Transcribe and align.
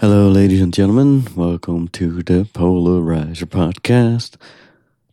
Hello, 0.00 0.30
ladies 0.30 0.62
and 0.62 0.72
gentlemen. 0.72 1.26
Welcome 1.36 1.88
to 1.88 2.22
the 2.22 2.48
Polarizer 2.54 3.44
Podcast. 3.44 4.36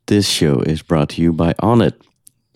This 0.05 0.29
show 0.29 0.61
is 0.61 0.81
brought 0.81 1.09
to 1.09 1.21
you 1.21 1.33
by 1.33 1.51
Onnit. 1.55 1.95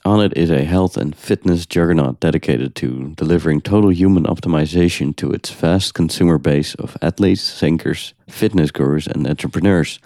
Onnit 0.06 0.32
is 0.38 0.50
a 0.50 0.64
health 0.64 0.96
and 0.96 1.14
fitness 1.14 1.66
juggernaut 1.66 2.22
dedicated 2.22 2.74
to 2.76 3.14
delivering 3.18 3.60
total 3.60 3.92
human 3.92 4.24
optimization 4.24 5.14
to 5.18 5.30
its 5.32 5.50
vast 5.50 5.94
consumer 5.94 6.38
base 6.38 6.74
of 6.76 6.96
athletes, 7.02 7.60
thinkers, 7.60 8.14
fitness 8.30 8.72
gurus, 8.72 9.08
and 9.08 9.28
entrepreneurs. 9.28 10.00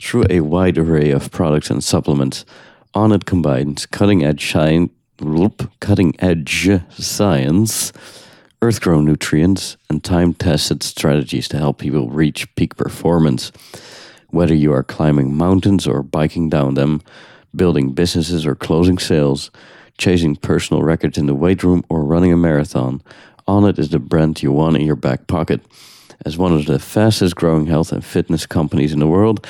Through 0.00 0.26
a 0.30 0.42
wide 0.42 0.78
array 0.78 1.10
of 1.10 1.32
products 1.32 1.68
and 1.68 1.82
supplements, 1.82 2.44
Onnit 2.94 3.24
combines 3.24 3.86
cutting 3.86 4.22
edge 4.22 4.52
science, 4.52 4.92
cutting 5.80 6.14
edge 6.20 6.70
science, 6.96 7.92
earth 8.62 8.80
grown 8.80 9.04
nutrients, 9.04 9.76
and 9.90 10.02
time 10.02 10.34
tested 10.34 10.82
strategies 10.82 11.48
to 11.48 11.58
help 11.58 11.78
people 11.78 12.08
reach 12.08 12.52
peak 12.54 12.76
performance. 12.76 13.52
Whether 14.30 14.54
you 14.54 14.72
are 14.72 14.82
climbing 14.82 15.36
mountains 15.36 15.86
or 15.86 16.02
biking 16.02 16.48
down 16.48 16.74
them, 16.74 17.02
building 17.54 17.92
businesses 17.92 18.46
or 18.46 18.54
closing 18.54 18.98
sales, 18.98 19.50
chasing 19.98 20.36
personal 20.36 20.82
records 20.82 21.16
in 21.16 21.26
the 21.26 21.34
weight 21.34 21.62
room, 21.62 21.84
or 21.88 22.04
running 22.04 22.32
a 22.32 22.36
marathon, 22.36 23.02
Onnit 23.48 23.78
is 23.78 23.90
the 23.90 23.98
brand 23.98 24.42
you 24.42 24.52
want 24.52 24.76
in 24.76 24.82
your 24.82 24.96
back 24.96 25.26
pocket. 25.26 25.60
As 26.24 26.36
one 26.36 26.52
of 26.52 26.66
the 26.66 26.78
fastest 26.78 27.36
growing 27.36 27.66
health 27.66 27.92
and 27.92 28.04
fitness 28.04 28.46
companies 28.46 28.92
in 28.92 28.98
the 28.98 29.06
world, 29.06 29.46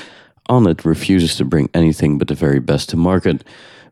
Onnit 0.49 0.85
refuses 0.85 1.37
to 1.37 1.45
bring 1.45 1.71
anything 1.75 2.19
but 2.19 2.29
the 2.29 2.35
very 2.35 2.61
best 2.61 2.91
to 2.91 2.97
market. 2.97 3.43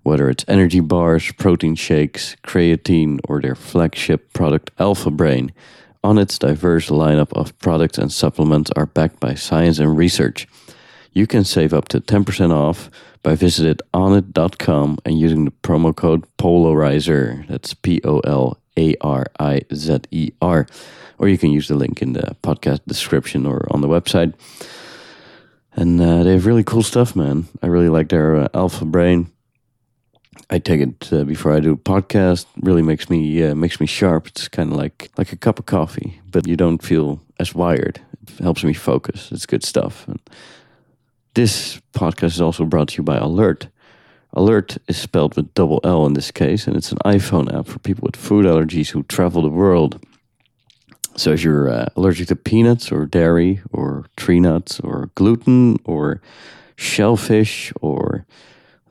Whether 0.05 0.29
it's 0.29 0.45
energy 0.47 0.81
bars, 0.81 1.33
protein 1.33 1.75
shakes, 1.75 2.37
creatine, 2.45 3.21
or 3.25 3.41
their 3.41 3.55
flagship 3.55 4.35
product 4.35 4.71
Alpha 4.79 5.11
Brain, 5.11 5.53
Onnit's 6.05 6.39
diverse 6.39 6.91
lineup 6.91 7.33
of 7.33 7.59
products 7.59 7.97
and 7.97 8.13
supplements 8.13 8.71
are 8.77 8.85
backed 8.85 9.19
by 9.19 9.35
science 9.35 9.79
and 9.79 9.97
research. 9.97 10.47
You 11.15 11.27
can 11.27 11.43
save 11.43 11.73
up 11.73 11.89
to 11.89 12.03
10% 12.03 12.53
off 12.53 12.91
by 13.23 13.35
visiting 13.35 13.79
onnit.com 13.95 14.99
and 15.07 15.19
using 15.19 15.47
the 15.47 15.51
promo 15.63 15.97
code 15.97 16.25
POLARIZER. 16.37 17.47
That's 17.49 17.73
P 17.73 18.03
O 18.05 18.19
L 18.21 18.59
A 18.77 18.95
R 19.01 19.25
I 19.41 19.63
Z 19.73 20.01
E 20.11 20.33
R. 20.43 20.67
Or 21.17 21.29
you 21.29 21.39
can 21.39 21.51
use 21.51 21.69
the 21.69 21.77
link 21.77 22.03
in 22.03 22.13
the 22.13 22.37
podcast 22.43 22.81
description 22.87 23.47
or 23.47 23.67
on 23.71 23.81
the 23.81 23.89
website. 23.89 24.35
And 25.73 25.99
uh, 25.99 26.25
they 26.25 26.33
have 26.33 26.45
really 26.45 26.65
cool 26.65 26.83
stuff, 26.83 27.17
man. 27.17 27.47
I 27.63 27.69
really 27.69 27.89
like 27.89 28.11
their 28.11 28.37
uh, 28.37 28.49
Alpha 28.53 28.85
Brain. 28.85 29.31
I 30.51 30.59
take 30.59 30.81
it 30.81 31.13
uh, 31.13 31.25
before 31.25 31.53
I 31.53 31.61
do 31.61 31.73
a 31.73 31.77
podcast. 31.77 32.47
Really 32.61 32.83
makes 32.83 33.09
me 33.09 33.43
uh, 33.43 33.55
makes 33.55 33.81
me 33.81 33.87
sharp. 33.87 34.27
It's 34.27 34.49
kind 34.49 34.73
of 34.73 34.77
like 34.77 35.11
like 35.17 35.33
a 35.33 35.37
cup 35.37 35.59
of 35.59 35.67
coffee, 35.67 36.21
but 36.31 36.47
you 36.47 36.57
don't 36.57 36.83
feel 36.83 37.21
as 37.39 37.55
wired. 37.55 38.01
It 38.23 38.43
helps 38.43 38.65
me 38.65 38.75
focus. 38.75 39.31
It's 39.33 39.47
good 39.47 39.65
stuff. 39.65 40.07
And 40.09 40.21
this 41.35 41.81
podcast 41.93 42.35
is 42.35 42.41
also 42.41 42.65
brought 42.65 42.89
to 42.89 42.99
you 42.99 43.03
by 43.03 43.19
Allert. 43.19 43.69
Allert 44.33 44.79
is 44.89 44.97
spelled 44.97 45.37
with 45.37 45.55
double 45.55 45.81
L 45.85 46.07
in 46.07 46.15
this 46.15 46.31
case, 46.31 46.67
and 46.67 46.77
it's 46.77 46.93
an 46.93 46.99
iPhone 47.05 47.53
app 47.57 47.67
for 47.67 47.79
people 47.79 48.05
with 48.05 48.17
food 48.17 48.45
allergies 48.45 48.91
who 48.91 49.03
travel 49.05 49.43
the 49.43 49.49
world. 49.49 50.05
So 51.17 51.31
if 51.31 51.45
you're 51.45 51.71
uh, 51.71 51.87
allergic 51.97 52.29
to 52.29 52.37
peanuts 52.37 52.91
or 52.91 53.07
dairy 53.07 53.61
or 53.73 54.07
tree 54.17 54.41
nuts 54.41 54.81
or 54.81 55.11
gluten 55.15 55.79
or 55.85 56.21
shellfish 56.77 57.73
or 57.81 58.27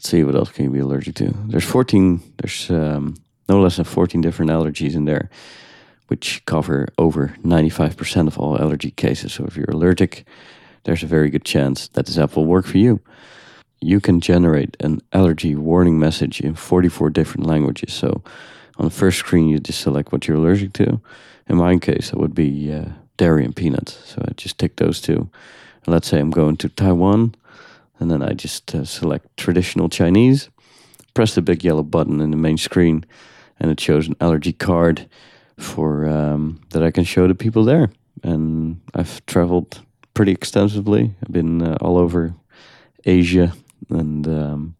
let's 0.03 0.11
see 0.11 0.25
what 0.25 0.35
else 0.35 0.51
can 0.51 0.65
you 0.65 0.69
be 0.69 0.79
allergic 0.79 1.15
to. 1.15 1.33
There's 1.47 1.63
14. 1.63 2.21
There's 2.37 2.69
um, 2.69 3.15
no 3.47 3.61
less 3.61 3.77
than 3.77 3.85
14 3.85 4.19
different 4.19 4.51
allergies 4.51 4.95
in 4.95 5.05
there, 5.05 5.29
which 6.07 6.43
cover 6.45 6.89
over 6.97 7.33
95% 7.41 8.27
of 8.27 8.37
all 8.37 8.59
allergy 8.59 8.91
cases. 8.91 9.31
So 9.31 9.45
if 9.45 9.55
you're 9.55 9.71
allergic, 9.71 10.25
there's 10.83 11.03
a 11.03 11.07
very 11.07 11.29
good 11.29 11.45
chance 11.45 11.87
that 11.93 12.05
this 12.05 12.17
app 12.17 12.35
will 12.35 12.45
work 12.45 12.65
for 12.65 12.79
you. 12.79 12.99
You 13.79 14.01
can 14.01 14.19
generate 14.19 14.75
an 14.81 14.99
allergy 15.13 15.55
warning 15.55 15.99
message 15.99 16.41
in 16.41 16.53
44 16.53 17.09
different 17.09 17.47
languages. 17.47 17.93
So 17.93 18.21
on 18.75 18.83
the 18.83 18.91
first 18.91 19.19
screen, 19.19 19.47
you 19.47 19.59
just 19.59 19.79
select 19.79 20.11
what 20.11 20.27
you're 20.27 20.35
allergic 20.35 20.73
to. 20.73 20.99
In 21.47 21.55
my 21.55 21.77
case, 21.77 22.11
it 22.11 22.17
would 22.19 22.35
be 22.35 22.73
uh, 22.73 22.89
dairy 23.15 23.45
and 23.45 23.55
peanuts. 23.55 23.97
So 24.03 24.21
I 24.27 24.33
just 24.33 24.59
tick 24.59 24.75
those 24.75 24.99
two. 24.99 25.29
And 25.85 25.93
let's 25.93 26.09
say 26.09 26.19
I'm 26.19 26.31
going 26.31 26.57
to 26.57 26.67
Taiwan, 26.67 27.35
and 28.03 28.11
then 28.11 28.21
I 28.21 28.33
just 28.33 28.75
uh, 28.75 28.83
select 28.83 29.37
traditional 29.37 29.87
Chinese, 29.87 30.49
press 31.13 31.35
the 31.35 31.41
big 31.41 31.63
yellow 31.63 31.83
button 31.83 32.19
in 32.19 32.31
the 32.31 32.37
main 32.37 32.57
screen, 32.57 33.05
and 33.61 33.71
it 33.71 33.79
shows 33.79 34.09
an 34.09 34.17
allergy 34.19 34.51
card 34.51 35.07
for 35.57 36.05
um, 36.05 36.59
that 36.71 36.83
I 36.83 36.91
can 36.91 37.05
show 37.05 37.27
to 37.27 37.33
people 37.33 37.63
there. 37.63 37.91
And 38.21 38.81
I've 38.93 39.25
traveled 39.25 39.81
pretty 40.13 40.33
extensively. 40.33 41.15
I've 41.23 41.31
been 41.31 41.61
uh, 41.61 41.77
all 41.79 41.97
over 41.97 42.33
Asia, 43.05 43.53
and 43.89 44.27
um, 44.27 44.75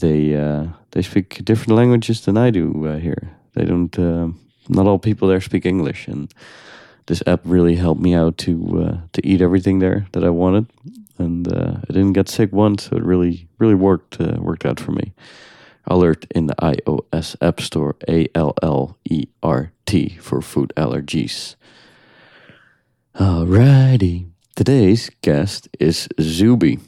they 0.00 0.34
uh, 0.34 0.66
they 0.90 1.02
speak 1.02 1.44
different 1.44 1.76
languages 1.76 2.24
than 2.24 2.36
I 2.36 2.50
do 2.50 2.84
uh, 2.84 2.98
here. 2.98 3.30
They 3.54 3.64
don't. 3.64 3.96
Uh, 3.96 4.30
not 4.68 4.86
all 4.86 4.98
people 4.98 5.28
there 5.28 5.40
speak 5.40 5.66
English, 5.66 6.08
and 6.08 6.34
this 7.06 7.22
app 7.26 7.40
really 7.44 7.76
helped 7.76 8.00
me 8.00 8.14
out 8.14 8.38
to 8.38 8.84
uh, 8.84 8.96
to 9.12 9.26
eat 9.26 9.40
everything 9.40 9.78
there 9.78 10.06
that 10.12 10.24
I 10.24 10.30
wanted, 10.30 10.66
and 11.18 11.46
uh, 11.52 11.76
I 11.88 11.92
didn't 11.92 12.14
get 12.14 12.28
sick 12.28 12.52
once. 12.52 12.84
So 12.84 12.96
it 12.96 13.02
really 13.02 13.48
really 13.58 13.74
worked 13.74 14.20
uh, 14.20 14.36
worked 14.38 14.64
out 14.64 14.80
for 14.80 14.92
me. 14.92 15.12
Allert 15.86 16.26
in 16.34 16.46
the 16.46 16.54
iOS 16.56 17.36
App 17.42 17.60
Store, 17.60 17.96
A 18.08 18.26
L 18.34 18.54
L 18.62 18.96
E 19.04 19.26
R 19.42 19.72
T 19.84 20.16
for 20.20 20.40
food 20.40 20.72
allergies. 20.76 21.56
Alrighty, 23.16 24.30
today's 24.56 25.10
guest 25.20 25.68
is 25.78 26.08
Zuby. 26.20 26.78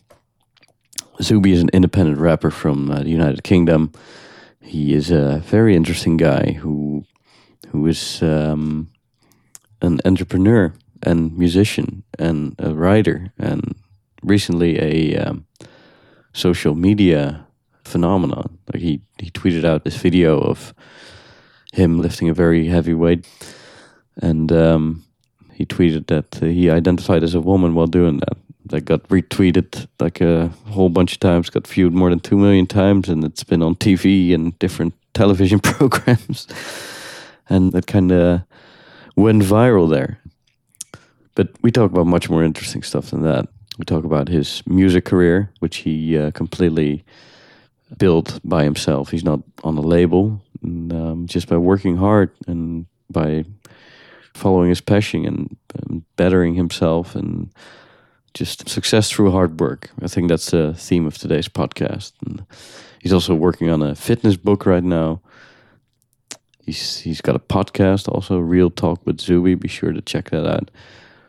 Zuby 1.23 1.53
is 1.53 1.63
an 1.63 1.71
independent 1.73 2.19
rapper 2.19 2.51
from 2.51 2.91
uh, 2.91 3.03
the 3.03 3.11
United 3.11 3.45
Kingdom. 3.45 3.93
He 4.61 4.95
is 4.95 5.11
a 5.11 5.43
very 5.47 5.77
interesting 5.77 6.17
guy 6.17 6.53
who 6.53 7.05
who 7.69 7.87
is 7.87 8.23
um, 8.23 8.89
an 9.83 10.01
entrepreneur 10.05 10.73
and 11.03 11.37
musician 11.37 12.03
and 12.19 12.55
a 12.59 12.75
writer 12.75 13.33
and 13.39 13.75
recently 14.23 14.79
a 14.81 15.17
um, 15.17 15.47
social 16.33 16.75
media 16.75 17.47
phenomenon. 17.85 18.59
Like 18.73 18.83
he 18.83 19.01
he 19.19 19.31
tweeted 19.31 19.65
out 19.65 19.85
this 19.85 19.97
video 19.97 20.39
of 20.39 20.75
him 21.73 22.01
lifting 22.01 22.29
a 22.29 22.35
very 22.35 22.67
heavy 22.67 22.95
weight, 22.95 23.27
and 24.23 24.51
um, 24.53 25.05
he 25.53 25.65
tweeted 25.65 26.07
that 26.07 26.45
he 26.45 26.71
identified 26.71 27.23
as 27.23 27.35
a 27.35 27.41
woman 27.41 27.75
while 27.75 27.87
doing 27.87 28.19
that. 28.19 28.37
That 28.69 28.85
got 28.85 29.09
retweeted 29.09 29.87
like 30.01 30.21
a 30.21 30.49
whole 30.71 30.89
bunch 30.89 31.13
of 31.13 31.21
times, 31.21 31.51
got 31.51 31.69
viewed 31.69 31.93
more 31.93 32.11
than 32.11 32.19
two 32.19 32.37
million 32.37 32.67
times, 32.67 33.09
and 33.09 33.23
it's 33.23 33.45
been 33.45 33.63
on 33.63 33.77
TV 33.77 34.35
and 34.35 34.59
different 34.59 34.95
television 35.15 35.61
programs 35.75 36.49
and 37.49 37.73
that 37.73 37.87
kind 37.87 38.13
of 38.13 38.43
went 39.17 39.43
viral 39.43 39.91
there. 39.91 40.21
But 41.35 41.49
we 41.63 41.71
talk 41.71 41.91
about 41.91 42.07
much 42.07 42.31
more 42.31 42.45
interesting 42.45 42.83
stuff 42.83 43.11
than 43.11 43.23
that. 43.23 43.49
We 43.79 43.85
talk 43.85 44.05
about 44.05 44.29
his 44.29 44.63
music 44.67 45.05
career, 45.05 45.51
which 45.59 45.79
he 45.79 46.17
uh, 46.17 46.31
completely 46.31 47.05
built 47.99 48.41
by 48.43 48.65
himself. 48.65 49.11
He's 49.11 49.25
not 49.25 49.41
on 49.63 49.77
a 49.77 49.83
label, 49.83 50.41
and, 50.63 50.93
um, 50.93 51.27
just 51.27 51.49
by 51.49 51.57
working 51.57 51.97
hard 51.97 52.31
and 52.47 52.87
by 53.11 53.45
following 54.35 54.69
his 54.69 54.81
passion 54.81 55.27
and, 55.27 55.57
and 55.75 56.03
bettering 56.17 56.55
himself 56.55 57.15
and 57.15 57.51
just 58.35 58.69
success 58.69 59.11
through 59.11 59.31
hard 59.31 59.61
work. 59.61 59.91
I 60.03 60.09
think 60.09 60.29
that's 60.29 60.51
the 60.51 60.75
theme 60.75 61.07
of 61.07 61.17
today's 61.17 61.49
podcast. 61.49 62.13
And 62.27 62.45
he's 63.01 63.13
also 63.13 63.35
working 63.35 63.71
on 63.71 63.83
a 63.83 63.95
fitness 63.95 64.37
book 64.37 64.67
right 64.67 64.85
now. 64.85 65.21
He's 66.67 66.99
he's 66.99 67.21
got 67.21 67.37
a 67.37 67.39
podcast 67.39 68.09
also, 68.09 68.39
Real 68.39 68.71
Talk 68.71 69.07
with 69.07 69.21
Zuby. 69.21 69.55
Be 69.55 69.69
sure 69.69 69.93
to 69.93 70.03
check 70.03 70.31
that 70.31 70.45
out. 70.45 70.71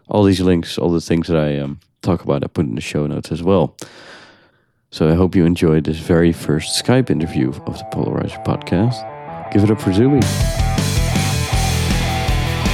All 0.09 0.23
these 0.23 0.41
links, 0.41 0.79
all 0.79 0.89
the 0.91 0.99
things 0.99 1.27
that 1.27 1.37
I 1.37 1.59
um, 1.59 1.79
talk 2.01 2.23
about, 2.23 2.43
I 2.43 2.47
put 2.47 2.65
in 2.65 2.73
the 2.73 2.81
show 2.81 3.05
notes 3.05 3.31
as 3.31 3.43
well. 3.43 3.77
So 4.89 5.07
I 5.07 5.13
hope 5.13 5.35
you 5.35 5.45
enjoyed 5.45 5.83
this 5.83 5.99
very 5.99 6.33
first 6.33 6.83
Skype 6.83 7.11
interview 7.11 7.49
of 7.49 7.77
the 7.77 7.85
Polarizer 7.93 8.43
podcast. 8.43 8.97
Give 9.51 9.63
it 9.63 9.69
up 9.69 9.79
for 9.79 9.93
Zuby. 9.93 10.25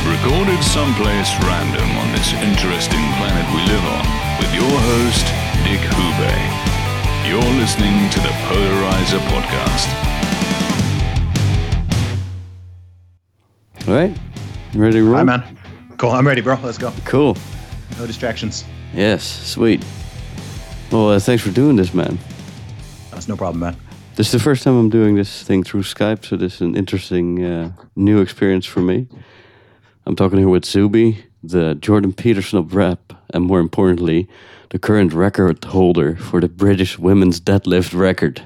Recorded 0.07 0.63
someplace 0.63 1.35
random 1.43 1.89
on 1.99 2.11
this 2.15 2.31
interesting 2.31 3.03
planet 3.19 3.45
we 3.51 3.61
live 3.67 3.83
on 3.91 4.05
with 4.39 4.53
your 4.55 4.71
host, 4.71 5.25
Dick 5.67 5.83
Hube. 5.83 6.63
You're 7.27 7.59
listening 7.59 8.09
to 8.11 8.19
the 8.19 8.33
Polarizer 8.47 9.19
Podcast. 9.27 10.12
All 13.87 13.93
right, 13.93 14.15
you 14.71 14.81
ready 14.81 14.99
to 14.99 15.03
roll? 15.03 15.17
Hi, 15.17 15.23
man. 15.23 15.57
Cool. 15.97 16.11
I'm 16.11 16.25
ready, 16.25 16.39
bro. 16.41 16.57
Let's 16.63 16.77
go. 16.77 16.93
Cool. 17.03 17.35
No 17.97 18.07
distractions. 18.07 18.63
Yes, 18.93 19.23
sweet. 19.23 19.83
Well, 20.91 21.09
uh, 21.09 21.19
thanks 21.19 21.43
for 21.43 21.51
doing 21.51 21.75
this, 21.75 21.93
man. 21.93 22.17
That's 23.11 23.27
no 23.27 23.35
problem, 23.35 23.59
man. 23.59 23.75
This 24.15 24.27
is 24.27 24.31
the 24.33 24.39
first 24.39 24.63
time 24.63 24.77
I'm 24.77 24.89
doing 24.89 25.15
this 25.15 25.43
thing 25.43 25.63
through 25.63 25.83
Skype, 25.83 26.23
so 26.25 26.37
this 26.37 26.55
is 26.55 26.61
an 26.61 26.75
interesting 26.75 27.43
uh, 27.43 27.71
new 27.95 28.21
experience 28.21 28.65
for 28.65 28.79
me. 28.79 29.07
I'm 30.05 30.15
talking 30.15 30.37
here 30.39 30.49
with 30.49 30.65
Zuby. 30.65 31.25
the 31.43 31.75
Jordan 31.75 32.13
Peterson 32.13 32.59
of 32.59 32.75
rap, 32.75 33.11
and 33.33 33.43
more 33.43 33.59
importantly, 33.59 34.29
the 34.69 34.79
current 34.79 35.11
record 35.13 35.63
holder 35.65 36.15
for 36.15 36.39
the 36.39 36.47
British 36.47 36.97
women's 36.97 37.41
deadlift 37.41 37.93
record. 37.93 38.41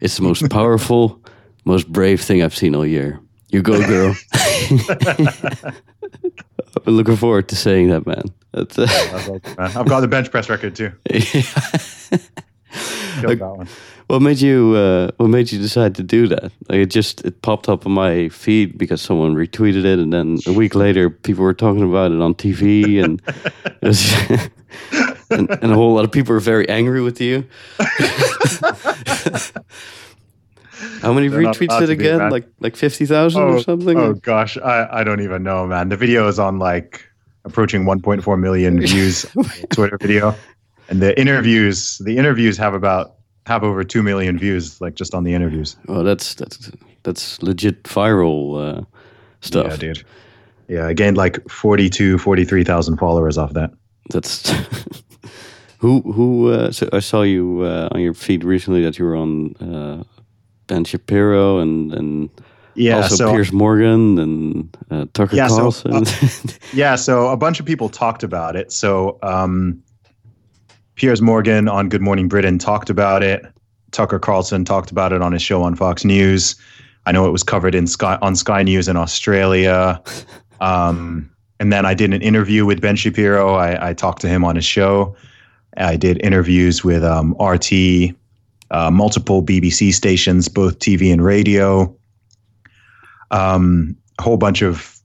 It's 0.00 0.16
the 0.16 0.22
most 0.22 0.48
powerful, 0.50 1.20
most 1.66 1.92
brave 1.92 2.22
thing 2.22 2.42
I've 2.42 2.56
seen 2.56 2.74
all 2.74 2.86
year. 2.86 3.20
You 3.54 3.62
go, 3.62 3.78
girl. 3.86 4.16
I've 4.34 5.14
been 6.84 6.96
looking 6.96 7.14
forward 7.14 7.48
to 7.50 7.54
saying 7.54 7.88
that, 7.90 8.04
man. 8.04 8.24
That's, 8.50 8.76
uh, 8.76 8.88
I've 9.58 9.86
got 9.86 10.00
the 10.00 10.08
bench 10.08 10.32
press 10.32 10.48
record 10.48 10.74
too. 10.74 10.90
Killed 13.20 13.38
that 13.38 13.54
one. 13.56 13.68
what 14.08 14.22
made 14.22 14.40
you? 14.40 14.74
Uh, 14.74 15.12
what 15.18 15.28
made 15.28 15.52
you 15.52 15.60
decide 15.60 15.94
to 15.94 16.02
do 16.02 16.26
that? 16.26 16.50
Like 16.68 16.80
it 16.80 16.86
just 16.86 17.24
it 17.24 17.42
popped 17.42 17.68
up 17.68 17.86
on 17.86 17.92
my 17.92 18.28
feed 18.28 18.76
because 18.76 19.00
someone 19.00 19.36
retweeted 19.36 19.84
it, 19.84 20.00
and 20.00 20.12
then 20.12 20.38
a 20.48 20.52
week 20.52 20.74
later, 20.74 21.08
people 21.08 21.44
were 21.44 21.54
talking 21.54 21.88
about 21.88 22.10
it 22.10 22.20
on 22.20 22.34
TV, 22.34 23.00
and 23.04 23.22
was, 23.82 24.12
and, 25.30 25.48
and 25.62 25.70
a 25.70 25.76
whole 25.76 25.94
lot 25.94 26.04
of 26.04 26.10
people 26.10 26.32
were 26.34 26.40
very 26.40 26.68
angry 26.68 27.02
with 27.02 27.20
you. 27.20 27.44
How 31.00 31.12
many 31.12 31.28
They're 31.28 31.40
retweets 31.40 31.78
did 31.78 31.90
it 31.90 31.96
get? 31.96 32.30
Like 32.30 32.46
like 32.60 32.76
fifty 32.76 33.06
thousand 33.06 33.42
or 33.42 33.60
something? 33.60 33.96
Oh 33.98 34.14
gosh, 34.14 34.56
I, 34.58 35.00
I 35.00 35.04
don't 35.04 35.20
even 35.20 35.42
know, 35.42 35.66
man. 35.66 35.88
The 35.88 35.96
video 35.96 36.28
is 36.28 36.38
on 36.38 36.58
like 36.58 37.06
approaching 37.44 37.84
1.4 37.84 38.40
million 38.40 38.80
views 38.86 39.26
Twitter 39.70 39.98
video, 39.98 40.34
and 40.88 41.00
the 41.00 41.18
interviews 41.18 41.98
the 41.98 42.16
interviews 42.16 42.56
have 42.58 42.74
about 42.74 43.14
have 43.46 43.62
over 43.62 43.84
two 43.84 44.02
million 44.02 44.38
views, 44.38 44.80
like 44.80 44.94
just 44.94 45.14
on 45.14 45.24
the 45.24 45.34
interviews. 45.34 45.76
Oh, 45.88 46.02
that's 46.02 46.34
that's 46.34 46.70
that's 47.02 47.42
legit 47.42 47.82
viral 47.84 48.78
uh, 48.78 48.84
stuff. 49.40 49.72
Yeah, 49.72 49.76
dude. 49.76 50.04
Yeah, 50.66 50.86
I 50.86 50.94
gained 50.94 51.18
like 51.18 51.46
42, 51.50 52.16
43,000 52.16 52.96
followers 52.96 53.36
off 53.36 53.52
that. 53.52 53.70
That's 54.10 54.50
who 55.78 56.00
who. 56.00 56.52
Uh, 56.52 56.72
so 56.72 56.88
I 56.92 57.00
saw 57.00 57.22
you 57.22 57.60
uh, 57.62 57.88
on 57.92 58.00
your 58.00 58.14
feed 58.14 58.44
recently 58.44 58.82
that 58.82 58.98
you 58.98 59.04
were 59.04 59.16
on 59.16 59.54
uh, 59.56 60.04
Ben 60.66 60.84
Shapiro 60.84 61.58
and 61.58 61.92
and 61.92 62.30
Yeah, 62.74 62.96
also 62.96 63.14
so 63.14 63.32
Piers 63.32 63.52
Morgan 63.52 64.18
and 64.18 64.76
uh, 64.90 65.06
Tucker 65.12 65.36
Yeah, 65.36 65.48
so, 65.48 65.56
Carlson. 65.56 66.04
yeah, 66.74 66.96
so 66.96 67.28
a 67.28 67.36
bunch 67.36 67.60
of 67.60 67.66
people 67.66 67.88
talked 67.88 68.22
about 68.22 68.56
it. 68.56 68.72
So 68.72 69.18
um, 69.22 69.82
Piers 70.96 71.22
Morgan 71.22 71.68
on 71.68 71.88
Good 71.88 72.02
Morning 72.02 72.28
Britain 72.28 72.58
talked 72.58 72.90
about 72.90 73.22
it. 73.22 73.44
Tucker 73.90 74.18
Carlson 74.18 74.64
talked 74.64 74.90
about 74.90 75.12
it 75.12 75.22
on 75.22 75.32
his 75.32 75.42
show 75.42 75.62
on 75.62 75.76
Fox 75.76 76.04
News. 76.04 76.56
I 77.06 77.12
know 77.12 77.26
it 77.26 77.30
was 77.30 77.42
covered 77.42 77.74
in 77.74 77.86
Sky 77.86 78.18
on 78.22 78.34
Sky 78.34 78.62
News 78.62 78.88
in 78.88 78.96
Australia. 78.96 80.02
Um, 80.60 81.30
and 81.60 81.72
then 81.72 81.84
I 81.84 81.94
did 81.94 82.14
an 82.14 82.22
interview 82.22 82.64
with 82.64 82.80
Ben 82.80 82.96
Shapiro. 82.96 83.54
I, 83.54 83.90
I 83.90 83.92
talked 83.92 84.20
to 84.22 84.28
him 84.28 84.44
on 84.44 84.56
his 84.56 84.64
show. 84.64 85.14
I 85.76 85.96
did 85.96 86.22
interviews 86.24 86.84
with 86.84 87.02
um, 87.04 87.34
RT, 87.40 88.14
uh, 88.74 88.90
multiple 88.90 89.40
BBC 89.40 89.94
stations, 89.94 90.48
both 90.48 90.80
TV 90.80 91.12
and 91.12 91.24
radio. 91.24 91.96
Um, 93.30 93.96
a 94.18 94.22
whole 94.22 94.36
bunch 94.36 94.62
of 94.62 94.98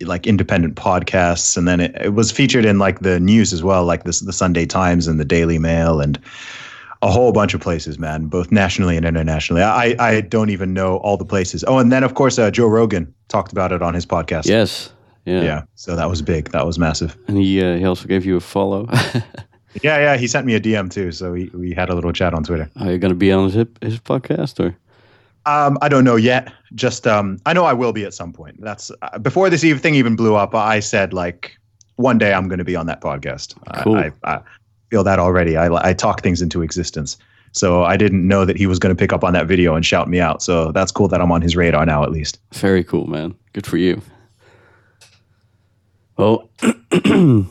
like 0.00 0.28
independent 0.28 0.76
podcasts, 0.76 1.56
and 1.56 1.66
then 1.66 1.80
it, 1.80 1.96
it 2.00 2.14
was 2.14 2.30
featured 2.30 2.64
in 2.64 2.78
like 2.78 3.00
the 3.00 3.18
news 3.18 3.52
as 3.52 3.64
well, 3.64 3.84
like 3.84 4.04
this 4.04 4.20
the 4.20 4.32
Sunday 4.32 4.64
Times 4.64 5.08
and 5.08 5.18
the 5.18 5.24
Daily 5.24 5.58
Mail 5.58 6.00
and 6.00 6.20
a 7.02 7.10
whole 7.10 7.32
bunch 7.32 7.52
of 7.52 7.60
places, 7.60 7.98
man, 7.98 8.26
both 8.26 8.52
nationally 8.52 8.96
and 8.96 9.04
internationally. 9.04 9.62
I 9.62 9.96
I 9.98 10.20
don't 10.20 10.50
even 10.50 10.72
know 10.72 10.98
all 10.98 11.16
the 11.16 11.24
places. 11.24 11.64
Oh, 11.66 11.78
and 11.78 11.90
then 11.90 12.04
of 12.04 12.14
course 12.14 12.38
uh, 12.38 12.52
Joe 12.52 12.68
Rogan 12.68 13.12
talked 13.26 13.50
about 13.50 13.72
it 13.72 13.82
on 13.82 13.92
his 13.92 14.06
podcast. 14.06 14.46
yes, 14.46 14.92
yeah. 15.24 15.42
yeah. 15.42 15.62
So 15.74 15.96
that 15.96 16.08
was 16.08 16.22
big. 16.22 16.52
That 16.52 16.64
was 16.64 16.78
massive. 16.78 17.16
And 17.26 17.36
he 17.38 17.60
uh, 17.60 17.76
he 17.76 17.84
also 17.84 18.06
gave 18.06 18.24
you 18.24 18.36
a 18.36 18.40
follow. 18.40 18.88
Yeah, 19.82 19.98
yeah. 19.98 20.16
He 20.16 20.26
sent 20.26 20.46
me 20.46 20.54
a 20.54 20.60
DM 20.60 20.90
too, 20.90 21.12
so 21.12 21.32
we 21.32 21.50
we 21.54 21.72
had 21.72 21.88
a 21.90 21.94
little 21.94 22.12
chat 22.12 22.34
on 22.34 22.44
Twitter. 22.44 22.70
Are 22.80 22.90
you 22.92 22.98
gonna 22.98 23.14
be 23.14 23.32
on 23.32 23.50
his 23.50 23.66
his 23.80 23.98
podcast 24.00 24.60
or? 24.60 24.76
Um, 25.46 25.78
I 25.80 25.88
don't 25.88 26.02
know 26.02 26.16
yet. 26.16 26.52
Just 26.74 27.06
um, 27.06 27.38
I 27.46 27.52
know 27.52 27.64
I 27.64 27.72
will 27.72 27.92
be 27.92 28.04
at 28.04 28.12
some 28.12 28.32
point. 28.32 28.60
That's 28.60 28.90
uh, 29.02 29.18
before 29.18 29.48
this 29.48 29.62
eve- 29.62 29.80
thing 29.80 29.94
even 29.94 30.16
blew 30.16 30.34
up. 30.34 30.54
I 30.54 30.80
said 30.80 31.12
like 31.12 31.56
one 31.96 32.18
day 32.18 32.32
I'm 32.34 32.48
going 32.48 32.58
to 32.58 32.64
be 32.64 32.74
on 32.74 32.86
that 32.86 33.00
podcast. 33.00 33.56
I- 33.68 33.82
Cool. 33.82 33.96
I, 33.96 34.12
I, 34.24 34.40
feel 34.90 35.02
that 35.04 35.18
already. 35.18 35.56
I 35.56 35.68
I 35.88 35.92
talk 35.92 36.22
things 36.22 36.42
into 36.42 36.62
existence. 36.62 37.16
So 37.52 37.84
I 37.84 37.96
didn't 37.96 38.26
know 38.28 38.44
that 38.44 38.56
he 38.56 38.66
was 38.66 38.78
going 38.78 38.94
to 38.94 38.98
pick 38.98 39.12
up 39.12 39.24
on 39.24 39.32
that 39.32 39.46
video 39.46 39.74
and 39.74 39.84
shout 39.86 40.08
me 40.08 40.20
out. 40.20 40.42
So 40.42 40.72
that's 40.72 40.92
cool 40.92 41.08
that 41.08 41.20
I'm 41.20 41.32
on 41.32 41.40
his 41.42 41.56
radar 41.56 41.86
now 41.86 42.02
at 42.02 42.10
least. 42.12 42.38
Very 42.52 42.84
cool, 42.84 43.06
man. 43.06 43.34
Good 43.52 43.66
for 43.66 43.78
you. 43.78 44.02
Well, 46.18 46.50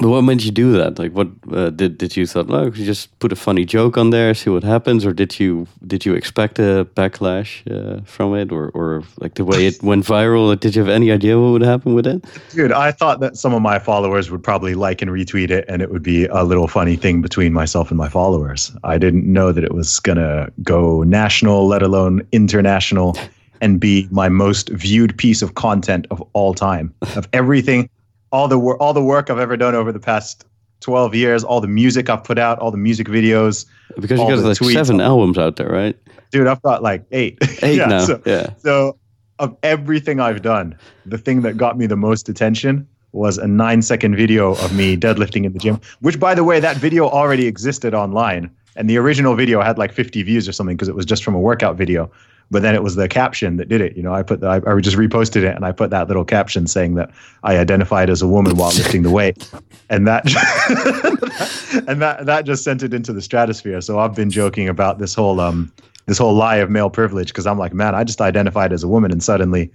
but 0.00 0.08
what 0.08 0.22
made 0.22 0.42
you 0.42 0.52
do 0.52 0.72
that? 0.72 0.98
Like, 0.98 1.12
what 1.12 1.28
uh, 1.52 1.70
did 1.70 1.98
did 1.98 2.16
you 2.16 2.24
thought? 2.26 2.46
Oh, 2.50 2.66
you 2.66 2.84
just 2.84 3.18
put 3.18 3.32
a 3.32 3.36
funny 3.36 3.64
joke 3.64 3.98
on 3.98 4.10
there, 4.10 4.32
see 4.32 4.50
what 4.50 4.62
happens, 4.62 5.04
or 5.04 5.12
did 5.12 5.40
you 5.40 5.66
did 5.86 6.06
you 6.06 6.14
expect 6.14 6.58
a 6.60 6.86
backlash 6.94 7.62
uh, 7.66 8.00
from 8.04 8.34
it, 8.34 8.52
or 8.52 8.70
or 8.74 9.02
like 9.18 9.34
the 9.34 9.44
way 9.44 9.66
it 9.66 9.82
went 9.90 10.04
viral? 10.04 10.58
Did 10.58 10.76
you 10.76 10.82
have 10.82 10.88
any 10.88 11.10
idea 11.10 11.38
what 11.38 11.50
would 11.50 11.62
happen 11.62 11.94
with 11.94 12.06
it? 12.06 12.24
Dude, 12.50 12.70
I 12.70 12.92
thought 12.92 13.18
that 13.20 13.36
some 13.36 13.52
of 13.52 13.60
my 13.60 13.80
followers 13.80 14.30
would 14.30 14.42
probably 14.42 14.74
like 14.74 15.02
and 15.02 15.10
retweet 15.10 15.50
it, 15.50 15.64
and 15.68 15.82
it 15.82 15.90
would 15.90 16.02
be 16.02 16.26
a 16.26 16.44
little 16.44 16.68
funny 16.68 16.94
thing 16.94 17.20
between 17.20 17.52
myself 17.52 17.90
and 17.90 17.98
my 17.98 18.08
followers. 18.08 18.70
I 18.84 18.98
didn't 18.98 19.26
know 19.26 19.50
that 19.50 19.64
it 19.64 19.74
was 19.74 19.98
gonna 19.98 20.48
go 20.62 21.02
national, 21.02 21.66
let 21.66 21.82
alone 21.82 22.22
international, 22.30 23.16
and 23.60 23.80
be 23.80 24.06
my 24.12 24.28
most 24.28 24.68
viewed 24.68 25.16
piece 25.18 25.42
of 25.42 25.54
content 25.54 26.06
of 26.10 26.22
all 26.34 26.54
time. 26.54 26.94
Of 27.16 27.28
everything, 27.32 27.90
all 28.32 28.48
the 28.48 28.58
all 28.58 28.92
the 28.92 29.02
work 29.02 29.30
I've 29.30 29.38
ever 29.38 29.56
done 29.56 29.74
over 29.74 29.92
the 29.92 30.00
past 30.00 30.44
twelve 30.80 31.14
years, 31.14 31.44
all 31.44 31.60
the 31.60 31.68
music 31.68 32.08
I've 32.10 32.24
put 32.24 32.38
out, 32.38 32.58
all 32.58 32.70
the 32.70 32.76
music 32.78 33.06
videos. 33.08 33.66
Because 33.98 34.20
you 34.20 34.28
got 34.28 34.36
the 34.36 34.48
like 34.48 34.58
tweets. 34.58 34.72
seven 34.74 35.00
albums 35.00 35.38
out 35.38 35.56
there, 35.56 35.68
right? 35.68 35.96
Dude, 36.30 36.46
I've 36.46 36.62
got 36.62 36.82
like 36.82 37.04
eight. 37.10 37.38
Eight 37.62 37.76
Yeah, 37.78 37.86
now. 37.86 38.04
so- 38.04 38.22
yeah. 38.26 38.50
so, 38.58 38.98
of 39.38 39.56
everything 39.62 40.20
I've 40.20 40.42
done, 40.42 40.76
the 41.06 41.16
thing 41.18 41.40
that 41.42 41.56
got 41.56 41.78
me 41.78 41.86
the 41.86 41.96
most 41.96 42.28
attention 42.28 42.86
was 43.12 43.38
a 43.38 43.46
nine 43.46 43.80
second 43.80 44.14
video 44.16 44.50
of 44.56 44.74
me 44.76 44.94
deadlifting 45.06 45.44
in 45.46 45.52
the 45.54 45.58
gym, 45.58 45.80
which, 46.00 46.20
by 46.20 46.34
the 46.34 46.44
way, 46.44 46.60
that 46.60 46.76
video 46.76 47.08
already 47.08 47.46
existed 47.46 47.94
online. 47.94 48.50
And 48.76 48.88
the 48.90 48.98
original 48.98 49.34
video 49.34 49.60
had 49.62 49.78
like 49.78 49.90
50 49.92 50.22
views 50.22 50.46
or 50.46 50.52
something 50.52 50.76
because 50.76 50.88
it 50.88 50.94
was 50.94 51.06
just 51.06 51.24
from 51.24 51.34
a 51.34 51.40
workout 51.40 51.76
video. 51.76 52.10
But 52.50 52.62
then 52.62 52.74
it 52.74 52.82
was 52.82 52.94
the 52.94 53.08
caption 53.08 53.56
that 53.58 53.68
did 53.68 53.80
it. 53.80 53.96
You 53.96 54.02
know, 54.02 54.14
I 54.14 54.22
put 54.22 54.40
the, 54.40 54.46
I, 54.46 54.56
I 54.56 54.80
just 54.80 54.96
reposted 54.96 55.42
it 55.42 55.54
and 55.54 55.64
I 55.64 55.72
put 55.72 55.90
that 55.90 56.08
little 56.08 56.24
caption 56.24 56.66
saying 56.66 56.94
that 56.94 57.10
I 57.42 57.58
identified 57.58 58.08
as 58.08 58.22
a 58.22 58.26
woman 58.26 58.56
while 58.56 58.70
lifting 58.70 59.02
the 59.02 59.10
weight. 59.10 59.50
And 59.90 60.06
that 60.06 60.24
and 61.88 62.00
that 62.00 62.24
that 62.26 62.46
just 62.46 62.64
sent 62.64 62.82
it 62.82 62.94
into 62.94 63.12
the 63.12 63.22
stratosphere. 63.22 63.80
So 63.80 63.98
I've 63.98 64.14
been 64.14 64.30
joking 64.30 64.68
about 64.68 64.98
this 64.98 65.14
whole 65.14 65.40
um 65.40 65.70
this 66.06 66.16
whole 66.16 66.34
lie 66.34 66.56
of 66.56 66.70
male 66.70 66.88
privilege 66.88 67.28
because 67.28 67.46
I'm 67.46 67.58
like, 67.58 67.74
man, 67.74 67.94
I 67.94 68.02
just 68.04 68.20
identified 68.20 68.72
as 68.72 68.82
a 68.82 68.88
woman 68.88 69.12
and 69.12 69.22
suddenly 69.22 69.70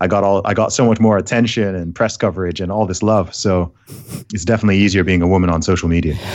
I 0.00 0.06
got 0.06 0.22
all 0.22 0.42
I 0.44 0.54
got 0.54 0.72
so 0.72 0.86
much 0.86 1.00
more 1.00 1.16
attention 1.16 1.74
and 1.74 1.94
press 1.94 2.16
coverage 2.16 2.60
and 2.60 2.70
all 2.70 2.86
this 2.86 3.02
love. 3.02 3.34
So 3.34 3.72
it's 4.32 4.44
definitely 4.44 4.78
easier 4.78 5.02
being 5.02 5.22
a 5.22 5.28
woman 5.28 5.50
on 5.50 5.62
social 5.62 5.88
media. 5.88 6.16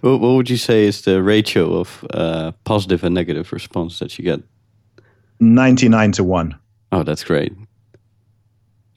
What, 0.00 0.20
what 0.20 0.34
would 0.34 0.50
you 0.50 0.56
say 0.56 0.84
is 0.84 1.02
the 1.02 1.22
ratio 1.22 1.74
of 1.80 2.04
uh, 2.12 2.52
positive 2.64 3.04
and 3.04 3.14
negative 3.14 3.52
response 3.52 3.98
that 3.98 4.18
you 4.18 4.24
get? 4.24 4.40
99 5.40 6.12
to 6.12 6.24
1. 6.24 6.58
Oh, 6.92 7.02
that's 7.02 7.24
great. 7.24 7.52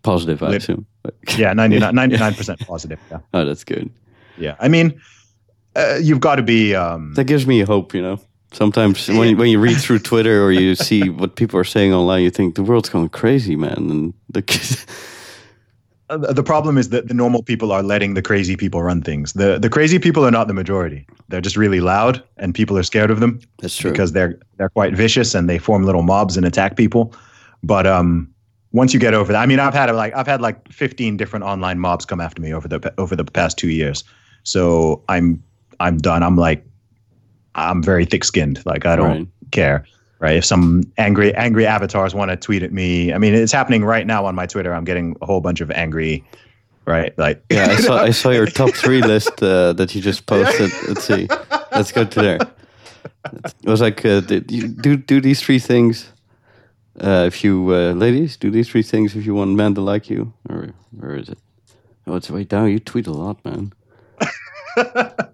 Positive, 0.03 0.41
I 0.41 0.55
assume. 0.55 0.85
Yeah, 1.35 1.53
99 1.53 1.95
99% 2.11 2.67
positive. 2.67 2.99
Yeah. 3.09 3.19
Oh, 3.33 3.43
that's 3.43 3.63
good. 3.63 3.89
Yeah. 4.37 4.55
I 4.59 4.67
mean, 4.67 5.01
uh, 5.75 5.97
you've 5.99 6.19
got 6.19 6.35
to 6.35 6.43
be 6.43 6.75
um 6.75 7.13
That 7.15 7.23
gives 7.25 7.47
me 7.47 7.61
hope, 7.61 7.95
you 7.95 8.01
know. 8.01 8.19
Sometimes 8.53 9.07
when 9.17 9.29
you, 9.29 9.37
when 9.37 9.49
you 9.49 9.59
read 9.59 9.77
through 9.77 9.99
Twitter 9.99 10.43
or 10.43 10.51
you 10.51 10.75
see 10.75 11.09
what 11.09 11.35
people 11.35 11.59
are 11.59 11.63
saying 11.63 11.93
online, 11.93 12.21
you 12.23 12.29
think 12.29 12.55
the 12.55 12.63
world's 12.63 12.89
going 12.89 13.09
crazy, 13.09 13.55
man. 13.55 13.89
And 13.89 14.13
the 14.29 14.41
the 16.17 16.43
problem 16.43 16.77
is 16.77 16.89
that 16.89 17.07
the 17.07 17.13
normal 17.13 17.43
people 17.43 17.71
are 17.71 17.83
letting 17.83 18.13
the 18.15 18.21
crazy 18.21 18.55
people 18.57 18.81
run 18.83 19.01
things. 19.01 19.33
The 19.33 19.59
the 19.59 19.69
crazy 19.69 19.99
people 19.99 20.25
are 20.25 20.31
not 20.31 20.47
the 20.47 20.53
majority. 20.53 21.05
They're 21.29 21.41
just 21.41 21.57
really 21.57 21.79
loud 21.81 22.23
and 22.37 22.53
people 22.53 22.77
are 22.77 22.83
scared 22.83 23.11
of 23.11 23.19
them. 23.19 23.39
that's 23.59 23.77
true. 23.77 23.91
because 23.91 24.11
they're 24.11 24.37
they're 24.57 24.69
quite 24.69 24.93
vicious 24.95 25.33
and 25.35 25.49
they 25.49 25.57
form 25.59 25.83
little 25.85 26.03
mobs 26.03 26.37
and 26.37 26.45
attack 26.45 26.75
people. 26.75 27.13
But 27.63 27.85
um, 27.87 28.27
once 28.71 28.93
you 28.93 28.99
get 28.99 29.13
over 29.13 29.31
that, 29.33 29.41
I 29.41 29.45
mean, 29.45 29.59
I've 29.59 29.73
had 29.73 29.89
like 29.95 30.15
I've 30.15 30.27
had 30.27 30.41
like 30.41 30.57
15 30.71 31.17
different 31.17 31.45
online 31.45 31.79
mobs 31.79 32.05
come 32.05 32.19
after 32.21 32.41
me 32.41 32.53
over 32.53 32.67
the 32.67 32.93
over 32.97 33.15
the 33.15 33.23
past 33.25 33.57
two 33.57 33.69
years. 33.69 34.03
So 34.43 35.03
I'm 35.09 35.41
I'm 35.79 35.97
done. 35.97 36.23
I'm 36.23 36.35
like 36.37 36.65
I'm 37.55 37.83
very 37.83 38.05
thick 38.05 38.23
skinned. 38.23 38.61
Like 38.65 38.85
I 38.85 38.95
don't 38.95 39.07
Right. 39.09 39.27
care. 39.51 39.85
Right. 40.21 40.35
If 40.35 40.45
some 40.45 40.83
angry 40.99 41.33
angry 41.33 41.65
avatars 41.65 42.13
want 42.13 42.29
to 42.29 42.37
tweet 42.37 42.61
at 42.61 42.71
me, 42.71 43.11
I 43.11 43.17
mean, 43.17 43.33
it's 43.33 43.51
happening 43.51 43.83
right 43.83 44.05
now 44.05 44.27
on 44.27 44.35
my 44.35 44.45
Twitter. 44.45 44.71
I'm 44.71 44.83
getting 44.83 45.15
a 45.19 45.25
whole 45.25 45.41
bunch 45.41 45.61
of 45.61 45.71
angry. 45.71 46.23
Right. 46.85 47.17
Like 47.17 47.43
yeah, 47.49 47.69
I 47.71 47.75
saw 47.77 47.97
I 47.97 48.11
saw 48.11 48.29
your 48.29 48.45
top 48.45 48.69
three 48.75 49.01
list 49.13 49.41
uh, 49.41 49.73
that 49.73 49.95
you 49.95 50.01
just 50.01 50.27
posted. 50.27 50.71
Let's 50.87 51.05
see. 51.05 51.27
Let's 51.71 51.91
go 51.91 52.05
to 52.05 52.21
there. 52.21 52.39
It 53.63 53.69
was 53.69 53.81
like 53.81 54.05
uh, 54.05 54.19
do 54.21 54.95
do 54.95 55.21
these 55.21 55.41
three 55.41 55.57
things. 55.59 56.11
Uh, 56.99 57.25
if 57.25 57.43
you 57.43 57.73
uh, 57.73 57.93
ladies 57.93 58.37
do 58.37 58.51
these 58.51 58.69
three 58.69 58.83
things 58.83 59.15
if 59.15 59.25
you 59.25 59.33
want 59.33 59.55
men 59.55 59.73
to 59.73 59.81
like 59.81 60.07
you, 60.07 60.33
or 60.47 60.69
where 60.91 61.15
is 61.15 61.29
it? 61.29 61.39
Oh, 62.05 62.15
it's 62.15 62.29
way 62.29 62.43
down. 62.43 62.69
You 62.69 62.79
tweet 62.79 63.07
a 63.07 63.11
lot, 63.11 63.43
man. 63.43 63.73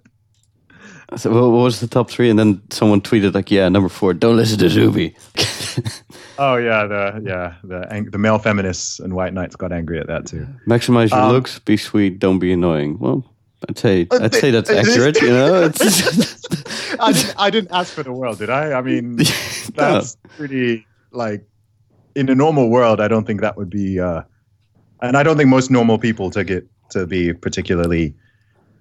so 1.15 1.31
what 1.31 1.51
what 1.51 1.63
was 1.63 1.79
the 1.79 1.87
top 1.87 2.09
three? 2.09 2.29
And 2.29 2.37
then 2.37 2.61
someone 2.69 3.01
tweeted 3.01 3.33
like, 3.33 3.49
"Yeah, 3.49 3.69
number 3.69 3.89
four, 3.89 4.13
don't 4.13 4.35
listen 4.35 4.59
to 4.59 4.69
Zuby." 4.69 5.15
Oh 6.39 6.55
yeah, 6.55 6.85
the 6.85 7.21
yeah 7.25 7.55
the 7.63 7.91
ang- 7.91 8.11
the 8.11 8.17
male 8.17 8.37
feminists 8.37 8.99
and 8.99 9.13
white 9.13 9.33
knights 9.33 9.55
got 9.55 9.71
angry 9.71 9.99
at 9.99 10.07
that 10.07 10.27
too. 10.27 10.45
Maximize 10.67 11.09
your 11.09 11.19
Um, 11.19 11.31
looks, 11.31 11.57
be 11.59 11.77
sweet, 11.77 12.19
don't 12.19 12.37
be 12.39 12.51
annoying. 12.53 12.99
Well, 12.99 13.25
I'd 13.67 13.77
say 13.77 14.07
I'd 14.11 14.35
say 14.35 14.51
that's 14.51 14.69
accurate. 14.69 15.19
You 15.21 15.29
know, 15.29 15.63
it's, 15.73 16.45
I 16.99 17.11
didn't 17.11 17.35
I 17.39 17.49
didn't 17.49 17.71
ask 17.71 17.91
for 17.93 18.03
the 18.03 18.11
world, 18.11 18.37
did 18.37 18.49
I? 18.51 18.73
I 18.73 18.81
mean, 18.81 19.17
that's 19.73 20.17
pretty 20.37 20.85
like 21.11 21.43
in 22.15 22.29
a 22.29 22.35
normal 22.35 22.69
world. 22.69 23.01
I 23.01 23.07
don't 23.07 23.25
think 23.25 23.41
that 23.41 23.57
would 23.57 23.69
be, 23.71 23.99
uh, 23.99 24.21
and 25.01 25.17
I 25.17 25.23
don't 25.23 25.37
think 25.37 25.49
most 25.49 25.71
normal 25.71 25.97
people 25.97 26.29
took 26.29 26.51
it 26.51 26.67
to 26.91 27.07
be 27.07 27.33
particularly 27.33 28.13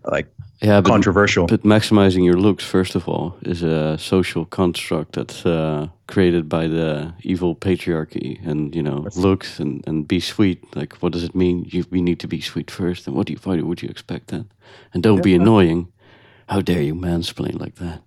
like 0.07 0.27
yeah, 0.63 0.81
but 0.81 0.89
controversial. 0.89 1.47
But 1.47 1.63
maximizing 1.63 2.25
your 2.25 2.37
looks, 2.37 2.65
first 2.65 2.95
of 2.95 3.09
all, 3.09 3.37
is 3.43 3.63
a 3.63 3.99
social 3.99 4.47
construct 4.47 5.13
that's 5.13 5.45
uh, 5.45 5.89
created 6.09 6.49
by 6.49 6.67
the 6.67 7.13
evil 7.23 7.55
patriarchy. 7.55 8.45
And 8.47 8.75
you 8.75 8.83
know, 8.83 9.07
looks 9.17 9.61
and, 9.61 9.87
and 9.87 10.09
be 10.09 10.19
sweet. 10.21 10.65
Like, 10.75 10.95
what 11.03 11.13
does 11.13 11.25
it 11.25 11.35
mean? 11.35 11.67
You, 11.69 11.85
we 11.91 12.01
need 12.01 12.21
to 12.21 12.29
be 12.29 12.41
sweet 12.41 12.71
first. 12.71 13.07
And 13.07 13.15
what 13.15 13.27
do 13.27 13.35
you? 13.35 13.39
Why 13.43 13.61
would 13.61 13.83
you 13.83 13.89
expect 13.89 14.29
that? 14.29 14.47
And 14.95 15.03
don't 15.03 15.23
be 15.23 15.35
annoying. 15.35 15.93
How 16.49 16.61
dare 16.61 16.83
you 16.83 16.95
mansplain 16.95 17.61
like 17.61 17.75
that? 17.77 18.03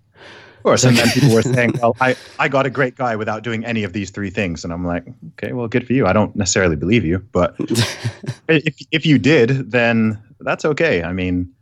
Of 0.57 0.63
course, 0.63 0.83
and 0.83 0.97
then 0.97 1.07
people 1.13 1.33
were 1.33 1.43
saying, 1.43 1.73
"Well, 1.81 1.95
I, 2.01 2.15
I 2.39 2.47
got 2.47 2.65
a 2.65 2.69
great 2.69 2.95
guy 2.95 3.15
without 3.15 3.43
doing 3.43 3.63
any 3.63 3.83
of 3.83 3.93
these 3.93 4.09
three 4.09 4.29
things," 4.29 4.63
and 4.63 4.73
I'm 4.73 4.85
like, 4.85 5.05
"Okay, 5.33 5.53
well, 5.53 5.67
good 5.67 5.85
for 5.85 5.93
you. 5.93 6.07
I 6.07 6.13
don't 6.13 6.35
necessarily 6.35 6.75
believe 6.75 7.05
you, 7.05 7.19
but 7.31 7.55
if 8.49 8.75
if 8.91 9.05
you 9.05 9.19
did, 9.19 9.71
then 9.71 10.21
that's 10.39 10.65
okay. 10.65 11.03
I 11.03 11.13
mean, 11.13 11.53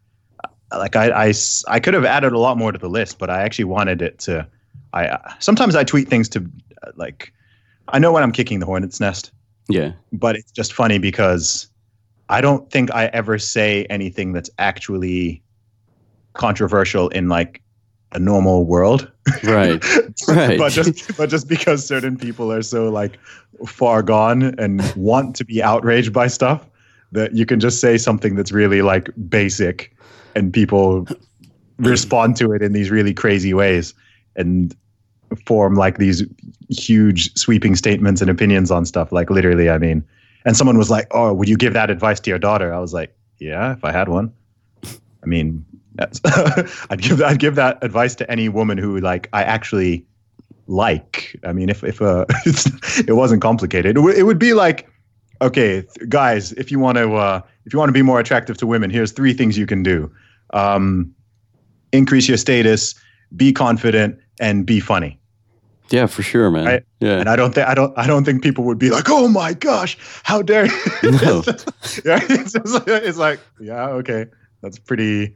like 0.72 0.96
I 0.96 1.34
I 1.68 1.80
could 1.80 1.94
have 1.94 2.06
added 2.06 2.34
a 2.34 2.40
lot 2.40 2.58
more 2.58 2.72
to 2.72 2.78
the 2.78 2.90
list, 2.90 3.20
but 3.20 3.30
I 3.30 3.42
actually 3.42 3.66
wanted 3.66 4.02
it 4.02 4.20
to. 4.20 4.48
I 4.94 5.08
uh, 5.08 5.34
sometimes 5.40 5.76
I 5.76 5.84
tweet 5.84 6.08
things 6.08 6.30
to 6.30 6.40
uh, 6.84 6.92
like, 6.96 7.34
I 7.90 8.00
know 8.00 8.12
when 8.12 8.24
I'm 8.24 8.32
kicking 8.32 8.60
the 8.60 8.66
hornet's 8.66 9.00
nest, 9.00 9.32
Yeah, 9.70 9.92
but 10.14 10.36
it's 10.36 10.52
just 10.52 10.74
funny 10.74 10.98
because 10.98 11.68
I 12.30 12.42
don't 12.42 12.70
think 12.72 12.94
I 12.94 13.06
ever 13.08 13.38
say 13.38 13.86
anything 13.90 14.34
that's 14.34 14.50
actually 14.60 15.42
controversial 16.34 17.10
in 17.10 17.30
like 17.30 17.62
a 18.12 18.20
normal 18.20 18.66
world. 18.66 19.12
right. 19.44 19.84
Right. 20.28 20.58
but 20.58 20.72
just 20.72 21.16
but 21.18 21.30
just 21.30 21.48
because 21.48 21.86
certain 21.86 22.18
people 22.18 22.52
are 22.52 22.62
so 22.62 22.90
like 22.90 23.20
far 23.66 24.02
gone 24.02 24.56
and 24.60 24.82
want 24.96 25.36
to 25.38 25.46
be 25.46 25.62
outraged 25.62 26.12
by 26.12 26.28
stuff 26.28 26.66
that 27.12 27.34
you 27.34 27.46
can 27.46 27.60
just 27.60 27.80
say 27.80 27.98
something 27.98 28.36
that's 28.36 28.52
really 28.52 28.82
like 28.82 29.10
basic 29.30 29.96
and 30.38 30.54
people 30.54 31.08
respond 31.80 32.36
to 32.38 32.52
it 32.52 32.62
in 32.62 32.74
these 32.74 32.90
really 32.92 33.14
crazy 33.14 33.54
ways 33.54 33.94
and 34.36 34.76
form 35.46 35.76
like 35.76 35.98
these 35.98 36.24
huge 36.70 37.36
sweeping 37.36 37.76
statements 37.76 38.22
and 38.22 38.30
opinions 38.30 38.72
on 38.72 38.86
stuff. 38.86 39.12
Like 39.12 39.30
literally 39.30 39.70
i 39.70 39.78
mean 39.78 40.04
and 40.46 40.56
someone 40.56 40.78
was 40.78 40.90
like 40.90 41.08
oh 41.12 41.34
would 41.34 41.50
you 41.50 41.58
give 41.58 41.74
that 41.74 41.90
advice 41.90 42.20
to 42.22 42.30
your 42.30 42.40
daughter? 42.40 42.74
I 42.74 42.80
was 42.80 42.94
like 42.94 43.16
yeah 43.40 43.74
if 43.74 43.84
i 43.84 43.92
had 43.92 44.10
one. 44.10 44.32
I 44.86 45.26
mean 45.26 45.66
i'd 46.92 47.02
give 47.02 47.22
i'd 47.24 47.40
give 47.40 47.56
that 47.56 47.84
advice 47.84 48.14
to 48.16 48.32
any 48.32 48.50
woman 48.50 48.78
who 48.78 49.00
like 49.00 49.30
i 49.34 49.44
actually 49.44 50.06
like. 50.68 51.36
I 51.44 51.54
mean 51.54 51.70
if 51.70 51.84
if 51.84 52.02
uh 52.02 52.26
it 53.08 53.16
wasn't 53.16 53.42
complicated. 53.42 53.92
It, 53.92 54.02
w- 54.02 54.16
it 54.16 54.24
would 54.24 54.40
be 54.40 54.54
like 54.54 54.90
okay 55.42 55.82
th- 55.82 56.10
guys 56.10 56.54
if 56.54 56.72
you 56.72 56.80
want 56.80 56.98
to 56.98 57.16
uh 57.16 57.42
if 57.66 57.74
you 57.74 57.80
want 57.80 57.90
to 57.90 57.94
be 57.94 58.02
more 58.02 58.20
attractive 58.20 58.58
to 58.58 58.66
women 58.66 58.90
here's 58.90 59.12
three 59.12 59.34
things 59.34 59.58
you 59.58 59.68
can 59.68 59.84
do 59.84 60.12
um 60.52 61.14
increase 61.92 62.28
your 62.28 62.38
status 62.38 62.96
be 63.36 63.52
confident 63.54 64.18
and 64.40 64.66
be 64.66 64.80
funny 64.80 65.20
Yeah, 65.90 66.06
for 66.08 66.22
sure, 66.24 66.52
man. 66.52 66.68
I- 66.68 66.82
yeah. 67.00 67.20
and 67.20 67.30
I 67.30 67.36
don't 67.36 67.54
think 67.56 67.68
I 67.68 67.74
don't 67.76 67.94
I 67.98 68.08
don't 68.08 68.26
think 68.26 68.44
people 68.44 68.64
would 68.66 68.80
be 68.80 68.90
like, 68.90 69.06
"Oh 69.10 69.28
my 69.28 69.54
gosh, 69.54 69.98
how 70.24 70.42
dare!" 70.42 70.66
you." 71.04 71.12
No. 71.22 71.44
yeah, 72.06 72.20
it's, 72.30 72.54
just 72.54 72.88
it's 72.88 73.18
like, 73.18 73.40
yeah, 73.60 73.88
okay, 74.00 74.26
that's 74.62 74.80
pretty 74.80 75.36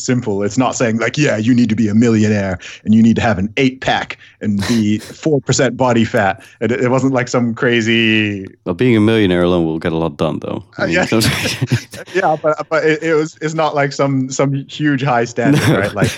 simple. 0.00 0.42
It's 0.42 0.58
not 0.58 0.74
saying 0.74 0.98
like, 0.98 1.16
yeah, 1.18 1.36
you 1.36 1.54
need 1.54 1.68
to 1.68 1.76
be 1.76 1.88
a 1.88 1.94
millionaire 1.94 2.58
and 2.84 2.94
you 2.94 3.02
need 3.02 3.16
to 3.16 3.22
have 3.22 3.38
an 3.38 3.52
eight 3.56 3.80
pack 3.80 4.18
and 4.40 4.60
be 4.68 4.98
four 4.98 5.40
percent 5.40 5.76
body 5.76 6.04
fat. 6.04 6.44
It, 6.60 6.72
it 6.72 6.90
wasn't 6.90 7.12
like 7.12 7.28
some 7.28 7.54
crazy. 7.54 8.46
Well, 8.64 8.74
being 8.74 8.96
a 8.96 9.00
millionaire 9.00 9.42
alone 9.42 9.64
will 9.64 9.78
get 9.78 9.92
a 9.92 9.96
lot 9.96 10.16
done, 10.16 10.38
though. 10.40 10.64
I 10.78 10.84
Uh, 10.84 10.86
yeah. 10.86 11.06
Yeah, 12.14 12.36
but 12.40 12.68
but 12.68 12.84
it, 12.84 13.02
it 13.02 13.14
was 13.14 13.36
it's 13.40 13.54
not 13.54 13.74
like 13.74 13.92
some 13.92 14.30
some 14.30 14.54
huge 14.68 15.02
high 15.02 15.24
standard, 15.24 15.66
right? 15.68 15.94
Like, 15.94 16.10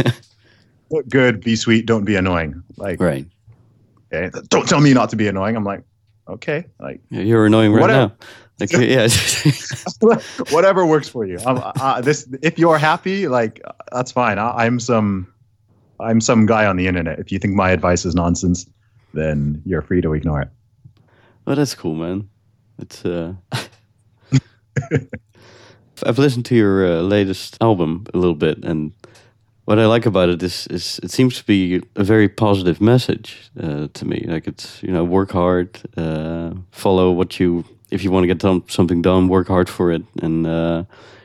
look 0.91 1.09
good, 1.09 1.41
be 1.41 1.57
sweet, 1.57 1.87
don't 1.87 2.05
be 2.05 2.17
annoying. 2.17 2.63
Like, 2.77 3.01
right. 3.01 3.27
okay, 4.13 4.31
don't 4.49 4.69
tell 4.69 4.81
me 4.81 4.93
not 4.93 5.11
to 5.11 5.17
be 5.17 5.27
annoying. 5.27 5.57
I'm 5.57 5.65
like, 5.65 5.83
okay, 6.29 6.67
like. 6.79 7.01
Yeah, 7.11 7.23
You're 7.23 7.47
annoying 7.47 7.73
right 7.73 7.81
Whatever. 7.81 8.09
now. 8.09 8.27
Like, 8.61 8.73
yeah. 8.73 9.09
whatever 10.51 10.87
works 10.87 11.09
for 11.09 11.25
you. 11.25 11.39
Um, 11.47 11.63
uh, 11.65 12.01
this, 12.01 12.29
if 12.43 12.59
you're 12.59 12.79
happy, 12.79 13.29
like 13.29 13.61
uh, 13.65 13.73
that's 13.93 14.13
fine. 14.13 14.39
I, 14.39 14.65
I'm 14.65 14.79
some, 14.79 15.33
I'm 15.99 16.21
some 16.21 16.47
guy 16.47 16.67
on 16.67 16.77
the 16.77 16.87
internet. 16.87 17.19
If 17.19 17.33
you 17.33 17.39
think 17.39 17.55
my 17.55 17.71
advice 17.71 18.05
is 18.05 18.15
nonsense, 18.15 18.69
then 19.15 19.63
you're 19.65 19.83
free 19.83 20.01
to 20.03 20.13
ignore 20.13 20.43
it. 20.43 20.49
well, 21.47 21.57
that's 21.57 21.75
cool, 21.75 21.95
man. 21.95 22.29
It's 22.79 23.05
uh. 23.05 23.35
I've 26.07 26.19
listened 26.19 26.47
to 26.47 26.55
your 26.55 26.87
uh, 26.87 27.03
latest 27.03 27.59
album 27.61 28.07
a 28.15 28.19
little 28.19 28.35
bit, 28.35 28.65
and 28.65 28.93
what 29.65 29.79
I 29.79 29.87
like 29.87 30.07
about 30.07 30.31
it 30.31 30.43
is, 30.43 30.67
is 30.69 30.99
it 31.03 31.11
seems 31.11 31.37
to 31.39 31.45
be 31.45 31.83
a 31.95 32.03
very 32.03 32.29
positive 32.29 32.81
message 32.81 33.51
uh, 33.63 33.89
to 33.93 34.05
me. 34.05 34.25
Like 34.27 34.47
it's 34.47 34.83
you 34.83 34.91
know 34.91 35.05
work 35.05 35.33
hard, 35.33 35.79
uh, 35.97 36.55
follow 36.71 37.13
what 37.13 37.39
you 37.39 37.65
if 37.91 38.05
you 38.05 38.11
want 38.11 38.25
to 38.25 38.29
get 38.29 38.39
done, 38.39 38.63
something 38.69 39.03
done, 39.03 39.29
work 39.29 39.49
hard 39.49 39.69
for 39.69 39.91
it, 39.91 40.03
and 40.23 40.47
uh, 40.47 40.85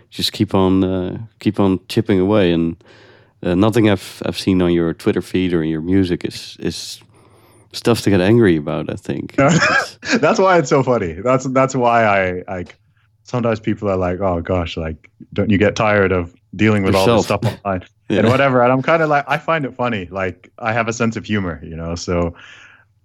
just 0.09 0.33
keep 0.33 0.53
on 0.53 0.83
uh, 0.83 1.17
keep 1.39 1.59
on 1.59 1.79
chipping 1.87 2.19
away. 2.19 2.51
And 2.51 2.75
uh, 3.43 3.55
nothing 3.55 3.89
I've 3.89 4.21
I've 4.25 4.37
seen 4.37 4.61
on 4.61 4.71
your 4.73 4.93
Twitter 4.93 5.21
feed 5.21 5.53
or 5.53 5.63
in 5.63 5.69
your 5.69 5.81
music 5.81 6.25
is 6.25 6.57
is 6.59 7.01
stuff 7.73 8.01
to 8.01 8.09
get 8.09 8.21
angry 8.21 8.55
about. 8.55 8.89
I 8.89 8.95
think. 8.95 9.35
That's 10.19 10.39
why 10.39 10.57
it's 10.57 10.69
so 10.69 10.83
funny. 10.83 11.13
That's 11.13 11.45
that's 11.45 11.75
why 11.75 12.03
I 12.05 12.43
like. 12.47 12.75
Sometimes 13.23 13.59
people 13.59 13.89
are 13.89 13.97
like, 13.97 14.19
"Oh 14.19 14.41
gosh, 14.41 14.77
like, 14.77 15.09
don't 15.33 15.49
you 15.49 15.57
get 15.57 15.75
tired 15.75 16.11
of 16.11 16.35
dealing 16.55 16.83
with 16.83 16.93
all 16.93 17.07
this 17.07 17.25
stuff 17.25 17.43
online 17.43 17.83
yeah. 18.09 18.19
and 18.19 18.27
whatever?" 18.27 18.61
And 18.61 18.71
I'm 18.71 18.83
kind 18.83 19.01
of 19.01 19.09
like, 19.09 19.25
I 19.27 19.39
find 19.39 19.65
it 19.65 19.73
funny. 19.73 20.05
Like, 20.11 20.51
I 20.59 20.73
have 20.73 20.87
a 20.87 20.93
sense 20.93 21.15
of 21.15 21.25
humor, 21.25 21.59
you 21.63 21.75
know, 21.75 21.95
so 21.95 22.35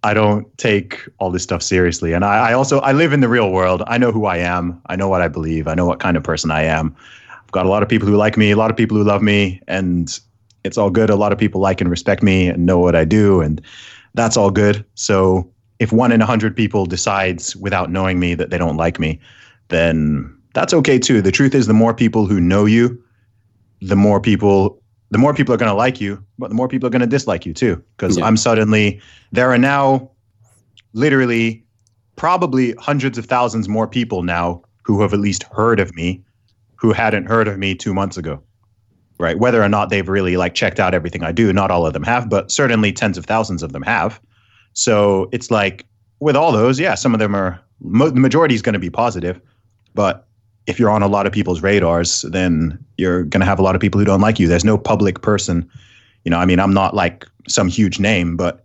I 0.02 0.14
don't 0.14 0.46
take 0.56 1.06
all 1.18 1.30
this 1.30 1.42
stuff 1.42 1.62
seriously. 1.62 2.12
And 2.12 2.24
I, 2.24 2.50
I 2.50 2.52
also 2.54 2.80
I 2.80 2.92
live 2.92 3.12
in 3.12 3.20
the 3.20 3.28
real 3.28 3.50
world. 3.50 3.82
I 3.86 3.98
know 3.98 4.12
who 4.12 4.24
I 4.24 4.38
am. 4.38 4.80
I 4.86 4.96
know 4.96 5.08
what 5.08 5.20
I 5.20 5.28
believe. 5.28 5.68
I 5.68 5.74
know 5.74 5.86
what 5.86 6.00
kind 6.00 6.16
of 6.16 6.22
person 6.22 6.50
I 6.50 6.62
am. 6.62 6.96
I've 7.30 7.52
got 7.52 7.66
a 7.66 7.68
lot 7.68 7.82
of 7.82 7.88
people 7.88 8.08
who 8.08 8.16
like 8.16 8.36
me, 8.36 8.50
a 8.50 8.56
lot 8.56 8.70
of 8.70 8.76
people 8.76 8.96
who 8.96 9.04
love 9.04 9.22
me, 9.22 9.60
and 9.68 10.18
it's 10.64 10.78
all 10.78 10.90
good. 10.90 11.10
A 11.10 11.16
lot 11.16 11.32
of 11.32 11.38
people 11.38 11.60
like 11.60 11.80
and 11.80 11.90
respect 11.90 12.22
me 12.22 12.48
and 12.48 12.64
know 12.64 12.78
what 12.78 12.94
I 12.94 13.04
do, 13.04 13.40
and 13.40 13.60
that's 14.14 14.36
all 14.36 14.50
good. 14.50 14.84
So 14.94 15.50
if 15.80 15.92
one 15.92 16.12
in 16.12 16.22
a 16.22 16.26
hundred 16.26 16.56
people 16.56 16.86
decides 16.86 17.56
without 17.56 17.90
knowing 17.90 18.20
me 18.20 18.34
that 18.34 18.50
they 18.50 18.58
don't 18.58 18.76
like 18.76 18.98
me, 18.98 19.20
then 19.68 20.34
that's 20.54 20.74
okay 20.74 20.98
too. 20.98 21.20
The 21.22 21.32
truth 21.32 21.54
is, 21.54 21.66
the 21.66 21.74
more 21.74 21.94
people 21.94 22.26
who 22.26 22.40
know 22.40 22.64
you, 22.64 23.02
the 23.80 23.96
more 23.96 24.20
people, 24.20 24.79
the 25.10 25.18
more 25.18 25.34
people 25.34 25.54
are 25.54 25.58
going 25.58 25.70
to 25.70 25.76
like 25.76 26.00
you, 26.00 26.24
but 26.38 26.48
the 26.48 26.54
more 26.54 26.68
people 26.68 26.86
are 26.86 26.90
going 26.90 27.00
to 27.00 27.06
dislike 27.06 27.44
you 27.44 27.52
too. 27.52 27.82
Because 27.96 28.16
Yeah. 28.16 28.24
I'm 28.24 28.36
suddenly 28.36 29.00
there 29.32 29.50
are 29.50 29.58
now, 29.58 30.10
literally, 30.92 31.64
probably 32.16 32.72
hundreds 32.74 33.18
of 33.18 33.26
thousands 33.26 33.68
more 33.68 33.86
people 33.88 34.22
now 34.22 34.62
who 34.82 35.00
have 35.02 35.12
at 35.12 35.20
least 35.20 35.44
heard 35.52 35.80
of 35.80 35.94
me, 35.94 36.22
who 36.76 36.92
hadn't 36.92 37.26
heard 37.26 37.48
of 37.48 37.58
me 37.58 37.74
two 37.74 37.94
months 37.94 38.16
ago. 38.16 38.42
Right, 39.18 39.38
whether 39.38 39.62
or 39.62 39.68
not 39.68 39.90
they've 39.90 40.08
really 40.08 40.38
like 40.38 40.54
checked 40.54 40.80
out 40.80 40.94
everything 40.94 41.22
I 41.22 41.30
do, 41.30 41.52
not 41.52 41.70
all 41.70 41.84
of 41.84 41.92
them 41.92 42.04
have, 42.04 42.30
but 42.30 42.50
certainly 42.50 42.90
tens 42.90 43.18
of 43.18 43.26
thousands 43.26 43.62
of 43.62 43.72
them 43.74 43.82
have. 43.82 44.18
So 44.72 45.28
it's 45.30 45.50
like 45.50 45.84
with 46.20 46.36
all 46.36 46.52
those, 46.52 46.80
yeah, 46.80 46.94
some 46.94 47.12
of 47.12 47.20
them 47.20 47.34
are 47.36 47.60
mo- 47.80 48.08
the 48.08 48.18
majority 48.18 48.54
is 48.54 48.62
going 48.62 48.72
to 48.72 48.78
be 48.78 48.88
positive, 48.88 49.38
but 49.94 50.26
if 50.66 50.78
you're 50.78 50.90
on 50.90 51.02
a 51.02 51.08
lot 51.08 51.26
of 51.26 51.32
people's 51.32 51.62
radars, 51.62 52.22
then 52.22 52.78
you're 52.98 53.24
going 53.24 53.40
to 53.40 53.46
have 53.46 53.58
a 53.58 53.62
lot 53.62 53.74
of 53.74 53.80
people 53.80 53.98
who 53.98 54.04
don't 54.04 54.20
like 54.20 54.38
you. 54.38 54.46
There's 54.46 54.64
no 54.64 54.78
public 54.78 55.22
person, 55.22 55.68
you 56.24 56.30
know. 56.30 56.38
I 56.38 56.44
mean, 56.44 56.60
I'm 56.60 56.74
not 56.74 56.94
like 56.94 57.26
some 57.48 57.68
huge 57.68 57.98
name, 57.98 58.36
but 58.36 58.64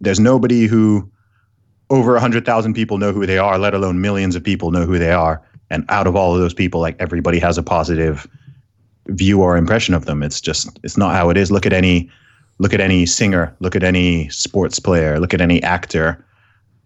there's 0.00 0.20
nobody 0.20 0.66
who 0.66 1.10
over 1.90 2.16
a 2.16 2.20
hundred 2.20 2.46
thousand 2.46 2.74
people 2.74 2.98
know 2.98 3.12
who 3.12 3.26
they 3.26 3.38
are, 3.38 3.58
let 3.58 3.74
alone 3.74 4.00
millions 4.00 4.34
of 4.34 4.42
people 4.42 4.70
know 4.70 4.86
who 4.86 4.98
they 4.98 5.12
are. 5.12 5.42
And 5.70 5.84
out 5.88 6.06
of 6.06 6.16
all 6.16 6.34
of 6.34 6.40
those 6.40 6.54
people, 6.54 6.80
like 6.80 6.96
everybody 6.98 7.38
has 7.38 7.58
a 7.58 7.62
positive 7.62 8.26
view 9.08 9.42
or 9.42 9.56
impression 9.56 9.94
of 9.94 10.06
them. 10.06 10.22
It's 10.22 10.40
just 10.40 10.78
it's 10.82 10.96
not 10.96 11.14
how 11.14 11.28
it 11.30 11.36
is. 11.36 11.50
Look 11.50 11.66
at 11.66 11.72
any 11.72 12.10
look 12.58 12.72
at 12.72 12.80
any 12.80 13.06
singer, 13.06 13.54
look 13.60 13.74
at 13.74 13.82
any 13.82 14.28
sports 14.28 14.78
player, 14.78 15.18
look 15.18 15.34
at 15.34 15.40
any 15.40 15.62
actor. 15.62 16.24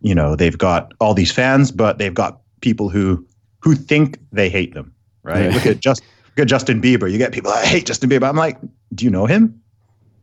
You 0.01 0.15
know, 0.15 0.37
they've 0.37 0.57
got 0.57 0.93
all 1.01 1.15
these 1.15 1.33
fans, 1.33 1.71
but 1.71 1.99
they've 1.99 2.15
got 2.15 2.41
people 2.61 2.89
who 2.89 3.25
who 3.67 3.75
think 3.75 4.21
they 4.31 4.49
hate 4.49 4.75
them, 4.75 4.95
right? 5.25 5.51
Look 5.53 5.67
at 5.67 5.81
just 5.81 6.01
look 6.29 6.43
at 6.43 6.47
Justin 6.47 6.81
Bieber. 6.81 7.11
You 7.11 7.19
get 7.19 7.33
people 7.33 7.51
I 7.51 7.67
hate 7.67 7.85
Justin 7.85 8.09
Bieber. 8.09 8.29
I'm 8.29 8.37
like, 8.37 8.59
do 8.95 9.05
you 9.05 9.11
know 9.11 9.27
him? 9.27 9.61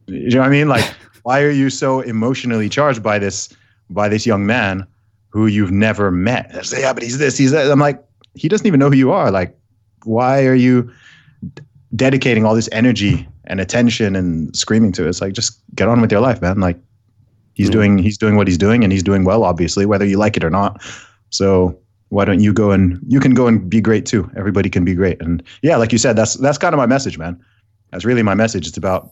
You 0.07 0.29
know 0.29 0.39
what 0.39 0.47
I 0.47 0.49
mean? 0.49 0.69
Like, 0.69 0.85
why 1.23 1.41
are 1.41 1.49
you 1.49 1.69
so 1.69 1.99
emotionally 1.99 2.69
charged 2.69 3.03
by 3.03 3.19
this 3.19 3.49
by 3.89 4.07
this 4.07 4.25
young 4.25 4.45
man 4.45 4.87
who 5.27 5.47
you've 5.47 5.71
never 5.71 6.09
met? 6.09 6.53
They 6.53 6.61
say, 6.63 6.79
yeah, 6.79 6.93
but 6.93 7.03
he's 7.03 7.17
this, 7.17 7.37
he's 7.37 7.51
that. 7.51 7.69
I'm 7.69 7.79
like, 7.81 8.01
he 8.33 8.47
doesn't 8.47 8.65
even 8.65 8.79
know 8.79 8.89
who 8.89 8.95
you 8.95 9.11
are. 9.11 9.29
Like, 9.29 9.53
why 10.05 10.45
are 10.45 10.55
you 10.55 10.89
d- 11.53 11.63
dedicating 11.97 12.45
all 12.45 12.55
this 12.55 12.69
energy 12.71 13.27
and 13.43 13.59
attention 13.59 14.15
and 14.15 14.55
screaming 14.55 14.93
to 14.93 15.05
it? 15.05 15.09
It's 15.09 15.19
like, 15.19 15.33
just 15.33 15.59
get 15.75 15.89
on 15.89 15.99
with 15.99 16.13
your 16.13 16.21
life, 16.21 16.41
man. 16.41 16.61
Like, 16.61 16.79
he's 17.55 17.67
Yeah. 17.67 17.73
doing 17.73 17.97
he's 17.97 18.17
doing 18.17 18.37
what 18.37 18.47
he's 18.47 18.57
doing, 18.57 18.85
and 18.85 18.93
he's 18.93 19.03
doing 19.03 19.25
well, 19.25 19.43
obviously, 19.43 19.85
whether 19.85 20.05
you 20.05 20.17
like 20.17 20.37
it 20.37 20.45
or 20.45 20.49
not. 20.49 20.81
So 21.29 21.77
why 22.13 22.25
don't 22.25 22.39
you 22.39 22.53
go 22.53 22.71
and 22.71 22.99
you 23.07 23.19
can 23.19 23.33
go 23.33 23.47
and 23.47 23.67
be 23.69 23.81
great 23.81 24.05
too? 24.05 24.29
Everybody 24.37 24.69
can 24.69 24.85
be 24.85 24.93
great, 24.93 25.19
and 25.21 25.41
yeah, 25.63 25.77
like 25.77 25.91
you 25.91 25.97
said, 25.97 26.15
that's 26.15 26.35
that's 26.35 26.59
kind 26.59 26.73
of 26.73 26.77
my 26.77 26.85
message, 26.85 27.17
man. 27.17 27.43
That's 27.91 28.05
really 28.05 28.23
my 28.23 28.35
message. 28.35 28.67
It's 28.67 28.77
about 28.77 29.11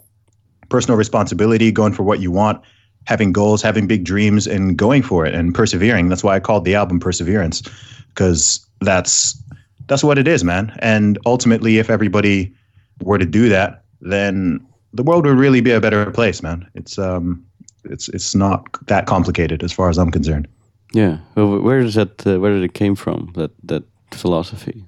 personal 0.70 0.98
responsibility, 0.98 1.72
going 1.72 1.94
for 1.94 2.04
what 2.04 2.20
you 2.20 2.32
want, 2.32 2.62
having 3.06 3.32
goals, 3.32 3.62
having 3.62 3.88
big 3.88 4.04
dreams, 4.04 4.46
and 4.46 4.78
going 4.78 5.02
for 5.02 5.26
it 5.26 5.34
and 5.34 5.54
persevering. 5.54 6.10
That's 6.10 6.24
why 6.24 6.36
I 6.36 6.40
called 6.40 6.64
the 6.64 6.76
album 6.76 7.00
Perseverance, 7.00 7.64
because 8.10 8.66
that's 8.82 9.42
that's 9.88 10.04
what 10.04 10.18
it 10.20 10.28
is, 10.28 10.44
man. 10.44 10.72
And 10.80 11.18
ultimately, 11.26 11.80
if 11.80 11.90
everybody 11.90 12.54
were 13.02 13.18
to 13.18 13.26
do 13.26 13.50
that, 13.50 13.84
then 14.00 14.66
the 14.94 15.04
world 15.04 15.26
would 15.26 15.38
really 15.38 15.62
be 15.62 15.72
a 15.72 15.82
better 15.82 16.12
place, 16.12 16.44
man. 16.44 16.70
It's 16.76 17.00
um, 17.00 17.44
it's 17.84 18.10
it's 18.10 18.36
not 18.36 18.68
that 18.88 19.08
complicated 19.08 19.64
as 19.64 19.74
far 19.74 19.90
as 19.90 19.98
I'm 19.98 20.12
concerned. 20.12 20.48
Yeah. 20.94 21.18
Well, 21.36 21.48
wh- 21.48 21.64
where 21.64 21.82
does 21.82 21.96
that? 21.96 22.26
Uh, 22.26 22.40
where 22.40 22.54
did 22.54 22.64
it 22.64 22.74
came 22.74 22.96
from? 22.96 23.32
That 23.36 23.52
that 23.64 23.84
philosophy. 24.14 24.86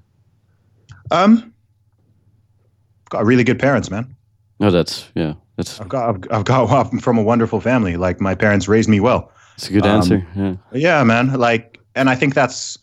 Um, 1.11 1.53
got 3.09 3.25
really 3.25 3.43
good 3.43 3.59
parents, 3.59 3.89
man. 3.89 4.15
No, 4.59 4.71
that's 4.71 5.09
yeah. 5.15 5.33
That's 5.57 5.79
I've 5.79 5.89
got 5.89 6.09
I've, 6.09 6.31
I've 6.31 6.45
got 6.45 6.69
I'm 6.93 6.99
from 6.99 7.17
a 7.17 7.23
wonderful 7.23 7.61
family. 7.61 7.95
Like 7.97 8.19
my 8.21 8.35
parents 8.35 8.67
raised 8.67 8.89
me 8.89 8.99
well. 8.99 9.31
It's 9.55 9.69
a 9.69 9.73
good 9.73 9.85
um, 9.85 9.97
answer. 9.97 10.27
Yeah. 10.35 10.55
Yeah, 10.73 11.03
man. 11.03 11.33
Like, 11.39 11.79
and 11.95 12.09
I 12.09 12.15
think 12.15 12.33
that's 12.33 12.77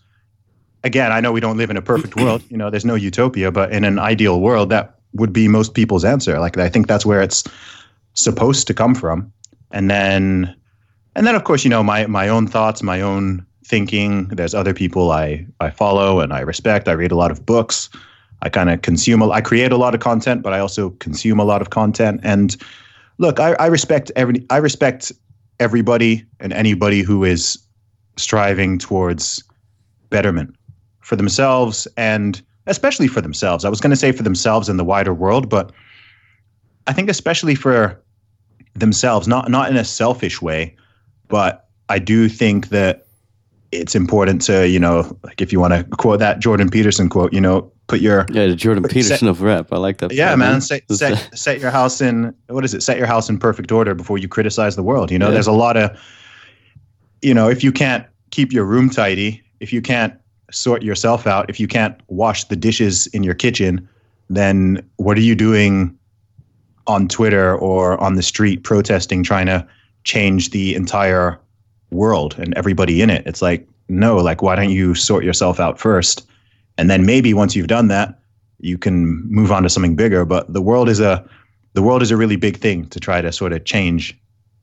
again. 0.85 1.13
I 1.13 1.21
know 1.21 1.33
we 1.33 1.41
don't 1.41 1.57
live 1.57 1.71
in 1.71 1.77
a 1.77 1.83
perfect 1.83 2.17
world. 2.23 2.43
You 2.49 2.57
know, 2.57 2.71
there's 2.71 2.85
no 2.85 2.95
utopia, 2.95 3.51
but 3.51 3.73
in 3.73 3.85
an 3.85 3.99
ideal 3.99 4.41
world, 4.41 4.71
that 4.71 4.95
would 5.15 5.33
be 5.33 5.49
most 5.49 5.75
people's 5.75 6.05
answer. 6.05 6.39
Like, 6.39 6.57
I 6.59 6.69
think 6.69 6.87
that's 6.87 7.05
where 7.05 7.21
it's 7.21 7.43
supposed 8.15 8.69
to 8.69 8.75
come 8.75 8.95
from. 8.95 9.33
And 9.73 9.91
then, 9.91 10.55
and 11.15 11.27
then, 11.27 11.35
of 11.35 11.45
course, 11.45 11.65
you 11.65 11.71
know, 11.71 11.83
my 11.83 12.07
my 12.07 12.29
own 12.29 12.47
thoughts, 12.47 12.83
my 12.83 13.01
own 13.01 13.45
thinking. 13.65 14.29
There's 14.29 14.55
other 14.55 14.75
people 14.75 15.11
I 15.11 15.47
I 15.61 15.71
follow 15.71 16.21
and 16.21 16.33
I 16.33 16.41
respect. 16.41 16.89
I 16.89 16.93
read 16.93 17.13
a 17.13 17.17
lot 17.17 17.31
of 17.31 17.45
books. 17.45 17.91
I 18.43 18.49
kind 18.49 18.71
of 18.71 18.83
consume. 18.83 19.23
A, 19.23 19.31
I 19.31 19.41
create 19.41 19.73
a 19.73 19.77
lot 19.77 19.95
of 19.95 20.01
content, 20.01 20.43
but 20.43 20.53
I 20.53 20.61
also 20.61 20.91
consume 21.01 21.39
a 21.39 21.45
lot 21.45 21.61
of 21.61 21.71
content. 21.71 22.21
And 22.23 22.57
look, 23.19 23.39
I, 23.41 23.53
I 23.55 23.67
respect 23.67 24.11
every. 24.17 24.45
I 24.51 24.59
respect 24.59 25.13
everybody 25.59 26.25
and 26.41 26.53
anybody 26.53 27.03
who 27.03 27.25
is 27.25 27.59
striving 28.17 28.79
towards 28.79 29.43
betterment 30.11 30.55
for 31.01 31.17
themselves 31.17 31.87
and 31.97 32.43
especially 32.67 33.09
for 33.09 33.21
themselves. 33.21 33.65
I 33.65 33.69
was 33.69 33.81
going 33.81 33.91
to 33.91 33.97
say 33.97 34.13
for 34.13 34.23
themselves 34.23 34.69
and 34.69 34.79
the 34.79 34.85
wider 34.85 35.15
world, 35.15 35.49
but 35.49 35.73
I 36.87 36.93
think 36.93 37.11
especially 37.11 37.55
for 37.55 38.01
themselves, 38.75 39.29
not 39.29 39.51
not 39.51 39.71
in 39.71 39.77
a 39.77 39.85
selfish 39.85 40.41
way, 40.41 40.77
but 41.31 41.67
I 41.89 41.99
do 41.99 42.29
think 42.29 42.69
that 42.69 43.07
it's 43.73 43.95
important 43.95 44.43
to, 44.43 44.69
you 44.69 44.79
know, 44.81 45.17
like 45.23 45.41
if 45.41 45.53
you 45.53 45.61
want 45.61 45.73
to 45.75 45.85
quote 45.97 46.19
that 46.19 46.41
Jordan 46.41 46.69
Peterson 46.69 47.09
quote, 47.09 47.33
you 47.33 47.41
know, 47.41 47.71
put 47.87 48.01
your 48.01 48.27
Yeah, 48.31 48.47
the 48.49 48.57
Jordan 48.57 48.83
Peterson 48.85 49.29
of 49.29 49.43
rap. 49.43 49.73
I 49.73 49.77
like 49.77 49.99
that. 49.99 50.13
yeah, 50.13 50.29
part, 50.29 50.39
man. 50.41 50.61
Set, 50.61 50.83
set, 50.93 51.31
set 51.39 51.61
your 51.61 51.71
house 51.71 52.01
in 52.01 52.35
what 52.49 52.65
is 52.65 52.75
it? 52.75 52.83
Set 52.83 52.99
your 52.99 53.07
house 53.07 53.29
in 53.29 53.39
perfect 53.39 53.71
order 53.73 53.95
before 53.95 54.19
you 54.19 54.29
criticize 54.29 54.75
the 54.77 54.83
world. 54.83 55.11
You 55.11 55.19
know, 55.19 55.29
Yeah. 55.29 55.35
there's 55.35 55.47
a 55.47 55.53
lot 55.53 55.77
of, 55.77 55.97
you 57.23 57.33
know, 57.33 57.49
if 57.49 57.63
you 57.63 57.71
can't 57.73 58.05
keep 58.31 58.53
your 58.53 58.65
room 58.65 58.91
tidy, 58.91 59.43
if 59.61 59.73
you 59.73 59.81
can't 59.81 60.15
sort 60.51 60.83
yourself 60.83 61.27
out, 61.27 61.49
if 61.49 61.61
you 61.61 61.69
can't 61.69 61.95
wash 62.09 62.45
the 62.45 62.57
dishes 62.57 63.07
in 63.09 63.23
your 63.23 63.35
kitchen, 63.35 63.89
then 64.29 64.83
what 64.97 65.17
are 65.17 65.23
you 65.23 65.35
doing 65.37 65.97
on 66.87 67.07
Twitter 67.07 67.57
or 67.57 68.01
on 68.01 68.15
the 68.15 68.23
street 68.23 68.65
protesting, 68.65 69.23
trying 69.23 69.47
to 69.47 69.65
change 70.05 70.51
the 70.51 70.75
entire 70.75 71.39
world 71.91 72.37
and 72.39 72.55
everybody 72.55 73.03
in 73.03 73.11
it? 73.11 73.27
It's 73.27 73.43
like, 73.43 73.67
no, 73.89 74.17
like, 74.17 74.43
why 74.43 74.57
don't 74.57 74.71
you 74.71 74.95
sort 74.95 75.25
yourself 75.25 75.61
out 75.61 75.79
first? 75.79 76.27
And 76.79 76.89
then 76.89 77.05
maybe 77.05 77.35
once 77.35 77.57
you've 77.57 77.67
done 77.67 77.89
that, 77.89 78.19
you 78.61 78.79
can 78.79 79.23
move 79.31 79.51
on 79.53 79.63
to 79.63 79.69
something 79.69 79.97
bigger. 79.97 80.25
But 80.25 80.53
the 80.53 80.63
world 80.63 80.89
is 80.89 81.01
a 81.01 81.29
the 81.73 81.83
world 81.83 82.03
is 82.03 82.11
a 82.11 82.17
really 82.17 82.37
big 82.37 82.57
thing 82.59 82.87
to 82.89 83.01
try 83.01 83.21
to 83.21 83.33
sort 83.33 83.53
of 83.53 83.65
change 83.65 84.19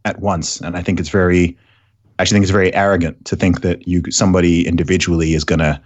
at 0.06 0.20
once. 0.20 0.62
And 0.62 0.76
I 0.76 0.82
think 0.82 1.00
it's 1.00 1.10
very 1.10 1.58
I 2.18 2.24
actually 2.24 2.36
think 2.36 2.44
it's 2.44 2.52
very 2.52 2.74
arrogant 2.74 3.26
to 3.26 3.36
think 3.36 3.62
that 3.62 3.88
you 3.88 4.04
somebody 4.10 4.68
individually 4.68 5.34
is 5.34 5.44
gonna 5.44 5.82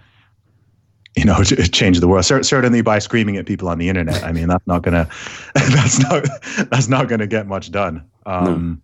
you 1.16 1.24
know 1.24 1.42
change 1.44 2.00
the 2.00 2.08
world 2.08 2.24
Cer- 2.24 2.42
certainly 2.42 2.80
by 2.80 2.98
screaming 2.98 3.36
at 3.36 3.46
people 3.46 3.68
on 3.68 3.78
the 3.78 3.88
internet 3.88 4.22
i 4.24 4.32
mean 4.32 4.48
that's 4.48 4.66
not 4.66 4.82
gonna 4.82 5.08
that's 5.54 5.98
not 6.00 6.26
that's 6.70 6.88
not 6.88 7.08
gonna 7.08 7.26
get 7.26 7.46
much 7.46 7.70
done 7.70 8.04
um 8.26 8.82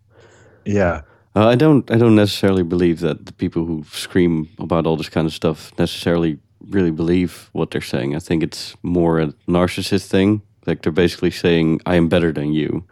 yeah 0.77 1.01
Uh, 1.37 1.53
I 1.55 1.57
don't. 1.57 1.91
I 1.91 1.99
don't 1.99 2.17
necessarily 2.17 2.65
believe 2.65 2.99
that 3.01 3.27
the 3.27 3.33
people 3.33 3.63
who 3.67 3.85
scream 3.93 4.47
about 4.59 4.87
all 4.87 4.97
this 4.97 5.11
kind 5.11 5.27
of 5.27 5.33
stuff 5.33 5.73
necessarily 5.79 6.39
really 6.71 6.91
believe 6.91 7.31
what 7.53 7.71
they're 7.71 7.89
saying. 7.95 8.17
I 8.17 8.21
think 8.21 8.43
it's 8.43 8.77
more 8.83 9.23
a 9.23 9.33
narcissist 9.47 10.09
thing. 10.11 10.41
Like 10.67 10.81
they're 10.83 11.03
basically 11.05 11.31
saying, 11.31 11.81
"I 11.87 11.97
am 11.97 12.09
better 12.09 12.33
than 12.33 12.53
you," 12.53 12.83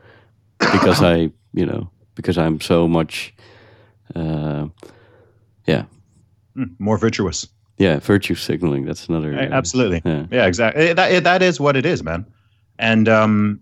because 0.58 1.02
I, 1.16 1.32
you 1.54 1.66
know, 1.66 1.88
because 2.14 2.38
I'm 2.46 2.60
so 2.60 2.86
much. 2.88 3.34
Uh, 4.14 4.68
yeah, 5.66 5.84
Mm, 6.56 6.70
more 6.78 6.98
virtuous 6.98 7.48
yeah, 7.78 7.98
virtue 8.00 8.34
signaling. 8.36 8.86
That's 8.86 9.08
another. 9.08 9.34
Uh, 9.34 9.58
absolutely 9.58 10.00
Yeah. 10.04 10.26
yeah 10.30 10.46
exactly 10.46 10.94
that 10.94 11.10
it- 11.12 11.24
that 11.24 11.42
is 11.42 11.58
what 11.60 11.76
it 11.76 11.84
is 11.86 12.02
man 12.02 12.24
and 12.78 13.08
um 13.08 13.60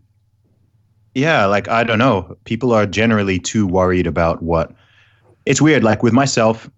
yeah 1.15 1.47
like 1.47 1.69
i 1.69 1.85
don't 1.85 1.99
know. 1.99 2.37
People 2.45 2.73
are 2.73 2.87
generally 2.87 3.39
too 3.39 3.67
worried 3.67 4.07
about 4.07 4.43
what 4.43 4.73
it's 5.47 5.61
weird 5.61 5.85
like 5.85 6.03
with 6.03 6.13
myself 6.13 6.71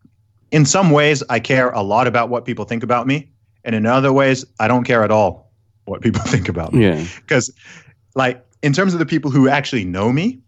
in 0.50 0.64
some 0.64 0.90
ways 0.90 1.22
i 1.28 1.40
care 1.40 1.70
a 1.70 1.82
lot 1.82 2.06
about 2.06 2.28
what 2.28 2.44
people 2.44 2.64
think 2.64 2.82
about 2.82 3.06
me 3.06 3.28
and 3.64 3.74
in 3.74 3.86
other 3.86 4.12
ways 4.12 4.44
i 4.60 4.68
don't 4.68 4.84
care 4.84 5.02
at 5.02 5.10
all 5.10 5.50
what 5.86 6.02
people 6.02 6.22
think 6.26 6.48
about 6.48 6.72
me. 6.72 6.84
Yeah. 6.84 7.06
because 7.16 7.52
like 8.14 8.44
in 8.62 8.72
terms 8.72 8.92
of 8.92 8.98
the 8.98 9.06
people 9.06 9.30
who 9.30 9.48
actually 9.48 9.84
know 9.84 10.12
me 10.12 10.38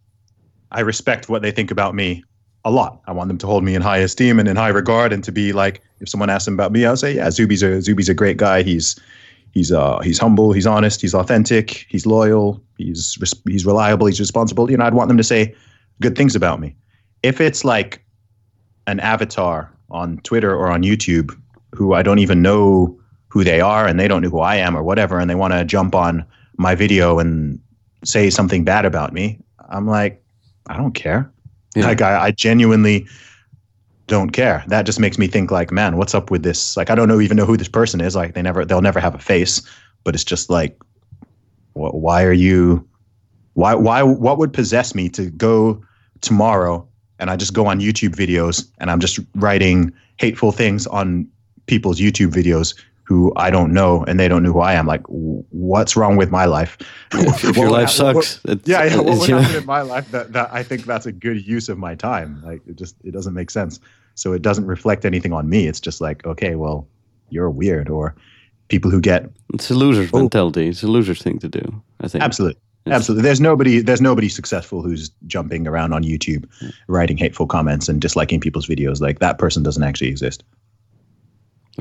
i 0.73 0.81
respect 0.81 1.29
what 1.29 1.43
they 1.43 1.51
think 1.51 1.71
about 1.71 1.95
me 1.95 2.23
a 2.65 2.71
lot. 2.73 3.01
I 3.07 3.13
want 3.13 3.29
them 3.29 3.39
to 3.39 3.47
hold 3.47 3.65
me 3.65 3.75
in 3.75 3.83
high 3.83 3.99
esteem 3.99 4.39
and 4.39 4.49
in 4.49 4.57
high 4.57 4.69
regard 4.69 5.13
and 5.13 5.23
to 5.25 5.33
be 5.33 5.53
like 5.53 5.81
if 6.01 6.09
someone 6.09 6.29
asks 6.29 6.45
them 6.45 6.55
about 6.55 6.73
me 6.73 6.85
i'll 6.85 6.97
say 6.97 7.15
yeah 7.15 7.31
zuby's 7.31 7.63
a 7.63 7.81
zuby's 7.81 8.09
a 8.09 8.15
great 8.15 8.37
guy. 8.37 8.63
He's 8.63 8.99
he's 9.53 9.73
uh 9.73 9.99
he's 10.01 10.19
humble 10.19 10.53
he's 10.53 10.67
honest 10.67 11.01
he's 11.01 11.15
authentic 11.15 11.87
he's 11.89 12.07
loyal 12.07 12.63
he's 12.77 13.17
res- 13.21 13.41
he's 13.47 13.67
reliable 13.67 14.07
he's 14.07 14.21
responsible. 14.21 14.71
You 14.71 14.77
know 14.77 14.85
i'd 14.85 14.95
want 14.95 15.09
them 15.09 15.17
to 15.17 15.25
say 15.25 15.55
good 16.01 16.17
things 16.17 16.37
about 16.37 16.61
me. 16.61 16.77
If 17.23 17.41
it's 17.41 17.65
like 17.65 18.05
an 18.87 19.01
avatar 19.01 19.73
on 19.91 20.19
twitter 20.19 20.55
or 20.55 20.69
on 20.69 20.83
youtube 20.83 21.37
who 21.75 21.95
i 21.95 22.03
don't 22.03 22.19
even 22.19 22.43
know 22.43 22.99
who 23.29 23.45
they 23.45 23.61
are 23.61 23.87
and 23.87 23.99
they 23.99 24.09
don't 24.09 24.23
know 24.23 24.31
who 24.31 24.41
i 24.41 24.55
am 24.55 24.77
or 24.77 24.83
whatever 24.83 25.19
and 25.19 25.29
they 25.29 25.35
want 25.35 25.53
to 25.53 25.65
jump 25.65 25.95
on 25.95 26.25
my 26.57 26.75
video 26.75 27.19
and 27.19 27.59
say 28.05 28.31
something 28.31 28.65
bad 28.65 28.85
about 28.85 29.13
me 29.13 29.39
i'm 29.71 29.87
like 29.87 30.23
i 30.69 30.77
don't 30.77 30.93
care. 30.93 31.31
Yeah. 31.77 31.87
like 31.87 32.01
I, 32.01 32.27
I 32.27 32.31
genuinely 32.31 33.07
don't 34.09 34.31
care. 34.31 34.65
That 34.67 34.83
just 34.87 34.99
makes 34.99 35.19
me 35.19 35.29
think 35.29 35.51
like 35.51 35.71
man 35.71 35.97
what's 35.97 36.15
up 36.15 36.31
with 36.31 36.43
this? 36.43 36.77
Like 36.77 36.91
i 36.91 36.95
don't 36.95 37.09
know 37.09 37.21
even 37.21 37.37
know 37.37 37.47
who 37.47 37.57
this 37.57 37.69
person 37.69 38.01
is. 38.01 38.17
Like 38.17 38.35
they 38.35 38.43
never 38.43 38.65
they'll 38.65 38.83
never 38.83 39.01
have 39.01 39.15
a 39.15 39.19
face. 39.19 39.63
But 40.05 40.15
it's 40.15 40.25
just 40.25 40.51
like 40.51 40.79
wh- 41.75 41.95
why 41.95 42.25
are 42.25 42.33
you 42.33 42.87
why 43.55 43.75
why 43.75 44.03
what 44.03 44.39
would 44.39 44.53
possess 44.53 44.95
me 44.95 45.09
to 45.09 45.31
go 45.31 45.83
tomorrow 46.21 46.87
and 47.19 47.31
i 47.31 47.37
just 47.37 47.55
go 47.55 47.67
on 47.67 47.81
youtube 47.81 48.15
videos 48.15 48.71
and 48.79 48.91
i'm 48.91 49.01
just 49.01 49.19
writing 49.35 49.93
hateful 50.19 50.53
things 50.53 50.87
on 50.87 51.27
people's 51.67 51.99
youtube 51.99 52.31
videos 52.31 52.81
who 53.09 53.33
i 53.37 53.49
don't 53.51 53.73
know 53.73 54.05
and 54.07 54.21
they 54.21 54.29
don't 54.29 54.43
know 54.43 54.53
who 54.53 54.61
i 54.61 54.75
am 54.75 54.87
like 54.87 55.01
what's 55.09 55.97
wrong 55.97 56.17
with 56.17 56.31
my 56.31 56.45
life 56.45 56.77
if, 57.15 57.57
your 57.57 57.71
life 57.71 57.89
what- 57.89 57.91
sucks, 58.25 58.41
it's, 58.45 58.69
yeah, 58.69 58.85
yeah. 58.85 58.97
What 59.01 59.19
would 59.19 59.31
happen 59.31 59.57
in 59.57 59.67
my 59.67 59.81
life 59.81 60.11
that, 60.11 60.33
that 60.35 60.51
I 60.53 60.63
think 60.63 60.85
that's 60.85 61.07
a 61.07 61.13
good 61.13 61.39
use 61.47 61.69
of 61.71 61.79
my 61.79 61.95
time. 61.95 62.43
Like 62.45 62.61
it 62.67 62.77
just 62.77 62.95
it 63.05 63.13
doesn't 63.13 63.33
make 63.35 63.51
sense. 63.51 63.81
So 64.15 64.33
it 64.35 64.43
doesn't 64.43 64.67
reflect 64.67 65.05
anything 65.05 65.33
on 65.33 65.49
me. 65.49 65.67
It's 65.71 65.81
just 65.81 66.01
like, 66.01 66.27
okay, 66.27 66.55
well, 66.55 66.87
you're 67.31 67.49
weird. 67.51 67.89
Or 67.89 68.15
people 68.69 68.91
who 68.91 69.01
get 69.01 69.31
it's 69.55 69.71
a 69.71 69.75
loser's 69.75 70.11
Oh. 70.13 70.19
mentality. 70.19 70.69
It's 70.69 70.83
a 70.83 70.89
loser's 70.89 71.23
thing 71.23 71.39
to 71.39 71.49
do. 71.49 71.65
I 72.01 72.09
think. 72.09 72.23
absolutely. 72.25 72.59
It's- 72.85 72.97
Absolutely. 72.97 73.23
There's 73.23 73.41
nobody 73.41 73.81
there's 73.83 74.01
nobody 74.01 74.29
successful 74.29 74.83
who's 74.83 75.11
jumping 75.27 75.67
around 75.67 75.93
on 75.95 76.03
YouTube 76.05 76.45
writing 76.89 77.17
hateful 77.19 77.47
comments 77.47 77.89
and 77.89 78.01
disliking 78.01 78.41
people's 78.41 78.67
videos. 78.67 79.01
Like 79.01 79.19
that 79.21 79.39
person 79.39 79.63
doesn't 79.63 79.83
actually 79.83 80.09
exist. 80.09 80.43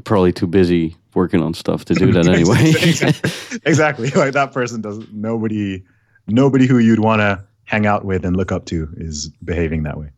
Probably 0.04 0.32
too 0.34 0.48
busy 0.48 0.96
working 1.14 1.42
on 1.42 1.54
stuff 1.54 1.86
to 1.86 1.94
do 1.96 2.12
that 2.14 2.28
anyway. 2.36 2.70
exactly. 2.88 3.60
exactly. 3.66 4.10
Like 4.12 4.34
that 4.34 4.52
person 4.52 4.82
doesn't. 4.82 5.14
Nobody, 5.14 5.84
nobody 6.28 6.68
who 6.68 6.78
you'd 6.78 7.00
want 7.00 7.22
to 7.22 7.44
hang 7.66 7.86
out 7.86 8.06
with 8.06 8.24
and 8.26 8.36
look 8.38 8.52
up 8.52 8.66
to 8.66 8.88
is 8.98 9.30
behaving 9.44 9.84
that 9.84 9.98
way. 9.98 10.10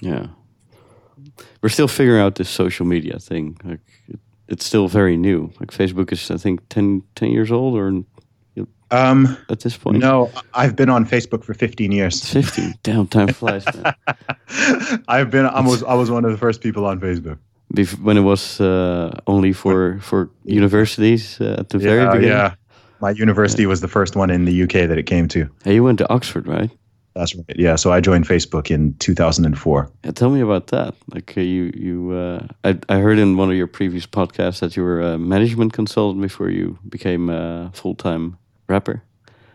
yeah, 0.00 0.26
we're 1.62 1.68
still 1.68 1.88
figuring 1.88 2.20
out 2.20 2.34
this 2.36 2.48
social 2.50 2.84
media 2.86 3.18
thing. 3.18 3.56
Like, 3.64 3.80
it, 4.08 4.18
it's 4.48 4.64
still 4.64 4.88
very 4.88 5.16
new. 5.16 5.52
Like 5.60 5.70
Facebook 5.70 6.10
is, 6.12 6.30
I 6.30 6.36
think, 6.36 6.60
10, 6.70 7.02
10 7.16 7.30
years 7.30 7.50
old, 7.52 7.76
or 7.76 8.02
Um, 8.90 9.36
at 9.50 9.60
this 9.60 9.76
point, 9.76 9.98
no, 9.98 10.30
I've 10.54 10.74
been 10.74 10.88
on 10.88 11.04
Facebook 11.04 11.44
for 11.44 11.52
15 11.52 11.92
years. 11.92 12.24
fifteen. 12.26 12.72
Damn, 12.82 13.06
time 13.06 13.28
flies. 13.28 13.66
I've 15.08 15.30
been. 15.30 15.44
I 15.44 15.60
was. 15.60 15.82
I 15.82 15.92
was 15.94 16.10
one 16.10 16.24
of 16.24 16.30
the 16.32 16.38
first 16.38 16.62
people 16.62 16.86
on 16.86 16.98
Facebook. 16.98 17.38
Bef- 17.74 18.00
when 18.02 18.16
it 18.16 18.22
was 18.22 18.60
uh, 18.60 19.10
only 19.26 19.52
for 19.52 19.98
for 20.00 20.28
universities 20.44 21.40
uh, 21.40 21.56
at 21.58 21.68
the 21.68 21.78
very 21.78 22.02
yeah, 22.02 22.12
beginning. 22.12 22.36
yeah. 22.36 22.54
My 23.00 23.10
university 23.10 23.66
was 23.66 23.80
the 23.80 23.88
first 23.88 24.16
one 24.16 24.30
in 24.30 24.44
the 24.44 24.62
UK 24.62 24.88
that 24.88 24.98
it 24.98 25.06
came 25.06 25.28
to. 25.28 25.48
Hey, 25.64 25.74
you 25.74 25.84
went 25.84 25.98
to 25.98 26.12
Oxford, 26.12 26.48
right? 26.48 26.70
That's 27.14 27.34
right. 27.34 27.56
Yeah. 27.56 27.76
So 27.76 27.92
I 27.92 28.00
joined 28.00 28.26
Facebook 28.26 28.70
in 28.70 28.94
2004. 28.98 29.90
Yeah, 30.04 30.10
tell 30.12 30.30
me 30.30 30.40
about 30.40 30.68
that. 30.68 30.94
Like 31.14 31.34
uh, 31.36 31.40
you, 31.40 31.70
you. 31.74 32.12
Uh, 32.12 32.46
I 32.64 32.78
I 32.88 33.00
heard 33.00 33.18
in 33.18 33.36
one 33.36 33.50
of 33.50 33.56
your 33.56 33.66
previous 33.68 34.06
podcasts 34.06 34.60
that 34.60 34.76
you 34.76 34.82
were 34.84 35.00
a 35.00 35.18
management 35.18 35.72
consultant 35.72 36.22
before 36.22 36.50
you 36.50 36.78
became 36.88 37.28
a 37.28 37.70
full 37.74 37.94
time 37.94 38.36
rapper, 38.68 39.02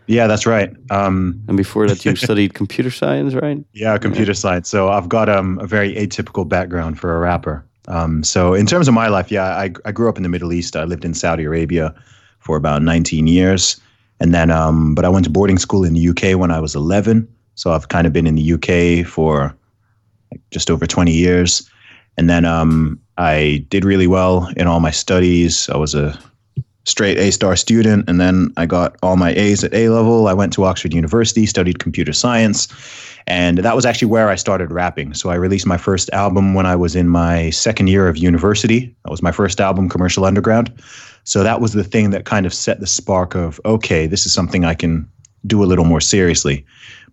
Yeah, 0.06 0.26
that's 0.26 0.46
right. 0.46 0.70
Um, 0.90 1.40
and 1.48 1.56
before 1.56 1.86
that 1.88 2.04
you 2.04 2.16
studied 2.28 2.54
computer 2.54 2.90
science, 2.90 3.34
right? 3.34 3.64
Yeah, 3.72 3.98
computer 3.98 4.34
science. 4.34 4.68
So 4.68 4.88
I've 4.88 5.08
got 5.08 5.28
um, 5.28 5.58
a 5.60 5.66
very 5.66 5.94
atypical 5.94 6.46
background 6.46 6.98
for 6.98 7.16
a 7.16 7.18
rapper. 7.18 7.64
Um, 7.88 8.22
so 8.24 8.54
in 8.54 8.66
terms 8.66 8.88
of 8.88 8.94
my 8.94 9.08
life, 9.08 9.30
yeah, 9.30 9.44
I, 9.44 9.70
I 9.84 9.92
grew 9.92 10.08
up 10.08 10.16
in 10.16 10.22
the 10.22 10.28
Middle 10.28 10.52
East. 10.52 10.76
I 10.76 10.84
lived 10.84 11.04
in 11.04 11.14
Saudi 11.14 11.44
Arabia 11.44 11.94
for 12.38 12.56
about 12.56 12.82
19 12.82 13.26
years, 13.26 13.80
and 14.20 14.34
then 14.34 14.50
um, 14.50 14.94
but 14.94 15.04
I 15.04 15.08
went 15.08 15.24
to 15.24 15.30
boarding 15.30 15.58
school 15.58 15.84
in 15.84 15.94
the 15.94 16.08
UK 16.08 16.38
when 16.38 16.50
I 16.50 16.60
was 16.60 16.74
11. 16.74 17.28
So 17.56 17.72
I've 17.72 17.88
kind 17.88 18.06
of 18.06 18.12
been 18.12 18.26
in 18.26 18.34
the 18.34 18.52
UK 18.54 19.06
for 19.06 19.54
like 20.32 20.40
just 20.50 20.70
over 20.70 20.86
20 20.86 21.12
years, 21.12 21.68
and 22.16 22.28
then 22.28 22.44
um, 22.44 23.00
I 23.18 23.64
did 23.68 23.84
really 23.84 24.06
well 24.06 24.48
in 24.56 24.66
all 24.66 24.80
my 24.80 24.90
studies. 24.90 25.68
I 25.68 25.76
was 25.76 25.94
a 25.94 26.18
straight 26.84 27.18
A 27.18 27.30
star 27.32 27.56
student, 27.56 28.08
and 28.08 28.20
then 28.20 28.52
I 28.56 28.66
got 28.66 28.96
all 29.02 29.16
my 29.16 29.30
A's 29.30 29.64
at 29.64 29.74
A 29.74 29.88
level. 29.88 30.28
I 30.28 30.34
went 30.34 30.52
to 30.54 30.64
Oxford 30.64 30.94
University, 30.94 31.46
studied 31.46 31.78
computer 31.78 32.12
science, 32.12 32.68
and 33.26 33.58
that 33.58 33.74
was 33.74 33.86
actually 33.86 34.08
where 34.08 34.28
I 34.28 34.34
started 34.34 34.70
rapping. 34.70 35.14
So 35.14 35.30
I 35.30 35.34
released 35.36 35.66
my 35.66 35.78
first 35.78 36.10
album 36.10 36.54
when 36.54 36.66
I 36.66 36.76
was 36.76 36.94
in 36.94 37.08
my 37.08 37.50
second 37.50 37.86
year 37.86 38.06
of 38.08 38.16
university. 38.16 38.94
That 39.04 39.10
was 39.10 39.22
my 39.22 39.32
first 39.32 39.60
album, 39.60 39.88
Commercial 39.88 40.24
Underground. 40.24 40.72
So 41.24 41.42
that 41.42 41.60
was 41.60 41.72
the 41.72 41.84
thing 41.84 42.10
that 42.10 42.26
kind 42.26 42.44
of 42.44 42.52
set 42.52 42.80
the 42.80 42.86
spark 42.86 43.34
of 43.34 43.60
okay, 43.64 44.06
this 44.06 44.26
is 44.26 44.32
something 44.32 44.64
I 44.64 44.74
can 44.74 45.08
do 45.46 45.62
a 45.62 45.66
little 45.66 45.84
more 45.84 46.00
seriously. 46.00 46.64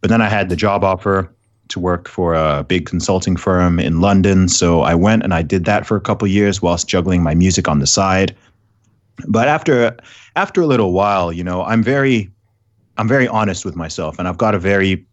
But 0.02 0.10
then 0.10 0.22
I 0.22 0.30
had 0.30 0.50
the 0.50 0.56
job 0.56 0.84
offer 0.84 1.34
to 1.70 1.80
work 1.80 2.10
for 2.10 2.34
a 2.34 2.66
big 2.66 2.86
consulting 2.86 3.38
firm 3.38 3.80
in 3.80 4.02
London. 4.02 4.50
So 4.50 4.82
I 4.82 4.94
went 4.94 5.24
and 5.24 5.34
I 5.34 5.42
did 5.42 5.64
that 5.66 5.86
for 5.86 5.96
a 5.96 6.02
couple 6.02 6.28
years 6.28 6.62
whilst 6.62 6.90
juggling 6.90 7.24
my 7.24 7.34
music 7.34 7.70
on 7.70 7.80
the 7.80 7.88
side. 7.88 8.36
But 9.28 9.48
after 9.48 9.96
after 10.36 10.62
a 10.62 10.66
little 10.66 10.92
while, 10.92 11.32
you 11.32 11.44
know, 11.44 11.64
I'm 11.64 11.84
very 11.84 12.30
I'm 12.98 13.08
very 13.08 13.30
honest 13.30 13.64
with 13.64 13.78
myself 13.78 14.20
and 14.20 14.28
I've 14.28 14.38
got 14.38 14.56
a 14.56 14.60
very 14.60 15.06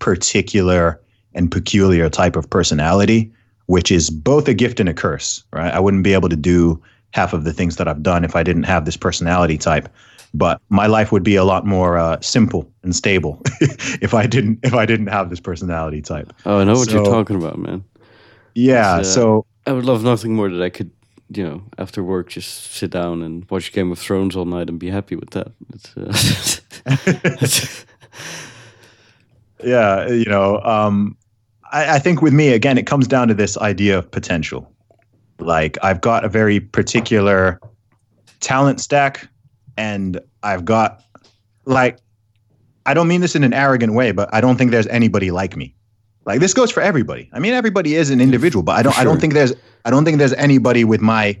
particular 0.00 1.00
and 1.34 1.50
peculiar 1.50 2.10
type 2.10 2.34
of 2.36 2.50
personality, 2.50 3.32
which 3.66 3.92
is 3.92 4.10
both 4.10 4.48
a 4.48 4.54
gift 4.54 4.80
and 4.80 4.88
a 4.88 4.94
curse, 4.94 5.44
right? 5.52 5.72
I 5.72 5.78
wouldn't 5.78 6.02
be 6.02 6.12
able 6.12 6.28
to 6.28 6.36
do 6.36 6.82
half 7.12 7.32
of 7.32 7.44
the 7.44 7.52
things 7.52 7.76
that 7.76 7.86
I've 7.86 8.02
done 8.02 8.24
if 8.24 8.34
I 8.34 8.42
didn't 8.42 8.64
have 8.64 8.84
this 8.84 8.96
personality 8.96 9.56
type. 9.58 9.88
But 10.32 10.60
my 10.68 10.86
life 10.86 11.10
would 11.10 11.24
be 11.24 11.34
a 11.34 11.42
lot 11.44 11.66
more 11.66 11.98
uh, 11.98 12.20
simple 12.20 12.70
and 12.84 12.94
stable 12.94 13.42
if 14.00 14.14
I 14.14 14.26
didn't 14.26 14.60
if 14.62 14.74
I 14.74 14.86
didn't 14.86 15.08
have 15.08 15.28
this 15.28 15.40
personality 15.40 16.02
type. 16.02 16.32
Oh, 16.46 16.58
I 16.58 16.64
know 16.64 16.74
what 16.74 16.90
you're 16.90 17.04
talking 17.04 17.36
about, 17.36 17.58
man. 17.58 17.84
Yeah. 18.54 18.96
Uh, 18.96 19.02
so 19.02 19.46
I 19.66 19.72
would 19.72 19.84
love 19.84 20.04
nothing 20.04 20.34
more 20.36 20.48
that 20.48 20.62
I 20.62 20.70
could, 20.70 20.92
you 21.34 21.42
know, 21.42 21.62
after 21.78 22.04
work, 22.04 22.28
just 22.28 22.72
sit 22.72 22.92
down 22.92 23.22
and 23.22 23.44
watch 23.50 23.72
Game 23.72 23.90
of 23.90 23.98
Thrones 23.98 24.36
all 24.36 24.44
night 24.44 24.68
and 24.68 24.78
be 24.78 24.90
happy 24.90 25.16
with 25.16 25.30
that. 25.30 25.50
It's, 25.74 25.96
uh, 25.96 26.60
it's- 27.42 27.84
yeah, 29.62 30.08
you 30.08 30.24
know, 30.24 30.60
um, 30.60 31.16
I, 31.72 31.96
I 31.96 31.98
think 31.98 32.22
with 32.22 32.32
me 32.32 32.52
again, 32.52 32.78
it 32.78 32.86
comes 32.86 33.06
down 33.06 33.28
to 33.28 33.34
this 33.34 33.56
idea 33.58 33.98
of 33.98 34.10
potential. 34.10 34.70
Like 35.38 35.78
I've 35.82 36.00
got 36.00 36.24
a 36.24 36.28
very 36.28 36.60
particular 36.60 37.60
talent 38.40 38.80
stack, 38.80 39.28
and 39.76 40.20
I've 40.42 40.64
got 40.64 41.02
like 41.64 41.98
I 42.86 42.94
don't 42.94 43.08
mean 43.08 43.20
this 43.20 43.34
in 43.34 43.44
an 43.44 43.52
arrogant 43.52 43.94
way, 43.94 44.12
but 44.12 44.28
I 44.32 44.40
don't 44.40 44.56
think 44.56 44.70
there's 44.70 44.86
anybody 44.88 45.30
like 45.30 45.56
me. 45.56 45.74
Like 46.26 46.40
this 46.40 46.54
goes 46.54 46.70
for 46.70 46.82
everybody. 46.82 47.30
I 47.32 47.38
mean, 47.38 47.54
everybody 47.54 47.94
is 47.94 48.10
an 48.10 48.20
individual, 48.20 48.62
but 48.62 48.76
I 48.76 48.82
don't. 48.82 48.98
I 48.98 49.04
don't 49.04 49.20
think 49.20 49.32
there's. 49.32 49.52
I 49.84 49.90
don't 49.90 50.04
think 50.04 50.18
there's 50.18 50.34
anybody 50.34 50.84
with 50.84 51.00
my 51.00 51.38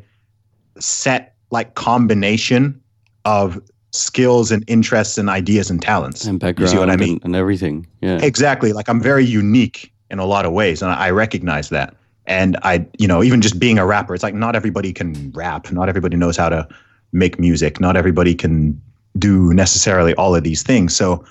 set 0.78 1.34
like 1.50 1.74
combination 1.74 2.80
of 3.24 3.60
skills 3.92 4.50
and 4.50 4.64
interests 4.68 5.18
and 5.18 5.28
ideas 5.28 5.70
and 5.70 5.82
talents. 5.82 6.24
and 6.24 6.34
You 6.34 6.38
background 6.38 6.70
see 6.70 6.78
what 6.78 6.90
I 6.90 6.96
mean? 6.96 7.14
and, 7.14 7.26
and 7.26 7.36
everything. 7.36 7.86
Yeah. 8.00 8.18
Exactly. 8.22 8.72
Like 8.72 8.88
I'm 8.88 9.00
very 9.00 9.24
unique 9.24 9.92
in 10.10 10.18
a 10.18 10.24
lot 10.24 10.44
of 10.44 10.52
ways, 10.52 10.82
and 10.82 10.90
I 10.90 11.10
recognize 11.10 11.68
that. 11.70 11.94
And 12.26 12.56
I, 12.62 12.86
you 12.98 13.08
know, 13.08 13.22
even 13.22 13.40
just 13.40 13.58
being 13.58 13.78
a 13.78 13.86
rapper, 13.86 14.14
it's 14.14 14.22
like 14.22 14.34
not 14.34 14.54
everybody 14.54 14.92
can 14.92 15.32
rap. 15.32 15.70
Not 15.72 15.88
everybody 15.88 16.16
knows 16.16 16.36
how 16.36 16.48
to 16.48 16.68
make 17.12 17.40
music. 17.40 17.80
Not 17.80 17.96
everybody 17.96 18.34
can 18.34 18.80
do 19.18 19.52
necessarily 19.52 20.14
all 20.14 20.36
of 20.36 20.44
these 20.44 20.62
things. 20.62 20.94
So 20.94 21.24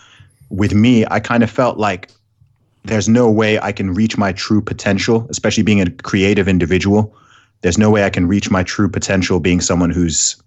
with 0.49 0.73
me, 0.73 1.05
I 1.09 1.19
kind 1.19 1.43
of 1.43 1.49
felt 1.49 1.77
like 1.77 2.11
there's 2.83 3.07
no 3.07 3.29
way 3.29 3.59
I 3.59 3.71
can 3.71 3.93
reach 3.93 4.17
my 4.17 4.33
true 4.33 4.61
potential, 4.61 5.27
especially 5.29 5.63
being 5.63 5.81
a 5.81 5.89
creative 5.89 6.47
individual. 6.47 7.15
There's 7.61 7.77
no 7.77 7.89
way 7.89 8.03
I 8.03 8.09
can 8.09 8.27
reach 8.27 8.49
my 8.49 8.63
true 8.63 8.89
potential 8.89 9.39
being 9.39 9.61
someone 9.61 9.91
who's 9.91 10.41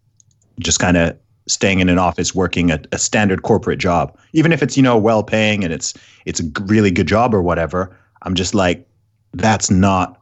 just 0.59 0.81
kind 0.81 0.97
of 0.97 1.17
staying 1.47 1.81
in 1.81 1.89
an 1.89 1.99
office 1.99 2.35
working 2.35 2.71
a, 2.71 2.81
a 2.93 2.99
standard 2.99 3.43
corporate 3.43 3.79
job. 3.79 4.17
Even 4.33 4.53
if 4.53 4.63
it's 4.63 4.77
you 4.77 4.83
know 4.83 4.97
well 4.97 5.23
paying 5.23 5.65
and 5.65 5.73
it's 5.73 5.95
it's 6.25 6.41
a 6.41 6.45
really 6.63 6.91
good 6.91 7.07
job 7.07 7.35
or 7.35 7.43
whatever 7.43 7.97
i'm 8.23 8.35
just 8.35 8.55
like 8.55 8.87
that's 9.35 9.71
not 9.71 10.21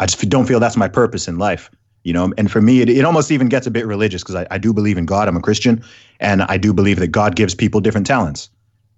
i 0.00 0.06
just 0.06 0.28
don't 0.28 0.46
feel 0.46 0.60
that's 0.60 0.76
my 0.76 0.88
purpose 0.88 1.28
in 1.28 1.38
life 1.38 1.70
you 2.04 2.12
know? 2.12 2.32
And 2.36 2.50
for 2.50 2.60
me 2.60 2.80
it, 2.80 2.88
it 2.88 3.04
almost 3.04 3.30
even 3.30 3.48
gets 3.48 3.64
a 3.66 3.70
bit 3.70 3.86
religious 3.86 4.22
because 4.22 4.34
I, 4.34 4.46
I 4.50 4.58
do 4.58 4.72
believe 4.72 4.98
in 4.98 5.06
god 5.06 5.28
i'm 5.28 5.36
a 5.36 5.40
christian 5.40 5.82
and 6.20 6.42
i 6.42 6.56
do 6.56 6.72
believe 6.72 6.98
that 6.98 7.08
god 7.08 7.36
gives 7.36 7.54
people 7.54 7.80
different 7.80 8.06
talents. 8.06 8.50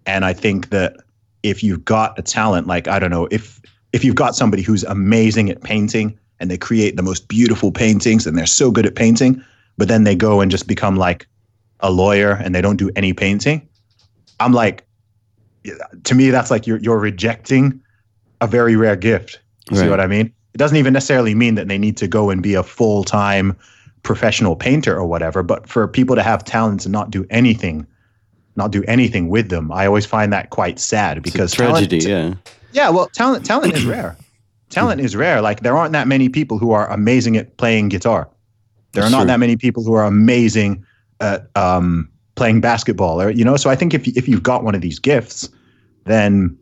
And 0.07 0.25
i 0.25 0.33
think 0.33 0.71
that 0.71 0.97
if 1.43 1.63
you've 1.63 1.85
got 1.85 2.19
a 2.19 2.23
talent 2.23 2.67
like 2.67 2.89
i 2.89 2.99
don't 2.99 3.11
know 3.11 3.29
if 3.31 3.61
if 3.93 4.05
you've 4.05 4.17
got 4.17 4.35
somebody 4.35 4.63
who's 4.63 4.85
amazing 4.85 5.51
at 5.51 5.63
painting 5.63 6.19
and 6.41 6.51
they 6.51 6.59
create 6.59 6.97
the 6.97 7.03
most 7.03 7.29
beautiful 7.29 7.71
paintings 7.71 8.27
and 8.27 8.37
they're 8.37 8.47
so 8.47 8.71
good 8.71 8.87
at 8.87 8.95
painting 8.95 9.43
but 9.77 9.89
then 9.89 10.05
they 10.05 10.15
go 10.15 10.41
and 10.41 10.51
just 10.51 10.67
become 10.67 10.97
like 10.97 11.27
a 11.81 11.91
lawyer 11.91 12.33
and 12.33 12.55
they 12.55 12.61
don't 12.61 12.77
do 12.77 12.91
any 12.97 13.13
painting 13.13 13.67
i'm 14.41 14.53
like 14.53 14.87
to 16.05 16.15
me 16.15 16.31
that's 16.31 16.51
like 16.51 16.67
you're 16.67 16.79
you're 16.79 16.99
rejecting 16.99 17.81
a 18.41 18.47
very 18.47 18.77
rare 18.77 18.97
gift 18.97 19.41
you 19.71 19.77
see 19.77 19.89
what 19.89 20.01
i 20.01 20.07
mean 20.07 20.33
it 20.53 20.59
doesn't 20.59 20.77
even 20.77 20.93
necessarily 20.93 21.35
mean 21.35 21.55
that 21.55 21.69
they 21.69 21.79
need 21.79 21.97
to 21.97 22.07
go 22.07 22.31
and 22.31 22.43
be 22.43 22.55
a 22.55 22.63
full-time 22.63 23.57
professional 24.03 24.57
painter 24.57 24.97
or 24.97 25.07
whatever 25.07 25.43
but 25.43 25.69
for 25.69 25.89
people 25.89 26.15
to 26.15 26.23
have 26.23 26.45
talents 26.45 26.85
and 26.85 26.93
not 26.93 27.11
do 27.11 27.27
anything 27.31 27.87
not 28.57 28.71
do 28.71 28.85
anything 28.85 29.29
with 29.29 29.49
them 29.49 29.73
i 29.73 29.87
always 29.87 30.07
find 30.07 30.33
that 30.33 30.51
quite 30.51 30.79
sad 30.79 31.23
because 31.23 31.53
tragedy. 31.53 32.01
talent, 32.01 32.39
yeah. 32.73 32.85
yeah, 32.85 32.91
well, 32.91 33.07
talent 33.09 33.45
talent 33.45 33.75
is 33.75 33.85
rare. 33.85 34.17
Talent 34.75 35.01
is 35.01 35.15
rare. 35.15 35.41
Like 35.41 35.61
there 35.61 35.77
aren't 35.77 35.93
that 35.93 36.09
many 36.09 36.29
people 36.29 36.59
who 36.59 36.73
are 36.73 36.91
amazing 36.91 37.37
at 37.37 37.57
playing 37.59 37.91
guitar. 37.91 38.29
There 38.93 39.05
are 39.05 39.11
not 39.11 39.29
that 39.29 39.39
many 39.39 39.57
people 39.57 39.85
who 39.85 39.95
are 39.95 40.05
amazing 40.05 40.85
at 41.25 41.49
um, 41.57 42.09
playing 42.37 42.61
basketball, 42.61 43.21
or 43.21 43.31
you 43.31 43.45
know. 43.45 43.57
So 43.57 43.71
I 43.71 43.77
think 43.77 43.95
if 43.95 44.07
if 44.09 44.29
you've 44.29 44.43
got 44.43 44.63
one 44.63 44.75
of 44.75 44.81
these 44.81 44.99
gifts, 44.99 45.49
then 46.05 46.57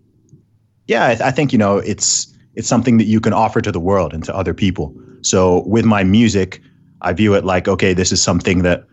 yeah, 0.86 1.04
I, 1.06 1.28
I 1.28 1.30
think 1.30 1.52
you 1.52 1.58
know 1.58 1.78
it's 1.78 2.32
it's 2.54 2.68
something 2.68 2.98
that 2.98 3.04
you 3.04 3.20
can 3.20 3.32
offer 3.32 3.60
to 3.60 3.72
the 3.72 3.80
world 3.80 4.14
and 4.14 4.24
to 4.24 4.34
other 4.34 4.54
people. 4.54 4.94
So 5.22 5.62
with 5.66 5.84
my 5.84 6.04
music, 6.04 6.60
I 7.02 7.12
view 7.12 7.34
it 7.34 7.44
like 7.44 7.68
okay, 7.68 7.94
this 7.94 8.12
is 8.12 8.22
something 8.22 8.62
that 8.62 8.84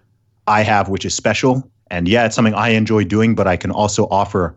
I 0.47 0.63
have, 0.63 0.89
which 0.89 1.05
is 1.05 1.13
special, 1.13 1.69
and 1.91 2.07
yeah, 2.07 2.25
it's 2.25 2.35
something 2.35 2.53
I 2.53 2.69
enjoy 2.69 3.03
doing, 3.03 3.35
but 3.35 3.47
I 3.47 3.57
can 3.57 3.71
also 3.71 4.07
offer 4.09 4.55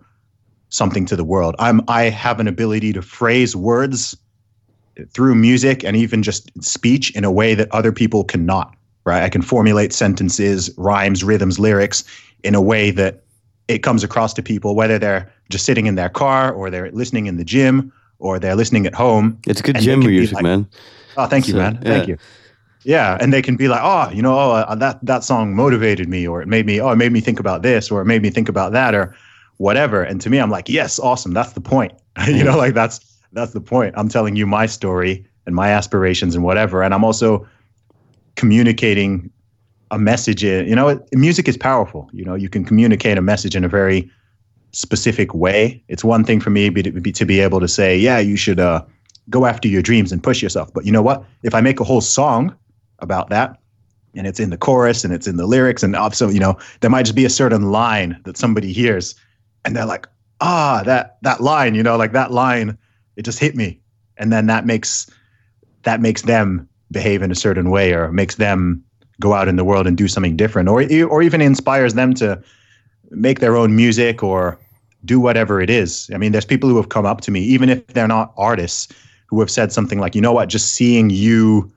something 0.69 1.05
to 1.07 1.17
the 1.17 1.25
world. 1.25 1.55
I'm 1.59 1.83
I 1.89 2.05
have 2.05 2.41
an 2.41 2.49
ability 2.49 2.93
to 2.95 3.03
phrase 3.03 3.55
words 3.55 4.17
through 5.15 5.35
music 5.35 5.85
and 5.85 5.97
even 5.97 6.23
just 6.23 6.51
speech 6.63 7.15
in 7.17 7.25
a 7.25 7.31
way 7.31 7.55
that 7.55 7.71
other 7.73 7.93
people 7.93 8.25
cannot. 8.25 8.75
Right? 9.05 9.23
I 9.23 9.29
can 9.29 9.43
formulate 9.43 9.93
sentences, 9.93 10.71
rhymes, 10.77 11.25
rhythms, 11.25 11.59
lyrics 11.59 12.05
in 12.45 12.55
a 12.55 12.61
way 12.61 12.91
that 12.93 13.23
it 13.69 13.79
comes 13.83 14.05
across 14.05 14.33
to 14.35 14.43
people 14.43 14.75
whether 14.75 14.99
they're 14.99 15.33
just 15.51 15.65
sitting 15.65 15.87
in 15.87 15.95
their 15.95 16.09
car 16.09 16.53
or 16.53 16.71
they're 16.71 16.91
listening 16.93 17.27
in 17.27 17.37
the 17.37 17.45
gym 17.45 17.93
or 18.19 18.39
they're 18.39 18.57
listening 18.57 18.87
at 18.87 18.95
home. 18.95 19.39
It's 19.47 19.61
good 19.61 19.79
gym 19.81 20.01
music, 20.01 20.35
like- 20.35 20.43
man. 20.43 20.67
Oh, 21.17 21.27
thank 21.27 21.47
you, 21.47 21.53
So, 21.53 21.59
man. 21.59 21.75
yeah. 21.83 21.89
Thank 21.91 22.09
you. 22.09 22.17
Yeah, 22.85 23.17
and 23.21 23.33
they 23.33 23.43
can 23.43 23.57
be 23.57 23.69
like, 23.69 23.81
oh, 23.83 24.11
you 24.13 24.23
know, 24.23 24.35
oh, 24.37 24.51
uh, 24.53 24.75
that 24.75 24.99
that 25.05 25.23
song 25.23 25.55
motivated 25.55 26.09
me, 26.09 26.27
or 26.27 26.43
it 26.43 26.49
made 26.49 26.67
me, 26.67 26.81
oh, 26.81 26.91
it 26.91 26.97
made 26.97 27.13
me 27.13 27.21
think 27.21 27.39
about 27.39 27.63
this, 27.63 27.91
or 27.93 28.01
it 28.01 28.07
made 28.07 28.23
me 28.23 28.31
think 28.31 28.49
about 28.49 28.73
that, 28.73 28.93
or 28.93 29.15
whatever. 29.59 30.03
And 30.03 30.21
to 30.23 30.31
me, 30.31 30.39
I'm 30.39 30.51
like, 30.51 30.69
yes, 30.69 30.99
awesome. 30.99 31.33
That's 31.33 31.53
the 31.53 31.61
point. 31.61 31.93
you 32.27 32.43
know, 32.43 32.57
like 32.57 32.75
that's 32.75 32.99
that's 33.33 33.53
the 33.53 33.61
point. 33.61 33.95
I'm 33.97 34.09
telling 34.09 34.35
you 34.37 34.47
my 34.47 34.67
story 34.67 35.25
and 35.47 35.55
my 35.55 35.69
aspirations 35.69 36.35
and 36.35 36.43
whatever, 36.43 36.83
and 36.83 36.93
I'm 36.93 37.05
also 37.05 37.47
communicating 38.37 39.31
a 39.91 39.99
message. 39.99 40.43
In, 40.45 40.67
you 40.67 40.75
know, 40.75 41.01
music 41.13 41.49
is 41.49 41.57
powerful. 41.57 42.09
You 42.13 42.25
know, 42.25 42.35
you 42.35 42.49
can 42.49 42.65
communicate 42.65 43.19
a 43.19 43.23
message 43.23 43.55
in 43.55 43.65
a 43.65 43.69
very 43.69 44.11
specific 44.73 45.35
way. 45.35 45.83
It's 45.89 46.03
one 46.03 46.25
thing 46.25 46.41
for 46.41 46.51
me 46.51 46.71
be, 46.71 46.83
be, 46.83 47.13
to 47.13 47.25
be 47.25 47.41
able 47.41 47.61
to 47.61 47.69
say, 47.69 47.97
yeah, 47.97 48.19
you 48.19 48.37
should 48.37 48.59
uh, 48.59 48.83
go 49.29 49.47
after 49.47 49.69
your 49.69 49.83
dreams 49.83 50.13
and 50.13 50.23
push 50.23 50.43
yourself. 50.43 50.73
But 50.73 50.87
you 50.87 50.93
know 50.93 51.03
what? 51.03 51.25
If 51.43 51.55
I 51.55 51.61
make 51.61 51.79
a 51.79 51.85
whole 51.85 52.01
song 52.01 52.57
about 53.01 53.31
that, 53.31 53.59
and 54.15 54.27
it's 54.27 54.41
in 54.41 54.51
the 54.51 54.59
chorus 54.59 55.05
and 55.05 55.15
it's 55.15 55.27
in 55.27 55.37
the 55.37 55.47
lyrics, 55.47 55.83
and 55.83 55.97
also, 55.97 56.29
you 56.29 56.41
know, 56.41 56.59
there 56.81 56.91
might 56.91 57.05
just 57.05 57.17
be 57.17 57.25
a 57.25 57.31
certain 57.31 57.71
line 57.71 58.21
that 58.25 58.37
somebody 58.37 58.73
hears, 58.73 59.15
and 59.65 59.75
they're 59.75 59.87
like, 59.87 60.07
ah, 60.41 60.83
that 60.85 61.17
that 61.23 61.41
line, 61.41 61.75
you 61.75 61.83
know, 61.83 61.97
like 61.97 62.13
that 62.13 62.31
line, 62.31 62.77
it 63.17 63.23
just 63.23 63.39
hit 63.39 63.55
me, 63.57 63.81
and 64.19 64.33
then 64.33 64.47
that 64.47 64.67
makes 64.67 65.11
that 65.85 66.01
makes 66.01 66.23
them 66.23 66.69
behave 66.93 67.23
in 67.23 67.31
a 67.31 67.35
certain 67.35 67.71
way, 67.71 67.93
or 67.93 68.13
makes 68.13 68.37
them 68.37 68.85
go 69.21 69.35
out 69.35 69.49
in 69.49 69.57
the 69.57 69.65
world 69.65 69.87
and 69.87 69.97
do 69.97 70.09
something 70.09 70.37
different, 70.37 70.69
or 70.69 70.83
or 71.05 71.23
even 71.23 71.41
inspires 71.41 71.95
them 71.95 72.15
to 72.15 72.41
make 73.11 73.41
their 73.41 73.57
own 73.57 73.75
music 73.75 74.23
or 74.23 74.59
do 75.05 75.19
whatever 75.21 75.61
it 75.61 75.69
is. 75.69 76.09
I 76.15 76.19
mean, 76.19 76.33
there's 76.33 76.45
people 76.45 76.69
who 76.69 76.77
have 76.77 76.89
come 76.89 77.07
up 77.07 77.21
to 77.23 77.31
me, 77.31 77.41
even 77.41 77.69
if 77.69 77.87
they're 77.89 78.09
not 78.09 78.33
artists, 78.37 78.89
who 79.27 79.41
have 79.41 79.51
said 79.51 79.73
something 79.73 79.99
like, 79.99 80.15
you 80.15 80.21
know 80.21 80.33
what, 80.33 80.49
just 80.49 80.75
seeing 80.75 81.11
you 81.11 81.73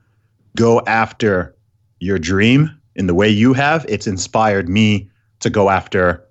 go 0.54 0.80
after 0.86 1.54
your 1.98 2.18
dream 2.18 2.70
in 2.94 3.06
the 3.06 3.14
way 3.14 3.28
you 3.28 3.52
have, 3.52 3.84
it's 3.88 4.06
inspired 4.06 4.68
me 4.68 5.08
to 5.40 5.50
go 5.50 5.70
after 5.70 6.24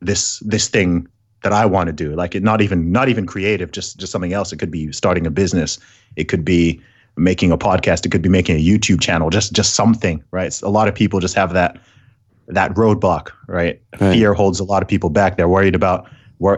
this 0.00 0.40
this 0.40 0.68
thing 0.68 1.08
that 1.42 1.52
I 1.52 1.64
want 1.64 1.86
to 1.88 1.92
do. 1.92 2.14
Like 2.14 2.34
it 2.34 2.42
not 2.42 2.60
even 2.60 2.92
not 2.92 3.08
even 3.08 3.26
creative, 3.26 3.72
just 3.72 3.98
just 3.98 4.12
something 4.12 4.32
else. 4.32 4.52
It 4.52 4.58
could 4.58 4.70
be 4.70 4.92
starting 4.92 5.26
a 5.26 5.30
business. 5.30 5.78
It 6.16 6.24
could 6.24 6.44
be 6.44 6.80
making 7.16 7.50
a 7.50 7.58
podcast. 7.58 8.04
It 8.04 8.12
could 8.12 8.22
be 8.22 8.28
making 8.28 8.56
a 8.56 8.64
YouTube 8.64 9.00
channel. 9.00 9.30
Just 9.30 9.52
just 9.52 9.74
something, 9.74 10.22
right? 10.30 10.62
a 10.62 10.68
lot 10.68 10.88
of 10.88 10.94
people 10.94 11.20
just 11.20 11.34
have 11.34 11.52
that 11.52 11.78
that 12.48 12.72
roadblock, 12.74 13.30
right? 13.48 13.80
right? 14.00 14.12
Fear 14.12 14.34
holds 14.34 14.60
a 14.60 14.64
lot 14.64 14.82
of 14.82 14.88
people 14.88 15.10
back. 15.10 15.36
They're 15.36 15.48
worried 15.48 15.74
about 15.74 16.08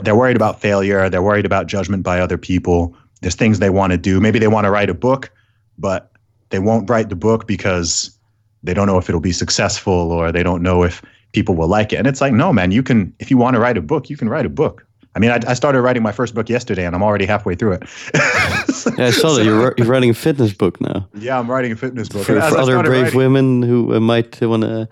they're 0.03 0.17
worried 0.17 0.37
about 0.37 0.61
failure. 0.61 1.09
They're 1.09 1.23
worried 1.23 1.47
about 1.47 1.67
judgment 1.67 2.03
by 2.03 2.21
other 2.21 2.37
people. 2.37 2.97
There's 3.21 3.37
things 3.37 3.59
they 3.59 3.71
want 3.71 3.93
to 3.93 3.97
do. 3.97 4.21
Maybe 4.21 4.39
they 4.39 4.49
want 4.49 4.65
to 4.65 4.71
write 4.71 4.91
a 4.91 4.95
book, 4.95 5.31
but 5.79 6.13
they 6.51 6.59
won't 6.59 6.89
write 6.91 7.09
the 7.09 7.17
book 7.17 7.47
because 7.47 8.19
they 8.63 8.75
don't 8.75 8.87
know 8.87 8.99
if 8.99 9.09
it'll 9.09 9.21
be 9.21 9.33
successful 9.33 10.13
or 10.13 10.33
they 10.33 10.43
don't 10.43 10.63
know 10.63 10.83
if 10.83 11.03
people 11.33 11.55
will 11.55 11.69
like 11.69 11.93
it. 11.93 11.97
And 11.97 12.07
it's 12.07 12.21
like, 12.21 12.33
no, 12.33 12.53
man, 12.53 12.71
you 12.71 12.83
can, 12.83 13.15
if 13.19 13.31
you 13.31 13.37
want 13.37 13.55
to 13.55 13.61
write 13.61 13.77
a 13.77 13.83
book, 13.83 14.11
you 14.11 14.17
can 14.17 14.29
write 14.29 14.47
a 14.47 14.51
book. 14.51 14.87
I 15.15 15.19
mean, 15.19 15.31
I, 15.31 15.41
I 15.47 15.55
started 15.55 15.81
writing 15.81 16.03
my 16.03 16.13
first 16.13 16.35
book 16.35 16.49
yesterday 16.49 16.87
and 16.87 16.95
I'm 16.95 17.03
already 17.03 17.27
halfway 17.27 17.55
through 17.55 17.73
it. 17.73 17.83
yeah, 18.15 19.07
I 19.07 19.11
saw 19.11 19.35
that. 19.35 19.45
You're, 19.45 19.75
you're 19.77 19.87
writing 19.87 20.11
a 20.11 20.15
fitness 20.15 20.53
book 20.53 20.81
now. 20.81 21.09
Yeah, 21.15 21.39
I'm 21.39 21.51
writing 21.51 21.73
a 21.73 21.77
fitness 21.77 22.09
book. 22.09 22.25
For, 22.25 22.41
for 22.41 22.59
other 22.59 22.83
brave 22.83 23.05
writing, 23.05 23.19
women 23.19 23.63
who 23.63 23.95
uh, 23.95 24.01
might 24.01 24.41
want 24.41 24.63
to. 24.63 24.89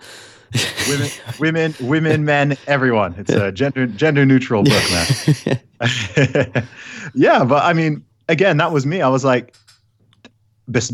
women, 0.89 1.09
women, 1.39 1.75
women, 1.79 2.25
men, 2.25 2.57
everyone. 2.67 3.15
It's 3.17 3.31
a 3.31 3.51
gender 3.51 3.85
gender 3.85 4.25
neutral 4.25 4.63
book, 4.63 4.83
man. 5.45 6.67
yeah, 7.13 7.43
but 7.43 7.63
I 7.63 7.73
mean, 7.73 8.03
again, 8.27 8.57
that 8.57 8.71
was 8.71 8.85
me. 8.85 9.01
I 9.01 9.09
was 9.09 9.23
like, 9.23 9.55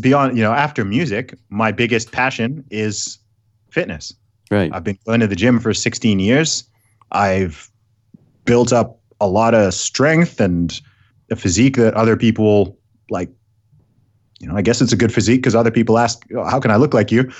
beyond, 0.00 0.36
you 0.36 0.42
know, 0.42 0.52
after 0.52 0.84
music, 0.84 1.34
my 1.48 1.72
biggest 1.72 2.12
passion 2.12 2.64
is 2.70 3.18
fitness. 3.70 4.14
Right. 4.50 4.70
I've 4.72 4.84
been 4.84 4.98
going 5.06 5.20
to 5.20 5.26
the 5.26 5.36
gym 5.36 5.58
for 5.58 5.74
16 5.74 6.20
years. 6.20 6.64
I've 7.10 7.70
built 8.44 8.72
up 8.72 9.00
a 9.24 9.28
lot 9.28 9.54
of 9.54 9.74
strength 9.74 10.40
and 10.40 10.80
a 11.30 11.36
physique 11.36 11.76
that 11.76 11.94
other 11.94 12.16
people 12.16 12.78
like. 13.10 13.30
You 14.40 14.48
know, 14.48 14.56
I 14.56 14.62
guess 14.62 14.82
it's 14.82 14.92
a 14.92 14.96
good 14.96 15.12
physique 15.12 15.40
because 15.40 15.54
other 15.54 15.70
people 15.70 15.96
ask, 15.96 16.22
oh, 16.36 16.44
"How 16.44 16.60
can 16.60 16.70
I 16.70 16.76
look 16.76 16.92
like 16.92 17.10
you?" 17.10 17.30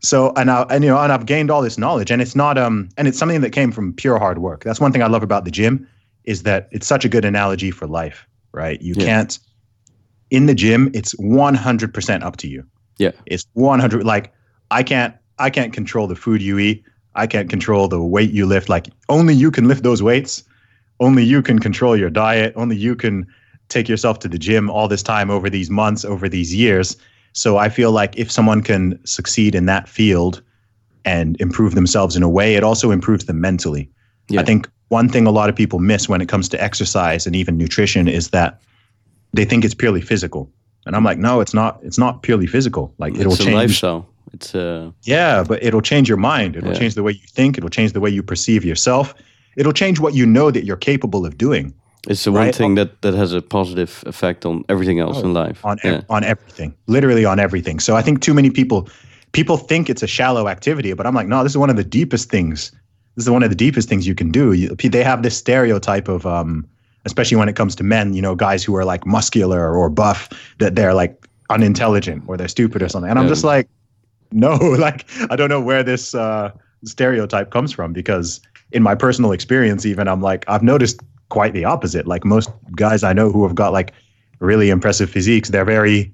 So, 0.00 0.32
and 0.36 0.50
I, 0.50 0.62
and 0.68 0.84
you 0.84 0.90
know, 0.90 0.98
and 0.98 1.12
I've 1.12 1.24
gained 1.24 1.50
all 1.50 1.62
this 1.62 1.78
knowledge, 1.78 2.10
and 2.10 2.20
it's 2.20 2.36
not 2.36 2.58
um, 2.58 2.88
and 2.98 3.08
it's 3.08 3.18
something 3.18 3.40
that 3.40 3.50
came 3.50 3.72
from 3.72 3.94
pure 3.94 4.18
hard 4.18 4.38
work. 4.38 4.64
That's 4.64 4.80
one 4.80 4.92
thing 4.92 5.02
I 5.02 5.06
love 5.06 5.22
about 5.22 5.44
the 5.44 5.50
gym 5.50 5.88
is 6.24 6.42
that 6.42 6.68
it's 6.70 6.86
such 6.86 7.04
a 7.04 7.08
good 7.08 7.24
analogy 7.24 7.70
for 7.70 7.86
life, 7.86 8.26
right? 8.52 8.82
You 8.82 8.94
yeah. 8.98 9.06
can't 9.06 9.38
in 10.30 10.46
the 10.46 10.54
gym, 10.54 10.90
it's 10.94 11.14
100% 11.16 12.22
up 12.22 12.36
to 12.38 12.48
you. 12.48 12.64
Yeah. 12.98 13.10
It's 13.26 13.46
100 13.54 14.04
like 14.04 14.32
I 14.70 14.82
can't 14.82 15.14
I 15.38 15.50
can't 15.50 15.72
control 15.72 16.06
the 16.06 16.16
food 16.16 16.42
you 16.42 16.58
eat. 16.58 16.84
I 17.14 17.26
can't 17.26 17.48
control 17.48 17.88
the 17.88 18.00
weight 18.00 18.30
you 18.30 18.46
lift. 18.46 18.68
Like 18.68 18.88
only 19.08 19.34
you 19.34 19.50
can 19.50 19.66
lift 19.66 19.82
those 19.82 20.02
weights. 20.02 20.44
Only 21.00 21.24
you 21.24 21.42
can 21.42 21.58
control 21.58 21.96
your 21.96 22.10
diet. 22.10 22.52
Only 22.56 22.76
you 22.76 22.94
can 22.94 23.26
take 23.68 23.88
yourself 23.88 24.18
to 24.20 24.28
the 24.28 24.38
gym 24.38 24.70
all 24.70 24.88
this 24.88 25.02
time 25.02 25.30
over 25.30 25.48
these 25.48 25.70
months, 25.70 26.04
over 26.04 26.28
these 26.28 26.54
years. 26.54 26.96
So 27.32 27.56
I 27.56 27.68
feel 27.68 27.92
like 27.92 28.16
if 28.18 28.30
someone 28.30 28.62
can 28.62 28.98
succeed 29.06 29.54
in 29.54 29.66
that 29.66 29.88
field 29.88 30.42
and 31.04 31.40
improve 31.40 31.74
themselves 31.74 32.16
in 32.16 32.22
a 32.22 32.28
way, 32.28 32.54
it 32.54 32.62
also 32.62 32.90
improves 32.90 33.24
them 33.24 33.40
mentally. 33.40 33.90
Yeah. 34.28 34.40
I 34.40 34.44
think 34.44 34.68
one 34.88 35.08
thing 35.08 35.26
a 35.26 35.30
lot 35.30 35.48
of 35.48 35.56
people 35.56 35.78
miss 35.78 36.08
when 36.08 36.20
it 36.20 36.28
comes 36.28 36.48
to 36.50 36.62
exercise 36.62 37.26
and 37.26 37.34
even 37.34 37.56
nutrition 37.56 38.08
is 38.08 38.30
that 38.30 38.60
they 39.32 39.44
think 39.44 39.64
it's 39.64 39.74
purely 39.74 40.00
physical. 40.00 40.50
And 40.86 40.96
I'm 40.96 41.04
like, 41.04 41.18
no, 41.18 41.40
it's 41.40 41.54
not. 41.54 41.78
It's 41.82 41.98
not 41.98 42.22
purely 42.22 42.46
physical. 42.46 42.92
Like 42.98 43.12
it's 43.12 43.20
it'll 43.20 43.36
change. 43.36 43.54
lifestyle. 43.54 44.08
It's 44.32 44.54
uh 44.54 44.90
yeah, 45.02 45.44
but 45.46 45.62
it'll 45.62 45.82
change 45.82 46.08
your 46.08 46.16
mind. 46.18 46.56
It'll 46.56 46.72
yeah. 46.72 46.78
change 46.78 46.94
the 46.94 47.02
way 47.02 47.12
you 47.12 47.26
think. 47.28 47.58
It'll 47.58 47.70
change 47.70 47.92
the 47.92 48.00
way 48.00 48.10
you 48.10 48.22
perceive 48.22 48.64
yourself. 48.64 49.14
It'll 49.56 49.72
change 49.72 50.00
what 50.00 50.14
you 50.14 50.26
know 50.26 50.50
that 50.50 50.64
you're 50.64 50.76
capable 50.76 51.26
of 51.26 51.36
doing. 51.38 51.74
It's 52.08 52.24
the 52.24 52.32
right? 52.32 52.46
one 52.46 52.52
thing 52.52 52.74
that 52.76 53.02
that 53.02 53.14
has 53.14 53.32
a 53.32 53.42
positive 53.42 54.02
effect 54.06 54.46
on 54.46 54.64
everything 54.68 55.00
else 55.00 55.18
oh, 55.18 55.24
in 55.24 55.34
life. 55.34 55.64
On 55.64 55.78
yeah. 55.84 56.00
on 56.08 56.24
everything, 56.24 56.74
literally 56.86 57.24
on 57.24 57.38
everything. 57.38 57.80
So 57.80 57.94
I 57.94 58.02
think 58.02 58.22
too 58.22 58.32
many 58.32 58.50
people 58.50 58.88
people 59.32 59.56
think 59.56 59.90
it's 59.90 60.02
a 60.02 60.06
shallow 60.06 60.48
activity, 60.48 60.92
but 60.94 61.06
I'm 61.06 61.14
like, 61.14 61.28
no, 61.28 61.42
this 61.42 61.52
is 61.52 61.58
one 61.58 61.70
of 61.70 61.76
the 61.76 61.84
deepest 61.84 62.30
things. 62.30 62.72
This 63.16 63.24
is 63.26 63.30
one 63.30 63.42
of 63.42 63.50
the 63.50 63.56
deepest 63.56 63.88
things 63.88 64.06
you 64.06 64.14
can 64.14 64.30
do. 64.30 64.52
You, 64.52 64.68
they 64.74 65.04
have 65.04 65.22
this 65.22 65.36
stereotype 65.36 66.08
of 66.08 66.24
um, 66.24 66.66
especially 67.04 67.36
when 67.36 67.48
it 67.48 67.56
comes 67.56 67.74
to 67.76 67.84
men, 67.84 68.14
you 68.14 68.22
know, 68.22 68.34
guys 68.34 68.64
who 68.64 68.74
are 68.76 68.84
like 68.84 69.06
muscular 69.06 69.74
or 69.74 69.88
buff, 69.88 70.28
that 70.58 70.74
they're 70.74 70.94
like 70.94 71.26
unintelligent 71.50 72.22
or 72.26 72.36
they're 72.36 72.48
stupid 72.48 72.82
or 72.82 72.88
something. 72.88 73.10
And 73.10 73.18
I'm 73.18 73.28
just 73.28 73.44
like, 73.44 73.68
no, 74.32 74.54
like 74.78 75.06
I 75.30 75.36
don't 75.36 75.48
know 75.48 75.60
where 75.60 75.82
this 75.82 76.14
uh, 76.14 76.50
stereotype 76.84 77.50
comes 77.50 77.72
from 77.72 77.92
because 77.92 78.40
in 78.72 78.82
my 78.82 78.94
personal 78.94 79.32
experience, 79.32 79.84
even 79.86 80.08
I'm 80.08 80.20
like 80.20 80.44
I've 80.48 80.62
noticed 80.62 81.00
quite 81.28 81.52
the 81.52 81.64
opposite. 81.64 82.06
Like 82.06 82.24
most 82.24 82.50
guys 82.76 83.02
I 83.02 83.12
know 83.12 83.30
who 83.30 83.46
have 83.46 83.54
got 83.54 83.72
like 83.72 83.92
really 84.38 84.70
impressive 84.70 85.10
physiques, 85.10 85.50
they're 85.50 85.64
very 85.64 86.12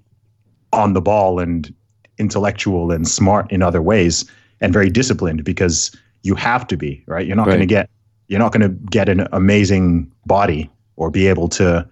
on 0.73 0.93
the 0.93 1.01
ball 1.01 1.39
and 1.39 1.73
intellectual 2.19 2.91
and 2.91 3.07
smart 3.07 3.51
in 3.53 3.63
other 3.63 3.83
ways 3.83 4.25
and 4.61 4.73
very 4.73 4.91
disciplined 4.91 5.45
because 5.45 5.95
you 6.23 6.35
have 6.35 6.67
to 6.67 6.77
be 6.77 7.03
right. 7.07 7.27
You're 7.27 7.37
not 7.37 7.47
right. 7.47 7.55
going 7.55 7.61
to 7.61 7.67
get 7.67 7.91
you're 8.29 8.41
not 8.41 8.53
going 8.53 8.63
to 8.63 8.91
get 8.91 9.09
an 9.09 9.29
amazing 9.33 10.11
body 10.27 10.71
or 10.97 11.11
be 11.11 11.27
able 11.27 11.49
to 11.49 11.89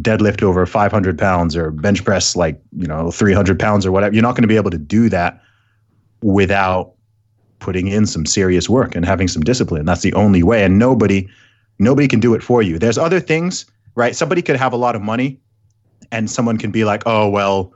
deadlift 0.00 0.42
over 0.42 0.64
500 0.64 1.18
pounds 1.18 1.56
or 1.56 1.70
bench 1.70 2.04
press 2.04 2.34
like 2.34 2.60
you 2.76 2.86
know 2.86 3.10
300 3.10 3.58
pounds 3.58 3.84
or 3.84 3.92
whatever 3.92 4.14
you're 4.14 4.22
not 4.22 4.34
going 4.34 4.42
to 4.42 4.48
be 4.48 4.56
able 4.56 4.70
to 4.70 4.78
do 4.78 5.08
that 5.08 5.40
without 6.22 6.91
putting 7.62 7.86
in 7.86 8.06
some 8.06 8.26
serious 8.26 8.68
work 8.68 8.94
and 8.94 9.04
having 9.04 9.28
some 9.28 9.42
discipline 9.42 9.86
that's 9.86 10.02
the 10.02 10.12
only 10.14 10.42
way 10.42 10.64
and 10.64 10.78
nobody 10.78 11.28
nobody 11.78 12.08
can 12.08 12.20
do 12.20 12.34
it 12.34 12.42
for 12.42 12.60
you 12.62 12.78
there's 12.78 12.98
other 12.98 13.20
things 13.20 13.64
right 13.94 14.16
somebody 14.16 14.42
could 14.42 14.56
have 14.56 14.72
a 14.72 14.76
lot 14.76 14.96
of 14.96 15.02
money 15.02 15.38
and 16.10 16.30
someone 16.30 16.58
can 16.58 16.70
be 16.70 16.84
like 16.84 17.02
oh 17.06 17.28
well 17.28 17.72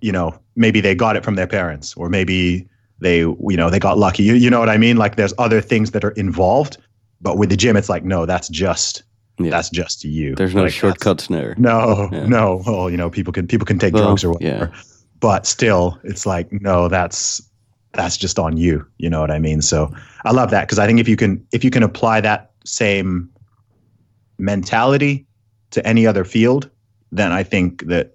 you 0.00 0.10
know 0.10 0.36
maybe 0.56 0.80
they 0.80 0.94
got 0.94 1.16
it 1.16 1.24
from 1.24 1.34
their 1.34 1.46
parents 1.46 1.94
or 1.96 2.08
maybe 2.08 2.66
they 2.98 3.18
you 3.18 3.56
know 3.56 3.70
they 3.70 3.78
got 3.78 3.98
lucky 3.98 4.22
you, 4.22 4.34
you 4.34 4.50
know 4.50 4.58
what 4.58 4.68
i 4.68 4.78
mean 4.78 4.96
like 4.96 5.16
there's 5.16 5.34
other 5.38 5.60
things 5.60 5.90
that 5.90 6.04
are 6.04 6.12
involved 6.12 6.78
but 7.20 7.36
with 7.36 7.50
the 7.50 7.56
gym 7.56 7.76
it's 7.76 7.88
like 7.88 8.04
no 8.04 8.24
that's 8.24 8.48
just 8.48 9.02
yeah. 9.44 9.50
That's 9.50 9.70
just 9.70 10.04
you. 10.04 10.34
There's 10.34 10.54
no 10.54 10.64
like, 10.64 10.72
shortcuts 10.72 11.28
there. 11.28 11.54
No, 11.56 12.08
yeah. 12.12 12.26
no. 12.26 12.62
Oh, 12.66 12.88
you 12.88 12.96
know, 12.96 13.10
people 13.10 13.32
can 13.32 13.46
people 13.46 13.66
can 13.66 13.78
take 13.78 13.94
well, 13.94 14.04
drugs 14.04 14.24
or 14.24 14.32
whatever. 14.32 14.70
Yeah. 14.72 14.82
But 15.20 15.46
still, 15.46 15.98
it's 16.04 16.26
like 16.26 16.52
no, 16.52 16.88
that's 16.88 17.40
that's 17.92 18.16
just 18.16 18.38
on 18.38 18.56
you. 18.56 18.86
You 18.98 19.10
know 19.10 19.20
what 19.20 19.30
I 19.30 19.38
mean? 19.38 19.62
So 19.62 19.92
I 20.24 20.32
love 20.32 20.50
that 20.50 20.62
because 20.62 20.78
I 20.78 20.86
think 20.86 21.00
if 21.00 21.08
you 21.08 21.16
can 21.16 21.44
if 21.52 21.64
you 21.64 21.70
can 21.70 21.82
apply 21.82 22.20
that 22.20 22.50
same 22.64 23.28
mentality 24.38 25.26
to 25.70 25.86
any 25.86 26.06
other 26.06 26.24
field, 26.24 26.70
then 27.12 27.32
I 27.32 27.42
think 27.42 27.86
that 27.86 28.14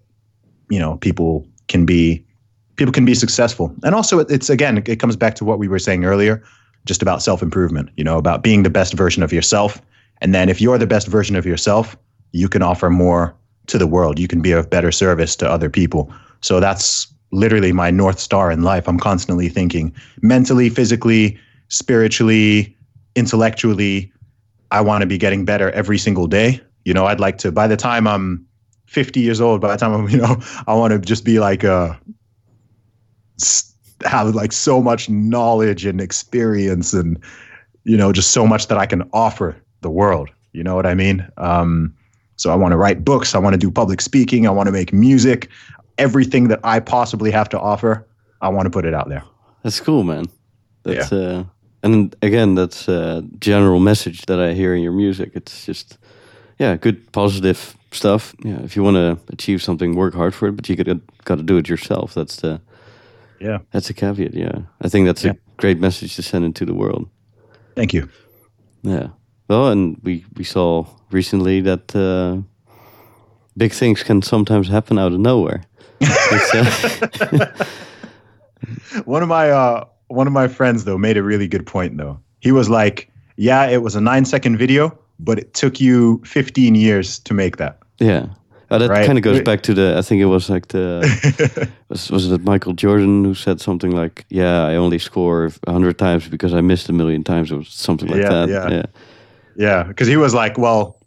you 0.70 0.80
know 0.80 0.98
people 0.98 1.48
can 1.68 1.86
be 1.86 2.26
people 2.76 2.92
can 2.92 3.06
be 3.06 3.16
successful. 3.16 3.74
And 3.84 3.96
also, 3.96 4.20
it's 4.20 4.50
again, 4.50 4.84
it 4.86 5.00
comes 5.00 5.16
back 5.16 5.36
to 5.36 5.46
what 5.46 5.60
we 5.60 5.68
were 5.68 5.80
saying 5.80 6.06
earlier, 6.06 6.44
just 6.86 7.02
about 7.02 7.22
self 7.22 7.42
improvement. 7.42 7.90
You 7.98 8.04
know, 8.04 8.18
about 8.18 8.44
being 8.44 8.64
the 8.64 8.70
best 8.70 8.94
version 8.94 9.24
of 9.24 9.34
yourself 9.34 9.82
and 10.22 10.34
then 10.34 10.50
if 10.50 10.62
you're 10.62 10.78
the 10.78 10.88
best 10.88 11.08
version 11.08 11.36
of 11.36 11.46
yourself, 11.46 11.98
you 12.32 12.50
can 12.50 12.62
offer 12.62 12.90
more 12.90 13.36
to 13.68 13.78
the 13.78 13.88
world. 13.88 14.20
You 14.20 14.28
can 14.28 14.42
be 14.42 14.52
of 14.52 14.70
better 14.70 14.92
service 14.92 15.36
to 15.38 15.50
other 15.50 15.70
people. 15.70 16.12
So 16.42 16.60
that's 16.60 17.08
literally 17.36 17.72
my 17.72 17.92
north 17.92 18.20
star 18.20 18.52
in 18.52 18.64
life. 18.64 18.88
I'm 18.88 19.00
constantly 19.00 19.50
thinking 19.50 19.94
mentally, 20.22 20.70
physically, 20.70 21.38
spiritually, 21.68 22.76
intellectually. 23.16 24.12
I 24.72 24.82
want 24.82 25.02
to 25.02 25.08
be 25.08 25.18
getting 25.18 25.46
better 25.46 25.72
every 25.72 25.98
single 25.98 26.28
day. 26.28 26.62
You 26.86 26.94
know, 26.94 27.06
I'd 27.06 27.20
like 27.20 27.38
to 27.40 27.52
by 27.52 27.68
the 27.68 27.78
time 27.78 28.08
I'm 28.08 28.46
50 28.88 29.20
years 29.20 29.42
old, 29.42 29.62
by 29.62 29.72
the 29.72 29.78
time 29.78 29.94
I'm, 29.94 30.10
you 30.16 30.18
know, 30.18 30.38
I 30.68 30.74
want 30.74 30.94
to 30.94 31.00
just 31.00 31.26
be 31.26 31.40
like 31.40 31.64
a 31.64 32.00
have 34.04 34.36
like 34.36 34.52
so 34.52 34.82
much 34.82 35.10
knowledge 35.10 35.86
and 35.86 36.00
experience 36.02 36.94
and 36.94 37.18
you 37.84 37.98
know 37.98 38.12
just 38.12 38.32
so 38.32 38.46
much 38.46 38.68
that 38.68 38.78
I 38.78 38.86
can 38.86 39.08
offer 39.14 39.56
the 39.82 39.90
world. 39.90 40.30
You 40.54 40.64
know 40.64 40.76
what 40.76 40.86
I 40.86 40.96
mean? 40.96 41.28
Um, 41.38 41.94
so 42.38 42.52
I 42.52 42.56
want 42.56 42.72
to 42.72 42.78
write 42.78 43.04
books. 43.04 43.36
I 43.36 43.40
want 43.40 43.54
to 43.54 43.58
do 43.58 43.72
public 43.72 44.02
speaking. 44.02 44.48
I 44.48 44.52
want 44.52 44.68
to 44.68 44.72
make 44.72 44.94
music. 44.94 45.50
Everything 45.98 46.50
that 46.50 46.60
I 46.64 46.80
possibly 46.80 47.32
have 47.32 47.50
to 47.50 47.60
offer, 47.60 48.08
I 48.42 48.50
want 48.50 48.66
to 48.66 48.70
put 48.70 48.86
it 48.86 48.94
out 48.94 49.08
there. 49.10 49.24
That's 49.64 49.80
cool, 49.80 50.04
man. 50.04 50.26
That's 50.84 51.12
yeah. 51.12 51.18
uh, 51.18 51.44
and 51.84 52.16
again, 52.22 52.56
that's 52.56 52.88
a 52.88 53.24
general 53.40 53.80
message 53.80 54.26
that 54.26 54.40
I 54.40 54.54
hear 54.54 54.76
in 54.76 54.82
your 54.82 54.92
music. 54.92 55.32
It's 55.36 55.66
just, 55.66 55.98
yeah, 56.60 56.76
good, 56.76 57.12
positive 57.12 57.76
stuff. 57.92 58.36
Yeah, 58.44 58.60
if 58.64 58.76
you 58.76 58.84
want 58.84 58.96
to 58.96 59.18
achieve 59.34 59.62
something, 59.62 59.96
work 59.96 60.14
hard 60.14 60.34
for 60.34 60.48
it, 60.48 60.56
but 60.56 60.68
you 60.68 60.76
got 60.76 61.00
got 61.24 61.38
to 61.38 61.44
do 61.44 61.58
it 61.58 61.70
yourself. 61.70 62.14
That's 62.14 62.38
the, 62.38 62.60
yeah, 63.40 63.60
that's 63.72 63.90
a 63.90 63.94
caveat. 63.94 64.34
Yeah, 64.34 64.62
I 64.82 64.90
think 64.90 65.06
that's 65.06 65.24
yeah. 65.24 65.32
a 65.32 65.36
great 65.58 65.80
message 65.80 66.16
to 66.16 66.22
send 66.22 66.46
into 66.46 66.66
the 66.66 66.74
world. 66.74 67.10
Thank 67.76 67.94
you. 67.94 68.10
Yeah. 68.84 69.08
Well, 69.48 69.70
and 69.70 69.98
we 70.04 70.26
we 70.38 70.44
saw 70.44 70.86
recently 71.12 71.62
that 71.62 71.96
uh, 71.96 72.42
big 73.56 73.72
things 73.74 74.04
can 74.04 74.22
sometimes 74.22 74.68
happen 74.68 74.98
out 74.98 75.14
of 75.14 75.20
nowhere. 75.20 75.64
Uh, 76.02 77.66
one 79.06 79.22
of 79.22 79.30
my 79.30 79.50
uh, 79.50 79.86
one 80.08 80.28
of 80.28 80.34
my 80.34 80.48
friends 80.48 80.86
though 80.86 80.98
made 80.98 81.18
a 81.18 81.24
really 81.24 81.48
good 81.48 81.66
point 81.66 81.98
though. 81.98 82.20
He 82.40 82.52
was 82.52 82.70
like, 82.70 83.12
"Yeah, 83.38 83.66
it 83.68 83.82
was 83.82 83.96
a 83.96 84.02
nine 84.02 84.26
second 84.26 84.58
video, 84.58 84.98
but 85.20 85.40
it 85.40 85.54
took 85.54 85.80
you 85.80 86.22
15 86.26 86.76
years 86.76 87.20
to 87.20 87.34
make 87.34 87.58
that." 87.58 87.80
Yeah. 88.00 88.28
Uh, 88.72 88.80
that 88.80 88.90
right? 88.90 89.06
kind 89.06 89.18
of 89.18 89.24
goes 89.24 89.42
back 89.42 89.62
to 89.62 89.74
the. 89.74 89.96
I 89.98 90.02
think 90.02 90.22
it 90.22 90.26
was 90.26 90.50
like 90.50 90.70
the. 90.70 91.70
was, 91.90 92.10
was 92.10 92.32
it 92.32 92.44
Michael 92.44 92.74
Jordan 92.74 93.24
who 93.24 93.36
said 93.36 93.62
something 93.62 93.92
like, 93.92 94.26
"Yeah, 94.30 94.66
I 94.66 94.76
only 94.76 94.98
score 94.98 95.52
a 95.68 95.72
hundred 95.72 96.00
times 96.00 96.28
because 96.28 96.54
I 96.54 96.62
missed 96.62 96.90
a 96.90 96.94
million 96.94 97.24
times," 97.24 97.52
or 97.52 97.64
something 97.64 98.10
like 98.10 98.24
yeah, 98.24 98.30
that. 98.30 98.50
Yeah, 98.50 98.70
yeah, 98.70 98.86
yeah. 99.56 99.84
Because 99.84 100.08
he 100.08 100.18
was 100.18 100.34
like, 100.34 100.58
"Well, 100.58 100.98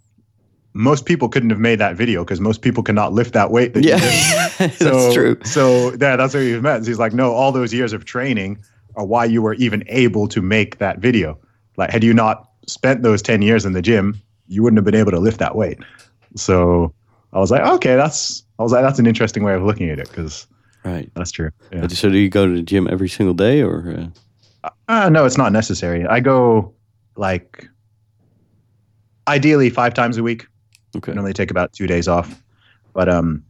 most 0.79 1.07
people 1.07 1.29
couldn't 1.29 1.51
have 1.51 1.59
made 1.59 1.81
that 1.81 1.97
video 1.97 2.25
because 2.25 2.41
most 2.41 2.63
people 2.63 2.85
cannot 2.85 3.13
lift 3.13 3.35
that 3.35 3.51
weight." 3.51 3.75
That 3.75 3.85
yeah, 3.85 3.99
so, 4.71 4.85
that's 4.85 5.15
true. 5.15 5.37
So 5.45 5.91
yeah, 6.01 6.17
that's 6.17 6.35
what 6.35 6.45
he 6.45 6.59
meant. 6.61 6.87
He's 6.87 6.99
like, 6.99 7.13
"No, 7.13 7.33
all 7.33 7.51
those 7.51 7.75
years 7.75 7.93
of 7.93 8.05
training 8.05 8.59
are 8.95 9.05
why 9.05 9.25
you 9.25 9.43
were 9.43 9.55
even 9.55 9.83
able 9.89 10.29
to 10.29 10.41
make 10.41 10.79
that 10.79 10.99
video. 10.99 11.37
Like, 11.77 11.91
had 11.91 12.05
you 12.05 12.15
not 12.15 12.49
spent 12.67 13.03
those 13.03 13.23
ten 13.23 13.43
years 13.43 13.65
in 13.67 13.73
the 13.73 13.83
gym, 13.83 14.21
you 14.47 14.63
wouldn't 14.63 14.79
have 14.79 14.85
been 14.85 14.95
able 14.95 15.11
to 15.11 15.19
lift 15.19 15.41
that 15.41 15.57
weight." 15.57 15.79
So 16.37 16.95
I 17.33 17.39
was 17.41 17.51
like, 17.51 17.63
okay, 17.63 17.97
that's 17.97 18.45
I 18.59 18.63
was 18.63 18.73
like, 18.73 18.83
that's 18.83 18.99
an 18.99 19.07
interesting 19.07 19.43
way 19.43 19.55
of 19.55 19.63
looking 19.63 19.91
at 19.91 19.99
it 19.99 20.09
because 20.09 20.47
right, 20.85 21.11
that's 21.15 21.33
true. 21.33 21.51
Yeah. 21.73 21.89
So 21.89 22.09
do 22.09 22.19
you 22.19 22.29
go 22.29 22.47
to 22.47 22.55
the 22.55 22.63
gym 22.63 22.89
every 22.89 23.09
single 23.09 23.35
day 23.35 23.63
or? 23.63 24.13
Uh... 24.65 24.71
Uh, 24.89 25.09
no, 25.09 25.25
it's 25.25 25.39
not 25.39 25.53
necessary. 25.53 26.07
I 26.07 26.21
go 26.21 26.73
like 27.17 27.69
ideally 29.27 29.71
five 29.71 29.95
times 29.95 30.17
a 30.19 30.23
week. 30.23 30.47
Okay. 30.97 31.13
Normally 31.13 31.33
take 31.33 31.51
about 31.51 31.73
two 31.73 31.87
days 31.87 32.09
off, 32.09 32.43
but 32.95 33.09
um, 33.09 33.45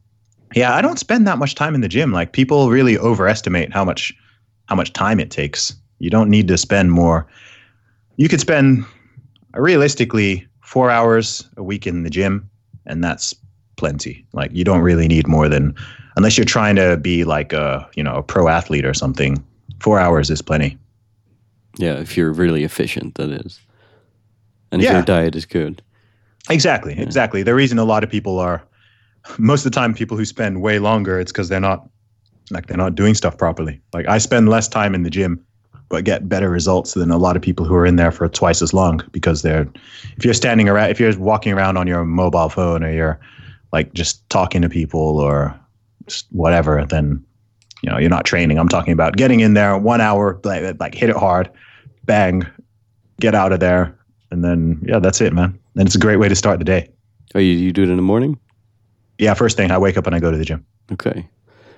yeah, 0.54 0.74
I 0.74 0.80
don't 0.80 0.98
spend 0.98 1.26
that 1.26 1.38
much 1.38 1.54
time 1.54 1.74
in 1.74 1.80
the 1.80 1.88
gym. 1.88 2.12
Like 2.12 2.32
people 2.32 2.70
really 2.70 2.98
overestimate 2.98 3.72
how 3.72 3.84
much 3.84 4.14
how 4.66 4.74
much 4.74 4.92
time 4.92 5.20
it 5.20 5.30
takes. 5.30 5.74
You 5.98 6.10
don't 6.10 6.30
need 6.30 6.48
to 6.48 6.58
spend 6.58 6.92
more. 6.92 7.26
You 8.16 8.28
could 8.28 8.40
spend 8.40 8.84
realistically 9.54 10.46
four 10.60 10.90
hours 10.90 11.48
a 11.56 11.62
week 11.62 11.86
in 11.86 12.02
the 12.02 12.10
gym, 12.10 12.48
and 12.86 13.02
that's 13.02 13.34
plenty. 13.76 14.26
Like 14.32 14.50
you 14.52 14.64
don't 14.64 14.80
really 14.80 15.08
need 15.08 15.26
more 15.26 15.48
than 15.48 15.74
unless 16.16 16.36
you're 16.36 16.44
trying 16.44 16.76
to 16.76 16.96
be 16.96 17.24
like 17.24 17.52
a 17.52 17.88
you 17.94 18.02
know 18.02 18.16
a 18.16 18.22
pro 18.22 18.48
athlete 18.48 18.84
or 18.84 18.94
something. 18.94 19.42
Four 19.80 20.00
hours 20.00 20.30
is 20.30 20.42
plenty. 20.42 20.76
Yeah, 21.76 21.94
if 21.94 22.16
you're 22.16 22.32
really 22.32 22.64
efficient, 22.64 23.14
that 23.14 23.30
is, 23.30 23.60
and 24.72 24.82
if 24.82 24.86
yeah. 24.86 24.94
your 24.94 25.02
diet 25.02 25.36
is 25.36 25.44
good. 25.44 25.82
Exactly, 26.50 26.94
yeah. 26.94 27.02
exactly. 27.02 27.42
The 27.42 27.54
reason 27.54 27.78
a 27.78 27.84
lot 27.84 28.04
of 28.04 28.10
people 28.10 28.38
are 28.38 28.62
most 29.38 29.66
of 29.66 29.72
the 29.72 29.76
time 29.76 29.94
people 29.94 30.16
who 30.16 30.24
spend 30.24 30.62
way 30.62 30.78
longer, 30.78 31.20
it's 31.20 31.32
because 31.32 31.48
they're 31.48 31.60
not 31.60 31.88
like 32.50 32.66
they're 32.66 32.78
not 32.78 32.94
doing 32.94 33.14
stuff 33.14 33.36
properly. 33.36 33.80
Like 33.92 34.06
I 34.08 34.18
spend 34.18 34.48
less 34.48 34.68
time 34.68 34.94
in 34.94 35.02
the 35.02 35.10
gym 35.10 35.44
but 35.90 36.04
get 36.04 36.28
better 36.28 36.50
results 36.50 36.92
than 36.92 37.10
a 37.10 37.16
lot 37.16 37.34
of 37.34 37.40
people 37.40 37.64
who 37.64 37.74
are 37.74 37.86
in 37.86 37.96
there 37.96 38.12
for 38.12 38.28
twice 38.28 38.60
as 38.60 38.74
long 38.74 39.02
because 39.10 39.40
they're 39.42 39.66
if 40.16 40.24
you're 40.24 40.34
standing 40.34 40.68
around 40.68 40.90
if 40.90 41.00
you're 41.00 41.16
walking 41.18 41.52
around 41.52 41.76
on 41.76 41.86
your 41.86 42.04
mobile 42.04 42.48
phone 42.48 42.84
or 42.84 42.92
you're 42.92 43.18
like 43.72 43.92
just 43.94 44.28
talking 44.30 44.62
to 44.62 44.68
people 44.68 45.18
or 45.18 45.58
whatever, 46.30 46.84
then 46.86 47.22
you 47.82 47.90
know 47.90 47.98
you're 47.98 48.10
not 48.10 48.24
training. 48.24 48.58
I'm 48.58 48.68
talking 48.68 48.92
about 48.92 49.16
getting 49.16 49.40
in 49.40 49.54
there 49.54 49.76
one 49.76 50.00
hour, 50.00 50.40
like, 50.44 50.78
like 50.80 50.94
hit 50.94 51.10
it 51.10 51.16
hard, 51.16 51.50
bang, 52.04 52.46
get 53.20 53.34
out 53.34 53.52
of 53.52 53.60
there, 53.60 53.96
and 54.30 54.44
then 54.44 54.82
yeah, 54.86 54.98
that's 54.98 55.20
it, 55.20 55.32
man. 55.32 55.58
And 55.78 55.86
it's 55.86 55.94
a 55.94 55.98
great 55.98 56.16
way 56.16 56.28
to 56.28 56.34
start 56.34 56.58
the 56.58 56.64
day. 56.64 56.90
Oh, 57.34 57.38
you, 57.38 57.52
you 57.52 57.72
do 57.72 57.84
it 57.84 57.88
in 57.88 57.96
the 57.96 58.02
morning? 58.02 58.38
Yeah, 59.18 59.34
first 59.34 59.56
thing 59.56 59.70
I 59.70 59.78
wake 59.78 59.96
up 59.96 60.06
and 60.06 60.14
I 60.14 60.18
go 60.18 60.30
to 60.30 60.36
the 60.36 60.44
gym. 60.44 60.66
Okay. 60.92 61.28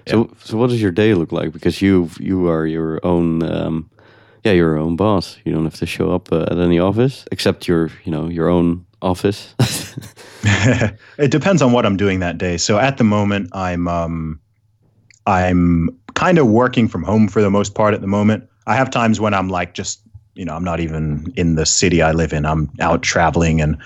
So 0.08 0.22
yeah. 0.22 0.34
so 0.42 0.56
what 0.56 0.70
does 0.70 0.80
your 0.80 0.90
day 0.90 1.12
look 1.14 1.32
like? 1.32 1.52
Because 1.52 1.82
you 1.82 2.08
you 2.18 2.48
are 2.48 2.66
your 2.66 2.98
own 3.04 3.42
um, 3.42 3.90
yeah 4.42 4.52
your 4.52 4.78
own 4.78 4.96
boss. 4.96 5.36
You 5.44 5.52
don't 5.52 5.64
have 5.64 5.74
to 5.76 5.86
show 5.86 6.12
up 6.12 6.32
uh, 6.32 6.44
at 6.50 6.58
any 6.58 6.78
office 6.78 7.26
except 7.30 7.68
your 7.68 7.90
you 8.04 8.12
know 8.12 8.28
your 8.28 8.48
own 8.48 8.86
office? 9.02 9.54
it 11.18 11.30
depends 11.30 11.60
on 11.60 11.72
what 11.72 11.84
I'm 11.84 11.96
doing 11.96 12.20
that 12.20 12.38
day. 12.38 12.56
So 12.56 12.78
at 12.78 12.96
the 12.96 13.04
moment, 13.04 13.50
I'm 13.52 13.86
um, 13.86 14.40
I'm 15.26 15.90
kind 16.14 16.38
of 16.38 16.46
working 16.46 16.88
from 16.88 17.02
home 17.02 17.28
for 17.28 17.42
the 17.42 17.50
most 17.50 17.74
part 17.74 17.92
at 17.92 18.00
the 18.00 18.06
moment. 18.06 18.48
I 18.66 18.76
have 18.76 18.90
times 18.90 19.20
when 19.20 19.34
I'm 19.34 19.48
like 19.48 19.74
just 19.74 20.00
you 20.34 20.44
know 20.44 20.54
I'm 20.54 20.64
not 20.64 20.80
even 20.80 21.32
in 21.36 21.54
the 21.54 21.66
city 21.66 22.02
I 22.02 22.12
live 22.12 22.32
in. 22.32 22.46
I'm 22.46 22.70
out 22.80 23.02
traveling 23.02 23.60
and 23.60 23.76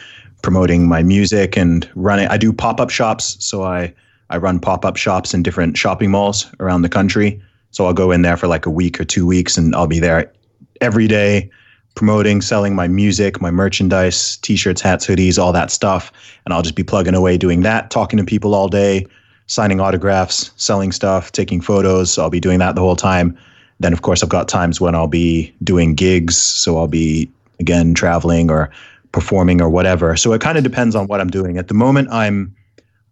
promoting 0.42 0.88
my 0.88 1.02
music 1.02 1.57
and 1.57 1.88
running. 1.94 2.28
I 2.28 2.37
do 2.37 2.52
pop 2.52 2.80
up 2.80 2.90
shops, 2.90 3.37
so 3.44 3.64
I 3.64 3.94
I 4.30 4.37
run 4.37 4.61
pop 4.61 4.85
up 4.85 4.96
shops 4.96 5.35
in 5.35 5.42
different 5.42 5.76
shopping 5.76 6.11
malls 6.11 6.50
around 6.61 6.83
the 6.83 6.88
country. 6.88 7.40
So 7.70 7.87
I'll 7.87 7.92
go 7.92 8.11
in 8.12 8.22
there 8.22 8.37
for 8.37 8.46
like 8.46 8.66
a 8.66 8.70
week 8.70 9.00
or 9.00 9.04
two 9.04 9.26
weeks, 9.26 9.57
and 9.57 9.74
I'll 9.74 9.87
be 9.87 10.00
there 10.00 10.33
every 10.80 11.09
day 11.09 11.50
promoting, 11.94 12.40
selling 12.40 12.74
my 12.74 12.88
music, 12.88 13.40
my 13.40 13.50
merchandise, 13.50 14.37
t-shirts, 14.38 14.80
hats, 14.80 15.07
hoodies, 15.07 15.38
all 15.38 15.52
that 15.52 15.70
stuff. 15.70 16.12
And 16.44 16.52
I'll 16.52 16.62
just 16.62 16.74
be 16.74 16.83
plugging 16.83 17.14
away 17.14 17.38
doing 17.38 17.62
that, 17.62 17.90
talking 17.90 18.16
to 18.18 18.24
people 18.24 18.54
all 18.54 18.68
day, 18.68 19.07
signing 19.46 19.80
autographs, 19.80 20.50
selling 20.57 20.92
stuff, 20.92 21.30
taking 21.33 21.61
photos. 21.61 22.12
So 22.12 22.22
I'll 22.22 22.30
be 22.30 22.40
doing 22.40 22.59
that 22.59 22.74
the 22.74 22.80
whole 22.80 22.96
time. 22.96 23.38
Then 23.80 23.92
of 23.92 24.02
course 24.02 24.22
I've 24.22 24.28
got 24.28 24.48
times 24.48 24.80
when 24.80 24.94
I'll 24.94 25.08
be 25.08 25.54
doing 25.62 25.94
gigs, 25.94 26.37
so 26.37 26.78
I'll 26.78 26.88
be 26.88 27.30
again 27.60 27.94
traveling 27.94 28.50
or 28.50 28.70
performing 29.12 29.60
or 29.60 29.68
whatever. 29.68 30.16
So 30.16 30.32
it 30.32 30.40
kind 30.40 30.58
of 30.58 30.64
depends 30.64 30.94
on 30.94 31.06
what 31.06 31.20
I'm 31.20 31.30
doing. 31.30 31.58
At 31.58 31.68
the 31.68 31.74
moment 31.74 32.08
I'm 32.10 32.54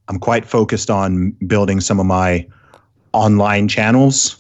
I'm 0.09 0.19
quite 0.19 0.45
focused 0.45 0.91
on 0.91 1.31
building 1.47 1.81
some 1.81 2.01
of 2.01 2.07
my 2.07 2.47
online 3.13 3.69
channels. 3.69 4.37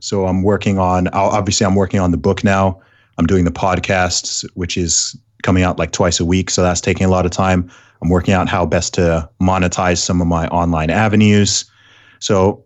So 0.00 0.26
I'm 0.26 0.42
working 0.42 0.78
on 0.78 1.08
obviously 1.08 1.66
I'm 1.66 1.74
working 1.74 2.00
on 2.00 2.10
the 2.10 2.16
book 2.16 2.44
now. 2.44 2.80
I'm 3.18 3.26
doing 3.26 3.44
the 3.44 3.52
podcasts, 3.52 4.48
which 4.54 4.76
is 4.76 5.16
coming 5.42 5.62
out 5.62 5.78
like 5.78 5.92
twice 5.92 6.18
a 6.18 6.24
week. 6.24 6.50
So 6.50 6.62
that's 6.62 6.80
taking 6.80 7.06
a 7.06 7.10
lot 7.10 7.26
of 7.26 7.30
time. 7.30 7.70
I'm 8.02 8.08
working 8.08 8.34
out 8.34 8.48
how 8.48 8.66
best 8.66 8.94
to 8.94 9.28
monetize 9.40 9.98
some 9.98 10.20
of 10.20 10.26
my 10.26 10.48
online 10.48 10.90
avenues. 10.90 11.64
So 12.18 12.63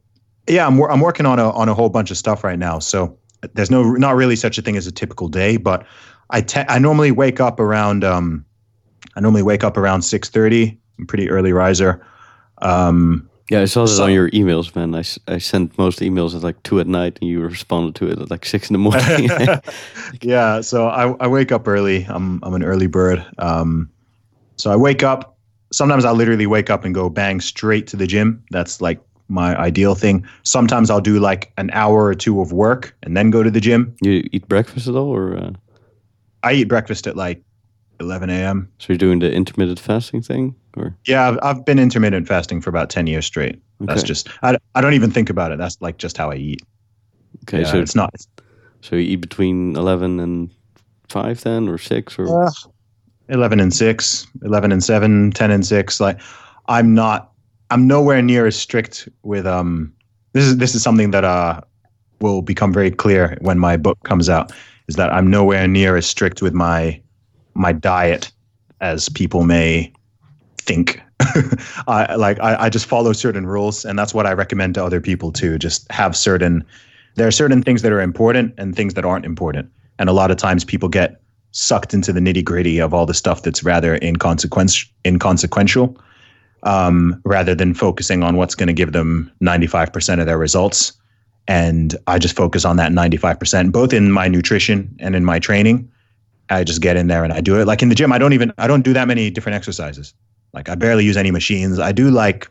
yeah, 0.48 0.66
I'm, 0.66 0.80
I'm 0.82 1.00
working 1.00 1.26
on 1.26 1.38
a, 1.38 1.50
on 1.50 1.68
a 1.68 1.74
whole 1.74 1.88
bunch 1.88 2.10
of 2.10 2.16
stuff 2.16 2.44
right 2.44 2.58
now. 2.58 2.78
So 2.78 3.16
there's 3.54 3.70
no, 3.70 3.92
not 3.92 4.16
really 4.16 4.36
such 4.36 4.58
a 4.58 4.62
thing 4.62 4.76
as 4.76 4.86
a 4.86 4.92
typical 4.92 5.28
day, 5.28 5.56
but 5.56 5.86
I, 6.30 6.40
te- 6.40 6.64
I 6.68 6.78
normally 6.78 7.10
wake 7.10 7.40
up 7.40 7.60
around, 7.60 8.04
um, 8.04 8.44
I 9.16 9.20
normally 9.20 9.42
wake 9.42 9.64
up 9.64 9.76
around 9.76 10.02
630. 10.02 10.78
I'm 10.98 11.06
pretty 11.06 11.30
early 11.30 11.52
riser. 11.52 12.04
Um, 12.62 13.28
yeah, 13.50 13.62
I 13.62 13.64
saw 13.64 13.82
that 13.82 13.88
so, 13.88 14.04
on 14.04 14.12
your 14.12 14.28
emails, 14.30 14.76
man. 14.76 14.94
I, 14.94 15.04
I 15.32 15.38
sent 15.38 15.78
most 15.78 16.00
emails 16.00 16.34
at 16.36 16.42
like 16.42 16.62
two 16.64 16.80
at 16.80 16.86
night, 16.86 17.18
and 17.20 17.30
you 17.30 17.40
responded 17.40 17.94
to 17.96 18.08
it 18.08 18.18
at 18.18 18.30
like 18.30 18.44
six 18.44 18.68
in 18.68 18.74
the 18.74 18.78
morning. 18.78 19.30
yeah, 20.22 20.60
so 20.60 20.88
I, 20.88 21.14
I 21.18 21.26
wake 21.28 21.50
up 21.50 21.66
early. 21.66 22.04
I'm 22.04 22.44
I'm 22.44 22.52
an 22.52 22.62
early 22.62 22.88
bird. 22.88 23.24
Um, 23.38 23.90
so 24.56 24.70
I 24.70 24.76
wake 24.76 25.02
up. 25.02 25.38
Sometimes 25.72 26.04
I 26.04 26.10
literally 26.10 26.46
wake 26.46 26.68
up 26.68 26.84
and 26.84 26.94
go 26.94 27.08
bang 27.08 27.40
straight 27.40 27.86
to 27.88 27.96
the 27.96 28.06
gym. 28.06 28.44
That's 28.50 28.82
like 28.82 29.00
my 29.28 29.56
ideal 29.58 29.94
thing. 29.94 30.26
Sometimes 30.42 30.90
I'll 30.90 31.00
do 31.00 31.18
like 31.20 31.52
an 31.58 31.70
hour 31.72 32.06
or 32.06 32.14
two 32.14 32.40
of 32.40 32.52
work 32.52 32.94
and 33.02 33.16
then 33.16 33.30
go 33.30 33.42
to 33.42 33.50
the 33.50 33.60
gym. 33.60 33.94
You 34.00 34.26
eat 34.32 34.48
breakfast 34.48 34.88
at 34.88 34.94
all, 34.94 35.08
or? 35.08 35.36
Uh? 35.36 35.50
I 36.42 36.52
eat 36.54 36.64
breakfast 36.64 37.06
at 37.06 37.16
like 37.16 37.42
11 38.00 38.30
a.m. 38.30 38.70
So 38.78 38.92
you're 38.92 38.98
doing 38.98 39.18
the 39.18 39.30
intermittent 39.32 39.80
fasting 39.80 40.22
thing, 40.22 40.54
or 40.76 40.96
Yeah, 41.06 41.28
I've, 41.28 41.38
I've 41.42 41.64
been 41.64 41.78
intermittent 41.78 42.26
fasting 42.28 42.60
for 42.60 42.70
about 42.70 42.90
10 42.90 43.06
years 43.06 43.26
straight. 43.26 43.60
That's 43.80 44.02
just, 44.02 44.28
I, 44.42 44.56
I 44.74 44.80
don't 44.80 44.94
even 44.94 45.10
think 45.10 45.30
about 45.30 45.52
it. 45.52 45.58
That's 45.58 45.80
like 45.80 45.98
just 45.98 46.16
how 46.16 46.30
I 46.30 46.36
eat. 46.36 46.62
okay? 47.44 47.60
Yeah, 47.60 47.70
so 47.72 47.80
it's 47.80 47.94
not, 47.94 48.12
so 48.80 48.96
you 48.96 49.02
eat 49.02 49.16
between 49.20 49.76
eleven 49.76 50.18
and 50.20 50.50
five 51.08 51.40
then, 51.42 51.68
or 51.68 51.78
six, 51.78 52.18
or 52.18 52.46
Uh, 52.46 52.50
11 53.30 53.60
and 53.60 53.74
6 53.74 54.26
11 54.42 54.72
and 54.72 54.82
7 54.82 55.30
10 55.32 55.50
and 55.50 55.66
6 55.66 56.00
like 56.00 56.18
i'm 56.68 56.94
not 56.94 57.30
i'm 57.70 57.86
nowhere 57.86 58.22
near 58.22 58.46
as 58.46 58.56
strict 58.56 59.08
with 59.22 59.46
um 59.46 59.92
this 60.32 60.44
is 60.44 60.56
this 60.58 60.74
is 60.74 60.82
something 60.82 61.10
that 61.10 61.24
uh 61.24 61.60
will 62.20 62.42
become 62.42 62.72
very 62.72 62.90
clear 62.90 63.36
when 63.40 63.58
my 63.58 63.76
book 63.76 63.98
comes 64.04 64.28
out 64.28 64.52
is 64.88 64.96
that 64.96 65.12
i'm 65.12 65.30
nowhere 65.30 65.66
near 65.66 65.96
as 65.96 66.06
strict 66.06 66.42
with 66.42 66.54
my 66.54 67.00
my 67.54 67.72
diet 67.72 68.30
as 68.80 69.08
people 69.08 69.42
may 69.42 69.92
think. 70.58 71.02
I 71.88 72.14
like 72.14 72.38
I, 72.38 72.66
I 72.66 72.68
just 72.68 72.86
follow 72.86 73.12
certain 73.12 73.44
rules 73.44 73.84
and 73.84 73.98
that's 73.98 74.14
what 74.14 74.24
i 74.24 74.32
recommend 74.32 74.74
to 74.76 74.84
other 74.84 75.00
people 75.00 75.32
too 75.32 75.58
just 75.58 75.90
have 75.90 76.16
certain 76.16 76.64
there 77.18 77.26
are 77.26 77.32
certain 77.32 77.62
things 77.62 77.82
that 77.82 77.92
are 77.92 78.00
important 78.00 78.54
and 78.56 78.74
things 78.74 78.94
that 78.94 79.04
aren't 79.04 79.24
important. 79.26 79.70
And 79.98 80.08
a 80.08 80.12
lot 80.12 80.30
of 80.30 80.36
times 80.36 80.64
people 80.64 80.88
get 80.88 81.20
sucked 81.50 81.92
into 81.92 82.12
the 82.12 82.20
nitty 82.20 82.44
gritty 82.44 82.78
of 82.78 82.94
all 82.94 83.06
the 83.06 83.14
stuff 83.14 83.42
that's 83.42 83.64
rather 83.64 83.98
inconsequential, 84.00 84.88
inconsequential 85.04 86.00
um, 86.62 87.20
rather 87.24 87.54
than 87.54 87.74
focusing 87.74 88.22
on 88.22 88.36
what's 88.36 88.54
going 88.54 88.66
to 88.66 88.72
give 88.72 88.92
them 88.92 89.30
95% 89.42 90.20
of 90.20 90.26
their 90.26 90.38
results. 90.38 90.92
And 91.46 91.96
I 92.06 92.18
just 92.18 92.36
focus 92.36 92.64
on 92.64 92.76
that 92.76 92.92
95%, 92.92 93.72
both 93.72 93.92
in 93.92 94.10
my 94.10 94.28
nutrition 94.28 94.94
and 94.98 95.14
in 95.14 95.24
my 95.24 95.38
training. 95.38 95.90
I 96.50 96.64
just 96.64 96.80
get 96.80 96.96
in 96.96 97.08
there 97.08 97.24
and 97.24 97.32
I 97.32 97.40
do 97.40 97.60
it. 97.60 97.66
Like 97.66 97.82
in 97.82 97.88
the 97.88 97.94
gym, 97.94 98.12
I 98.12 98.18
don't 98.18 98.32
even, 98.32 98.52
I 98.58 98.66
don't 98.66 98.82
do 98.82 98.92
that 98.92 99.08
many 99.08 99.30
different 99.30 99.56
exercises. 99.56 100.14
Like 100.52 100.68
I 100.68 100.74
barely 100.74 101.04
use 101.04 101.16
any 101.16 101.30
machines. 101.30 101.78
I 101.78 101.92
do 101.92 102.10
like 102.10 102.48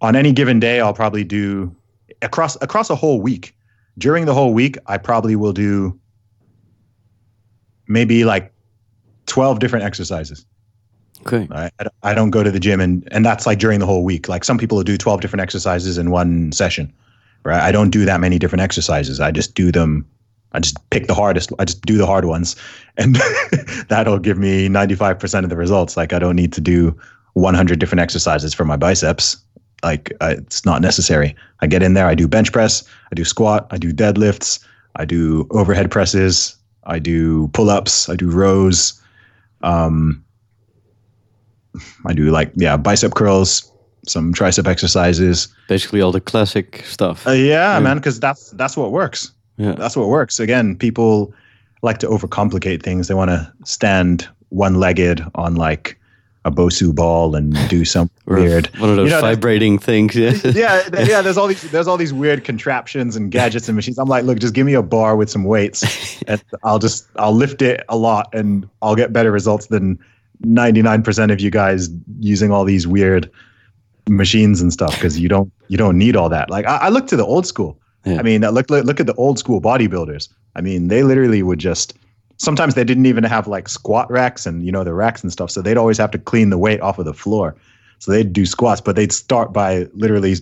on 0.00 0.16
any 0.16 0.32
given 0.32 0.60
day, 0.60 0.80
I'll 0.80 0.94
probably 0.94 1.24
do 1.24 1.74
across, 2.22 2.56
across 2.60 2.90
a 2.90 2.96
whole 2.96 3.20
week. 3.20 3.54
During 3.98 4.24
the 4.24 4.34
whole 4.34 4.54
week, 4.54 4.78
I 4.86 4.98
probably 4.98 5.36
will 5.36 5.52
do 5.52 5.98
maybe 7.88 8.24
like 8.24 8.52
12 9.26 9.58
different 9.58 9.84
exercises. 9.84 10.46
Okay, 11.26 11.48
I, 11.50 11.70
I 12.02 12.14
don't- 12.14 12.30
go 12.30 12.42
to 12.42 12.50
the 12.50 12.60
gym 12.60 12.80
and, 12.80 13.06
and 13.12 13.24
that's 13.24 13.46
like 13.46 13.58
during 13.58 13.80
the 13.80 13.86
whole 13.86 14.04
week. 14.04 14.28
Like 14.28 14.44
some 14.44 14.58
people 14.58 14.76
will 14.76 14.84
do 14.84 14.96
12 14.96 15.20
different 15.20 15.42
exercises 15.42 15.98
in 15.98 16.10
one 16.10 16.52
session, 16.52 16.92
right? 17.44 17.60
I 17.60 17.72
don't 17.72 17.90
do 17.90 18.04
that 18.04 18.20
many 18.20 18.38
different 18.38 18.62
exercises. 18.62 19.20
I 19.20 19.30
just 19.30 19.54
do 19.54 19.70
them. 19.72 20.06
I 20.52 20.60
just 20.60 20.76
pick 20.90 21.06
the 21.06 21.14
hardest. 21.14 21.52
I 21.58 21.64
just 21.64 21.82
do 21.82 21.96
the 21.98 22.06
hard 22.06 22.24
ones 22.26 22.56
and 22.96 23.16
that'll 23.88 24.18
give 24.18 24.38
me 24.38 24.68
95% 24.68 25.44
of 25.44 25.50
the 25.50 25.56
results. 25.56 25.96
Like 25.96 26.12
I 26.12 26.18
don't 26.18 26.36
need 26.36 26.52
to 26.54 26.60
do 26.60 26.98
100 27.34 27.78
different 27.78 28.00
exercises 28.00 28.52
for 28.54 28.64
my 28.64 28.76
biceps. 28.76 29.36
Like 29.82 30.12
I, 30.20 30.32
it's 30.32 30.64
not 30.64 30.80
necessary. 30.82 31.34
I 31.60 31.66
get 31.66 31.82
in 31.82 31.94
there. 31.94 32.06
I 32.06 32.14
do 32.14 32.28
bench 32.28 32.52
press. 32.52 32.84
I 33.10 33.14
do 33.14 33.24
squat. 33.24 33.66
I 33.70 33.78
do 33.78 33.92
deadlifts. 33.92 34.64
I 34.96 35.04
do 35.04 35.46
overhead 35.50 35.90
presses. 35.90 36.56
I 36.84 36.98
do 36.98 37.48
pull 37.48 37.70
ups. 37.70 38.08
I 38.08 38.16
do 38.16 38.30
rows. 38.30 39.00
Um, 39.62 40.22
I 42.06 42.12
do 42.12 42.30
like 42.30 42.50
yeah 42.56 42.76
bicep 42.76 43.14
curls, 43.14 43.70
some 44.06 44.32
tricep 44.34 44.66
exercises. 44.66 45.48
basically 45.68 46.00
all 46.00 46.12
the 46.12 46.20
classic 46.20 46.82
stuff. 46.84 47.26
Uh, 47.26 47.30
yeah, 47.32 47.74
Yeah. 47.74 47.80
man, 47.80 47.96
because 47.96 48.20
that's 48.20 48.50
that's 48.52 48.76
what 48.76 48.92
works. 48.92 49.32
yeah, 49.56 49.72
That's 49.72 49.96
what 49.96 50.08
works. 50.08 50.40
Again, 50.40 50.76
people 50.76 51.32
like 51.82 51.98
to 51.98 52.06
overcomplicate 52.08 52.82
things. 52.82 53.08
They 53.08 53.14
want 53.14 53.30
to 53.30 53.52
stand 53.64 54.28
one-legged 54.50 55.24
on 55.34 55.56
like 55.56 55.98
a 56.44 56.50
Bosu 56.50 56.92
ball 56.94 57.36
and 57.36 57.56
do 57.68 57.84
some 57.94 58.10
weird. 58.26 58.66
one 58.78 58.90
of 58.90 58.96
those 58.96 59.10
You 59.10 59.14
know, 59.16 59.20
vibrating 59.20 59.78
things. 59.78 60.14
Yeah, 60.16 60.32
yeah, 60.44 60.82
yeah. 61.04 61.22
There's 61.22 61.38
all 61.38 61.46
these 61.46 61.62
there's 61.70 61.86
all 61.86 61.96
these 61.96 62.12
weird 62.12 62.42
contraptions 62.44 63.14
and 63.16 63.30
gadgets 63.30 63.68
and 63.68 63.76
machines. 63.76 63.98
I'm 63.98 64.08
like, 64.08 64.24
look, 64.24 64.38
just 64.40 64.52
give 64.54 64.66
me 64.66 64.74
a 64.74 64.82
bar 64.82 65.14
with 65.16 65.30
some 65.30 65.44
weights, 65.44 66.22
and 66.26 66.42
I'll 66.64 66.80
just 66.80 67.06
I'll 67.16 67.32
lift 67.34 67.62
it 67.62 67.84
a 67.88 67.96
lot, 67.96 68.28
and 68.34 68.68
I'll 68.82 68.96
get 68.96 69.12
better 69.12 69.30
results 69.30 69.66
than 69.68 69.98
99% 70.42 71.32
of 71.32 71.40
you 71.40 71.50
guys 71.50 71.88
using 72.20 72.52
all 72.52 72.64
these 72.64 72.86
weird 72.86 73.30
machines 74.08 74.60
and 74.60 74.72
stuff 74.72 74.94
because 74.94 75.18
you 75.18 75.28
don't 75.28 75.52
you 75.68 75.76
don't 75.76 75.96
need 75.96 76.16
all 76.16 76.28
that. 76.28 76.50
Like 76.50 76.66
I, 76.66 76.76
I 76.76 76.88
look 76.88 77.06
to 77.08 77.16
the 77.16 77.24
old 77.24 77.46
school. 77.46 77.78
Yeah. 78.04 78.18
I 78.18 78.22
mean, 78.22 78.42
look, 78.42 78.68
look 78.68 78.84
look 78.84 79.00
at 79.00 79.06
the 79.06 79.14
old 79.14 79.38
school 79.38 79.60
bodybuilders. 79.60 80.28
I 80.56 80.60
mean, 80.60 80.88
they 80.88 81.02
literally 81.02 81.42
would 81.42 81.58
just. 81.58 81.94
Sometimes 82.38 82.74
they 82.74 82.82
didn't 82.82 83.06
even 83.06 83.22
have 83.22 83.46
like 83.46 83.68
squat 83.68 84.10
racks 84.10 84.46
and 84.46 84.66
you 84.66 84.72
know 84.72 84.82
the 84.82 84.94
racks 84.94 85.22
and 85.22 85.30
stuff, 85.30 85.50
so 85.50 85.62
they'd 85.62 85.76
always 85.76 85.98
have 85.98 86.10
to 86.10 86.18
clean 86.18 86.50
the 86.50 86.58
weight 86.58 86.80
off 86.80 86.98
of 86.98 87.04
the 87.04 87.14
floor. 87.14 87.54
So 88.00 88.10
they'd 88.10 88.32
do 88.32 88.46
squats, 88.46 88.80
but 88.80 88.96
they'd 88.96 89.12
start 89.12 89.52
by 89.52 89.86
literally 89.94 90.34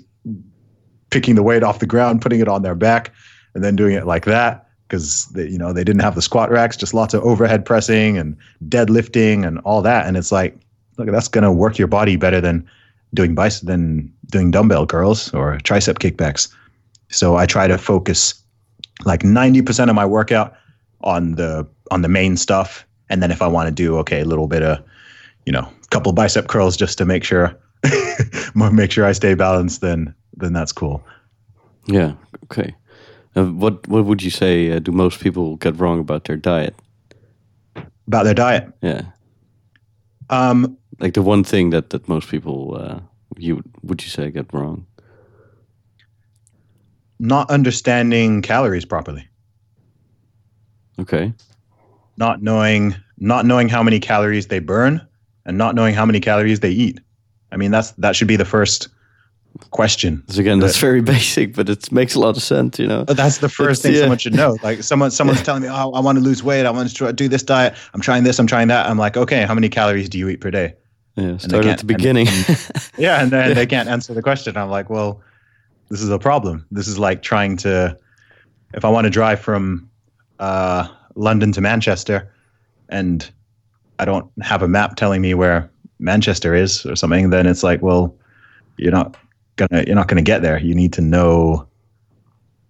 picking 1.11 1.34
the 1.34 1.42
weight 1.42 1.62
off 1.62 1.78
the 1.78 1.86
ground, 1.86 2.22
putting 2.22 2.40
it 2.40 2.48
on 2.48 2.62
their 2.62 2.74
back, 2.74 3.12
and 3.55 3.62
then 3.62 3.76
doing 3.76 3.94
it 3.94 4.07
like 4.07 4.24
that 4.24 4.70
because 4.91 5.30
you 5.36 5.57
know 5.57 5.72
they 5.72 5.84
didn't 5.84 6.03
have 6.03 6.16
the 6.16 6.22
squat 6.22 6.51
racks, 6.51 6.76
just 6.76 6.93
lots 6.93 7.14
of 7.14 7.22
overhead 7.22 7.64
pressing 7.64 8.18
and 8.18 8.36
deadlifting 8.68 9.47
and 9.47 9.61
all 9.61 9.80
that. 9.82 10.07
And 10.07 10.16
it's 10.16 10.32
like, 10.32 10.59
look, 10.97 11.09
that's 11.11 11.28
gonna 11.28 11.53
work 11.53 11.78
your 11.78 11.88
body 11.88 12.16
better 12.16 12.41
than 12.41 12.68
doing 13.14 13.34
bicep 13.34 13.66
than 13.66 14.12
doing 14.30 14.51
dumbbell 14.51 14.86
curls 14.86 15.32
or 15.32 15.59
tricep 15.59 15.99
kickbacks. 15.99 16.53
So 17.09 17.36
I 17.36 17.47
try 17.47 17.68
to 17.68 17.78
focus 17.78 18.34
like 19.05 19.22
ninety 19.24 19.62
percent 19.62 19.91
of 19.91 19.97
my 19.97 20.07
workout 20.07 20.55
on 21.03 21.36
the 21.36 21.66
on 21.91 22.03
the 22.03 22.09
main 22.09 22.36
stuff, 22.36 22.84
and 23.09 23.22
then 23.22 23.30
if 23.30 23.41
I 23.41 23.47
want 23.47 23.68
to 23.68 23.74
do 23.74 23.97
okay, 23.99 24.20
a 24.20 24.24
little 24.24 24.49
bit 24.49 24.62
of 24.62 24.82
you 25.47 25.53
know, 25.53 25.61
a 25.61 25.86
couple 25.91 26.12
bicep 26.12 26.49
curls 26.49 26.76
just 26.76 26.99
to 26.99 27.05
make 27.05 27.24
sure 27.24 27.57
make 28.55 28.91
sure 28.91 29.07
I 29.07 29.12
stay 29.12 29.34
balanced, 29.34 29.80
then 29.80 30.14
then 30.36 30.53
that's 30.53 30.72
cool. 30.72 31.05
yeah. 31.86 32.14
Okay. 32.45 32.74
Uh, 33.37 33.45
what 33.45 33.87
what 33.89 34.05
would 34.05 34.22
you 34.22 34.31
say? 34.31 34.70
Uh, 34.70 34.81
do 34.81 34.93
most 34.93 35.20
people 35.20 35.57
get 35.57 35.78
wrong 35.78 36.01
about 36.01 36.24
their 36.24 36.37
diet? 36.37 36.74
About 38.07 38.24
their 38.24 38.35
diet, 38.35 38.72
Yeah, 38.83 39.03
um, 40.31 40.76
like 40.99 41.14
the 41.14 41.22
one 41.22 41.45
thing 41.45 41.70
that 41.70 41.91
that 41.91 42.09
most 42.09 42.28
people 42.28 42.74
uh, 42.76 43.01
you 43.39 43.62
would 43.83 44.03
you 44.03 44.09
say 44.11 44.31
get 44.31 44.53
wrong? 44.53 44.87
not 47.20 47.51
understanding 47.51 48.43
calories 48.43 48.85
properly, 48.87 49.28
Okay. 50.99 51.33
not 52.16 52.43
knowing 52.43 52.97
not 53.18 53.45
knowing 53.47 53.68
how 53.68 53.83
many 53.83 54.01
calories 54.01 54.47
they 54.49 54.59
burn, 54.59 55.01
and 55.47 55.57
not 55.57 55.74
knowing 55.74 55.95
how 55.95 56.07
many 56.07 56.18
calories 56.20 56.61
they 56.61 56.70
eat. 56.70 56.99
I 57.53 57.57
mean, 57.57 57.70
that's 57.70 57.93
that 57.93 58.16
should 58.16 58.28
be 58.28 58.37
the 58.37 58.45
first 58.45 58.89
question. 59.70 60.22
So 60.28 60.40
again, 60.40 60.59
that's 60.61 60.78
very 60.78 61.01
basic, 61.16 61.55
but 61.55 61.68
it 61.68 61.90
makes 61.92 62.14
a 62.14 62.20
lot 62.20 62.36
of 62.36 62.42
sense. 62.42 62.78
You 62.78 62.86
know. 62.86 63.05
But 63.05 63.16
that's 63.16 63.38
the 63.38 63.48
first 63.48 63.80
It's- 63.80 63.82
thing 63.82 63.94
yeah. 63.94 64.01
someone 64.03 64.18
should 64.18 64.34
know. 64.34 64.57
Like 64.62 64.82
someone, 64.82 65.11
someone's 65.11 65.42
telling 65.48 65.62
me, 65.62 65.68
"Oh, 65.68 65.92
I 65.92 66.01
want 66.01 66.18
to 66.18 66.24
lose 66.24 66.42
weight. 66.42 66.66
I 66.66 66.70
want 66.70 66.94
to 66.94 67.12
do 67.12 67.28
this 67.28 67.42
diet. 67.42 67.74
I'm 67.94 68.01
trying 68.01 68.24
this. 68.24 68.38
I'm 68.38 68.46
trying 68.46 68.68
that." 68.68 68.86
I'm 68.88 68.98
like, 68.98 69.16
"Okay, 69.16 69.42
how 69.42 69.55
many 69.55 69.68
calories 69.68 70.09
do 70.09 70.18
you 70.18 70.28
eat 70.28 70.40
per 70.40 70.51
day?" 70.51 70.74
Yeah. 71.16 71.36
Start 71.38 71.66
at 71.66 71.78
the 71.78 71.84
beginning. 71.86 72.26
Yeah, 72.96 73.22
and 73.22 73.30
then 73.30 73.55
they 73.55 73.66
can't 73.66 73.88
answer 73.88 74.12
the 74.14 74.22
question. 74.22 74.57
I'm 74.57 74.68
like, 74.70 74.90
"Well, 74.90 75.20
this 75.90 76.03
is 76.03 76.11
a 76.11 76.18
problem. 76.18 76.66
This 76.70 76.86
is 76.86 76.98
like 76.98 77.22
trying 77.22 77.57
to, 77.59 77.96
if 78.74 78.84
I 78.84 78.88
want 78.90 79.07
to 79.07 79.11
drive 79.11 79.40
from 79.40 79.88
uh, 80.38 80.86
London 81.14 81.51
to 81.53 81.61
Manchester, 81.61 82.30
and 82.90 83.28
I 83.98 84.05
don't 84.05 84.30
have 84.42 84.62
a 84.62 84.68
map 84.68 84.96
telling 84.96 85.20
me 85.22 85.34
where 85.34 85.70
Manchester 85.98 86.55
is 86.55 86.84
or 86.86 86.94
something, 86.96 87.30
then 87.30 87.46
it's 87.46 87.62
like, 87.62 87.80
well, 87.82 88.14
you're 88.76 88.92
not 88.92 89.16
gonna 89.61 89.84
you're 89.86 89.96
not 89.96 90.08
gonna 90.08 90.22
get 90.22 90.42
there. 90.42 90.58
You 90.58 90.74
need 90.74 90.92
to 90.94 91.00
know. 91.00 91.66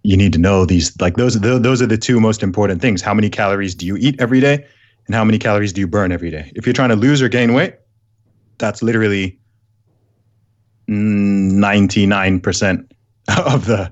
You 0.03 0.17
need 0.17 0.33
to 0.33 0.39
know 0.39 0.65
these 0.65 0.99
like 0.99 1.15
those 1.15 1.39
those 1.39 1.81
are 1.81 1.87
the 1.87 1.97
two 1.97 2.19
most 2.19 2.43
important 2.43 2.81
things. 2.81 3.01
How 3.01 3.13
many 3.13 3.29
calories 3.29 3.75
do 3.75 3.85
you 3.85 3.97
eat 3.97 4.19
every 4.19 4.39
day, 4.39 4.65
and 5.05 5.15
how 5.15 5.23
many 5.23 5.37
calories 5.37 5.73
do 5.73 5.81
you 5.81 5.87
burn 5.87 6.11
every 6.11 6.31
day? 6.31 6.51
If 6.55 6.65
you're 6.65 6.73
trying 6.73 6.89
to 6.89 6.95
lose 6.95 7.21
or 7.21 7.29
gain 7.29 7.53
weight, 7.53 7.75
that's 8.57 8.81
literally 8.81 9.39
ninety 10.87 12.05
nine 12.05 12.39
percent 12.39 12.91
of 13.45 13.65
the 13.67 13.91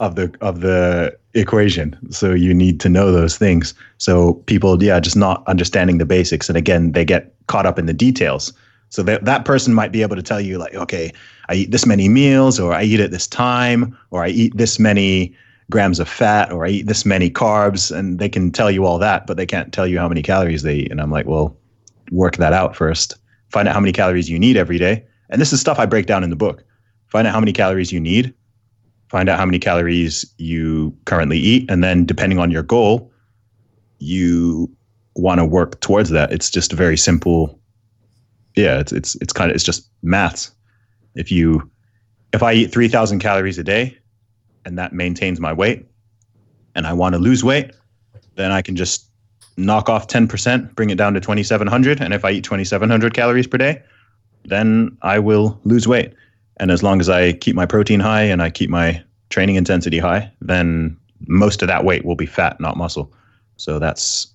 of 0.00 0.16
the 0.16 0.34
of 0.40 0.60
the 0.60 1.16
equation. 1.34 1.96
So 2.10 2.32
you 2.32 2.52
need 2.54 2.80
to 2.80 2.88
know 2.88 3.12
those 3.12 3.36
things. 3.36 3.74
So 3.98 4.34
people, 4.46 4.82
yeah, 4.82 4.98
just 5.00 5.16
not 5.16 5.44
understanding 5.46 5.98
the 5.98 6.06
basics, 6.06 6.48
and 6.48 6.58
again, 6.58 6.92
they 6.92 7.04
get 7.04 7.32
caught 7.46 7.66
up 7.66 7.78
in 7.78 7.86
the 7.86 7.92
details. 7.92 8.52
So 8.88 9.02
that 9.04 9.24
that 9.24 9.44
person 9.44 9.74
might 9.74 9.92
be 9.92 10.02
able 10.02 10.16
to 10.16 10.22
tell 10.22 10.40
you 10.40 10.58
like, 10.58 10.74
okay, 10.74 11.12
I 11.48 11.54
eat 11.54 11.70
this 11.70 11.86
many 11.86 12.08
meals, 12.08 12.58
or 12.58 12.72
I 12.72 12.82
eat 12.82 13.00
at 13.00 13.10
this 13.10 13.26
time, 13.26 13.96
or 14.10 14.24
I 14.24 14.28
eat 14.28 14.56
this 14.56 14.78
many 14.78 15.34
grams 15.70 15.98
of 15.98 16.08
fat, 16.08 16.52
or 16.52 16.64
I 16.64 16.68
eat 16.68 16.86
this 16.86 17.04
many 17.04 17.30
carbs, 17.30 17.94
and 17.94 18.18
they 18.18 18.28
can 18.28 18.50
tell 18.50 18.70
you 18.70 18.84
all 18.84 18.98
that, 18.98 19.26
but 19.26 19.36
they 19.36 19.46
can't 19.46 19.72
tell 19.72 19.86
you 19.86 19.98
how 19.98 20.08
many 20.08 20.22
calories 20.22 20.62
they 20.62 20.76
eat. 20.76 20.90
And 20.90 21.00
I'm 21.00 21.10
like, 21.10 21.26
well, 21.26 21.56
work 22.10 22.36
that 22.36 22.52
out 22.52 22.76
first. 22.76 23.16
Find 23.50 23.68
out 23.68 23.74
how 23.74 23.80
many 23.80 23.92
calories 23.92 24.28
you 24.28 24.38
need 24.38 24.56
every 24.56 24.78
day. 24.78 25.04
And 25.30 25.40
this 25.40 25.52
is 25.52 25.60
stuff 25.60 25.78
I 25.78 25.86
break 25.86 26.06
down 26.06 26.24
in 26.24 26.30
the 26.30 26.36
book. 26.36 26.64
Find 27.08 27.26
out 27.26 27.32
how 27.32 27.40
many 27.40 27.52
calories 27.52 27.92
you 27.92 28.00
need. 28.00 28.34
Find 29.08 29.28
out 29.28 29.38
how 29.38 29.46
many 29.46 29.58
calories 29.58 30.24
you 30.38 30.96
currently 31.04 31.38
eat. 31.38 31.70
And 31.70 31.84
then, 31.84 32.04
depending 32.04 32.38
on 32.38 32.50
your 32.50 32.62
goal, 32.62 33.12
you 33.98 34.70
want 35.14 35.38
to 35.38 35.44
work 35.44 35.80
towards 35.80 36.10
that. 36.10 36.32
It's 36.32 36.50
just 36.50 36.72
a 36.72 36.76
very 36.76 36.96
simple. 36.96 37.58
Yeah, 38.56 38.80
it's 38.80 38.92
it's 38.92 39.14
it's 39.16 39.32
kind 39.32 39.50
of 39.50 39.54
it's 39.54 39.64
just 39.64 39.88
maths. 40.02 40.50
If 41.14 41.30
you 41.30 41.70
if 42.32 42.42
I 42.42 42.52
eat 42.52 42.72
three 42.72 42.88
thousand 42.88 43.20
calories 43.20 43.58
a 43.58 43.64
day, 43.64 43.98
and 44.64 44.78
that 44.78 44.92
maintains 44.92 45.40
my 45.40 45.52
weight, 45.52 45.86
and 46.74 46.86
I 46.86 46.92
want 46.92 47.14
to 47.14 47.18
lose 47.18 47.44
weight, 47.44 47.72
then 48.34 48.50
I 48.50 48.62
can 48.62 48.76
just 48.76 49.08
knock 49.56 49.88
off 49.88 50.08
ten 50.08 50.26
percent, 50.26 50.74
bring 50.74 50.90
it 50.90 50.96
down 50.96 51.14
to 51.14 51.20
twenty 51.20 51.42
seven 51.42 51.66
hundred, 51.66 52.00
and 52.00 52.12
if 52.12 52.24
I 52.24 52.30
eat 52.32 52.44
twenty 52.44 52.64
seven 52.64 52.90
hundred 52.90 53.14
calories 53.14 53.46
per 53.46 53.58
day, 53.58 53.82
then 54.44 54.96
I 55.02 55.18
will 55.18 55.60
lose 55.64 55.86
weight. 55.86 56.12
And 56.58 56.70
as 56.70 56.82
long 56.82 57.00
as 57.00 57.08
I 57.08 57.32
keep 57.32 57.56
my 57.56 57.66
protein 57.66 58.00
high 58.00 58.22
and 58.22 58.40
I 58.40 58.50
keep 58.50 58.70
my 58.70 59.02
training 59.30 59.56
intensity 59.56 59.98
high, 59.98 60.30
then 60.40 60.96
most 61.26 61.62
of 61.62 61.68
that 61.68 61.84
weight 61.84 62.04
will 62.04 62.14
be 62.14 62.26
fat, 62.26 62.60
not 62.60 62.76
muscle. 62.76 63.12
So 63.56 63.78
that's 63.78 64.28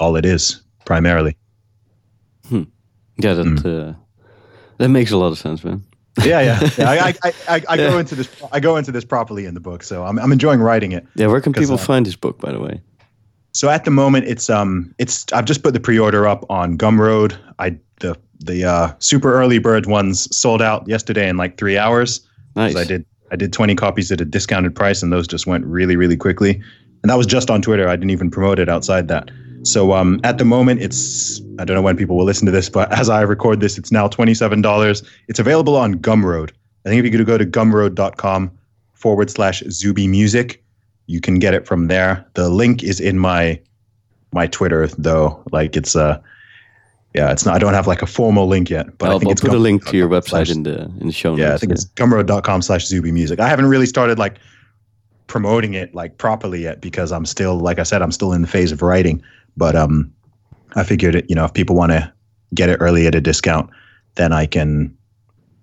all 0.00 0.16
it 0.16 0.24
is 0.24 0.62
primarily. 0.84 1.36
Hmm. 2.48 2.64
Yeah, 3.18 3.34
that 3.34 3.46
mm. 3.46 3.90
uh, 3.90 3.94
that 4.78 4.88
makes 4.88 5.12
a 5.12 5.16
lot 5.16 5.28
of 5.32 5.38
sense, 5.38 5.62
man. 5.62 5.84
Yeah, 6.22 6.40
yeah. 6.40 6.70
yeah 6.78 6.90
I, 6.90 7.14
I, 7.24 7.32
I, 7.48 7.62
I 7.68 7.76
go 7.76 7.98
into 7.98 8.14
this. 8.14 8.28
I 8.52 8.60
go 8.60 8.76
into 8.76 8.92
this 8.92 9.04
properly 9.04 9.46
in 9.46 9.54
the 9.54 9.60
book, 9.60 9.82
so 9.82 10.04
I'm, 10.04 10.18
I'm 10.18 10.32
enjoying 10.32 10.60
writing 10.60 10.92
it. 10.92 11.06
Yeah, 11.14 11.26
where 11.26 11.40
can 11.40 11.52
people 11.52 11.74
uh, 11.74 11.78
find 11.78 12.06
this 12.06 12.16
book, 12.16 12.38
by 12.40 12.52
the 12.52 12.60
way? 12.60 12.80
So 13.52 13.68
at 13.70 13.84
the 13.84 13.90
moment, 13.90 14.26
it's 14.26 14.50
um, 14.50 14.94
it's 14.98 15.32
I've 15.32 15.44
just 15.44 15.62
put 15.62 15.74
the 15.74 15.80
pre-order 15.80 16.26
up 16.26 16.44
on 16.50 16.76
Gumroad. 16.76 17.36
I 17.58 17.78
the 18.00 18.16
the 18.40 18.64
uh, 18.64 18.92
super 18.98 19.34
early 19.34 19.58
bird 19.58 19.86
ones 19.86 20.34
sold 20.36 20.60
out 20.60 20.86
yesterday 20.88 21.28
in 21.28 21.36
like 21.36 21.56
three 21.56 21.78
hours. 21.78 22.26
Nice. 22.56 22.76
I 22.76 22.84
did 22.84 23.04
I 23.30 23.36
did 23.36 23.52
20 23.52 23.74
copies 23.74 24.12
at 24.12 24.20
a 24.20 24.24
discounted 24.24 24.74
price, 24.74 25.02
and 25.02 25.12
those 25.12 25.26
just 25.26 25.46
went 25.46 25.64
really 25.66 25.96
really 25.96 26.16
quickly. 26.16 26.62
And 27.02 27.10
that 27.10 27.16
was 27.16 27.26
just 27.26 27.50
on 27.50 27.62
Twitter. 27.62 27.88
I 27.88 27.96
didn't 27.96 28.10
even 28.10 28.30
promote 28.30 28.58
it 28.58 28.68
outside 28.68 29.08
that. 29.08 29.30
So 29.64 29.92
um, 29.92 30.20
at 30.24 30.38
the 30.38 30.44
moment, 30.44 30.80
it's 30.82 31.40
I 31.58 31.64
don't 31.64 31.74
know 31.74 31.82
when 31.82 31.96
people 31.96 32.16
will 32.16 32.24
listen 32.24 32.46
to 32.46 32.52
this, 32.52 32.68
but 32.68 32.92
as 32.92 33.08
I 33.08 33.22
record 33.22 33.60
this, 33.60 33.78
it's 33.78 33.90
now 33.90 34.08
twenty 34.08 34.34
seven 34.34 34.62
dollars. 34.62 35.02
It's 35.28 35.38
available 35.38 35.76
on 35.76 35.94
Gumroad. 35.96 36.50
I 36.84 36.90
think 36.90 36.98
if 36.98 37.04
you 37.04 37.18
could 37.18 37.26
go 37.26 37.38
to 37.38 37.46
gumroad.com 37.46 38.50
forward 38.92 39.30
slash 39.30 39.62
Zuby 39.70 40.06
Music, 40.06 40.62
you 41.06 41.20
can 41.20 41.38
get 41.38 41.54
it 41.54 41.66
from 41.66 41.88
there. 41.88 42.26
The 42.34 42.48
link 42.48 42.82
is 42.82 43.00
in 43.00 43.18
my 43.18 43.60
my 44.32 44.46
Twitter 44.46 44.86
though. 44.88 45.42
Like 45.50 45.76
it's 45.76 45.96
uh 45.96 46.20
yeah, 47.14 47.30
it's 47.30 47.46
not. 47.46 47.54
I 47.54 47.58
don't 47.58 47.74
have 47.74 47.86
like 47.86 48.02
a 48.02 48.06
formal 48.06 48.48
link 48.48 48.68
yet, 48.68 48.98
but 48.98 49.08
I'll, 49.08 49.16
I 49.16 49.18
think 49.20 49.28
I'll 49.28 49.32
it's 49.32 49.40
put 49.40 49.54
a 49.54 49.58
link 49.58 49.86
to 49.86 49.96
your 49.96 50.08
website 50.08 50.28
slash, 50.28 50.50
in 50.50 50.64
the 50.64 50.82
in 51.00 51.06
the 51.06 51.12
show 51.12 51.30
notes. 51.30 51.40
Yeah, 51.40 51.54
I 51.54 51.58
think 51.58 51.70
yeah. 51.70 51.74
it's 51.74 51.84
gumroad.com 51.86 52.60
slash 52.60 52.86
Zuby 52.86 53.12
Music. 53.12 53.38
I 53.38 53.48
haven't 53.48 53.66
really 53.66 53.86
started 53.86 54.18
like 54.18 54.38
promoting 55.26 55.74
it 55.74 55.94
like 55.94 56.18
properly 56.18 56.62
yet 56.62 56.80
because 56.80 57.12
I'm 57.12 57.24
still, 57.24 57.58
like 57.58 57.78
I 57.78 57.82
said, 57.82 58.02
I'm 58.02 58.12
still 58.12 58.32
in 58.32 58.42
the 58.42 58.48
phase 58.48 58.72
of 58.72 58.82
writing. 58.82 59.22
But 59.56 59.76
um, 59.76 60.12
I 60.74 60.84
figured 60.84 61.14
it, 61.14 61.26
you 61.28 61.34
know, 61.36 61.44
if 61.44 61.52
people 61.52 61.76
want 61.76 61.92
to 61.92 62.12
get 62.54 62.68
it 62.68 62.76
early 62.80 63.06
at 63.06 63.14
a 63.14 63.20
discount, 63.20 63.70
then 64.16 64.32
I 64.32 64.46
can 64.46 64.96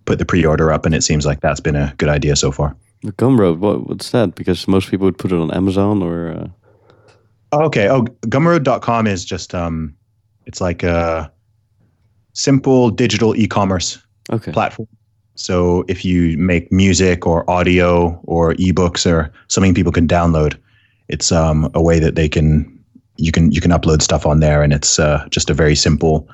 put 0.06 0.20
the 0.20 0.26
pre-order 0.26 0.72
up, 0.72 0.86
and 0.86 0.96
it 0.96 1.04
seems 1.04 1.26
like 1.26 1.42
that's 1.42 1.60
been 1.60 1.76
a 1.76 1.94
good 1.98 2.10
idea 2.10 2.36
so 2.36 2.52
far. 2.52 2.76
The 3.04 3.12
Gumroad, 3.14 3.60
what, 3.60 3.88
what's 3.88 4.12
that? 4.12 4.36
Because 4.36 4.68
most 4.68 4.90
people 4.90 5.06
would 5.06 5.18
put 5.18 5.32
it 5.32 5.40
on 5.40 5.52
Amazon 5.52 6.04
or. 6.04 6.30
Uh... 6.30 6.48
Oh, 7.52 7.64
okay. 7.66 7.90
Oh, 7.90 8.04
Gumroad.com 8.28 9.08
is 9.08 9.26
just 9.26 9.56
um, 9.56 9.96
it's 10.46 10.62
like 10.62 10.84
a 10.84 11.32
simple 12.34 12.90
digital 12.90 13.36
e-commerce 13.36 14.00
okay. 14.32 14.52
platform. 14.52 14.88
So 15.36 15.84
if 15.88 16.06
you 16.06 16.38
make 16.38 16.72
music 16.72 17.26
or 17.26 17.50
audio 17.50 18.20
or 18.24 18.54
ebooks 18.56 19.10
or 19.10 19.32
something 19.48 19.74
people 19.74 19.92
can 19.92 20.08
download, 20.08 20.58
it's 21.08 21.32
um, 21.32 21.70
a 21.74 21.82
way 21.82 22.00
that 22.00 22.16
they 22.16 22.30
can 22.30 22.81
you 23.22 23.32
can 23.32 23.52
you 23.52 23.62
can 23.62 23.72
upload 23.72 24.02
stuff 24.02 24.26
on 24.26 24.40
there, 24.40 24.64
and 24.64 24.74
it's 24.74 25.00
uh, 25.00 25.26
just 25.30 25.50
a 25.50 25.54
very 25.54 25.76
simple, 25.76 26.28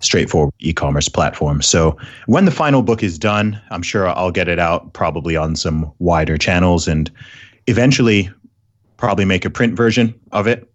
straightforward 0.00 0.54
e-commerce 0.60 1.08
platform. 1.08 1.60
So 1.60 1.96
when 2.26 2.44
the 2.44 2.50
final 2.50 2.82
book 2.82 3.02
is 3.02 3.18
done, 3.18 3.60
I'm 3.70 3.82
sure 3.82 4.08
I'll 4.08 4.30
get 4.30 4.48
it 4.48 4.58
out 4.58 4.92
probably 4.92 5.36
on 5.36 5.56
some 5.56 5.92
wider 5.98 6.38
channels, 6.38 6.86
and 6.86 7.10
eventually 7.66 8.30
probably 8.96 9.24
make 9.24 9.44
a 9.44 9.50
print 9.50 9.74
version 9.74 10.14
of 10.32 10.46
it. 10.46 10.70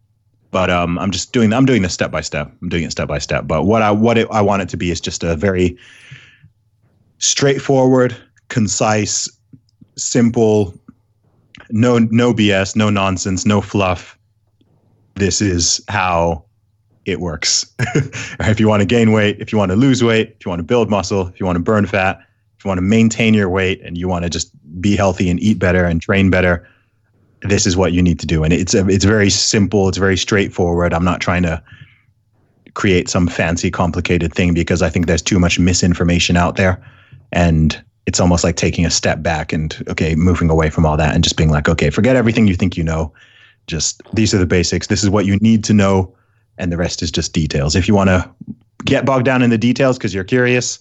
But 0.52 0.70
um, 0.70 1.00
I'm 1.00 1.12
just 1.12 1.32
doing 1.32 1.54
I'm 1.54 1.66
doing 1.66 1.82
this 1.82 1.94
step 1.94 2.12
by 2.12 2.22
step. 2.22 2.52
I'm 2.62 2.70
doing 2.70 2.84
it 2.84 2.92
step 2.92 3.08
by 3.08 3.20
step. 3.20 3.48
But 3.48 3.64
what 3.64 3.82
I 3.82 3.92
what 3.92 4.18
it, 4.18 4.28
I 4.30 4.42
want 4.42 4.62
it 4.62 4.70
to 4.70 4.78
be 4.78 4.92
is 4.92 5.00
just 5.02 5.24
a 5.24 5.36
very 5.36 5.78
straightforward, 7.20 8.16
concise, 8.50 9.30
simple, 9.96 10.74
no 11.70 12.00
no 12.00 12.34
BS, 12.34 12.76
no 12.76 12.90
nonsense, 12.90 13.46
no 13.46 13.62
fluff. 13.62 14.18
This 15.16 15.42
is 15.42 15.84
how 15.88 16.46
it 17.06 17.20
works. 17.20 17.66
if 17.80 18.60
you 18.60 18.68
want 18.68 18.82
to 18.82 18.86
gain 18.86 19.12
weight, 19.12 19.38
if 19.40 19.52
you 19.52 19.58
want 19.58 19.72
to 19.72 19.76
lose 19.76 20.04
weight, 20.04 20.36
if 20.40 20.46
you 20.46 20.50
want 20.50 20.60
to 20.60 20.64
build 20.64 20.90
muscle, 20.90 21.28
if 21.28 21.40
you 21.40 21.46
want 21.46 21.58
to 21.58 21.64
burn 21.64 21.86
fat, 21.86 22.20
if 22.58 22.66
you 22.66 22.70
want 22.70 22.78
to 22.78 22.84
maintain 22.84 23.34
your 23.34 23.50
weight 23.50 23.82
and 23.84 23.98
you 23.98 24.08
want 24.08 24.24
to 24.24 24.30
just 24.30 24.52
be 24.82 24.96
healthy 24.96 25.30
and 25.30 25.40
eat 25.40 25.60
better 25.60 25.86
and 25.86 26.02
train 26.02 26.30
better, 26.30 26.68
this 27.42 27.66
is 27.66 27.76
what 27.76 27.92
you 27.92 28.02
need 28.02 28.20
to 28.20 28.26
do. 28.26 28.44
And 28.44 28.54
it's 28.54 28.74
a, 28.74 28.88
it's 28.88 29.06
very 29.06 29.30
simple, 29.30 29.90
it's 29.90 29.98
very 29.98 30.18
straightforward. 30.18 30.94
I'm 30.94 31.04
not 31.04 31.20
trying 31.20 31.44
to 31.44 31.62
create 32.74 33.10
some 33.10 33.28
fancy 33.28 33.70
complicated 33.70 34.34
thing 34.34 34.54
because 34.54 34.82
I 34.82 34.90
think 34.90 35.08
there's 35.08 35.22
too 35.22 35.40
much 35.40 35.60
misinformation 35.60 36.38
out 36.38 36.56
there 36.56 36.84
and 37.32 37.84
it's 38.06 38.20
almost 38.20 38.44
like 38.44 38.56
taking 38.56 38.86
a 38.86 38.90
step 38.90 39.22
back 39.22 39.54
and 39.54 39.84
okay 39.88 40.16
moving 40.16 40.50
away 40.50 40.70
from 40.70 40.86
all 40.86 40.98
that 40.98 41.14
and 41.14 41.24
just 41.24 41.38
being 41.38 41.52
like 41.52 41.70
okay 41.70 41.90
forget 41.90 42.16
everything 42.16 42.48
you 42.48 42.56
think 42.56 42.76
you 42.76 42.84
know 42.84 43.14
just 43.68 44.02
these 44.14 44.34
are 44.34 44.38
the 44.38 44.46
basics. 44.46 44.88
This 44.88 45.04
is 45.04 45.10
what 45.10 45.26
you 45.26 45.38
need 45.38 45.64
to 45.66 45.74
know 45.74 46.16
and 46.58 46.72
the 46.72 46.78
rest 46.78 47.02
is 47.02 47.12
just 47.12 47.34
details. 47.34 47.76
If 47.76 47.88
you 47.88 47.96
want 47.96 48.10
to 48.10 48.30
get 48.86 49.06
bogged 49.06 49.26
down 49.26 49.42
in 49.42 49.50
the 49.50 49.58
details 49.58 49.98
because 49.98 50.14
you're 50.14 50.24
curious 50.24 50.80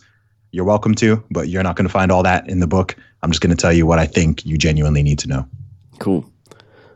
you're 0.51 0.65
welcome 0.65 0.95
to 0.95 1.23
but 1.31 1.49
you're 1.49 1.63
not 1.63 1.77
going 1.77 1.87
to 1.87 1.93
find 1.93 2.13
all 2.13 2.23
that 2.23 2.49
in 2.49 2.61
the 2.61 2.67
book. 2.67 2.97
I'm 3.23 3.31
just 3.31 3.41
going 3.41 3.55
to 3.55 3.61
tell 3.61 3.73
you 3.73 3.87
what 3.87 3.99
i 3.99 4.07
think 4.07 4.45
you 4.45 4.59
genuinely 4.59 5.03
need 5.03 5.19
to 5.21 5.29
know. 5.29 5.47
Cool. 5.99 6.29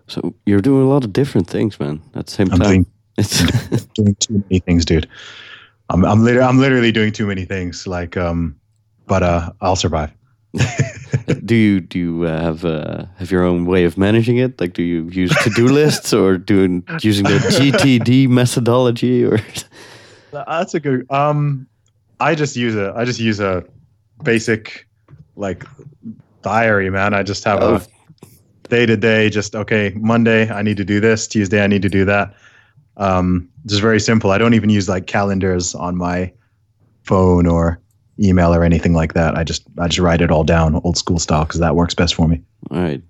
So 0.09 0.35
you're 0.45 0.61
doing 0.61 0.83
a 0.83 0.89
lot 0.89 1.05
of 1.05 1.13
different 1.13 1.49
things 1.49 1.79
man 1.81 2.03
at 2.15 2.27
the 2.27 2.33
same 2.33 2.53
I'm 2.53 2.59
time. 2.59 2.69
doing, 2.69 2.87
it's 3.19 3.87
doing 3.95 4.15
too 4.17 4.45
many 4.49 4.61
things 4.61 4.85
dude. 4.85 5.09
I'm 5.89 6.05
I'm, 6.05 6.23
literally, 6.25 6.47
I'm 6.47 6.59
literally 6.59 6.93
doing 6.93 7.13
too 7.13 7.27
many 7.27 7.45
things 7.45 7.87
like 7.87 8.17
um 8.17 8.57
but 9.07 9.23
uh, 9.23 9.53
I'll 9.61 9.77
survive. 9.77 10.13
Do 11.45 11.55
you 11.55 11.81
do 11.81 11.99
you 11.99 12.25
uh, 12.25 12.41
have 12.41 12.65
uh, 12.65 13.05
have 13.17 13.31
your 13.31 13.45
own 13.45 13.67
way 13.67 13.85
of 13.85 13.99
managing 13.99 14.39
it? 14.39 14.61
Like, 14.61 14.73
do 14.73 14.83
you 14.83 15.09
use 15.09 15.35
to 15.43 15.51
do 15.51 15.67
lists 15.81 16.13
or 16.13 16.39
doing 16.39 16.85
using 17.03 17.25
the 17.25 17.39
GTD 17.39 18.29
methodology 18.29 19.25
or? 19.25 19.39
That's 20.33 20.75
a 20.75 20.81
good. 20.81 21.11
Um, 21.11 21.67
I 22.21 22.35
just 22.35 22.57
use 22.57 22.75
a 22.77 22.93
I 22.97 23.05
just 23.05 23.21
use 23.21 23.41
a 23.41 23.65
basic 24.23 24.87
like 25.37 25.65
diary, 26.43 26.91
man. 26.91 27.15
I 27.15 27.23
just 27.23 27.45
have 27.45 27.63
oh. 27.63 27.77
a 27.77 28.69
day 28.69 28.87
to 28.87 28.97
day. 28.97 29.31
Just 29.31 29.55
okay. 29.55 29.93
Monday, 29.97 30.51
I 30.51 30.63
need 30.63 30.77
to 30.77 30.85
do 30.85 31.01
this. 31.01 31.27
Tuesday, 31.27 31.63
I 31.63 31.67
need 31.67 31.83
to 31.83 31.89
do 31.89 32.05
that. 32.05 32.35
Um, 32.97 33.49
just 33.67 33.83
very 33.83 34.01
simple. 34.01 34.31
I 34.31 34.39
don't 34.39 34.55
even 34.55 34.71
use 34.71 34.89
like 34.89 35.07
calendars 35.07 35.75
on 35.75 35.97
my 35.97 36.33
phone 37.03 37.47
or 37.47 37.81
email 38.19 38.55
or 38.55 38.63
anything 38.63 38.95
like 38.95 39.15
that. 39.15 39.37
I 39.37 39.45
just 39.45 39.65
I 39.79 39.89
just 39.89 39.99
write 39.99 40.21
it 40.21 40.31
all 40.31 40.45
down 40.45 40.81
old 40.85 40.97
school 40.97 41.19
style 41.19 41.45
because 41.45 41.61
that 41.61 41.77
works 41.77 41.95
best 41.95 42.15
for 42.15 42.29
me. 42.29 42.43
All 42.71 42.79
right. 42.79 43.03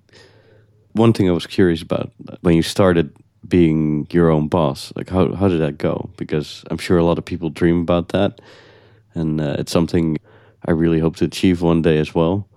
One 0.93 1.13
thing 1.13 1.29
I 1.29 1.33
was 1.33 1.47
curious 1.47 1.83
about 1.83 2.11
when 2.41 2.55
you 2.55 2.63
started 2.63 3.15
being 3.47 4.07
your 4.11 4.31
own 4.31 4.49
boss, 4.49 4.93
like 4.97 5.09
how 5.09 5.35
how 5.35 5.49
did 5.49 5.61
that 5.61 5.79
go? 5.79 6.11
Because 6.17 6.65
I'm 6.71 6.79
sure 6.79 6.99
a 6.99 7.05
lot 7.05 7.19
of 7.19 7.25
people 7.25 7.51
dream 7.51 7.81
about 7.81 8.09
that, 8.11 8.41
and 9.15 9.41
uh, 9.41 9.57
it's 9.59 9.73
something 9.73 10.17
I 10.67 10.73
really 10.73 10.99
hope 10.99 11.17
to 11.17 11.25
achieve 11.25 11.63
one 11.63 11.83
day 11.83 11.99
as 11.99 12.15
well. 12.15 12.49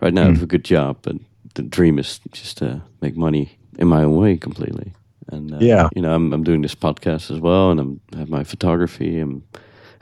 Right 0.00 0.12
now, 0.12 0.22
mm. 0.22 0.26
I 0.26 0.28
have 0.28 0.38
hmm. 0.38 0.44
a 0.44 0.48
good 0.48 0.64
job, 0.64 0.98
but 1.02 1.16
the 1.54 1.62
dream 1.62 1.98
is 1.98 2.20
just 2.32 2.58
to 2.58 2.82
make 3.00 3.16
money 3.16 3.58
in 3.78 3.88
my 3.88 4.04
own 4.04 4.14
way 4.14 4.36
completely. 4.36 4.92
And 5.28 5.54
uh, 5.54 5.58
yeah, 5.58 5.88
you 5.96 6.02
know, 6.02 6.14
I'm 6.14 6.32
I'm 6.32 6.44
doing 6.44 6.62
this 6.62 6.74
podcast 6.74 7.30
as 7.30 7.40
well, 7.40 7.70
and 7.70 7.80
I'm 7.80 8.00
I 8.14 8.18
have 8.18 8.28
my 8.28 8.44
photography 8.44 9.18
and 9.18 9.42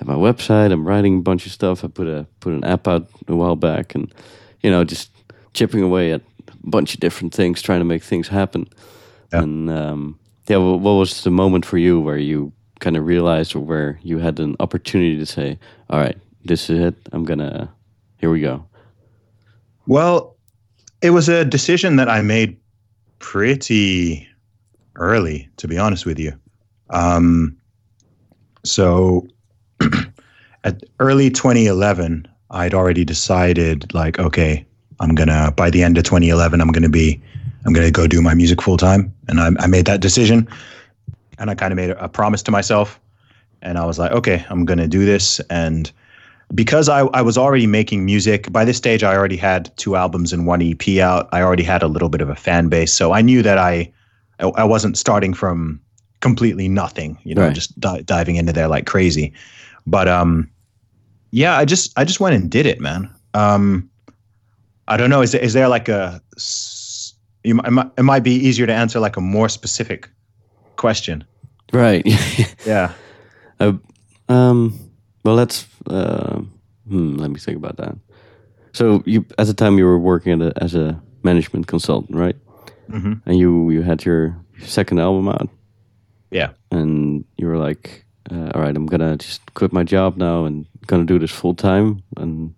at 0.00 0.06
my 0.06 0.14
website. 0.14 0.72
I'm 0.72 0.86
writing 0.86 1.18
a 1.18 1.22
bunch 1.22 1.46
of 1.46 1.52
stuff. 1.52 1.84
I 1.84 1.88
put 1.88 2.06
a 2.06 2.26
put 2.40 2.52
an 2.52 2.64
app 2.64 2.88
out 2.88 3.08
a 3.28 3.36
while 3.36 3.56
back, 3.56 3.94
and 3.94 4.12
you 4.62 4.70
know, 4.70 4.84
just 4.84 5.10
chipping 5.52 5.82
away 5.82 6.12
at 6.12 6.20
a 6.48 6.52
bunch 6.64 6.94
of 6.94 7.00
different 7.00 7.34
things, 7.34 7.62
trying 7.62 7.80
to 7.80 7.84
make 7.84 8.02
things 8.02 8.28
happen. 8.28 8.68
Yeah. 9.32 9.42
And 9.42 9.70
um, 9.70 10.18
yeah, 10.48 10.56
what, 10.56 10.80
what 10.80 10.92
was 10.92 11.24
the 11.24 11.30
moment 11.30 11.64
for 11.64 11.78
you 11.78 12.00
where 12.00 12.18
you 12.18 12.52
kind 12.80 12.96
of 12.96 13.06
realized, 13.06 13.54
or 13.54 13.60
where 13.60 13.98
you 14.02 14.18
had 14.18 14.38
an 14.40 14.56
opportunity 14.60 15.16
to 15.18 15.26
say, 15.26 15.58
"All 15.90 15.98
right, 15.98 16.18
this 16.44 16.70
is 16.70 16.80
it. 16.80 16.94
I'm 17.12 17.24
gonna. 17.24 17.72
Here 18.18 18.30
we 18.30 18.40
go." 18.40 18.64
Well, 19.86 20.36
it 21.02 21.10
was 21.10 21.28
a 21.28 21.44
decision 21.44 21.96
that 21.96 22.08
I 22.08 22.22
made 22.22 22.56
pretty 23.18 24.26
early, 24.96 25.48
to 25.58 25.68
be 25.68 25.78
honest 25.78 26.06
with 26.06 26.18
you. 26.18 26.32
Um, 26.90 27.56
so 28.64 29.26
at 30.64 30.82
early 31.00 31.30
2011, 31.30 32.26
I'd 32.50 32.74
already 32.74 33.04
decided 33.04 33.92
like, 33.94 34.18
okay, 34.18 34.64
I'm 35.00 35.14
gonna 35.14 35.52
by 35.56 35.70
the 35.70 35.82
end 35.82 35.98
of 35.98 36.04
2011, 36.04 36.60
I'm 36.60 36.68
gonna 36.68 36.88
be, 36.88 37.20
I'm 37.66 37.72
gonna 37.72 37.90
go 37.90 38.06
do 38.06 38.22
my 38.22 38.34
music 38.34 38.62
full 38.62 38.76
time, 38.76 39.12
and 39.28 39.40
I, 39.40 39.50
I 39.58 39.66
made 39.66 39.86
that 39.86 40.00
decision. 40.00 40.48
and 41.38 41.50
I 41.50 41.54
kind 41.54 41.72
of 41.72 41.76
made 41.76 41.90
a, 41.90 42.04
a 42.04 42.08
promise 42.08 42.42
to 42.44 42.50
myself, 42.52 43.00
and 43.62 43.76
I 43.78 43.84
was 43.84 43.98
like, 43.98 44.12
okay, 44.12 44.44
I'm 44.48 44.64
gonna 44.64 44.86
do 44.88 45.04
this, 45.04 45.40
and 45.50 45.90
because 46.54 46.88
I, 46.88 47.00
I 47.06 47.22
was 47.22 47.36
already 47.38 47.66
making 47.66 48.04
music 48.04 48.52
by 48.52 48.64
this 48.66 48.76
stage 48.76 49.02
i 49.02 49.16
already 49.16 49.36
had 49.38 49.74
two 49.78 49.96
albums 49.96 50.30
and 50.32 50.46
one 50.46 50.60
ep 50.62 50.86
out. 51.00 51.28
I 51.32 51.40
already 51.42 51.62
had 51.62 51.82
a 51.82 51.88
little 51.88 52.10
bit 52.10 52.20
of 52.20 52.28
a 52.28 52.36
fan 52.36 52.68
base. 52.68 52.92
So 52.92 53.12
i 53.12 53.22
knew 53.22 53.42
that 53.42 53.56
i 53.56 53.90
i, 54.40 54.46
I 54.48 54.64
wasn't 54.64 54.98
starting 54.98 55.32
from 55.32 55.80
completely 56.20 56.68
nothing 56.68 57.16
you 57.24 57.34
know 57.34 57.42
Right. 57.46 57.54
just 57.54 57.78
di- 57.80 58.02
diving 58.02 58.36
into 58.36 58.52
there 58.52 58.68
like 58.68 58.84
crazy 58.86 59.32
but 59.86 60.08
um 60.08 60.48
yeah 61.30 61.56
i 61.58 61.64
just 61.64 61.92
i 61.98 62.04
just 62.04 62.20
went 62.20 62.34
and 62.34 62.50
did 62.50 62.66
it 62.66 62.80
man 62.80 63.08
um 63.34 63.88
i 64.88 64.96
don't 64.96 65.10
know 65.10 65.22
is, 65.22 65.32
there- 65.32 65.42
is 65.42 65.52
there 65.52 65.68
like 65.68 65.88
a 65.88 66.20
you, 67.44 67.54
might- 67.54 67.66
it, 67.66 67.70
might, 67.70 67.90
it 67.98 68.02
might 68.02 68.22
be 68.22 68.32
easier 68.34 68.66
to 68.66 68.72
answer 68.72 68.98
like 69.00 69.16
a 69.16 69.20
more 69.20 69.48
specific 69.48 70.08
question 70.76 71.24
Right. 71.72 72.06
yeah 72.66 72.92
um. 74.28 74.78
Well, 75.24 75.34
let's. 75.34 75.66
Uh, 75.86 76.40
hmm, 76.88 77.16
let 77.16 77.30
me 77.30 77.38
think 77.40 77.56
about 77.56 77.76
that. 77.78 77.96
So 78.72 79.02
you, 79.06 79.24
at 79.38 79.46
the 79.46 79.54
time, 79.54 79.78
you 79.78 79.84
were 79.84 79.98
working 79.98 80.40
at 80.42 80.48
a, 80.56 80.62
as 80.62 80.74
a 80.74 81.00
management 81.22 81.66
consultant, 81.66 82.16
right? 82.16 82.36
hmm 82.90 83.14
And 83.26 83.38
you 83.38 83.70
you 83.70 83.82
had 83.82 84.04
your 84.04 84.36
second 84.60 84.98
album 85.00 85.28
out, 85.28 85.48
yeah 86.30 86.50
and 86.70 87.24
you 87.38 87.46
were 87.46 87.56
like, 87.58 88.03
uh, 88.30 88.50
"All 88.54 88.60
right, 88.62 88.76
I'm 88.76 88.86
gonna 88.86 89.16
just 89.16 89.40
quit 89.54 89.72
my 89.72 89.84
job 89.84 90.16
now 90.16 90.44
and 90.44 90.66
gonna 90.86 91.04
do 91.04 91.18
this 91.18 91.30
full 91.30 91.54
time." 91.54 92.02
And 92.16 92.54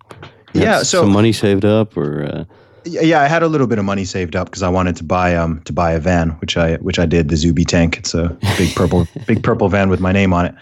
Yeah, 0.52 0.82
so- 0.82 1.02
some 1.02 1.12
money 1.12 1.32
saved 1.32 1.64
up, 1.64 1.96
or 1.96 2.24
uh, 2.24 2.44
Yeah, 2.84 3.20
I 3.20 3.26
had 3.26 3.42
a 3.42 3.48
little 3.48 3.66
bit 3.66 3.78
of 3.80 3.84
money 3.84 4.04
saved 4.04 4.36
up 4.36 4.46
because 4.48 4.62
I 4.62 4.68
wanted 4.68 4.94
to 4.96 5.04
buy 5.04 5.34
um 5.34 5.60
to 5.64 5.72
buy 5.72 5.90
a 5.92 5.98
van, 5.98 6.30
which 6.40 6.56
I 6.56 6.76
which 6.76 6.98
I 7.00 7.06
did 7.06 7.28
the 7.28 7.36
Zuby 7.36 7.64
tank. 7.64 7.96
It's 7.98 8.14
a 8.14 8.36
big 8.56 8.74
purple 8.76 9.08
big 9.26 9.42
purple 9.42 9.68
van 9.68 9.88
with 9.90 9.98
my 10.00 10.12
name 10.12 10.32
on 10.32 10.46
it. 10.46 10.54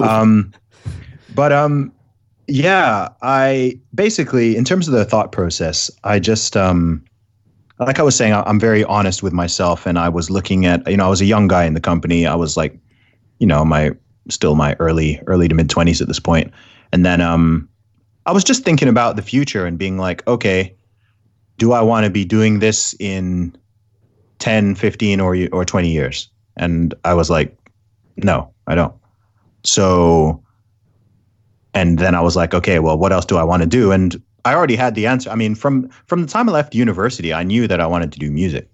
Um, 0.00 0.52
but 1.34 1.50
um, 1.52 1.90
yeah, 2.46 3.08
I 3.22 3.76
basically 3.94 4.56
in 4.56 4.64
terms 4.64 4.86
of 4.86 4.94
the 4.94 5.04
thought 5.04 5.32
process, 5.32 5.90
I 6.04 6.20
just 6.20 6.56
um, 6.56 7.02
like 7.80 7.98
I 7.98 8.02
was 8.04 8.14
saying, 8.14 8.32
I'm 8.34 8.60
very 8.60 8.84
honest 8.84 9.24
with 9.24 9.32
myself, 9.32 9.84
and 9.84 9.98
I 9.98 10.08
was 10.08 10.30
looking 10.30 10.66
at 10.66 10.88
you 10.88 10.96
know 10.96 11.06
I 11.06 11.08
was 11.08 11.20
a 11.20 11.24
young 11.26 11.48
guy 11.48 11.64
in 11.64 11.74
the 11.74 11.80
company. 11.80 12.24
I 12.24 12.36
was 12.36 12.56
like, 12.56 12.78
you 13.40 13.48
know, 13.48 13.64
my 13.64 13.90
still 14.30 14.54
my 14.54 14.76
early 14.78 15.20
early 15.26 15.48
to 15.48 15.54
mid 15.54 15.70
twenties 15.70 16.00
at 16.00 16.08
this 16.08 16.20
point, 16.20 16.52
and 16.92 17.04
then 17.04 17.20
um, 17.20 17.68
I 18.26 18.32
was 18.32 18.44
just 18.44 18.64
thinking 18.64 18.88
about 18.88 19.16
the 19.16 19.22
future 19.22 19.66
and 19.66 19.78
being 19.78 19.98
like, 19.98 20.26
okay 20.26 20.74
do 21.58 21.72
I 21.72 21.80
want 21.80 22.04
to 22.04 22.10
be 22.10 22.24
doing 22.24 22.58
this 22.58 22.94
in 22.98 23.56
10, 24.38 24.74
15 24.74 25.20
or 25.20 25.36
or 25.52 25.64
20 25.64 25.90
years? 25.90 26.30
And 26.56 26.94
I 27.04 27.14
was 27.14 27.30
like, 27.30 27.56
no, 28.16 28.52
I 28.66 28.74
don't. 28.74 28.94
So 29.64 30.42
and 31.74 31.98
then 31.98 32.14
I 32.14 32.20
was 32.20 32.36
like, 32.36 32.54
okay, 32.54 32.78
well, 32.78 32.96
what 32.98 33.12
else 33.12 33.24
do 33.24 33.36
I 33.36 33.42
want 33.42 33.62
to 33.62 33.68
do? 33.68 33.90
And 33.90 34.20
I 34.44 34.54
already 34.54 34.76
had 34.76 34.94
the 34.94 35.06
answer. 35.06 35.30
I 35.30 35.34
mean, 35.34 35.54
from 35.54 35.88
from 36.06 36.22
the 36.22 36.28
time 36.28 36.48
I 36.48 36.52
left 36.52 36.74
university, 36.74 37.32
I 37.32 37.42
knew 37.42 37.66
that 37.66 37.80
I 37.80 37.86
wanted 37.86 38.12
to 38.12 38.18
do 38.18 38.30
music. 38.30 38.68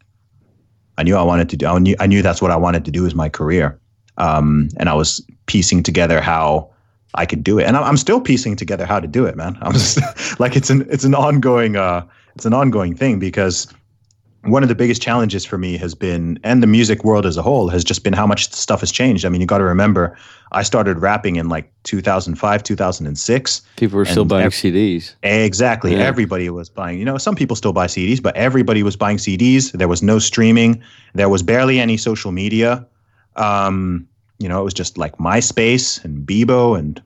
I 0.98 1.02
knew 1.02 1.16
I 1.16 1.22
wanted 1.22 1.48
to 1.50 1.56
do. 1.56 1.66
I 1.66 1.78
knew, 1.78 1.96
I 1.98 2.06
knew 2.06 2.20
that's 2.20 2.42
what 2.42 2.50
I 2.50 2.56
wanted 2.56 2.84
to 2.84 2.90
do 2.90 3.06
as 3.06 3.14
my 3.14 3.28
career. 3.28 3.80
Um, 4.20 4.68
and 4.76 4.88
I 4.88 4.94
was 4.94 5.24
piecing 5.46 5.82
together 5.82 6.20
how 6.20 6.70
I 7.14 7.26
could 7.26 7.42
do 7.42 7.58
it, 7.58 7.64
and 7.64 7.76
I'm, 7.76 7.84
I'm 7.84 7.96
still 7.96 8.20
piecing 8.20 8.56
together 8.56 8.86
how 8.86 9.00
to 9.00 9.06
do 9.06 9.24
it, 9.26 9.36
man. 9.36 9.58
I'm 9.62 9.72
just 9.72 9.98
like 10.38 10.56
it's 10.56 10.70
an 10.70 10.86
it's 10.90 11.04
an 11.04 11.14
ongoing 11.14 11.76
uh, 11.76 12.06
it's 12.34 12.44
an 12.44 12.54
ongoing 12.54 12.94
thing 12.94 13.18
because 13.18 13.66
one 14.44 14.62
of 14.62 14.68
the 14.70 14.74
biggest 14.74 15.02
challenges 15.02 15.44
for 15.44 15.58
me 15.58 15.76
has 15.76 15.94
been, 15.94 16.38
and 16.44 16.62
the 16.62 16.66
music 16.66 17.04
world 17.04 17.26
as 17.26 17.36
a 17.36 17.42
whole 17.42 17.68
has 17.68 17.84
just 17.84 18.04
been 18.04 18.14
how 18.14 18.26
much 18.26 18.50
stuff 18.52 18.80
has 18.80 18.90
changed. 18.90 19.26
I 19.26 19.28
mean, 19.28 19.40
you 19.40 19.46
got 19.46 19.58
to 19.58 19.64
remember, 19.64 20.16
I 20.52 20.62
started 20.62 20.98
rapping 20.98 21.36
in 21.36 21.48
like 21.50 21.70
2005, 21.82 22.62
2006. 22.62 23.62
people 23.76 23.98
were 23.98 24.04
still 24.06 24.24
buying 24.24 24.46
ev- 24.46 24.52
CDs. 24.52 25.14
Exactly. 25.22 25.92
Yeah. 25.92 26.04
Everybody 26.04 26.48
was 26.48 26.70
buying. 26.70 26.98
You 26.98 27.04
know, 27.04 27.18
some 27.18 27.36
people 27.36 27.54
still 27.54 27.74
buy 27.74 27.86
CDs, 27.86 28.22
but 28.22 28.34
everybody 28.34 28.82
was 28.82 28.96
buying 28.96 29.18
CDs. 29.18 29.72
There 29.72 29.88
was 29.88 30.02
no 30.02 30.18
streaming. 30.18 30.82
There 31.14 31.28
was 31.28 31.42
barely 31.42 31.78
any 31.78 31.98
social 31.98 32.32
media. 32.32 32.86
Um, 33.36 34.08
you 34.40 34.48
know, 34.48 34.60
it 34.60 34.64
was 34.64 34.74
just 34.74 34.98
like 34.98 35.16
MySpace 35.18 36.02
and 36.04 36.26
Bebo 36.26 36.76
and 36.76 37.00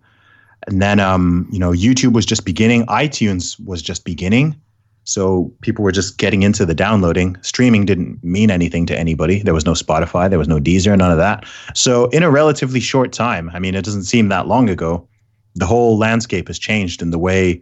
and 0.67 0.81
then 0.81 0.99
um, 0.99 1.47
you 1.53 1.59
know, 1.59 1.73
YouTube 1.73 2.15
was 2.15 2.25
just 2.25 2.47
beginning. 2.47 2.87
iTunes 2.87 3.63
was 3.63 3.83
just 3.83 4.05
beginning. 4.05 4.59
So 5.07 5.53
people 5.61 5.85
were 5.85 5.93
just 5.93 6.17
getting 6.17 6.43
into 6.43 6.65
the 6.65 6.75
downloading. 6.75 7.37
Streaming 7.43 7.85
didn't 7.85 8.25
mean 8.25 8.51
anything 8.51 8.87
to 8.87 8.99
anybody. 8.99 9.43
There 9.43 9.53
was 9.53 9.67
no 9.67 9.75
Spotify, 9.75 10.31
there 10.31 10.39
was 10.39 10.49
no 10.49 10.59
Deezer, 10.59 10.97
none 10.97 11.11
of 11.11 11.19
that. 11.19 11.45
So 11.75 12.07
in 12.07 12.23
a 12.23 12.31
relatively 12.31 12.81
short 12.81 13.13
time, 13.13 13.51
I 13.53 13.59
mean, 13.59 13.75
it 13.75 13.85
doesn't 13.85 14.05
seem 14.05 14.29
that 14.31 14.47
long 14.47 14.71
ago, 14.71 15.07
the 15.55 15.67
whole 15.67 15.99
landscape 15.99 16.49
has 16.49 16.59
changed 16.59 17.03
in 17.03 17.11
the 17.11 17.19
way 17.19 17.61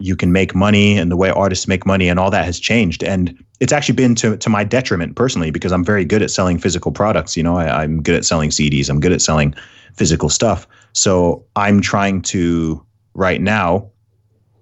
you 0.00 0.16
can 0.16 0.32
make 0.32 0.54
money 0.54 0.96
and 0.96 1.10
the 1.10 1.16
way 1.16 1.30
artists 1.30 1.68
make 1.68 1.84
money 1.84 2.08
and 2.08 2.18
all 2.18 2.30
that 2.30 2.44
has 2.46 2.58
changed. 2.58 3.04
And 3.04 3.38
it's 3.60 3.72
actually 3.72 3.94
been 3.94 4.14
to, 4.16 4.36
to 4.38 4.48
my 4.48 4.64
detriment 4.64 5.14
personally 5.14 5.50
because 5.50 5.70
i'm 5.70 5.84
very 5.84 6.04
good 6.04 6.22
at 6.22 6.30
selling 6.30 6.58
physical 6.58 6.90
products. 6.90 7.36
You 7.36 7.42
know 7.42 7.56
I, 7.56 7.82
i'm 7.82 8.02
good 8.02 8.16
at 8.16 8.24
selling 8.24 8.50
cds 8.50 8.88
i'm 8.88 8.98
good 8.98 9.12
at 9.12 9.20
selling 9.20 9.54
physical 9.94 10.28
stuff. 10.28 10.66
So 10.94 11.44
i'm 11.54 11.80
trying 11.80 12.22
to 12.22 12.84
right 13.14 13.40
now 13.40 13.90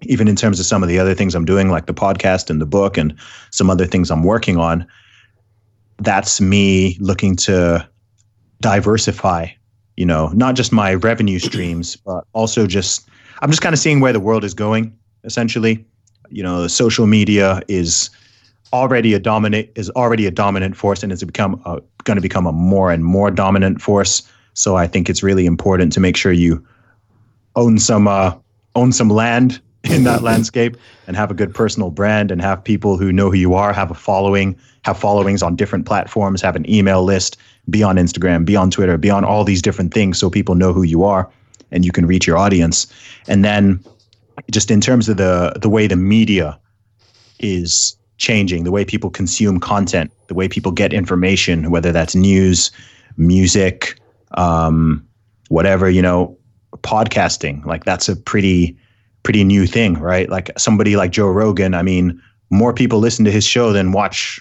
even 0.03 0.27
in 0.27 0.35
terms 0.35 0.59
of 0.59 0.65
some 0.65 0.83
of 0.83 0.89
the 0.89 0.99
other 0.99 1.13
things 1.13 1.35
i'm 1.35 1.45
doing 1.45 1.69
like 1.69 1.85
the 1.85 1.93
podcast 1.93 2.49
and 2.49 2.61
the 2.61 2.65
book 2.65 2.97
and 2.97 3.15
some 3.51 3.69
other 3.69 3.85
things 3.85 4.11
i'm 4.11 4.23
working 4.23 4.57
on 4.57 4.85
that's 5.99 6.39
me 6.39 6.97
looking 6.99 7.35
to 7.35 7.87
diversify 8.61 9.47
you 9.97 10.05
know 10.05 10.29
not 10.29 10.55
just 10.55 10.71
my 10.71 10.93
revenue 10.93 11.37
streams 11.39 11.95
but 11.97 12.23
also 12.33 12.65
just 12.65 13.09
i'm 13.41 13.49
just 13.49 13.61
kind 13.61 13.73
of 13.73 13.79
seeing 13.79 13.99
where 13.99 14.13
the 14.13 14.19
world 14.19 14.43
is 14.43 14.53
going 14.53 14.97
essentially. 15.23 15.85
You 16.31 16.43
know 16.43 16.67
social 16.67 17.07
media 17.07 17.61
is 17.67 18.11
already 18.71 19.15
a 19.15 19.19
dominant 19.19 19.69
is 19.75 19.89
already 19.91 20.27
a 20.27 20.31
dominant 20.31 20.77
force 20.77 21.01
and 21.01 21.11
it's 21.11 21.23
become 21.23 21.59
going 22.03 22.17
to 22.17 22.21
become 22.21 22.45
a 22.45 22.51
more 22.51 22.91
and 22.91 23.03
more 23.03 23.31
dominant 23.31 23.81
force. 23.81 24.21
So 24.53 24.75
i 24.75 24.85
think 24.85 25.09
it's 25.09 25.23
really 25.23 25.45
important 25.45 25.91
to 25.93 25.99
make 25.99 26.15
sure 26.15 26.31
you 26.31 26.63
own 27.55 27.79
some 27.79 28.07
uh, 28.07 28.35
own 28.75 28.91
some 28.91 29.09
land 29.09 29.59
in 29.85 30.03
that 30.03 30.21
landscape 30.21 30.77
and 31.07 31.15
have 31.15 31.31
a 31.31 31.33
good 31.33 31.55
personal 31.55 31.89
brand 31.89 32.29
and 32.31 32.41
have 32.41 32.63
people 32.63 32.97
who 32.97 33.11
know 33.11 33.31
who 33.31 33.37
you 33.37 33.53
are 33.55 33.73
have 33.73 33.89
a 33.89 33.95
following 33.95 34.55
have 34.83 34.97
followings 34.97 35.41
on 35.41 35.55
different 35.55 35.85
platforms 35.85 36.41
have 36.41 36.55
an 36.55 36.69
email 36.69 37.01
list 37.03 37.37
be 37.69 37.81
on 37.81 37.95
instagram 37.95 38.43
be 38.43 38.57
on 38.57 38.69
twitter 38.69 38.97
be 38.97 39.09
on 39.09 39.23
all 39.23 39.45
these 39.45 39.61
different 39.61 39.93
things 39.93 40.19
so 40.19 40.29
people 40.29 40.53
know 40.53 40.73
who 40.73 40.83
you 40.83 41.05
are 41.05 41.31
and 41.71 41.85
you 41.85 41.91
can 41.91 42.05
reach 42.05 42.27
your 42.27 42.37
audience. 42.37 42.87
And 43.27 43.43
then 43.43 43.83
just 44.51 44.71
in 44.71 44.81
terms 44.81 45.09
of 45.09 45.17
the 45.17 45.53
the 45.61 45.69
way 45.69 45.87
the 45.87 45.95
media 45.95 46.59
is 47.39 47.95
changing, 48.17 48.63
the 48.63 48.71
way 48.71 48.83
people 48.85 49.09
consume 49.09 49.59
content, 49.59 50.11
the 50.27 50.33
way 50.33 50.47
people 50.47 50.71
get 50.71 50.93
information, 50.93 51.71
whether 51.71 51.91
that's 51.91 52.15
news, 52.15 52.71
music, 53.17 53.99
um, 54.31 55.05
whatever, 55.49 55.89
you 55.89 56.01
know, 56.01 56.37
podcasting, 56.77 57.65
like 57.65 57.83
that's 57.85 58.09
a 58.09 58.15
pretty 58.15 58.77
pretty 59.23 59.43
new 59.43 59.65
thing, 59.67 59.93
right? 59.99 60.29
Like 60.29 60.49
somebody 60.57 60.95
like 60.95 61.11
Joe 61.11 61.27
Rogan, 61.27 61.73
I 61.73 61.81
mean, 61.83 62.21
more 62.49 62.73
people 62.73 62.99
listen 62.99 63.25
to 63.25 63.31
his 63.31 63.45
show 63.45 63.73
than 63.73 63.91
watch 63.91 64.39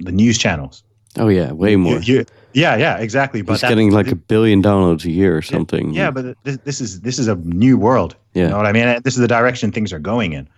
the 0.00 0.12
news 0.12 0.38
channels. 0.38 0.82
Oh 1.18 1.28
yeah, 1.28 1.52
way 1.52 1.76
more. 1.76 1.98
You- 2.00 2.18
you- 2.18 2.26
yeah, 2.54 2.76
yeah, 2.76 2.98
exactly. 2.98 3.42
But 3.42 3.54
He's 3.54 3.60
that- 3.62 3.68
getting 3.68 3.90
like 3.90 4.10
a 4.10 4.16
billion 4.16 4.62
downloads 4.62 5.04
a 5.04 5.10
year 5.10 5.36
or 5.36 5.42
something. 5.42 5.92
Yeah, 5.92 6.10
but 6.10 6.36
this, 6.44 6.58
this 6.58 6.80
is 6.80 7.00
this 7.00 7.18
is 7.18 7.28
a 7.28 7.36
new 7.36 7.76
world. 7.76 8.16
Yeah. 8.34 8.44
You 8.44 8.48
know 8.50 8.56
what 8.56 8.66
I 8.66 8.72
mean? 8.72 9.00
This 9.04 9.14
is 9.14 9.20
the 9.20 9.28
direction 9.28 9.72
things 9.72 9.92
are 9.92 9.98
going 9.98 10.32
in. 10.32 10.48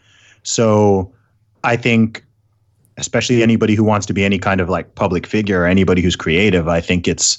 So 0.43 1.13
I 1.65 1.77
think 1.77 2.25
especially 2.97 3.43
anybody 3.43 3.75
who 3.75 3.83
wants 3.83 4.07
to 4.07 4.13
be 4.13 4.25
any 4.25 4.39
kind 4.39 4.61
of 4.61 4.69
like 4.69 4.95
public 4.95 5.27
figure 5.27 5.63
or 5.63 5.67
anybody 5.67 6.01
who's 6.03 6.17
creative, 6.17 6.69
I 6.69 6.81
think 6.81 7.09
it's 7.09 7.39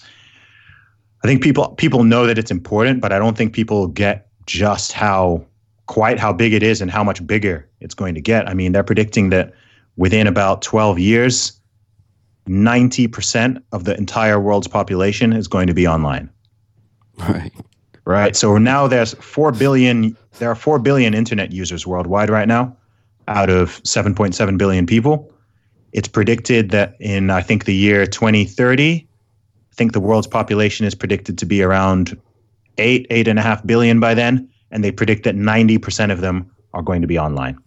I 1.24 1.28
think 1.28 1.42
people 1.42 1.70
people 1.70 2.04
know 2.04 2.28
that 2.28 2.38
it's 2.38 2.52
important, 2.52 3.02
but 3.02 3.12
I 3.12 3.20
don't 3.20 3.38
think 3.38 3.54
people 3.54 3.88
get 3.88 4.28
just 4.46 4.92
how 4.92 5.46
quite 5.88 6.20
how 6.20 6.34
big 6.34 6.54
it 6.54 6.64
is 6.64 6.82
and 6.82 6.92
how 6.92 7.04
much 7.04 7.26
bigger 7.26 7.68
it's 7.80 7.94
going 7.94 8.16
to 8.16 8.22
get. 8.22 8.50
I 8.50 8.54
mean, 8.54 8.72
they're 8.72 8.84
predicting 8.84 9.30
that 9.30 9.54
within 9.98 10.28
about 10.28 10.62
12 10.62 11.00
years 11.00 11.60
90% 12.48 13.62
of 13.72 13.86
the 13.86 13.98
entire 13.98 14.40
world's 14.40 14.68
population 14.68 15.34
is 15.34 15.48
going 15.48 15.68
to 15.68 15.74
be 15.74 15.88
online 15.88 16.30
right. 17.18 17.52
right? 18.06 18.36
So 18.36 18.58
now 18.58 18.88
there's 18.88 19.14
four 19.16 19.52
billion. 19.52 20.18
There 20.40 20.50
are 20.50 20.56
four 20.56 20.80
billion 20.80 21.14
internet 21.14 21.52
users 21.52 21.86
worldwide 21.88 22.30
right 22.30 22.48
now, 22.48 22.76
out 23.28 23.50
of 23.50 23.82
7.7 23.84 24.58
billion 24.58 24.86
people. 24.86 25.32
It's 25.94 26.08
predicted 26.08 26.72
that 26.72 26.96
in 27.00 27.30
I 27.30 27.42
think 27.42 27.66
the 27.66 27.76
year 27.76 28.06
2030, 28.06 29.08
I 29.72 29.76
think 29.76 29.94
the 29.94 30.00
world's 30.00 30.28
population 30.28 30.86
is 30.86 30.94
predicted 30.94 31.38
to 31.38 31.46
be 31.46 31.62
around 31.62 32.20
eight, 32.78 33.08
eight 33.10 33.28
and 33.28 33.40
a 33.40 33.42
half 33.42 33.66
billion 33.66 34.00
by 34.00 34.14
then, 34.14 34.50
and 34.72 34.84
they 34.84 34.92
predict 34.92 35.24
that 35.24 35.36
90 35.36 35.78
percent 35.78 36.12
of 36.12 36.22
them 36.22 36.50
are 36.74 36.82
going 36.82 37.02
to 37.02 37.08
be 37.08 37.18
online. 37.18 37.58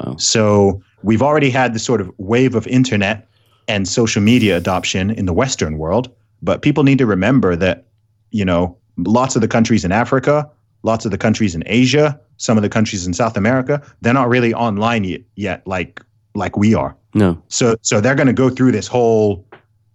Wow. 0.00 0.16
So 0.16 0.82
we've 1.02 1.22
already 1.22 1.48
had 1.48 1.74
this 1.74 1.82
sort 1.82 2.00
of 2.02 2.10
wave 2.18 2.54
of 2.54 2.66
internet 2.66 3.26
and 3.68 3.86
social 3.88 4.22
media 4.22 4.56
adoption 4.56 5.10
in 5.10 5.26
the 5.26 5.32
Western 5.32 5.78
world, 5.78 6.10
But 6.42 6.62
people 6.62 6.82
need 6.84 6.98
to 6.98 7.06
remember 7.06 7.56
that, 7.56 7.84
you 8.30 8.44
know, 8.44 8.76
lots 8.96 9.36
of 9.36 9.42
the 9.42 9.48
countries 9.48 9.84
in 9.84 9.92
Africa, 9.92 10.48
lots 10.82 11.04
of 11.04 11.10
the 11.10 11.18
countries 11.18 11.54
in 11.54 11.62
Asia, 11.66 12.18
some 12.38 12.56
of 12.56 12.62
the 12.62 12.68
countries 12.68 13.06
in 13.06 13.12
South 13.12 13.36
America, 13.36 13.82
they're 14.00 14.14
not 14.14 14.28
really 14.28 14.54
online 14.54 15.04
yet, 15.04 15.20
yet 15.36 15.66
like 15.66 16.02
like 16.34 16.56
we 16.56 16.74
are. 16.74 16.96
No, 17.14 17.42
So 17.48 17.76
so 17.82 18.00
they're 18.00 18.14
going 18.14 18.28
to 18.36 18.42
go 18.44 18.48
through 18.50 18.72
this 18.72 18.86
whole 18.88 19.44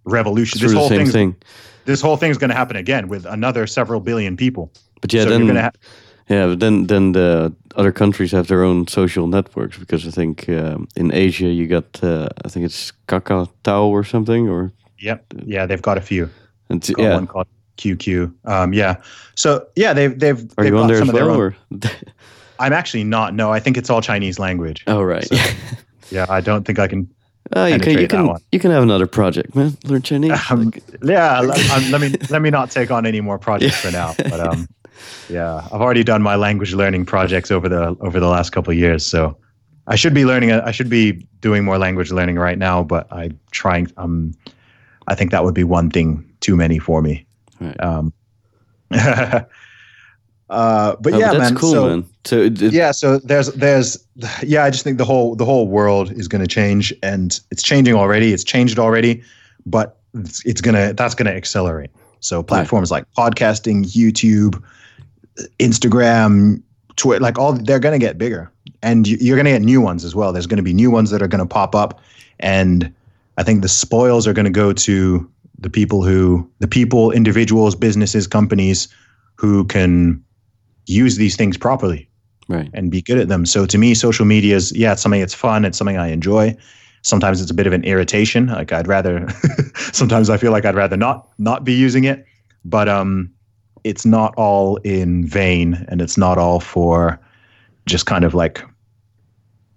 revolution. 0.05 0.59
through 0.59 0.69
this 0.69 0.77
whole 0.77 0.89
thing. 0.89 1.35
this 1.85 2.01
whole 2.01 2.17
thing's 2.17 2.37
going 2.37 2.49
to 2.51 2.55
happen 2.55 2.75
again 2.75 3.07
with 3.07 3.25
another 3.25 3.67
several 3.67 3.99
billion 4.01 4.37
people. 4.37 4.71
But 5.01 5.13
yeah, 5.13 5.23
so 5.23 5.29
then 5.29 5.39
you're 5.39 5.53
going 5.53 5.55
to 5.55 5.61
ha- 5.63 5.71
yeah, 6.29 6.47
but 6.47 6.59
then 6.59 6.87
then 6.87 7.11
the 7.11 7.53
other 7.75 7.91
countries 7.91 8.31
have 8.31 8.47
their 8.47 8.63
own 8.63 8.87
social 8.87 9.27
networks 9.27 9.77
because 9.77 10.07
I 10.07 10.11
think 10.11 10.47
um, 10.49 10.87
in 10.95 11.13
Asia 11.13 11.47
you 11.47 11.67
got 11.67 12.03
uh, 12.03 12.29
I 12.45 12.49
think 12.49 12.65
it's 12.65 12.91
Kakao 13.07 13.47
or 13.87 14.03
something 14.03 14.49
or 14.49 14.71
Yep. 14.99 15.25
Yeah, 15.45 15.65
they've 15.65 15.81
got 15.81 15.97
a 15.97 16.01
few. 16.01 16.29
Got 16.69 16.89
yeah. 16.97 17.13
one 17.13 17.27
called 17.27 17.47
QQ. 17.77 18.33
Um, 18.45 18.73
yeah. 18.73 18.97
So 19.35 19.67
yeah, 19.75 19.93
they've 19.93 20.17
they've 20.17 20.41
Are 20.57 20.63
they've 20.63 20.73
you 20.73 20.79
on 20.79 20.87
there 20.87 20.97
some 20.97 21.09
as 21.09 21.09
of 21.09 21.15
their 21.15 21.27
well? 21.27 21.53
I'm 22.59 22.73
actually 22.73 23.03
not. 23.03 23.33
No, 23.33 23.51
I 23.51 23.59
think 23.59 23.77
it's 23.77 23.89
all 23.89 24.01
Chinese 24.01 24.39
language. 24.39 24.83
oh 24.87 25.01
right. 25.01 25.27
Yeah, 26.11 26.27
I 26.29 26.39
don't 26.39 26.65
think 26.65 26.77
I 26.77 26.87
can. 26.87 27.09
Oh, 27.55 27.65
you 27.65 27.79
can 27.79 27.97
you 27.97 28.07
can 28.07 28.27
one. 28.27 28.39
you 28.51 28.59
can 28.59 28.69
have 28.69 28.83
another 28.83 29.07
project, 29.07 29.55
man. 29.55 29.75
Learn 29.85 30.03
Chinese. 30.03 30.39
Um, 30.51 30.65
like, 30.65 30.83
yeah, 31.01 31.39
let, 31.39 31.71
um, 31.71 31.91
let 31.91 31.99
me 31.99 32.13
let 32.29 32.43
me 32.43 32.51
not 32.51 32.69
take 32.69 32.91
on 32.91 33.07
any 33.07 33.21
more 33.21 33.39
projects 33.39 33.81
for 33.81 33.89
now. 33.89 34.13
But 34.15 34.39
um, 34.39 34.67
yeah, 35.29 35.67
I've 35.71 35.81
already 35.81 36.03
done 36.03 36.21
my 36.21 36.35
language 36.35 36.73
learning 36.73 37.05
projects 37.05 37.51
over 37.51 37.69
the 37.69 37.95
over 37.99 38.19
the 38.19 38.27
last 38.27 38.51
couple 38.51 38.71
of 38.71 38.77
years. 38.77 39.05
So 39.05 39.37
I 39.87 39.95
should 39.95 40.13
be 40.13 40.25
learning. 40.25 40.51
I 40.51 40.71
should 40.71 40.89
be 40.89 41.25
doing 41.41 41.63
more 41.63 41.77
language 41.77 42.11
learning 42.11 42.37
right 42.37 42.57
now. 42.57 42.83
But 42.83 43.11
I'm 43.11 43.39
trying. 43.51 43.91
Um, 43.97 44.33
I 45.07 45.15
think 45.15 45.31
that 45.31 45.43
would 45.43 45.53
be 45.53 45.63
one 45.63 45.89
thing 45.89 46.23
too 46.39 46.55
many 46.55 46.79
for 46.79 47.01
me. 47.01 47.25
Right. 47.59 47.79
Um, 47.81 48.13
uh, 48.91 49.41
but 50.49 51.13
oh, 51.13 51.17
yeah, 51.17 51.31
but 51.31 51.39
that's 51.39 51.51
man. 51.51 51.55
cool, 51.55 51.71
so, 51.71 51.87
man. 51.87 52.05
So 52.23 52.41
it, 52.41 52.61
it- 52.61 52.73
yeah 52.73 52.91
so 52.91 53.17
there's 53.19 53.47
there's 53.53 53.97
yeah 54.43 54.63
i 54.63 54.69
just 54.69 54.83
think 54.83 54.97
the 54.97 55.05
whole 55.05 55.35
the 55.35 55.45
whole 55.45 55.67
world 55.67 56.11
is 56.11 56.27
going 56.27 56.41
to 56.41 56.47
change 56.47 56.93
and 57.03 57.39
it's 57.51 57.63
changing 57.63 57.95
already 57.95 58.33
it's 58.33 58.43
changed 58.43 58.79
already 58.79 59.23
but 59.65 59.99
it's, 60.13 60.45
it's 60.45 60.61
gonna 60.61 60.93
that's 60.93 61.15
gonna 61.15 61.31
accelerate 61.31 61.89
so 62.19 62.41
platforms 62.43 62.91
like 62.91 63.05
podcasting 63.17 63.85
youtube 63.85 64.61
instagram 65.59 66.61
twitter 66.95 67.21
like 67.21 67.37
all 67.37 67.53
they're 67.53 67.79
gonna 67.79 67.99
get 67.99 68.17
bigger 68.17 68.51
and 68.81 69.07
you- 69.07 69.17
you're 69.19 69.37
gonna 69.37 69.51
get 69.51 69.61
new 69.61 69.81
ones 69.81 70.03
as 70.05 70.15
well 70.15 70.31
there's 70.31 70.47
gonna 70.47 70.63
be 70.63 70.73
new 70.73 70.89
ones 70.91 71.09
that 71.11 71.21
are 71.21 71.27
gonna 71.27 71.45
pop 71.45 71.75
up 71.75 71.99
and 72.39 72.93
i 73.37 73.43
think 73.43 73.61
the 73.61 73.69
spoils 73.69 74.27
are 74.27 74.33
gonna 74.33 74.49
go 74.49 74.71
to 74.73 75.29
the 75.59 75.69
people 75.69 76.03
who 76.03 76.49
the 76.59 76.67
people 76.67 77.11
individuals 77.11 77.75
businesses 77.75 78.27
companies 78.27 78.87
who 79.35 79.65
can 79.65 80.21
use 80.85 81.17
these 81.17 81.35
things 81.35 81.57
properly 81.57 82.07
right. 82.47 82.69
and 82.73 82.91
be 82.91 83.01
good 83.01 83.17
at 83.17 83.27
them. 83.27 83.45
So 83.45 83.65
to 83.65 83.77
me, 83.77 83.93
social 83.95 84.25
media 84.25 84.55
is 84.55 84.71
yeah, 84.73 84.93
it's 84.93 85.01
something 85.01 85.19
that's 85.19 85.33
fun. 85.33 85.65
It's 85.65 85.77
something 85.77 85.97
I 85.97 86.09
enjoy. 86.09 86.55
Sometimes 87.01 87.41
it's 87.41 87.49
a 87.49 87.53
bit 87.55 87.65
of 87.67 87.73
an 87.73 87.83
irritation. 87.83 88.47
Like 88.47 88.71
I'd 88.71 88.87
rather. 88.87 89.27
sometimes 89.93 90.29
I 90.29 90.37
feel 90.37 90.51
like 90.51 90.63
I'd 90.63 90.75
rather 90.75 90.95
not 90.95 91.27
not 91.37 91.63
be 91.63 91.73
using 91.73 92.03
it. 92.03 92.23
But 92.63 92.87
um, 92.87 93.31
it's 93.85 94.05
not 94.05 94.33
all 94.35 94.75
in 94.83 95.25
vain, 95.25 95.85
and 95.89 96.01
it's 96.01 96.17
not 96.17 96.37
all 96.37 96.59
for 96.59 97.17
just 97.85 98.05
kind 98.05 98.25
of 98.25 98.33
like 98.33 98.61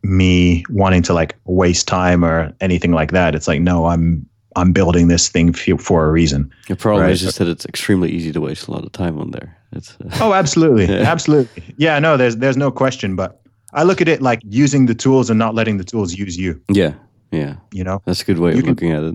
me 0.02 0.64
wanting 0.70 1.02
to 1.02 1.12
like 1.12 1.36
waste 1.44 1.86
time 1.88 2.24
or 2.24 2.52
anything 2.61 2.92
like 2.92 3.12
that. 3.12 3.34
It's 3.34 3.46
like 3.48 3.61
no, 3.61 3.86
I'm 3.86 4.26
I'm 4.56 4.72
building 4.72 5.09
this 5.09 5.28
thing 5.28 5.52
for 5.52 6.06
a 6.06 6.11
reason. 6.11 6.50
The 6.68 6.76
problem 6.76 7.04
Right. 7.04 7.12
is 7.12 7.20
just 7.20 7.38
that 7.38 7.48
it's 7.48 7.66
extremely 7.66 8.11
easy 8.11 8.32
to 8.32 8.40
waste 8.40 8.66
a 8.66 8.72
lot 8.72 8.84
of 8.84 8.92
time 8.92 9.18
on 9.18 9.30
there. 9.30 9.56
It's 9.72 9.96
uh, 10.00 10.09
Oh, 10.20 10.32
absolutely, 10.32 10.86
Yeah. 10.94 11.02
absolutely. 11.12 11.74
Yeah, 11.76 11.98
no, 11.98 12.16
there's 12.16 12.36
there's 12.36 12.56
no 12.56 12.70
question. 12.70 13.14
But 13.16 13.40
I 13.74 13.82
look 13.82 14.00
at 14.00 14.09
it 14.09 14.22
like 14.22 14.40
using 14.48 14.86
the 14.86 14.94
tools 14.94 15.30
and 15.30 15.38
not 15.38 15.54
letting 15.54 15.76
the 15.78 15.84
tools 15.84 16.14
use 16.14 16.36
you. 16.38 16.61
yeah, 16.70 16.94
yeah. 17.30 17.56
You 17.72 17.84
know, 17.84 18.00
That's 18.06 18.22
a 18.22 18.24
good 18.24 18.38
way 18.38 18.52
You 18.52 18.59
of 18.59 18.64
can- 18.64 18.70
looking 18.72 18.92
at 18.92 19.02
it. 19.02 19.14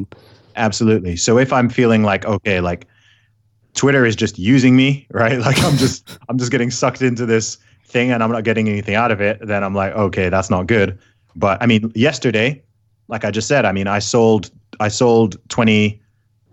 absolutely. 0.55 1.15
So 1.15 1.37
if 1.39 1.51
I'm 1.51 1.69
feeling 1.69 2.03
like 2.03 2.25
okay, 2.25 2.59
like 2.61 2.85
Twitter 3.75 4.05
is 4.05 4.15
just 4.15 4.37
using 4.37 4.75
me, 4.75 5.07
right? 5.11 5.39
Like 5.47 5.61
I'm 5.63 5.77
just 5.77 6.17
I'm 6.29 6.37
just 6.37 6.51
getting 6.51 6.71
sucked 6.71 7.01
into 7.01 7.25
this 7.25 7.57
thing 7.85 8.11
and 8.11 8.23
I'm 8.23 8.31
not 8.31 8.43
getting 8.43 8.67
anything 8.69 8.95
out 8.95 9.11
of 9.11 9.21
it, 9.21 9.39
then 9.45 9.63
I'm 9.63 9.75
like, 9.75 9.93
okay, 9.93 10.29
that's 10.29 10.49
not 10.49 10.67
good. 10.67 10.97
But 11.35 11.61
I 11.61 11.65
mean, 11.65 11.91
yesterday, 11.95 12.61
like 13.07 13.25
I 13.25 13.31
just 13.31 13.47
said, 13.47 13.65
I 13.65 13.71
mean, 13.71 13.87
I 13.87 13.99
sold 13.99 14.51
I 14.79 14.87
sold 14.89 15.37
20 15.49 15.99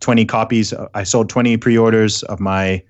20 0.01 0.25
copies. 0.25 0.73
I 0.95 1.03
sold 1.05 1.29
20 1.29 1.57
pre-orders 1.59 2.23
of 2.25 2.41
my 2.41 2.83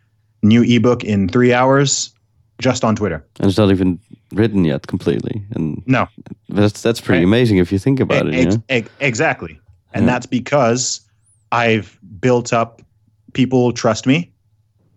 new 0.42 0.62
ebook 0.62 1.02
in 1.04 1.28
3 1.28 1.52
hours 1.52 2.14
just 2.60 2.84
on 2.84 2.94
Twitter. 2.94 3.24
And 3.40 3.48
it's 3.48 3.58
not 3.58 3.70
even 3.70 3.98
written 4.32 4.64
yet 4.64 4.86
completely. 4.86 5.42
And 5.56 5.82
No. 5.86 6.06
that's 6.48 6.82
that's 6.82 7.00
pretty 7.00 7.18
Right. 7.24 7.24
amazing 7.28 7.58
if 7.58 7.72
you 7.72 7.78
think 7.80 7.98
about 8.00 8.26
it. 8.28 8.34
Ex- 8.34 8.54
Yeah? 8.54 8.60
ex- 8.76 8.90
exactly. 9.00 9.58
And 9.92 10.04
Yeah. 10.06 10.12
that's 10.12 10.26
because 10.26 11.00
I've 11.52 11.98
built 12.20 12.52
up 12.52 12.80
people 13.32 13.72
trust 13.72 14.06
me. 14.06 14.32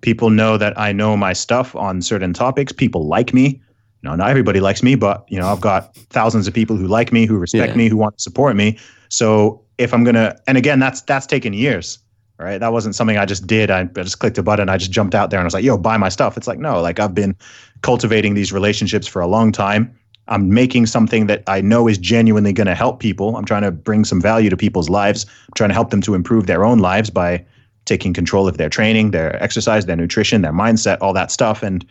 People 0.01 0.29
know 0.29 0.57
that 0.57 0.77
I 0.77 0.91
know 0.91 1.15
my 1.15 1.34
stuff 1.34 1.75
on 1.75 2.01
certain 2.01 2.34
topics. 2.34 2.71
People 2.71 3.07
like 3.07 3.34
me. 3.34 3.61
You 4.01 4.09
know, 4.09 4.15
not 4.15 4.29
everybody 4.29 4.59
likes 4.59 4.84
me, 4.84 4.95
but 4.95 5.25
you 5.29 5.39
know, 5.39 5.47
I've 5.47 5.61
got 5.61 5.95
thousands 6.09 6.47
of 6.47 6.53
people 6.53 6.75
who 6.75 6.88
like 6.88 7.13
me, 7.13 7.25
who 7.25 7.38
respect 7.38 7.71
Yeah. 7.71 7.77
me, 7.77 7.88
who 7.88 7.95
want 7.95 8.17
to 8.17 8.21
support 8.21 8.55
me. 8.55 8.77
So 9.09 9.61
if 9.77 9.93
I'm 9.93 10.03
gonna, 10.03 10.36
and 10.45 10.57
again, 10.57 10.79
that's 10.79 11.01
that's 11.01 11.25
taken 11.25 11.53
years, 11.53 11.99
right? 12.38 12.57
That 12.57 12.73
wasn't 12.73 12.95
something 12.95 13.17
I 13.17 13.25
just 13.25 13.47
did. 13.47 13.71
I, 13.71 13.81
I 13.81 14.03
just 14.03 14.19
clicked 14.19 14.38
a 14.38 14.43
button. 14.43 14.67
I 14.67 14.77
just 14.77 14.91
jumped 14.91 15.15
out 15.15 15.29
there 15.29 15.39
and 15.39 15.45
I 15.45 15.47
was 15.47 15.53
like, 15.53 15.63
"Yo, 15.63 15.77
buy 15.77 15.95
my 15.95 16.09
stuff." 16.09 16.36
It's 16.36 16.47
like 16.47 16.59
no, 16.59 16.81
like 16.81 16.99
I've 16.99 17.15
been 17.15 17.34
cultivating 17.81 18.34
these 18.34 18.51
relationships 18.51 19.07
for 19.07 19.21
a 19.21 19.27
long 19.27 19.53
time. 19.53 19.97
I'm 20.27 20.53
making 20.53 20.86
something 20.86 21.27
that 21.27 21.43
I 21.47 21.61
know 21.61 21.88
is 21.88 21.97
genuinely 21.97 22.53
going 22.53 22.67
to 22.67 22.75
help 22.75 23.01
people. 23.01 23.36
I'm 23.36 23.43
trying 23.43 23.63
to 23.63 23.71
bring 23.71 24.05
some 24.05 24.21
value 24.21 24.49
to 24.49 24.55
people's 24.55 24.89
lives. 24.89 25.25
I'm 25.25 25.53
trying 25.55 25.69
to 25.69 25.73
help 25.73 25.89
them 25.89 25.99
to 26.01 26.13
improve 26.13 26.47
their 26.47 26.63
own 26.63 26.79
lives 26.79 27.09
by 27.09 27.45
taking 27.86 28.13
control 28.13 28.47
of 28.47 28.57
their 28.57 28.69
training, 28.69 29.11
their 29.11 29.41
exercise, 29.41 29.86
their 29.86 29.95
nutrition, 29.95 30.41
their 30.41 30.53
mindset, 30.53 30.97
all 31.01 31.13
that 31.13 31.31
stuff. 31.31 31.63
And 31.63 31.86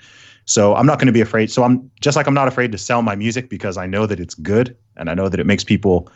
so 0.45 0.75
I'm 0.75 0.87
not 0.87 0.99
going 0.99 1.07
to 1.07 1.13
be 1.13 1.21
afraid. 1.21 1.51
So 1.51 1.63
I'm 1.63 1.91
just 2.01 2.17
like 2.17 2.27
I'm 2.27 2.35
not 2.35 2.49
afraid 2.49 2.73
to 2.73 2.79
sell 2.79 3.03
my 3.03 3.15
music 3.15 3.49
because 3.49 3.77
I 3.77 3.87
know 3.87 4.07
that 4.07 4.19
it's 4.19 4.35
good 4.35 4.77
and 4.97 5.11
I 5.11 5.15
know 5.15 5.29
that 5.29 5.39
it 5.39 5.47
makes 5.47 5.65
people 5.65 6.11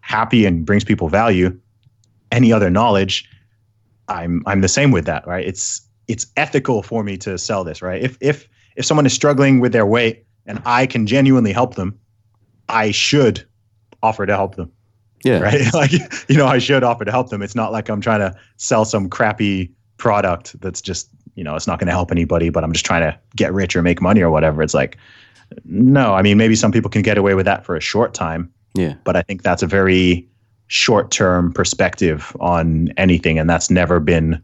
happy 0.00 0.44
and 0.46 0.64
brings 0.64 0.84
people 0.84 1.08
value. 1.08 1.58
Any 2.32 2.52
other 2.52 2.70
knowledge, 2.70 3.28
I'm 4.08 4.42
I'm 4.46 4.60
the 4.60 4.68
same 4.68 4.90
with 4.90 5.04
that, 5.06 5.26
right? 5.26 5.46
It's 5.46 5.80
it's 6.08 6.26
ethical 6.36 6.82
for 6.82 7.04
me 7.04 7.16
to 7.18 7.38
sell 7.38 7.64
this, 7.64 7.82
right? 7.82 8.02
If 8.02 8.16
if 8.20 8.48
if 8.76 8.84
someone 8.84 9.06
is 9.06 9.12
struggling 9.12 9.60
with 9.60 9.72
their 9.72 9.86
weight 9.86 10.24
and 10.46 10.60
I 10.64 10.86
can 10.86 11.06
genuinely 11.06 11.52
help 11.52 11.74
them, 11.74 11.98
I 12.68 12.90
should 12.90 13.44
offer 14.02 14.26
to 14.26 14.34
help 14.34 14.56
them, 14.56 14.72
yeah. 15.24 15.38
right? 15.40 15.72
like 15.74 15.92
you 16.28 16.36
know, 16.36 16.46
I 16.46 16.58
should 16.58 16.82
offer 16.82 17.04
to 17.04 17.10
help 17.10 17.30
them. 17.30 17.42
It's 17.42 17.54
not 17.54 17.72
like 17.72 17.88
I'm 17.88 18.00
trying 18.00 18.20
to 18.20 18.36
sell 18.56 18.84
some 18.84 19.08
crappy 19.08 19.72
product 19.96 20.60
that's 20.60 20.80
just 20.80 21.08
you 21.34 21.44
know 21.44 21.54
it's 21.56 21.66
not 21.66 21.78
going 21.78 21.86
to 21.86 21.92
help 21.92 22.10
anybody, 22.10 22.50
but 22.50 22.64
I'm 22.64 22.72
just 22.72 22.84
trying 22.86 23.02
to 23.02 23.18
get 23.36 23.52
rich 23.52 23.76
or 23.76 23.82
make 23.82 24.00
money 24.00 24.20
or 24.20 24.30
whatever. 24.30 24.62
It's 24.62 24.74
like 24.74 24.96
no, 25.64 26.14
I 26.14 26.22
mean 26.22 26.38
maybe 26.38 26.54
some 26.54 26.72
people 26.72 26.90
can 26.90 27.02
get 27.02 27.18
away 27.18 27.34
with 27.34 27.46
that 27.46 27.64
for 27.64 27.76
a 27.76 27.80
short 27.80 28.14
time, 28.14 28.52
Yeah. 28.74 28.94
but 29.04 29.16
I 29.16 29.22
think 29.22 29.42
that's 29.42 29.62
a 29.62 29.66
very 29.66 30.28
short 30.68 31.10
term 31.10 31.52
perspective 31.52 32.36
on 32.40 32.92
anything, 32.96 33.38
and 33.38 33.50
that's 33.50 33.70
never 33.70 33.98
been 34.00 34.40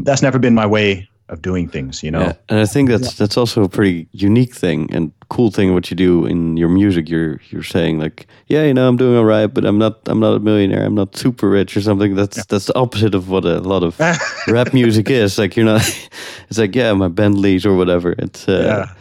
that's 0.00 0.22
never 0.22 0.38
been 0.38 0.54
my 0.54 0.64
way 0.66 1.06
of 1.28 1.40
doing 1.42 1.68
things. 1.68 2.02
You 2.02 2.10
know, 2.10 2.20
Yeah, 2.20 2.32
and 2.48 2.60
I 2.60 2.66
think 2.66 2.88
that's 2.90 3.14
that's 3.14 3.36
also 3.36 3.62
a 3.62 3.68
pretty 3.68 4.06
unique 4.12 4.54
thing 4.54 4.88
and 4.94 5.12
cool 5.28 5.50
thing 5.50 5.72
what 5.74 5.90
you 5.90 5.96
do 5.96 6.26
in 6.26 6.56
your 6.56 6.68
music. 6.68 7.08
You're 7.08 7.40
you're 7.50 7.62
saying 7.64 8.00
like, 8.00 8.26
yeah, 8.48 8.64
you 8.64 8.74
know, 8.74 8.86
I'm 8.88 8.96
doing 8.96 9.16
all 9.16 9.24
right, 9.24 9.46
but 9.54 9.64
I'm 9.64 9.78
not 9.78 10.00
I'm 10.06 10.20
not 10.20 10.34
a 10.36 10.40
millionaire. 10.40 10.84
I'm 10.84 10.94
not 10.94 11.16
super 11.16 11.48
rich 11.48 11.76
or 11.76 11.80
something. 11.82 12.14
That's 12.16 12.44
that's 12.46 12.66
the 12.66 12.76
opposite 12.78 13.14
of 13.14 13.28
what 13.28 13.44
a 13.44 13.60
lot 13.60 13.82
of 13.82 13.98
rap 14.48 14.72
music 14.74 15.10
is. 15.10 15.38
Like 15.38 15.56
you're 15.56 15.66
not. 15.66 15.82
It's 16.48 16.58
like 16.58 16.76
yeah, 16.76 16.92
my 16.92 17.08
Bentleys 17.08 17.64
or 17.64 17.74
whatever. 17.76 18.14
It's 18.18 18.46
uh, 18.46 18.62
Yeah. 18.62 18.94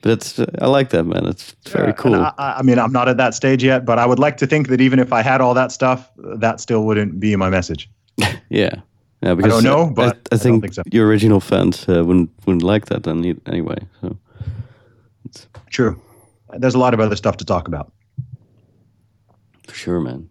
but 0.00 0.12
it's 0.12 0.38
I 0.38 0.66
like 0.68 0.88
that 0.90 1.04
man. 1.04 1.26
It's 1.26 1.54
very 1.68 1.88
Yeah, 1.88 1.92
cool. 1.92 2.14
I, 2.14 2.32
I 2.58 2.62
mean, 2.62 2.78
I'm 2.78 2.92
not 2.92 3.08
at 3.08 3.16
that 3.18 3.34
stage 3.34 3.62
yet, 3.62 3.84
but 3.84 3.98
I 3.98 4.06
would 4.06 4.18
like 4.18 4.38
to 4.38 4.46
think 4.46 4.68
that 4.68 4.80
even 4.80 4.98
if 4.98 5.12
I 5.12 5.20
had 5.22 5.40
all 5.42 5.52
that 5.54 5.70
stuff, 5.72 6.08
that 6.40 6.60
still 6.60 6.84
wouldn't 6.86 7.20
be 7.20 7.36
my 7.36 7.50
message. 7.50 7.90
yeah. 8.48 8.76
Yeah, 9.24 9.34
because 9.34 9.52
I 9.52 9.62
don't 9.62 9.64
know, 9.64 9.86
I- 9.90 9.94
but 9.94 10.28
I, 10.32 10.34
I 10.34 10.38
think, 10.38 10.62
think 10.62 10.74
so. 10.74 10.82
your 10.92 11.06
original 11.08 11.40
fans 11.40 11.88
uh, 11.88 12.04
wouldn't 12.04 12.30
wouldn't 12.46 12.62
like 12.62 12.86
that 12.86 13.02
then 13.02 13.40
anyway. 13.46 13.78
So 14.00 14.16
True. 15.70 16.00
There's 16.58 16.74
a 16.74 16.78
lot 16.78 16.94
of 16.94 17.00
other 17.00 17.16
stuff 17.16 17.36
to 17.38 17.44
talk 17.44 17.68
about. 17.68 17.92
For 19.66 19.74
sure, 19.74 20.00
man. 20.00 20.28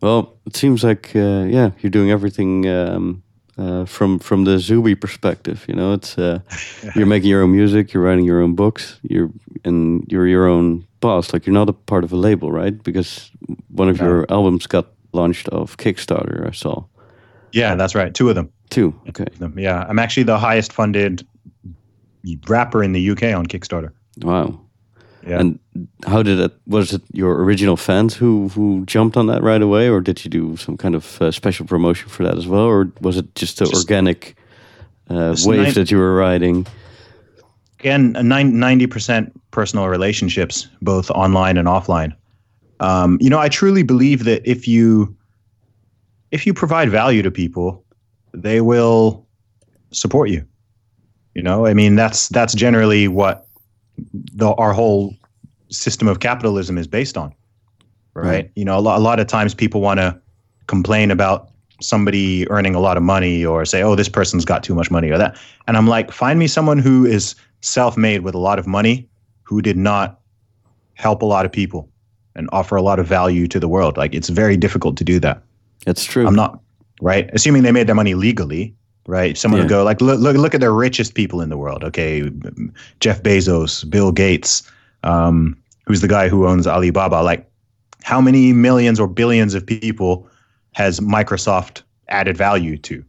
Well, 0.00 0.38
it 0.46 0.56
seems 0.56 0.82
like 0.84 1.10
uh, 1.14 1.44
yeah, 1.50 1.70
you're 1.80 1.90
doing 1.90 2.10
everything 2.10 2.66
um, 2.66 3.22
uh, 3.58 3.84
from 3.84 4.18
from 4.20 4.44
the 4.44 4.58
Zuby 4.58 4.94
perspective. 4.94 5.64
You 5.68 5.74
know, 5.74 5.92
it's 5.94 6.16
uh, 6.18 6.38
you're 6.94 7.06
making 7.06 7.28
your 7.30 7.42
own 7.42 7.50
music, 7.52 7.92
you're 7.92 8.04
writing 8.04 8.24
your 8.24 8.40
own 8.40 8.54
books, 8.54 9.00
you're 9.02 9.30
and 9.64 10.04
you're 10.12 10.28
your 10.28 10.46
own 10.46 10.86
boss. 11.00 11.32
Like 11.32 11.46
you're 11.46 11.58
not 11.58 11.68
a 11.68 11.72
part 11.72 12.04
of 12.04 12.12
a 12.12 12.16
label, 12.16 12.52
right? 12.52 12.80
Because 12.82 13.30
one 13.76 13.88
of 13.90 13.98
No. 14.00 14.06
your 14.06 14.26
albums 14.30 14.66
got 14.68 14.86
launched 15.12 15.48
off 15.52 15.76
Kickstarter. 15.76 16.46
I 16.46 16.52
saw. 16.52 16.84
Yeah, 17.52 17.74
that's 17.74 17.94
right. 17.94 18.14
Two 18.14 18.28
of 18.28 18.34
them. 18.34 18.50
Two. 18.70 18.94
Okay. 19.08 19.26
them. 19.38 19.58
Yeah, 19.58 19.86
I'm 19.88 19.98
actually 19.98 20.24
the 20.24 20.38
highest 20.38 20.72
funded 20.72 21.26
rapper 22.48 22.82
in 22.82 22.92
the 22.92 23.10
UK 23.10 23.34
on 23.34 23.46
Kickstarter. 23.46 23.92
Wow. 24.22 24.60
Yeah. 25.26 25.40
And 25.40 25.58
how 26.06 26.22
did 26.22 26.38
it? 26.40 26.52
Was 26.66 26.92
it 26.92 27.02
your 27.12 27.42
original 27.42 27.76
fans 27.76 28.14
who 28.14 28.48
who 28.50 28.84
jumped 28.86 29.16
on 29.16 29.26
that 29.26 29.42
right 29.42 29.60
away, 29.62 29.88
or 29.88 30.00
did 30.00 30.24
you 30.24 30.30
do 30.30 30.56
some 30.56 30.76
kind 30.76 30.94
of 30.94 31.20
uh, 31.20 31.30
special 31.30 31.66
promotion 31.66 32.08
for 32.08 32.24
that 32.24 32.36
as 32.38 32.46
well, 32.46 32.64
or 32.64 32.92
was 33.00 33.16
it 33.16 33.34
just 33.34 33.58
the 33.58 33.66
Just- 33.66 33.84
organic 33.84 34.36
uh, 35.10 35.34
wave 35.44 35.62
nine- 35.62 35.74
that 35.74 35.90
you 35.90 35.98
were 35.98 36.14
riding? 36.14 36.66
Again, 37.80 38.14
90% 38.14 39.30
personal 39.52 39.86
relationships, 39.86 40.68
both 40.82 41.10
online 41.12 41.56
and 41.56 41.68
offline. 41.68 42.12
Um, 42.80 43.18
you 43.20 43.30
know, 43.30 43.38
I 43.38 43.48
truly 43.48 43.84
believe 43.84 44.24
that 44.24 44.42
if 44.44 44.66
you 44.66 45.16
if 46.30 46.46
you 46.46 46.54
provide 46.54 46.90
value 46.90 47.22
to 47.22 47.30
people, 47.30 47.84
they 48.32 48.60
will 48.60 49.26
support 49.90 50.30
you. 50.30 50.46
You 51.34 51.42
know, 51.42 51.66
I 51.66 51.74
mean, 51.74 51.94
that's 51.94 52.28
that's 52.28 52.54
generally 52.54 53.08
what 53.08 53.46
the 54.12 54.50
our 54.54 54.72
whole 54.72 55.14
system 55.70 56.08
of 56.08 56.20
capitalism 56.20 56.78
is 56.78 56.86
based 56.86 57.16
on, 57.16 57.34
right? 58.14 58.50
You 58.56 58.64
know, 58.64 58.78
a 58.78 58.80
lot, 58.80 58.98
a 58.98 59.00
lot 59.00 59.20
of 59.20 59.26
times 59.26 59.54
people 59.54 59.80
want 59.80 60.00
to 60.00 60.18
complain 60.66 61.10
about 61.10 61.50
somebody 61.80 62.48
earning 62.50 62.74
a 62.74 62.80
lot 62.80 62.96
of 62.96 63.02
money 63.02 63.44
or 63.44 63.64
say, 63.64 63.82
oh, 63.82 63.94
this 63.94 64.08
person's 64.08 64.44
got 64.44 64.64
too 64.64 64.74
much 64.74 64.90
money 64.90 65.10
or 65.10 65.18
that. 65.18 65.38
And 65.68 65.76
I'm 65.76 65.86
like, 65.86 66.10
find 66.10 66.38
me 66.38 66.48
someone 66.48 66.78
who 66.78 67.06
is 67.06 67.36
self-made 67.60 68.22
with 68.22 68.34
a 68.34 68.38
lot 68.38 68.58
of 68.58 68.66
money, 68.66 69.08
who 69.42 69.62
did 69.62 69.76
not 69.76 70.20
help 70.94 71.22
a 71.22 71.24
lot 71.24 71.46
of 71.46 71.52
people 71.52 71.88
and 72.34 72.48
offer 72.52 72.74
a 72.74 72.82
lot 72.82 72.98
of 72.98 73.06
value 73.06 73.46
to 73.46 73.60
the 73.60 73.68
world. 73.68 73.96
Like 73.96 74.14
it's 74.14 74.28
very 74.28 74.56
difficult 74.56 74.96
to 74.96 75.04
do 75.04 75.20
that. 75.20 75.42
That's 75.84 76.04
true. 76.04 76.26
I'm 76.26 76.34
not 76.34 76.60
right. 77.00 77.30
Assuming 77.32 77.62
they 77.62 77.72
made 77.72 77.86
their 77.86 77.94
money 77.94 78.14
legally, 78.14 78.74
right? 79.06 79.36
Someone 79.38 79.60
would 79.60 79.68
go 79.68 79.84
like, 79.84 80.00
look, 80.00 80.20
look, 80.20 80.36
look 80.36 80.54
at 80.54 80.60
the 80.60 80.70
richest 80.70 81.14
people 81.14 81.40
in 81.40 81.48
the 81.48 81.56
world. 81.56 81.84
Okay, 81.84 82.30
Jeff 83.00 83.22
Bezos, 83.22 83.88
Bill 83.88 84.12
Gates, 84.12 84.62
um, 85.04 85.56
who's 85.86 86.00
the 86.00 86.08
guy 86.08 86.28
who 86.28 86.46
owns 86.46 86.66
Alibaba. 86.66 87.22
Like, 87.22 87.48
how 88.02 88.20
many 88.20 88.52
millions 88.52 89.00
or 89.00 89.06
billions 89.06 89.54
of 89.54 89.64
people 89.66 90.28
has 90.72 91.00
Microsoft 91.00 91.82
added 92.08 92.36
value 92.36 92.76
to? 92.78 93.04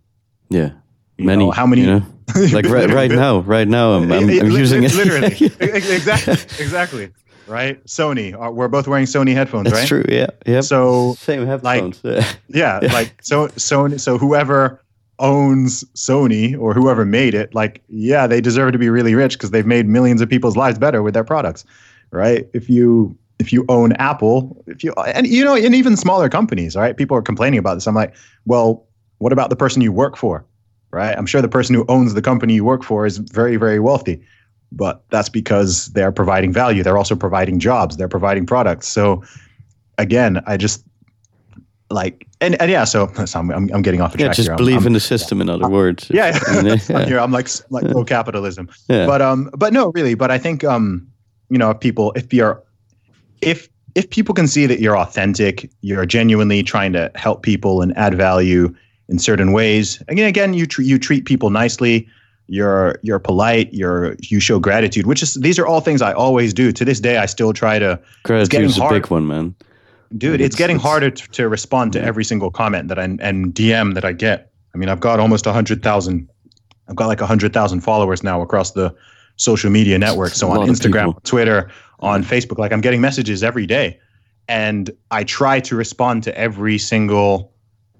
yeah. 0.49 0.71
You 1.17 1.25
Many. 1.25 1.43
know, 1.45 1.51
how 1.51 1.67
many? 1.67 1.81
you 1.81 1.87
know? 1.87 2.03
Like 2.53 2.65
right, 2.67 2.89
right 2.89 3.11
now, 3.11 3.39
right 3.39 3.67
now, 3.67 3.91
I'm, 3.93 4.09
I'm, 4.09 4.29
I'm 4.29 4.51
using 4.51 4.83
it. 4.83 4.93
literally. 4.93 5.35
Exactly, 5.59 6.33
exactly. 6.63 7.09
Right. 7.49 7.83
Sony. 7.85 8.33
Uh, 8.33 8.51
We're 8.51 8.67
both 8.67 8.87
wearing 8.87 9.05
Sony 9.05 9.33
headphones, 9.33 9.65
That's 9.65 9.79
right? 9.79 9.87
true. 9.87 10.05
Yeah. 10.07 10.27
Yeah. 10.45 10.61
So 10.61 11.15
Same 11.15 11.45
headphones. 11.45 11.99
yeah. 12.03 12.31
Yeah, 12.47 12.79
like 12.93 13.13
so 13.21 13.47
Sony 13.49 13.99
so 13.99 14.17
whoever 14.17 14.83
owns 15.17 15.83
Sony 15.95 16.57
or 16.57 16.73
whoever 16.73 17.05
made 17.05 17.33
it, 17.33 17.53
like 17.53 17.81
yeah, 17.89 18.27
they 18.27 18.39
deserve 18.39 18.71
to 18.73 18.77
be 18.77 18.89
really 18.89 19.15
rich 19.15 19.33
because 19.33 19.51
they've 19.51 19.65
made 19.65 19.87
millions 19.87 20.21
of 20.21 20.29
people's 20.29 20.55
lives 20.55 20.77
better 20.77 21.01
with 21.01 21.13
their 21.13 21.23
products. 21.23 21.65
Right? 22.11 22.47
If 22.53 22.69
you 22.69 23.17
if 23.39 23.53
you 23.53 23.65
own 23.69 23.93
Apple, 23.93 24.63
if 24.67 24.83
you 24.83 24.93
and 24.93 25.25
you 25.25 25.43
know, 25.43 25.55
and 25.55 25.73
even 25.73 25.97
smaller 25.97 26.29
companies, 26.29 26.75
right? 26.75 26.95
People 26.95 27.17
are 27.17 27.21
complaining 27.21 27.57
about 27.57 27.75
this. 27.75 27.87
I'm 27.87 27.95
like, 27.95 28.13
well, 28.45 28.85
what 29.17 29.33
about 29.33 29.49
the 29.49 29.55
person 29.55 29.81
you 29.81 29.91
work 29.91 30.17
for? 30.17 30.45
Right? 30.91 31.17
I'm 31.17 31.25
sure 31.25 31.41
the 31.41 31.47
person 31.47 31.75
who 31.75 31.85
owns 31.87 32.13
the 32.13 32.21
company 32.21 32.55
you 32.55 32.65
work 32.65 32.83
for 32.83 33.05
is 33.05 33.17
very, 33.17 33.57
very 33.57 33.79
wealthy. 33.79 34.21
But 34.71 35.03
that's 35.09 35.29
because 35.29 35.87
they're 35.87 36.11
providing 36.11 36.53
value. 36.53 36.83
They're 36.83 36.97
also 36.97 37.15
providing 37.15 37.59
jobs. 37.59 37.97
They're 37.97 38.07
providing 38.07 38.45
products. 38.45 38.87
So 38.87 39.23
again, 39.97 40.41
I 40.45 40.57
just 40.57 40.83
like 41.89 42.27
and, 42.41 42.59
and 42.61 42.69
yeah. 42.71 42.83
So, 42.83 43.07
so 43.25 43.39
I'm, 43.39 43.51
I'm 43.51 43.69
I'm 43.73 43.81
getting 43.81 44.01
off 44.01 44.13
the 44.13 44.19
Yeah, 44.19 44.25
track 44.25 44.35
just 44.35 44.47
here. 44.49 44.57
Believe 44.57 44.77
I'm- 44.77 44.87
in 44.87 44.93
the 44.93 44.99
system. 44.99 45.41
In 45.41 45.49
other 45.49 45.69
words. 45.69 46.09
yeah, 46.13 46.37
mean, 46.63 46.79
I'm 46.89 47.07
here. 47.07 47.19
I'm 47.19 47.31
like 47.31 47.49
like 47.69 47.89
pro 47.91 48.03
capitalism. 48.03 48.69
Yeah. 48.87 49.05
But 49.05 49.21
um, 49.21 49.49
but 49.57 49.73
no, 49.73 49.91
really. 49.93 50.13
But 50.13 50.31
I 50.31 50.37
think 50.37 50.63
um, 50.63 51.07
you 51.49 51.57
know, 51.57 51.71
if 51.71 51.79
people, 51.79 52.13
if 52.15 52.33
you're, 52.33 52.63
if 53.41 53.69
if 53.95 54.09
people 54.09 54.35
can 54.35 54.47
see 54.47 54.65
that 54.65 54.79
you're 54.79 54.97
authentic, 54.97 55.69
you're 55.81 56.05
genuinely 56.05 56.63
trying 56.63 56.93
to 56.93 57.11
help 57.15 57.41
people 57.41 57.81
and 57.81 57.95
add 57.97 58.15
value 58.15 58.73
in 59.09 59.17
certain 59.19 59.51
ways. 59.51 60.01
Again, 60.07 60.27
again, 60.27 60.53
you 60.53 60.67
tr- 60.67 60.83
you 60.83 60.99
treat 60.99 61.25
people 61.25 61.49
nicely. 61.49 62.07
You're 62.49 62.99
you're 63.03 63.19
polite. 63.19 63.71
You're 63.73 64.15
you 64.21 64.39
show 64.39 64.59
gratitude, 64.59 65.05
which 65.05 65.21
is 65.21 65.35
these 65.35 65.59
are 65.59 65.67
all 65.67 65.81
things 65.81 66.01
I 66.01 66.13
always 66.13 66.53
do. 66.53 66.71
To 66.71 66.83
this 66.83 66.99
day, 66.99 67.17
I 67.17 67.27
still 67.27 67.53
try 67.53 67.77
to 67.79 67.99
Gratitude's 68.23 68.77
a 68.79 68.89
big 68.89 69.07
one, 69.07 69.27
man. 69.27 69.55
dude 70.17 70.39
Like, 70.39 70.47
it's, 70.47 70.55
getting 70.55 70.77
it's- 70.77 70.89
harder 70.89 71.11
to, 71.11 71.27
to 71.29 71.47
respond 71.49 71.93
to 71.93 72.01
every 72.01 72.23
single 72.23 72.49
comment 72.49 72.87
that 72.87 72.97
I 72.97 73.03
and 73.03 73.53
DM 73.53 73.93
that 73.93 74.03
I 74.03 74.13
get. 74.13 74.51
I 74.73 74.77
mean, 74.77 74.89
I've 74.89 74.99
got 74.99 75.19
almost 75.19 75.45
a 75.45 75.53
hundred 75.53 75.83
thousand. 75.83 76.27
I've 76.87 76.95
got 76.95 77.07
like 77.07 77.21
a 77.21 77.27
hundred 77.27 77.53
thousand 77.53 77.81
followers 77.81 78.23
now 78.23 78.41
across 78.41 78.71
the 78.71 78.95
social 79.35 79.69
media 79.69 79.97
networks. 79.99 80.37
So 80.37 80.49
on 80.49 80.67
Instagram. 80.67 81.21
Twitter, 81.23 81.69
on 81.99 82.23
Facebook, 82.23 82.57
like 82.57 82.73
I'm 82.73 82.81
getting 82.81 83.01
messages 83.01 83.43
every 83.43 83.67
day, 83.67 83.99
and 84.47 84.89
I 85.11 85.23
try 85.23 85.59
to 85.61 85.75
respond 85.75 86.23
to 86.23 86.37
every 86.37 86.77
single, 86.79 87.53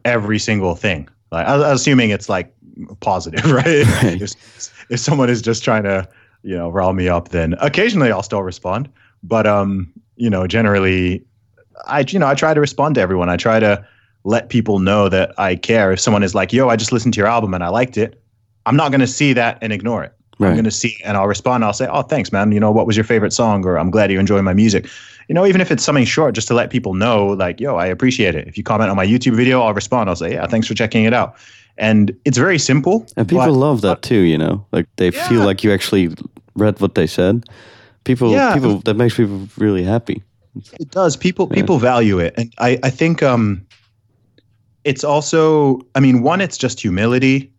every 0.06 0.40
single 0.40 0.76
thing. 0.76 1.08
Like 1.32 1.46
assuming 1.48 2.10
it's 2.10 2.30
like 2.30 2.52
positive, 3.00 3.46
right? 3.52 3.86
Right. 4.04 4.22
if, 4.22 4.86
if 4.90 5.00
someone 5.00 5.30
is 5.30 5.42
just 5.42 5.64
trying 5.64 5.84
to, 5.84 6.08
you 6.44 6.56
know, 6.56 6.70
rile 6.70 6.94
me 6.94 7.10
up, 7.10 7.30
then 7.30 7.56
occasionally 7.60 8.12
I'll 8.12 8.24
still 8.24 8.44
respond. 8.44 8.90
But 9.24 9.46
um, 9.48 9.92
you 10.16 10.30
know, 10.30 10.48
generally 10.48 11.24
I 11.86 12.06
you 12.08 12.20
know 12.20 12.28
I 12.28 12.36
try 12.36 12.54
to 12.54 12.60
respond 12.60 12.96
to 12.96 13.02
everyone. 13.02 13.30
I 13.30 13.38
try 13.38 13.60
to 13.60 13.86
let 14.24 14.50
people 14.50 14.80
know 14.80 15.10
that 15.10 15.34
I 15.38 15.56
care. 15.56 15.92
If 15.92 16.00
someone 16.00 16.24
is 16.24 16.36
like, 16.36 16.54
"Yo, 16.54 16.70
I 16.70 16.76
just 16.76 16.92
listened 16.92 17.14
to 17.16 17.18
your 17.18 17.28
album 17.28 17.54
and 17.54 17.64
I 17.64 17.70
liked 17.70 17.98
it," 17.98 18.22
I'm 18.66 18.76
not 18.76 18.92
going 18.92 19.02
to 19.02 19.08
see 19.08 19.34
that 19.34 19.58
and 19.62 19.74
ignore 19.74 20.04
it. 20.04 20.14
I'm 20.50 20.56
going 20.56 20.66
to 20.66 20.72
see 20.72 20.98
and 21.04 21.18
I'll 21.18 21.28
respond. 21.28 21.66
I'll 21.66 21.74
say, 21.74 21.88
"Oh, 21.88 22.02
thanks, 22.02 22.32
man. 22.32 22.52
You 22.52 22.60
know, 22.60 22.72
what 22.72 22.88
was 22.88 22.96
your 22.96 23.04
favorite 23.04 23.34
song?" 23.34 23.66
Or 23.66 23.78
"I'm 23.78 23.90
glad 23.90 24.12
you 24.12 24.20
enjoy 24.20 24.42
my 24.42 24.54
music." 24.54 24.88
You 25.28 25.36
know, 25.36 25.46
even 25.46 25.62
if 25.62 25.70
it's 25.70 25.84
something 25.84 26.06
short, 26.06 26.34
just 26.34 26.48
to 26.48 26.54
let 26.54 26.70
people 26.70 26.94
know, 26.94 27.28
like, 27.28 27.60
"Yo, 27.60 27.76
I 27.76 27.86
appreciate 27.88 28.36
it." 28.36 28.48
If 28.48 28.58
you 28.58 28.64
comment 28.64 28.90
on 28.90 28.96
my 28.96 29.06
YouTube 29.06 29.36
video, 29.36 29.62
I'll 29.62 29.74
respond. 29.74 30.10
I'll 30.10 30.16
say, 30.16 30.34
"Yeah, 30.34 30.48
thanks 30.48 30.68
for 30.68 30.74
checking 30.74 31.04
it 31.04 31.14
out." 31.14 31.36
And 31.80 32.12
it's 32.26 32.38
very 32.38 32.60
simple. 32.60 33.06
And 33.18 33.28
people 33.28 33.46
but- 33.46 33.54
love 33.54 33.82
that 33.82 34.02
too, 34.02 34.20
you 34.20 34.38
know. 34.38 34.66
Like 34.72 34.86
they 34.98 35.12
feel 35.12 35.46
like 35.46 35.64
you 35.64 35.74
actually 35.74 36.10
read 36.56 36.80
what 36.82 36.94
they 36.96 37.08
said. 37.08 37.44
People, 38.04 38.32
Yeah. 38.32 38.54
people, 38.54 38.80
that 38.80 38.96
makes 38.96 39.16
people 39.16 39.48
really 39.58 39.84
happy. 39.84 40.22
It 40.80 40.92
does. 40.92 41.16
People 41.16 41.48
people 41.48 41.78
value 41.78 42.20
it, 42.20 42.34
and 42.38 42.52
I 42.58 42.80
I 42.84 42.90
think 42.90 43.22
um, 43.24 43.66
it's 44.84 45.04
also. 45.04 45.80
I 45.96 46.00
mean, 46.00 46.24
one, 46.24 46.42
it's 46.42 46.58
just 46.58 46.82
humility, 46.82 47.52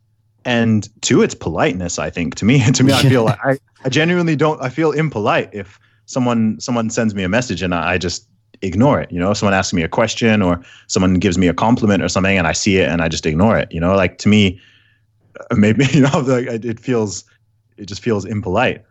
and 0.44 0.88
two, 1.00 1.22
it's 1.22 1.34
politeness. 1.34 1.98
I 1.98 2.10
think 2.10 2.34
to 2.36 2.44
me, 2.44 2.58
to 2.72 2.82
me, 2.84 2.92
I 2.92 3.02
feel 3.02 3.24
like 3.24 3.38
I 3.44 3.58
I 3.84 3.88
genuinely 3.88 4.36
don't. 4.36 4.60
I 4.60 4.68
feel 4.68 4.90
impolite 4.92 5.50
if 5.52 5.78
someone 6.06 6.58
someone 6.60 6.90
sends 6.90 7.14
me 7.14 7.22
a 7.22 7.28
message 7.28 7.62
and 7.62 7.74
I, 7.74 7.92
I 7.94 7.98
just 7.98 8.26
ignore 8.62 9.00
it. 9.00 9.10
You 9.10 9.18
know, 9.18 9.30
If 9.30 9.38
someone 9.38 9.54
asks 9.54 9.72
me 9.72 9.82
a 9.82 9.88
question 9.88 10.42
or 10.42 10.60
someone 10.86 11.14
gives 11.14 11.38
me 11.38 11.48
a 11.48 11.54
compliment 11.54 12.02
or 12.02 12.08
something, 12.08 12.36
and 12.36 12.46
I 12.46 12.52
see 12.52 12.78
it 12.78 12.88
and 12.88 13.02
I 13.02 13.08
just 13.08 13.26
ignore 13.26 13.58
it. 13.58 13.70
You 13.72 13.80
know, 13.80 13.94
like 13.94 14.18
to 14.18 14.28
me, 14.28 14.60
uh, 15.50 15.54
maybe 15.56 15.86
you 15.92 16.02
know, 16.02 16.20
like 16.20 16.46
it 16.46 16.80
feels 16.80 17.24
it 17.76 17.86
just 17.86 18.02
feels 18.02 18.24
impolite. 18.24 18.82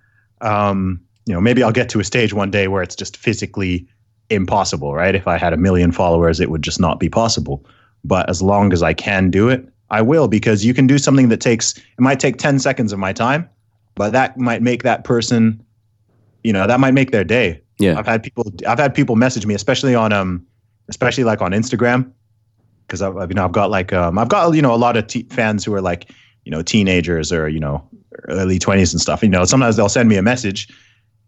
Um, 0.42 1.02
you 1.26 1.34
know, 1.34 1.42
maybe 1.42 1.62
I'll 1.62 1.72
get 1.72 1.90
to 1.90 2.00
a 2.00 2.04
stage 2.04 2.34
one 2.34 2.50
day 2.50 2.68
where 2.68 2.82
it's 2.82 2.96
just 2.96 3.16
physically 3.16 3.88
impossible, 4.30 4.94
right? 4.94 5.16
If 5.16 5.28
I 5.28 5.38
had 5.38 5.54
a 5.54 5.58
million 5.58 5.92
followers, 5.92 6.40
it 6.40 6.50
would 6.50 6.64
just 6.64 6.80
not 6.80 7.00
be 7.00 7.10
possible. 7.10 7.66
But 8.04 8.30
as 8.30 8.42
long 8.42 8.74
as 8.74 8.82
I 8.82 8.94
can 8.94 9.30
do 9.30 9.50
it, 9.50 9.68
I 9.92 10.02
will 10.02 10.28
because 10.28 10.64
you 10.64 10.74
can 10.74 10.88
do 10.88 10.98
something 10.98 11.30
that 11.30 11.42
takes 11.42 11.78
it 11.78 12.00
might 12.00 12.20
take 12.20 12.38
10 12.38 12.60
seconds 12.60 12.94
of 12.94 13.00
my 13.00 13.14
time, 13.14 13.50
but 13.96 14.12
that 14.12 14.38
might 14.38 14.62
make 14.62 14.84
that 14.84 15.04
person, 15.04 15.64
you 16.44 16.54
know, 16.54 16.68
that 16.68 16.80
might 16.80 16.94
make 16.94 17.12
their 17.12 17.24
day. 17.24 17.62
Yeah. 17.80 17.98
I've 17.98 18.06
had 18.06 18.22
people 18.22 18.52
I've 18.68 18.80
had 18.80 18.94
people 18.94 19.16
message 19.16 19.46
me, 19.46 19.56
especially 19.56 19.96
on 19.96 20.14
um 20.14 20.46
especially 20.90 21.24
like 21.24 21.42
on 21.42 21.52
Instagram 21.52 22.12
because 22.90 23.02
I've, 23.02 23.16
you 23.30 23.36
know 23.36 23.46
I've 23.46 23.52
got 23.52 23.70
like 23.70 23.94
um 23.94 24.18
I've 24.18 24.30
got 24.30 24.54
you 24.54 24.62
know 24.62 24.74
a 24.74 24.78
lot 24.78 24.98
of 24.98 25.08
te- 25.08 25.28
fans 25.30 25.64
who 25.64 25.74
are 25.74 25.82
like 25.82 26.12
you 26.44 26.52
know 26.52 26.62
teenagers 26.62 27.32
or 27.32 27.48
you 27.48 27.60
know 27.60 27.88
early 28.28 28.60
20s 28.60 28.92
and 28.92 29.00
stuff 29.00 29.24
you 29.24 29.30
know 29.30 29.46
sometimes 29.46 29.78
they'll 29.78 29.90
send 29.90 30.10
me 30.10 30.18
a 30.18 30.22
message 30.22 30.68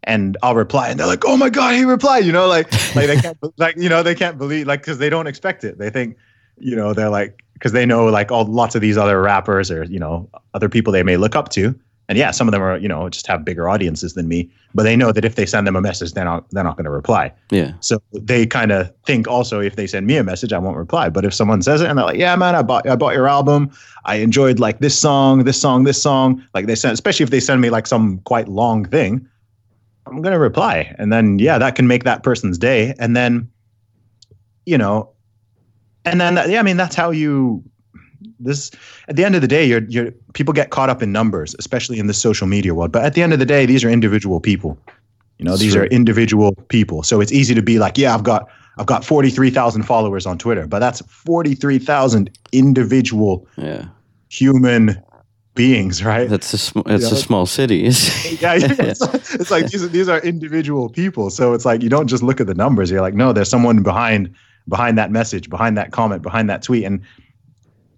and 0.03 0.35
I'll 0.41 0.55
reply 0.55 0.89
and 0.89 0.99
they're 0.99 1.07
like 1.07 1.23
oh 1.25 1.37
my 1.37 1.49
god 1.49 1.75
he 1.75 1.85
replied 1.85 2.25
you 2.25 2.31
know 2.31 2.47
like 2.47 2.71
like 2.95 3.07
they 3.07 3.17
can't 3.17 3.37
like 3.57 3.77
you 3.77 3.87
know 3.87 4.03
they 4.03 4.15
can't 4.15 4.37
believe 4.37 4.67
like 4.67 4.83
cuz 4.83 4.97
they 4.97 5.09
don't 5.09 5.27
expect 5.27 5.63
it 5.63 5.77
they 5.77 5.89
think 5.89 6.17
you 6.57 6.75
know 6.75 6.93
they're 6.93 7.09
like 7.09 7.43
cuz 7.59 7.71
they 7.71 7.85
know 7.85 8.05
like 8.05 8.31
all 8.31 8.45
lots 8.45 8.75
of 8.75 8.81
these 8.81 8.97
other 8.97 9.21
rappers 9.21 9.69
or 9.71 9.83
you 9.83 9.99
know 9.99 10.27
other 10.53 10.67
people 10.67 10.91
they 10.91 11.03
may 11.03 11.17
look 11.17 11.35
up 11.35 11.49
to 11.49 11.75
and 12.11 12.17
yeah 12.17 12.29
some 12.31 12.47
of 12.47 12.51
them 12.51 12.61
are 12.61 12.77
you 12.77 12.89
know 12.89 13.07
just 13.09 13.25
have 13.25 13.45
bigger 13.45 13.69
audiences 13.69 14.13
than 14.15 14.27
me 14.27 14.49
but 14.75 14.83
they 14.83 14.97
know 14.97 15.13
that 15.13 15.23
if 15.23 15.35
they 15.35 15.45
send 15.45 15.65
them 15.65 15.77
a 15.77 15.81
message 15.81 16.11
they're 16.11 16.25
not 16.25 16.43
they're 16.51 16.63
not 16.63 16.75
going 16.75 16.83
to 16.83 16.91
reply 16.91 17.31
Yeah. 17.51 17.71
so 17.79 18.01
they 18.11 18.45
kind 18.45 18.71
of 18.73 18.91
think 19.05 19.29
also 19.29 19.61
if 19.61 19.77
they 19.77 19.87
send 19.87 20.07
me 20.07 20.17
a 20.17 20.23
message, 20.23 20.51
I 20.53 20.57
won't 20.57 20.77
reply. 20.77 21.09
But 21.09 21.23
if 21.25 21.33
someone 21.33 21.61
says 21.61 21.81
it 21.81 21.89
and 21.89 21.97
they're 21.97 22.05
like, 22.05 22.17
"Yeah, 22.19 22.35
man, 22.35 22.55
I 22.55 22.61
bought 22.61 22.87
I 22.87 22.95
bought 22.95 23.13
your 23.15 23.27
album. 23.27 23.71
I 24.05 24.15
enjoyed 24.15 24.59
like 24.59 24.79
this 24.79 24.97
song, 24.97 25.43
this 25.45 25.59
song, 25.59 25.85
this 25.85 26.01
song," 26.01 26.43
like 26.53 26.65
they 26.67 26.75
send, 26.75 26.93
especially 26.93 27.23
if 27.23 27.29
they 27.29 27.39
send 27.39 27.61
me 27.61 27.69
like 27.69 27.87
some 27.87 28.19
quite 28.25 28.47
long 28.47 28.85
thing, 28.85 29.25
I'm 30.05 30.21
gonna 30.21 30.39
reply, 30.39 30.93
and 30.99 31.11
then 31.11 31.39
yeah, 31.39 31.57
that 31.57 31.75
can 31.75 31.87
make 31.87 32.03
that 32.03 32.23
person's 32.23 32.57
day, 32.57 32.93
and 32.99 33.15
then, 33.15 33.49
you 34.65 34.77
know, 34.77 35.09
and 36.05 36.19
then 36.21 36.35
that, 36.35 36.49
yeah, 36.49 36.59
I 36.59 36.63
mean 36.63 36.77
that's 36.77 36.95
how 36.95 37.11
you 37.11 37.63
this 38.39 38.71
at 39.07 39.15
the 39.15 39.23
end 39.25 39.35
of 39.35 39.41
the 39.41 39.47
day, 39.47 39.65
you're 39.65 39.83
you're 39.83 40.11
people 40.33 40.53
get 40.53 40.69
caught 40.69 40.89
up 40.89 41.01
in 41.01 41.11
numbers, 41.11 41.55
especially 41.59 41.99
in 41.99 42.07
the 42.07 42.13
social 42.13 42.47
media 42.47 42.73
world. 42.73 42.91
But 42.91 43.03
at 43.03 43.13
the 43.13 43.21
end 43.23 43.33
of 43.33 43.39
the 43.39 43.45
day, 43.45 43.65
these 43.65 43.83
are 43.83 43.89
individual 43.89 44.39
people. 44.39 44.77
You 45.37 45.45
know, 45.45 45.51
That's 45.51 45.61
these 45.61 45.73
true. 45.73 45.83
are 45.83 45.85
individual 45.87 46.53
people. 46.69 47.01
So 47.03 47.19
it's 47.19 47.31
easy 47.31 47.55
to 47.55 47.61
be 47.63 47.79
like, 47.79 47.97
yeah, 47.97 48.13
I've 48.13 48.23
got 48.23 48.47
I've 48.77 48.85
got 48.85 49.03
forty 49.03 49.29
three 49.29 49.49
thousand 49.49 49.83
followers 49.83 50.25
on 50.25 50.37
Twitter, 50.37 50.67
but 50.67 50.79
that's 50.79 51.01
forty 51.07 51.55
three 51.55 51.79
thousand 51.79 52.29
individual 52.51 53.47
Yeah, 53.57 53.85
human 54.29 55.01
beings, 55.55 56.03
right? 56.03 56.29
that's 56.29 56.53
a 56.53 56.57
sm- 56.57 56.81
it's 56.85 57.11
a 57.11 57.15
small 57.15 57.45
city. 57.45 57.77
yeah, 58.39 58.53
yeah, 58.53 58.67
it's, 58.79 59.01
like, 59.01 59.13
it's 59.15 59.51
like 59.51 59.67
these 59.67 59.89
these 59.89 60.07
are 60.09 60.19
individual 60.19 60.89
people. 60.89 61.29
So 61.29 61.53
it's 61.53 61.65
like 61.65 61.81
you 61.81 61.89
don't 61.89 62.07
just 62.07 62.23
look 62.23 62.39
at 62.39 62.47
the 62.47 62.53
numbers. 62.55 62.91
You're 62.91 63.01
like, 63.01 63.15
no, 63.15 63.33
there's 63.33 63.49
someone 63.49 63.83
behind 63.83 64.33
behind 64.67 64.97
that 64.97 65.11
message, 65.11 65.49
behind 65.49 65.77
that 65.77 65.91
comment, 65.91 66.21
behind 66.21 66.49
that 66.49 66.61
tweet. 66.61 66.83
And 66.85 67.01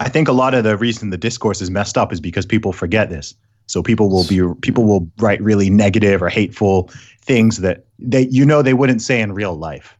I 0.04 0.10
think 0.10 0.28
a 0.28 0.34
lot 0.34 0.54
of 0.54 0.66
the 0.66 0.76
reason 0.76 1.12
the 1.12 1.18
discourse 1.18 1.62
is 1.62 1.72
messed 1.72 1.98
up 1.98 2.12
is 2.12 2.20
because 2.20 2.46
people 2.46 2.74
forget 2.74 3.10
this. 3.10 3.34
So 3.68 3.82
people 3.82 4.10
will 4.10 4.28
be 4.28 4.42
people 4.60 4.84
will 4.84 5.10
write 5.18 5.42
really 5.42 5.70
negative 5.70 6.22
or 6.22 6.28
hateful 6.28 6.92
things 7.22 7.60
that 7.60 7.86
they 8.00 8.28
you 8.28 8.46
know 8.46 8.62
they 8.62 8.74
wouldn't 8.74 9.02
say 9.02 9.22
in 9.22 9.32
real 9.32 9.56
life. 9.56 9.98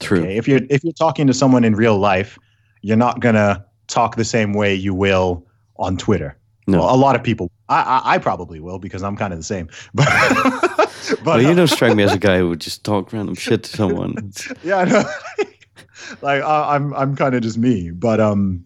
True. 0.00 0.22
Okay? 0.22 0.38
If 0.38 0.48
you're 0.48 0.60
if 0.70 0.82
you're 0.82 0.94
talking 0.94 1.26
to 1.26 1.34
someone 1.34 1.64
in 1.64 1.74
real 1.74 1.98
life, 1.98 2.38
you're 2.80 2.96
not 2.96 3.20
gonna 3.20 3.62
talk 3.88 4.16
the 4.16 4.24
same 4.24 4.54
way 4.54 4.74
you 4.74 4.94
will 4.94 5.46
on 5.76 5.98
Twitter. 5.98 6.34
No. 6.66 6.78
Well, 6.78 6.94
a 6.94 6.96
lot 6.96 7.14
of 7.14 7.22
people. 7.22 7.50
I, 7.68 7.82
I 7.82 8.14
I 8.14 8.18
probably 8.18 8.58
will 8.58 8.78
because 8.78 9.02
I'm 9.02 9.16
kind 9.16 9.34
of 9.34 9.38
the 9.38 9.44
same. 9.44 9.68
But 9.92 10.08
but 11.22 11.24
Well, 11.26 11.42
you 11.42 11.48
uh, 11.48 11.54
don't 11.54 11.68
strike 11.68 11.94
me 11.94 12.04
as 12.04 12.14
a 12.14 12.18
guy 12.28 12.38
who 12.38 12.48
would 12.48 12.60
just 12.62 12.84
talk 12.84 13.12
random 13.12 13.34
shit 13.34 13.64
to 13.64 13.76
someone. 13.76 14.32
yeah, 14.64 14.78
I 14.78 14.84
know. 14.86 15.04
like 16.22 16.42
I, 16.42 16.74
I'm 16.74 16.94
I'm 16.94 17.14
kind 17.16 17.34
of 17.34 17.42
just 17.42 17.58
me. 17.58 17.90
But 17.90 18.18
um, 18.18 18.64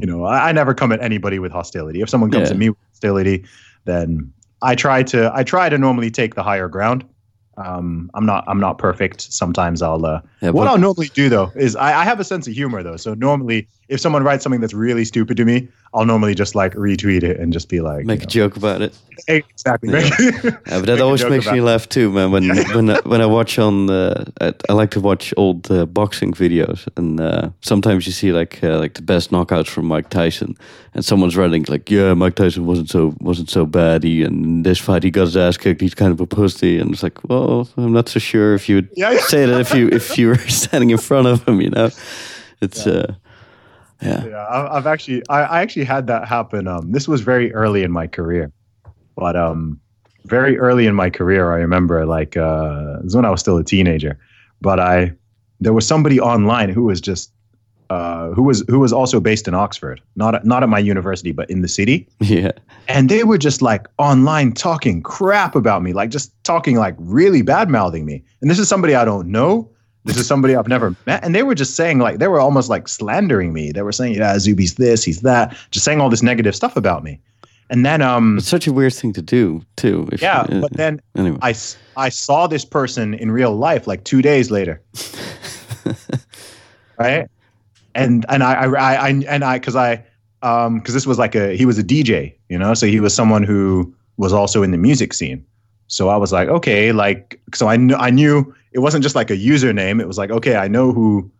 you 0.00 0.06
know, 0.06 0.24
I, 0.24 0.48
I 0.48 0.52
never 0.52 0.74
come 0.74 0.92
at 0.92 1.02
anybody 1.02 1.38
with 1.38 1.52
hostility. 1.52 2.00
If 2.00 2.08
someone 2.08 2.30
comes 2.30 2.48
Yeah. 2.48 2.54
at 2.54 2.58
me 2.58 2.70
with 2.70 2.78
hostility, 2.92 3.44
then 3.84 4.32
I 4.62 4.74
try 4.74 5.02
to 5.04 5.30
I 5.34 5.44
try 5.44 5.68
to 5.68 5.78
normally 5.78 6.10
take 6.10 6.34
the 6.34 6.42
higher 6.42 6.68
ground. 6.68 7.04
Um, 7.56 8.10
I'm 8.14 8.26
not 8.26 8.44
I'm 8.48 8.58
not 8.58 8.78
perfect. 8.78 9.20
Sometimes 9.20 9.82
I'll 9.82 10.04
uh, 10.04 10.20
Yeah, 10.40 10.50
what 10.50 10.66
I'll 10.66 10.78
normally 10.78 11.08
do 11.08 11.28
though 11.28 11.52
is 11.54 11.76
I, 11.76 12.00
I 12.00 12.04
have 12.04 12.18
a 12.18 12.24
sense 12.24 12.48
of 12.48 12.54
humor 12.54 12.82
though. 12.82 12.96
So 12.96 13.14
normally, 13.14 13.68
if 13.88 14.00
someone 14.00 14.22
writes 14.24 14.42
something 14.42 14.60
that's 14.60 14.74
really 14.74 15.04
stupid 15.04 15.36
to 15.36 15.44
me, 15.44 15.68
I'll 15.92 16.04
normally 16.06 16.34
just 16.34 16.54
like 16.54 16.74
retweet 16.74 17.22
it 17.22 17.38
and 17.38 17.52
just 17.52 17.68
be 17.68 17.80
like, 17.80 18.04
Make 18.06 18.20
you 18.20 18.24
a 18.24 18.28
joke 18.28 18.56
about 18.56 18.82
it. 18.82 18.96
exactly. 19.28 19.90
Yeah. 19.92 20.10
Yeah, 20.66 20.80
but 20.80 20.86
that 20.86 21.00
always 21.00 21.24
makes 21.24 21.46
me 21.50 21.58
it. 21.58 21.62
laugh 21.62 21.88
too, 21.88 22.10
man. 22.10 22.30
When 22.32 22.48
when 22.74 22.90
I, 22.90 23.00
when 23.04 23.20
I 23.20 23.26
watch 23.26 23.58
on, 23.58 23.88
uh, 23.90 24.24
I, 24.40 24.52
I 24.68 24.72
like 24.72 24.90
to 24.92 25.00
watch 25.00 25.32
old 25.36 25.70
uh, 25.70 25.86
boxing 25.86 26.32
videos, 26.32 26.88
and 26.96 27.20
uh, 27.20 27.50
sometimes 27.60 28.06
you 28.06 28.12
see 28.12 28.32
like 28.32 28.58
uh, 28.64 28.78
like 28.78 28.94
the 28.94 29.02
best 29.02 29.30
knockouts 29.30 29.68
from 29.68 29.86
Mike 29.86 30.08
Tyson, 30.10 30.56
and 30.94 31.04
someone's 31.04 31.36
writing 31.36 31.64
like, 31.68 31.90
"Yeah, 31.90 32.14
Mike 32.14 32.34
Tyson 32.34 32.66
wasn't 32.66 32.90
so 32.90 33.14
wasn't 33.20 33.50
so 33.50 33.66
bad. 33.66 34.02
He 34.02 34.22
in 34.22 34.62
this 34.62 34.78
fight 34.80 35.02
he 35.04 35.10
got 35.10 35.26
his 35.26 35.36
ass 35.36 35.56
kicked. 35.56 35.80
He's 35.80 35.94
kind 35.94 36.12
of 36.12 36.20
a 36.20 36.26
pussy." 36.26 36.80
And 36.80 36.90
it's 36.92 37.02
like, 37.02 37.22
well, 37.28 37.68
I'm 37.76 37.92
not 37.92 38.08
so 38.08 38.18
sure 38.18 38.54
if 38.54 38.68
you 38.68 38.76
would 38.76 38.88
Yeah, 38.96 39.12
yeah. 39.12 39.20
say 39.26 39.46
that 39.46 39.60
if 39.60 39.74
you 39.74 39.88
if 39.92 40.18
you 40.18 40.28
were 40.28 40.38
standing 40.48 40.90
in 40.90 40.98
front 40.98 41.26
of 41.28 41.46
him, 41.46 41.60
you 41.60 41.70
know. 41.70 41.90
It's 42.60 42.86
uh, 42.86 43.14
yeah, 44.02 44.24
Yeah, 44.26 44.36
I- 44.36 44.76
I've 44.76 44.86
actually, 44.86 45.22
I, 45.28 45.42
I 45.42 45.60
actually 45.62 45.84
had 45.84 46.06
that 46.08 46.26
happen. 46.28 46.66
Um, 46.68 46.92
this 46.92 47.06
was 47.08 47.20
very 47.20 47.52
early 47.54 47.82
in 47.82 47.90
my 47.92 48.06
career, 48.06 48.52
but 49.16 49.36
um, 49.36 49.80
very 50.26 50.58
early 50.58 50.86
in 50.86 50.94
my 50.94 51.10
career, 51.10 51.52
I 51.52 51.56
remember 51.58 52.04
like 52.06 52.36
uh, 52.36 52.98
it 53.00 53.04
was 53.04 53.16
when 53.16 53.24
I 53.24 53.30
was 53.30 53.40
still 53.40 53.56
a 53.58 53.64
teenager. 53.64 54.18
But 54.60 54.80
I, 54.80 55.12
there 55.60 55.72
was 55.72 55.86
somebody 55.86 56.20
online 56.20 56.70
who 56.70 56.84
was 56.84 57.00
just, 57.00 57.30
uh, 57.90 58.30
who 58.30 58.42
was 58.42 58.64
who 58.68 58.78
was 58.80 58.92
also 58.94 59.20
based 59.20 59.46
in 59.46 59.54
Oxford, 59.54 60.00
not 60.16 60.34
at, 60.34 60.44
not 60.46 60.62
at 60.62 60.68
my 60.70 60.78
university, 60.78 61.32
but 61.32 61.48
in 61.50 61.60
the 61.60 61.68
city, 61.68 62.08
yeah, 62.20 62.52
and 62.88 63.10
they 63.10 63.24
were 63.24 63.36
just 63.36 63.60
like 63.60 63.86
online 63.98 64.52
talking 64.52 65.02
crap 65.02 65.54
about 65.54 65.82
me, 65.82 65.92
like 65.92 66.08
just 66.10 66.32
talking 66.44 66.76
like 66.76 66.94
really 66.98 67.42
bad 67.42 67.68
mouthing 67.68 68.06
me. 68.06 68.24
And 68.40 68.50
this 68.50 68.58
is 68.58 68.68
somebody 68.68 68.94
I 68.94 69.04
don't 69.04 69.28
know. 69.28 69.68
This 70.04 70.18
is 70.18 70.26
somebody 70.26 70.54
I've 70.54 70.68
never 70.68 70.94
met. 71.06 71.24
And 71.24 71.34
they 71.34 71.42
were 71.42 71.54
just 71.54 71.76
saying 71.76 71.98
like 71.98 72.18
they 72.18 72.28
were 72.28 72.40
almost 72.40 72.68
like 72.68 72.88
slandering 72.88 73.52
me. 73.52 73.72
They 73.72 73.82
were 73.82 73.92
saying, 73.92 74.14
yeah, 74.14 74.34
Zuby's 74.34 74.74
this, 74.74 75.02
he's 75.02 75.22
that, 75.22 75.56
just 75.70 75.84
saying 75.84 76.00
all 76.00 76.10
this 76.10 76.22
negative 76.22 76.54
stuff 76.54 76.76
about 76.76 77.02
me. 77.02 77.20
And 77.70 77.86
then 77.86 78.02
um 78.02 78.38
it's 78.38 78.46
such 78.46 78.66
a 78.66 78.72
weird 78.72 78.92
thing 78.92 79.14
to 79.14 79.22
do 79.22 79.62
too. 79.76 80.08
If, 80.12 80.20
yeah, 80.20 80.40
uh, 80.40 80.60
but 80.60 80.72
then 80.74 81.00
anyway, 81.16 81.38
I, 81.40 81.54
I 81.96 82.10
saw 82.10 82.46
this 82.46 82.64
person 82.64 83.14
in 83.14 83.30
real 83.30 83.56
life 83.56 83.86
like 83.86 84.04
two 84.04 84.20
days 84.20 84.50
later. 84.50 84.82
right? 86.98 87.28
And 87.94 88.26
and 88.28 88.42
I 88.42 88.52
I, 88.52 88.66
I, 88.66 88.94
I 88.94 89.08
and 89.08 89.44
I 89.44 89.58
because 89.58 89.76
I 89.76 90.04
um 90.42 90.78
because 90.78 90.92
this 90.92 91.06
was 91.06 91.18
like 91.18 91.34
a 91.34 91.56
he 91.56 91.64
was 91.64 91.78
a 91.78 91.82
DJ, 91.82 92.34
you 92.50 92.58
know, 92.58 92.74
so 92.74 92.86
he 92.86 93.00
was 93.00 93.14
someone 93.14 93.42
who 93.42 93.94
was 94.18 94.34
also 94.34 94.62
in 94.62 94.70
the 94.70 94.78
music 94.78 95.14
scene. 95.14 95.44
So 95.86 96.10
I 96.10 96.16
was 96.16 96.32
like, 96.32 96.48
okay, 96.48 96.92
like 96.92 97.40
so 97.54 97.68
I 97.68 97.76
knew 97.76 97.94
I 97.94 98.10
knew 98.10 98.54
it 98.74 98.80
wasn't 98.80 99.02
just 99.02 99.14
like 99.14 99.30
a 99.30 99.36
username. 99.36 100.00
It 100.00 100.06
was 100.06 100.18
like, 100.18 100.30
okay, 100.30 100.56
I 100.56 100.68
know 100.68 100.92
who 100.92 101.30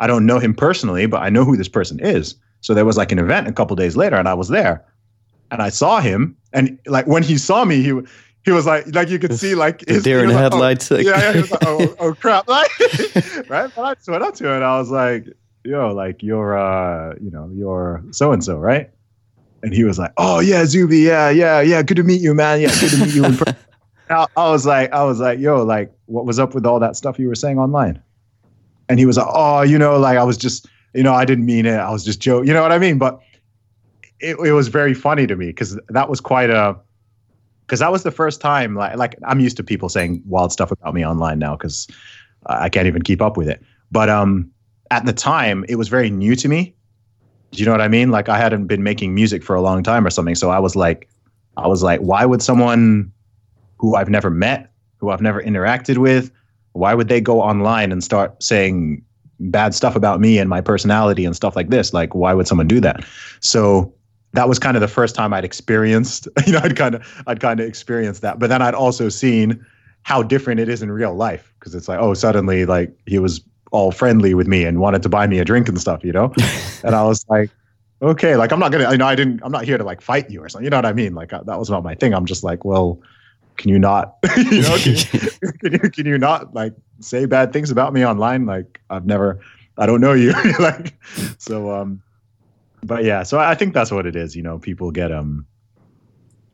I 0.00 0.06
don't 0.06 0.26
know 0.26 0.38
him 0.38 0.54
personally, 0.54 1.06
but 1.06 1.22
I 1.22 1.30
know 1.30 1.44
who 1.44 1.56
this 1.56 1.68
person 1.68 2.00
is. 2.00 2.34
So 2.60 2.74
there 2.74 2.84
was 2.84 2.96
like 2.96 3.12
an 3.12 3.18
event 3.18 3.46
a 3.46 3.52
couple 3.52 3.76
days 3.76 3.96
later, 3.96 4.16
and 4.16 4.28
I 4.28 4.34
was 4.34 4.48
there, 4.48 4.84
and 5.50 5.62
I 5.62 5.68
saw 5.68 6.00
him, 6.00 6.36
and 6.52 6.78
like 6.86 7.06
when 7.06 7.22
he 7.22 7.38
saw 7.38 7.64
me, 7.64 7.82
he 7.82 7.92
he 8.44 8.50
was 8.50 8.66
like 8.66 8.92
like 8.94 9.08
you 9.08 9.18
could 9.18 9.38
see 9.38 9.54
like 9.54 9.80
the 9.80 9.94
his 9.94 10.02
deer 10.02 10.20
in 10.20 10.28
the 10.28 10.34
like, 10.34 10.40
oh, 10.40 10.42
headlights. 10.42 10.90
like- 10.90 11.04
yeah, 11.04 11.18
yeah. 11.18 11.32
He 11.32 11.40
was 11.40 11.50
like, 11.50 11.64
oh, 11.64 11.96
oh 12.00 12.14
crap, 12.14 12.48
like, 12.48 12.70
right? 13.48 13.70
But 13.74 13.78
I 13.78 13.94
just 13.94 14.08
went 14.08 14.24
up 14.24 14.34
to 14.36 14.46
him 14.48 14.54
and 14.54 14.64
I 14.64 14.78
was 14.78 14.90
like, 14.90 15.26
yo, 15.64 15.94
like 15.94 16.22
you're, 16.22 16.58
uh, 16.58 17.14
you 17.20 17.30
know, 17.30 17.50
you're 17.54 18.02
so 18.10 18.32
and 18.32 18.42
so, 18.42 18.58
right? 18.58 18.90
And 19.62 19.72
he 19.72 19.84
was 19.84 19.98
like, 19.98 20.12
oh 20.16 20.40
yeah, 20.40 20.64
Zuby, 20.64 20.98
yeah, 20.98 21.30
yeah, 21.30 21.60
yeah. 21.60 21.82
Good 21.82 21.98
to 21.98 22.02
meet 22.02 22.20
you, 22.20 22.34
man. 22.34 22.60
Yeah, 22.60 22.74
good 22.80 22.90
to 22.90 22.98
meet 22.98 23.14
you. 23.14 23.22
I, 24.14 24.26
I 24.36 24.50
was 24.50 24.66
like, 24.66 24.92
I 24.92 25.04
was 25.04 25.20
like, 25.20 25.38
yo, 25.38 25.62
like, 25.62 25.92
what 26.06 26.26
was 26.26 26.38
up 26.38 26.54
with 26.54 26.66
all 26.66 26.80
that 26.80 26.96
stuff 26.96 27.18
you 27.18 27.28
were 27.28 27.34
saying 27.34 27.58
online? 27.58 28.02
And 28.88 28.98
he 28.98 29.06
was 29.06 29.16
like, 29.16 29.26
oh, 29.30 29.62
you 29.62 29.78
know, 29.78 29.98
like 29.98 30.18
I 30.18 30.24
was 30.24 30.36
just, 30.36 30.66
you 30.94 31.02
know, 31.02 31.14
I 31.14 31.24
didn't 31.24 31.46
mean 31.46 31.66
it. 31.66 31.76
I 31.76 31.90
was 31.90 32.04
just 32.04 32.20
joking. 32.20 32.48
You 32.48 32.54
know 32.54 32.62
what 32.62 32.72
I 32.72 32.78
mean? 32.78 32.98
But 32.98 33.20
it, 34.20 34.36
it 34.38 34.52
was 34.52 34.68
very 34.68 34.94
funny 34.94 35.26
to 35.26 35.36
me 35.36 35.46
because 35.46 35.78
that 35.88 36.08
was 36.08 36.20
quite 36.20 36.50
a 36.50 36.76
because 37.66 37.80
that 37.80 37.90
was 37.90 38.02
the 38.02 38.10
first 38.10 38.40
time 38.40 38.74
like 38.74 38.96
like 38.96 39.16
I'm 39.24 39.40
used 39.40 39.56
to 39.56 39.64
people 39.64 39.88
saying 39.88 40.22
wild 40.26 40.52
stuff 40.52 40.70
about 40.70 40.94
me 40.94 41.04
online 41.04 41.38
now 41.38 41.56
because 41.56 41.88
I 42.46 42.68
can't 42.68 42.86
even 42.86 43.02
keep 43.02 43.22
up 43.22 43.36
with 43.36 43.48
it. 43.48 43.62
But 43.90 44.08
um, 44.08 44.50
at 44.90 45.06
the 45.06 45.12
time, 45.12 45.64
it 45.68 45.76
was 45.76 45.88
very 45.88 46.10
new 46.10 46.36
to 46.36 46.48
me. 46.48 46.74
Do 47.52 47.60
you 47.60 47.66
know 47.66 47.72
what 47.72 47.80
I 47.80 47.88
mean? 47.88 48.10
Like 48.10 48.28
I 48.28 48.36
hadn't 48.36 48.66
been 48.66 48.82
making 48.82 49.14
music 49.14 49.42
for 49.42 49.54
a 49.56 49.62
long 49.62 49.82
time 49.82 50.06
or 50.06 50.10
something, 50.10 50.34
so 50.34 50.50
I 50.50 50.58
was 50.58 50.76
like, 50.76 51.08
I 51.56 51.68
was 51.68 51.82
like, 51.82 52.00
why 52.00 52.24
would 52.26 52.42
someone 52.42 53.12
who 53.78 53.96
I've 53.96 54.08
never 54.08 54.30
met, 54.30 54.72
who 54.98 55.10
I've 55.10 55.20
never 55.20 55.42
interacted 55.42 55.98
with, 55.98 56.30
why 56.72 56.94
would 56.94 57.08
they 57.08 57.20
go 57.20 57.40
online 57.40 57.92
and 57.92 58.02
start 58.02 58.42
saying 58.42 59.02
bad 59.40 59.74
stuff 59.74 59.96
about 59.96 60.20
me 60.20 60.38
and 60.38 60.48
my 60.50 60.60
personality 60.60 61.24
and 61.24 61.34
stuff 61.34 61.56
like 61.56 61.70
this? 61.70 61.92
Like, 61.92 62.14
why 62.14 62.34
would 62.34 62.46
someone 62.46 62.68
do 62.68 62.80
that? 62.80 63.04
So 63.40 63.92
that 64.32 64.48
was 64.48 64.58
kind 64.58 64.76
of 64.76 64.80
the 64.80 64.88
first 64.88 65.14
time 65.14 65.32
I'd 65.32 65.44
experienced, 65.44 66.28
you 66.46 66.52
know, 66.52 66.60
I'd 66.62 66.76
kind 66.76 66.96
of, 66.96 67.22
I'd 67.26 67.40
kind 67.40 67.60
of 67.60 67.66
experienced 67.66 68.22
that. 68.22 68.38
But 68.38 68.48
then 68.48 68.60
I'd 68.62 68.74
also 68.74 69.08
seen 69.08 69.64
how 70.02 70.22
different 70.22 70.60
it 70.60 70.68
is 70.68 70.82
in 70.82 70.90
real 70.90 71.14
life 71.14 71.52
because 71.58 71.74
it's 71.74 71.88
like, 71.88 71.98
oh, 72.00 72.14
suddenly 72.14 72.66
like 72.66 72.92
he 73.06 73.18
was 73.18 73.40
all 73.70 73.90
friendly 73.90 74.34
with 74.34 74.46
me 74.46 74.64
and 74.64 74.78
wanted 74.78 75.02
to 75.02 75.08
buy 75.08 75.26
me 75.26 75.38
a 75.38 75.44
drink 75.44 75.68
and 75.68 75.80
stuff, 75.80 76.04
you 76.04 76.12
know. 76.12 76.32
and 76.84 76.94
I 76.94 77.04
was 77.04 77.24
like, 77.28 77.50
okay, 78.02 78.36
like 78.36 78.52
I'm 78.52 78.58
not 78.58 78.72
gonna, 78.72 78.90
you 78.90 78.98
know, 78.98 79.06
I 79.06 79.14
didn't, 79.14 79.40
I'm 79.42 79.52
not 79.52 79.64
here 79.64 79.78
to 79.78 79.84
like 79.84 80.00
fight 80.00 80.30
you 80.30 80.42
or 80.42 80.48
something. 80.48 80.64
You 80.64 80.70
know 80.70 80.78
what 80.78 80.86
I 80.86 80.92
mean? 80.92 81.14
Like 81.14 81.32
uh, 81.32 81.42
that 81.44 81.58
was 81.58 81.70
not 81.70 81.82
my 81.82 81.94
thing. 81.94 82.12
I'm 82.12 82.26
just 82.26 82.44
like, 82.44 82.64
well, 82.64 83.00
can 83.56 83.70
you 83.70 83.78
not, 83.78 84.16
you 84.36 84.62
know, 84.62 84.76
can 84.78 84.92
you, 84.94 85.52
can 85.60 85.72
you, 85.72 85.78
can 85.90 86.06
you 86.06 86.18
not 86.18 86.54
like 86.54 86.74
say 87.00 87.26
bad 87.26 87.52
things 87.52 87.70
about 87.70 87.92
me 87.92 88.04
online? 88.04 88.46
Like 88.46 88.80
I've 88.90 89.06
never, 89.06 89.40
I 89.76 89.86
don't 89.86 90.00
know 90.00 90.12
you, 90.12 90.32
like, 90.58 90.94
so 91.38 91.70
um 91.70 92.02
but 92.84 93.04
yeah, 93.04 93.22
so 93.22 93.38
I 93.38 93.54
think 93.54 93.72
that's 93.72 93.90
what 93.90 94.06
it 94.06 94.14
is. 94.14 94.36
You 94.36 94.42
know, 94.42 94.58
people 94.58 94.90
get 94.90 95.10
um, 95.10 95.46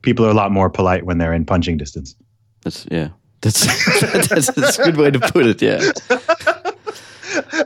people 0.01 0.25
are 0.25 0.29
a 0.29 0.33
lot 0.33 0.51
more 0.51 0.69
polite 0.69 1.05
when 1.05 1.17
they're 1.17 1.33
in 1.33 1.45
punching 1.45 1.77
distance. 1.77 2.15
That's 2.61 2.87
yeah. 2.89 3.09
That's 3.41 3.65
that's, 4.29 4.51
that's 4.51 4.79
a 4.79 4.83
good 4.83 4.97
way 4.97 5.11
to 5.11 5.19
put 5.19 5.45
it. 5.45 5.61
Yeah. 5.61 5.79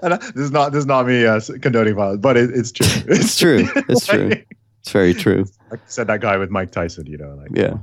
and 0.01 0.13
I, 0.13 0.17
this 0.17 0.45
is 0.45 0.51
not 0.51 0.71
this 0.71 0.79
is 0.79 0.86
not 0.86 1.05
me 1.05 1.25
uh, 1.25 1.39
condoning 1.61 1.95
violence, 1.95 2.21
but 2.21 2.38
it, 2.38 2.49
it's 2.51 2.71
true. 2.71 2.88
It's 3.07 3.38
true. 3.38 3.67
It's 3.88 4.07
true. 4.07 4.31
It's 4.81 4.91
very 4.91 5.13
true. 5.13 5.45
Like 5.69 5.81
I 5.81 5.88
said, 5.88 6.07
that 6.07 6.21
guy 6.21 6.38
with 6.38 6.49
Mike 6.49 6.71
Tyson. 6.71 7.05
You 7.05 7.17
know, 7.17 7.36
like 7.36 7.49
Yeah. 7.53 7.77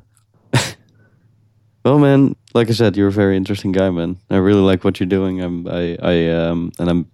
Well, 1.85 1.99
man, 1.99 2.37
like 2.55 2.69
I 2.69 2.73
said, 2.73 2.97
you're 2.97 3.09
a 3.09 3.13
very 3.13 3.37
interesting 3.37 3.73
guy, 3.73 3.91
man. 3.91 4.19
I 4.31 4.37
really 4.37 4.61
like 4.61 4.85
what 4.85 5.01
you're 5.01 5.09
doing. 5.09 5.41
I'm, 5.41 5.67
I, 5.67 5.97
I, 6.03 6.29
um, 6.31 6.73
and 6.79 6.89
I'm 6.89 7.11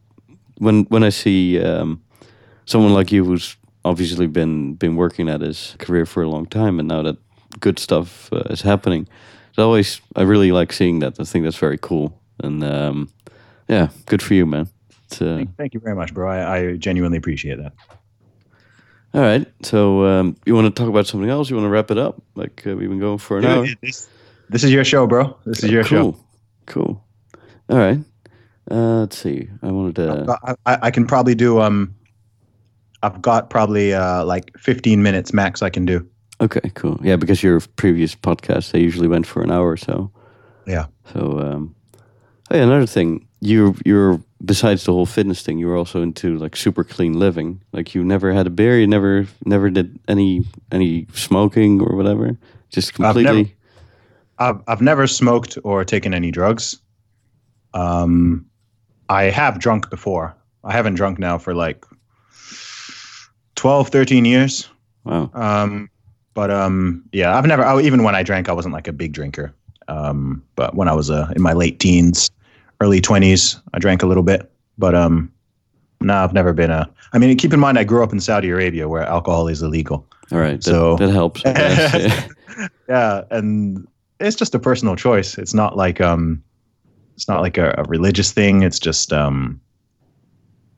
when 0.58 0.84
when 0.84 1.04
I 1.04 1.10
see 1.10 1.62
um, 1.62 2.02
someone 2.66 2.92
like 2.92 3.12
you 3.12 3.24
who's 3.24 3.56
obviously 3.84 4.26
been 4.26 4.74
been 4.74 4.96
working 4.96 5.28
at 5.28 5.40
his 5.40 5.74
career 5.78 6.06
for 6.06 6.22
a 6.22 6.28
long 6.28 6.46
time, 6.46 6.78
and 6.78 6.88
now 6.88 7.02
that 7.02 7.16
good 7.60 7.78
stuff 7.78 8.32
uh, 8.32 8.42
is 8.50 8.62
happening, 8.62 9.08
it's 9.48 9.58
always 9.58 10.00
I 10.16 10.22
really 10.22 10.52
like 10.52 10.72
seeing 10.72 10.98
that. 11.00 11.18
I 11.20 11.24
think 11.24 11.44
that's 11.44 11.56
very 11.56 11.78
cool, 11.78 12.20
and 12.42 12.62
um, 12.62 13.08
yeah, 13.68 13.88
good 14.06 14.22
for 14.22 14.34
you, 14.34 14.46
man. 14.46 14.68
Uh, 15.12 15.16
Thank, 15.16 15.56
thank 15.56 15.74
you 15.74 15.80
very 15.80 15.94
much, 15.94 16.12
bro. 16.12 16.28
I, 16.28 16.56
I 16.56 16.76
genuinely 16.76 17.16
appreciate 17.16 17.56
that. 17.56 17.72
All 19.14 19.22
right. 19.22 19.46
So 19.62 20.04
um, 20.04 20.36
you 20.44 20.54
want 20.54 20.66
to 20.66 20.82
talk 20.82 20.88
about 20.90 21.06
something 21.06 21.30
else? 21.30 21.48
You 21.48 21.56
want 21.56 21.64
to 21.64 21.70
wrap 21.70 21.90
it 21.90 21.96
up? 21.96 22.20
Like 22.34 22.62
uh, 22.66 22.76
we've 22.76 22.90
been 22.90 22.98
going 22.98 23.16
for 23.16 23.38
an 23.38 23.46
hour. 23.46 23.66
This, 23.80 24.06
this 24.50 24.64
is 24.64 24.72
your 24.72 24.84
show, 24.84 25.06
bro. 25.06 25.36
This 25.44 25.62
is 25.62 25.70
your 25.70 25.84
cool. 25.84 26.12
show. 26.12 26.18
Cool. 26.66 27.04
All 27.70 27.78
right. 27.78 27.98
Uh, 28.70 29.00
let's 29.00 29.18
see. 29.18 29.48
I 29.62 29.70
wanted 29.70 29.96
to. 29.96 30.38
I, 30.42 30.54
I, 30.66 30.78
I 30.82 30.90
can 30.90 31.06
probably 31.06 31.34
do 31.34 31.60
um. 31.60 31.94
I've 33.02 33.22
got 33.22 33.48
probably 33.48 33.94
uh 33.94 34.24
like 34.24 34.56
15 34.58 35.02
minutes 35.02 35.32
max. 35.32 35.62
I 35.62 35.70
can 35.70 35.86
do. 35.86 36.08
Okay, 36.40 36.70
cool. 36.74 36.98
Yeah, 37.02 37.16
because 37.16 37.42
your 37.42 37.60
previous 37.76 38.14
podcast, 38.14 38.70
they 38.70 38.80
usually 38.80 39.08
went 39.08 39.26
for 39.26 39.42
an 39.42 39.50
hour 39.50 39.68
or 39.68 39.76
so. 39.76 40.10
Yeah. 40.66 40.86
So, 41.12 41.40
um, 41.40 41.74
oh 42.50 42.56
yeah, 42.56 42.62
another 42.62 42.86
thing, 42.86 43.26
you 43.40 43.74
you're 43.84 44.20
besides 44.44 44.84
the 44.84 44.92
whole 44.92 45.06
fitness 45.06 45.42
thing, 45.42 45.58
you 45.58 45.66
were 45.66 45.76
also 45.76 46.02
into 46.02 46.38
like 46.38 46.54
super 46.54 46.84
clean 46.84 47.18
living. 47.18 47.60
Like 47.72 47.94
you 47.94 48.04
never 48.04 48.32
had 48.32 48.46
a 48.46 48.50
beer, 48.50 48.78
you 48.78 48.86
never 48.86 49.26
never 49.44 49.70
did 49.70 49.98
any 50.06 50.44
any 50.70 51.06
smoking 51.12 51.80
or 51.80 51.96
whatever. 51.96 52.36
Just 52.70 52.94
completely. 52.94 53.56
I've 54.38 54.60
I've 54.66 54.80
never 54.80 55.06
smoked 55.06 55.58
or 55.64 55.84
taken 55.84 56.14
any 56.14 56.30
drugs. 56.30 56.80
Um, 57.74 58.46
I 59.08 59.24
have 59.24 59.58
drunk 59.58 59.90
before. 59.90 60.34
I 60.64 60.72
haven't 60.72 60.94
drunk 60.94 61.18
now 61.18 61.38
for 61.38 61.54
like 61.54 61.84
12, 63.56 63.88
13 63.88 64.24
years. 64.24 64.68
Wow. 65.04 65.30
Um, 65.34 65.88
but 66.34 66.50
um, 66.50 67.04
yeah, 67.12 67.36
I've 67.36 67.46
never. 67.46 67.64
I, 67.64 67.80
even 67.80 68.02
when 68.02 68.14
I 68.14 68.22
drank, 68.22 68.48
I 68.48 68.52
wasn't 68.52 68.74
like 68.74 68.86
a 68.88 68.92
big 68.92 69.12
drinker. 69.12 69.54
Um, 69.88 70.42
but 70.54 70.74
when 70.74 70.88
I 70.88 70.92
was 70.92 71.10
uh, 71.10 71.32
in 71.34 71.42
my 71.42 71.52
late 71.54 71.80
teens, 71.80 72.30
early 72.80 73.00
twenties, 73.00 73.58
I 73.74 73.78
drank 73.78 74.02
a 74.02 74.06
little 74.06 74.22
bit. 74.22 74.50
But 74.76 74.94
um, 74.94 75.32
no, 76.00 76.14
I've 76.14 76.32
never 76.34 76.52
been 76.52 76.70
a. 76.70 76.88
I 77.12 77.18
mean, 77.18 77.36
keep 77.38 77.52
in 77.52 77.58
mind, 77.60 77.78
I 77.78 77.84
grew 77.84 78.02
up 78.04 78.12
in 78.12 78.20
Saudi 78.20 78.50
Arabia, 78.50 78.88
where 78.88 79.02
alcohol 79.02 79.48
is 79.48 79.62
illegal. 79.62 80.06
All 80.30 80.38
right. 80.38 80.56
That, 80.62 80.64
So- 80.64 80.96
that 80.96 81.10
helps. 81.10 81.42
Yeah. 81.44 82.28
yeah, 82.88 83.22
and 83.30 83.88
it's 84.20 84.36
just 84.36 84.54
a 84.54 84.58
personal 84.58 84.96
choice. 84.96 85.38
It's 85.38 85.54
not 85.54 85.76
like 85.76 86.00
um, 86.00 86.42
it's 87.14 87.28
not 87.28 87.40
like 87.40 87.58
a, 87.58 87.74
a 87.78 87.84
religious 87.84 88.32
thing. 88.32 88.62
It's 88.62 88.78
just 88.78 89.12
um, 89.12 89.60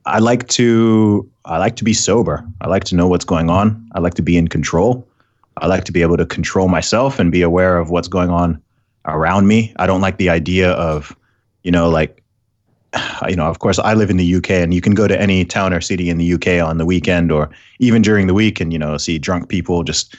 I 0.06 0.18
like 0.18 0.48
to 0.48 1.28
I 1.44 1.58
like 1.58 1.76
to 1.76 1.84
be 1.84 1.94
sober. 1.94 2.46
I 2.60 2.68
like 2.68 2.84
to 2.84 2.94
know 2.94 3.08
what's 3.08 3.24
going 3.24 3.50
on. 3.50 3.88
I 3.92 4.00
like 4.00 4.14
to 4.14 4.22
be 4.22 4.36
in 4.36 4.48
control. 4.48 5.06
I 5.56 5.66
like 5.66 5.84
to 5.84 5.92
be 5.92 6.02
able 6.02 6.16
to 6.16 6.26
control 6.26 6.68
myself 6.68 7.18
and 7.18 7.30
be 7.30 7.42
aware 7.42 7.78
of 7.78 7.90
what's 7.90 8.08
going 8.08 8.30
on 8.30 8.62
around 9.06 9.46
me. 9.46 9.74
I 9.76 9.86
don't 9.86 10.00
like 10.00 10.16
the 10.16 10.30
idea 10.30 10.72
of, 10.72 11.14
you 11.64 11.70
know, 11.70 11.90
like, 11.90 12.22
you 13.28 13.36
know, 13.36 13.46
of 13.46 13.58
course, 13.58 13.78
I 13.78 13.94
live 13.94 14.10
in 14.10 14.16
the 14.16 14.34
UK, 14.36 14.50
and 14.50 14.72
you 14.72 14.80
can 14.80 14.94
go 14.94 15.06
to 15.06 15.20
any 15.20 15.44
town 15.44 15.72
or 15.72 15.80
city 15.80 16.08
in 16.08 16.18
the 16.18 16.34
UK 16.34 16.66
on 16.66 16.78
the 16.78 16.86
weekend 16.86 17.30
or 17.30 17.50
even 17.78 18.02
during 18.02 18.26
the 18.26 18.34
week, 18.34 18.60
and 18.60 18.72
you 18.72 18.78
know, 18.78 18.96
see 18.96 19.18
drunk 19.18 19.48
people 19.48 19.82
just 19.82 20.14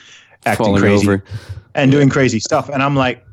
acting 0.46 0.66
Falling 0.66 0.82
crazy 0.82 1.08
over. 1.08 1.24
And 1.74 1.90
doing 1.90 2.08
crazy 2.08 2.40
stuff. 2.40 2.68
And 2.68 2.82
I'm 2.82 2.94
like, 2.94 3.24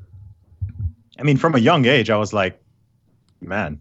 I 1.18 1.24
mean, 1.24 1.38
from 1.38 1.56
a 1.56 1.60
young 1.60 1.86
age, 1.86 2.10
I 2.10 2.18
was 2.18 2.34
like, 2.34 2.62
man, 3.42 3.80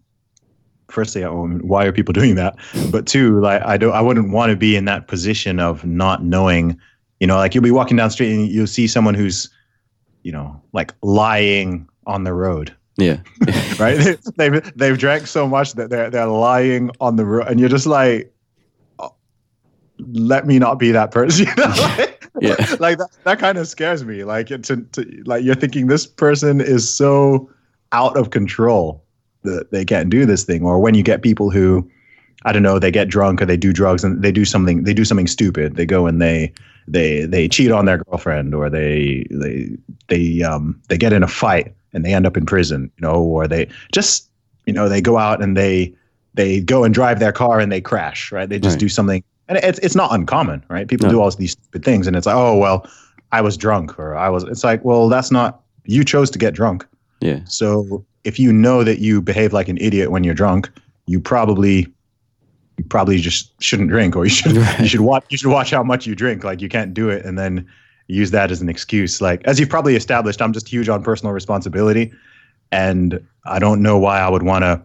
firstly, 0.89 1.23
why 1.23 1.85
are 1.85 1.93
people 1.93 2.13
doing 2.21 2.35
that? 2.37 2.57
But 2.91 3.07
two, 3.07 3.41
like, 3.41 3.63
I 3.63 3.77
don't, 3.77 3.93
I 3.93 4.01
wouldn't 4.01 4.31
want 4.31 4.51
to 4.51 4.57
be 4.57 4.77
in 4.77 4.85
that 4.87 5.09
position 5.09 5.61
of 5.61 5.85
not 5.85 6.25
knowing, 6.25 6.79
you 7.21 7.27
know, 7.27 7.37
like 7.37 7.55
you'll 7.55 7.65
be 7.65 7.71
walking 7.71 7.97
down 7.97 8.09
the 8.09 8.13
street 8.13 8.35
and 8.35 8.49
you'll 8.49 8.67
see 8.67 8.87
someone 8.87 9.15
who's, 9.15 9.49
you 10.23 10.33
know, 10.33 10.61
like 10.73 10.93
lying 11.03 11.89
on 12.07 12.25
the 12.25 12.35
road. 12.35 12.75
Yeah. 12.97 13.21
Right? 13.79 14.19
they've 14.37 14.77
they've 14.77 14.99
drank 14.99 15.29
so 15.29 15.47
much 15.47 15.75
that 15.75 15.89
they're 15.89 16.11
they're 16.11 16.27
lying 16.27 16.91
on 17.01 17.15
the 17.15 17.25
road, 17.25 17.47
and 17.47 17.61
you're 17.61 17.69
just 17.69 17.87
like, 17.87 18.35
oh, 18.99 19.15
let 20.01 20.49
me 20.49 20.59
not 20.59 20.81
be 20.81 20.91
that 20.91 21.13
person. 21.13 21.47
You 21.47 21.55
know? 21.55 22.07
Like- 22.43 22.59
Yeah. 22.59 22.77
like 22.81 22.99
that, 22.99 23.09
that 23.25 23.39
kind 23.39 23.59
of 23.59 23.69
scares 23.69 24.05
me 24.05 24.25
like 24.25 24.47
to, 24.49 24.59
to 24.59 25.23
like 25.27 25.45
you're 25.45 25.55
thinking 25.55 25.87
this 25.89 26.07
person 26.07 26.61
is 26.61 26.89
so 26.89 27.51
out 27.93 28.17
of 28.17 28.31
control 28.31 29.03
that 29.45 29.71
they 29.71 29.85
can't 29.85 30.11
do 30.11 30.27
this 30.27 30.45
thing 30.45 30.63
or 30.65 30.79
when 30.81 30.95
you 30.95 31.03
get 31.03 31.23
people 31.23 31.51
who 31.51 31.89
i 32.45 32.53
don't 32.53 32.63
know 32.63 32.79
they 32.79 32.91
get 32.91 33.09
drunk 33.09 33.41
or 33.41 33.47
they 33.47 33.57
do 33.57 33.73
drugs 33.73 34.05
and 34.05 34.23
they 34.23 34.31
do 34.33 34.45
something 34.45 34.85
they 34.85 34.93
do 34.93 35.05
something 35.05 35.27
stupid 35.27 35.77
they 35.77 35.87
go 35.87 36.07
and 36.07 36.21
they 36.21 36.53
they 36.87 37.25
they 37.27 37.49
cheat 37.49 37.71
on 37.71 37.85
their 37.87 37.99
girlfriend 37.99 38.55
or 38.55 38.69
they 38.69 39.27
they 39.31 39.69
they 40.09 40.43
um 40.43 40.81
they 40.89 40.99
get 40.99 41.13
in 41.13 41.23
a 41.23 41.29
fight 41.29 41.73
and 41.93 42.05
they 42.05 42.13
end 42.13 42.27
up 42.27 42.37
in 42.37 42.45
prison 42.47 42.91
you 42.99 43.03
know 43.07 43.15
or 43.23 43.47
they 43.49 43.67
just 43.93 44.29
you 44.67 44.73
know 44.73 44.89
they 44.89 45.01
go 45.01 45.17
out 45.19 45.43
and 45.43 45.57
they 45.57 45.95
they 46.35 46.61
go 46.61 46.85
and 46.85 46.93
drive 46.95 47.19
their 47.21 47.33
car 47.33 47.59
and 47.61 47.73
they 47.73 47.81
crash 47.81 48.31
right 48.33 48.49
they 48.51 48.59
just 48.59 48.75
Right. 48.75 48.81
do 48.81 48.89
something 48.89 49.25
and 49.49 49.59
it's 49.59 49.79
it's 49.81 49.95
not 49.97 50.13
uncommon 50.15 50.65
right 50.69 50.89
people 50.89 51.07
No. 51.07 51.13
do 51.13 51.21
all 51.21 51.31
these 51.31 51.53
stupid 51.53 51.85
things 51.85 52.07
and 52.07 52.17
it's 52.17 52.27
like 52.27 52.37
oh 52.37 52.57
well 52.57 52.89
i 53.33 53.41
was 53.41 53.57
drunk 53.57 53.99
or 53.99 54.17
i 54.17 54.29
was 54.29 54.45
it's 54.45 54.65
like 54.65 54.85
well 54.85 55.09
that's 55.09 55.31
not 55.31 55.61
you 55.85 56.05
chose 56.05 56.31
to 56.31 56.39
get 56.39 56.55
drunk 56.55 56.87
Yeah. 57.21 57.41
so 57.45 58.05
if 58.25 58.39
you 58.39 58.53
know 58.53 58.85
that 58.85 58.99
you 58.99 59.21
behave 59.23 59.53
like 59.53 59.69
an 59.69 59.79
idiot 59.79 60.11
when 60.11 60.25
you're 60.25 60.35
drunk 60.35 60.71
you 61.07 61.21
probably 61.21 61.87
you 62.77 62.85
probably 62.89 63.19
just 63.19 63.61
shouldn't 63.63 63.89
drink 63.89 64.15
or 64.17 64.25
you 64.25 64.31
should 64.31 64.57
Right. 64.57 64.81
you 64.81 64.89
should 64.89 65.01
watch 65.01 65.25
you 65.31 65.39
should 65.39 65.51
watch 65.51 65.71
how 65.71 65.83
much 65.83 66.07
you 66.07 66.15
drink 66.15 66.45
like 66.45 66.61
you 66.61 66.69
can't 66.69 66.93
do 66.95 67.09
it 67.09 67.25
and 67.25 67.39
then 67.39 67.67
use 68.07 68.31
that 68.31 68.51
as 68.51 68.61
an 68.63 68.69
excuse 68.69 69.21
like 69.21 69.43
as 69.45 69.59
you've 69.61 69.69
probably 69.69 69.97
established 69.97 70.41
i'm 70.43 70.53
just 70.53 70.69
huge 70.69 70.89
on 70.89 71.03
personal 71.03 71.33
responsibility 71.33 72.13
and 72.73 73.21
i 73.47 73.59
don't 73.59 73.83
know 73.83 73.99
why 73.99 74.19
i 74.21 74.29
would 74.29 74.43
want 74.43 74.63
to 74.63 74.81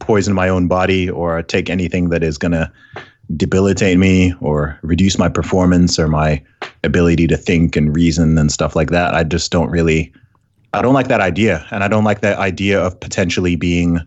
poison 0.00 0.34
my 0.34 0.48
own 0.48 0.66
body 0.66 1.08
or 1.10 1.42
take 1.42 1.68
anything 1.68 2.08
that 2.08 2.22
is 2.22 2.38
going 2.38 2.52
to 2.52 2.70
debilitate 3.36 3.98
me 3.98 4.34
or 4.40 4.78
reduce 4.82 5.18
my 5.18 5.28
performance 5.28 5.98
or 5.98 6.08
my 6.08 6.42
ability 6.82 7.26
to 7.28 7.36
think 7.36 7.76
and 7.76 7.94
reason 7.94 8.36
and 8.38 8.50
stuff 8.50 8.74
like 8.74 8.90
that. 8.90 9.14
I 9.14 9.24
just 9.24 9.52
don't 9.52 9.70
really 9.70 10.12
i 10.72 10.80
don't 10.82 10.94
like 10.94 11.08
that 11.08 11.20
idea. 11.20 11.66
And 11.70 11.84
i 11.84 11.88
don't 11.88 12.04
like 12.04 12.20
that 12.20 12.38
idea 12.38 12.80
of 12.80 12.98
potentially 12.98 13.56
being 13.56 14.00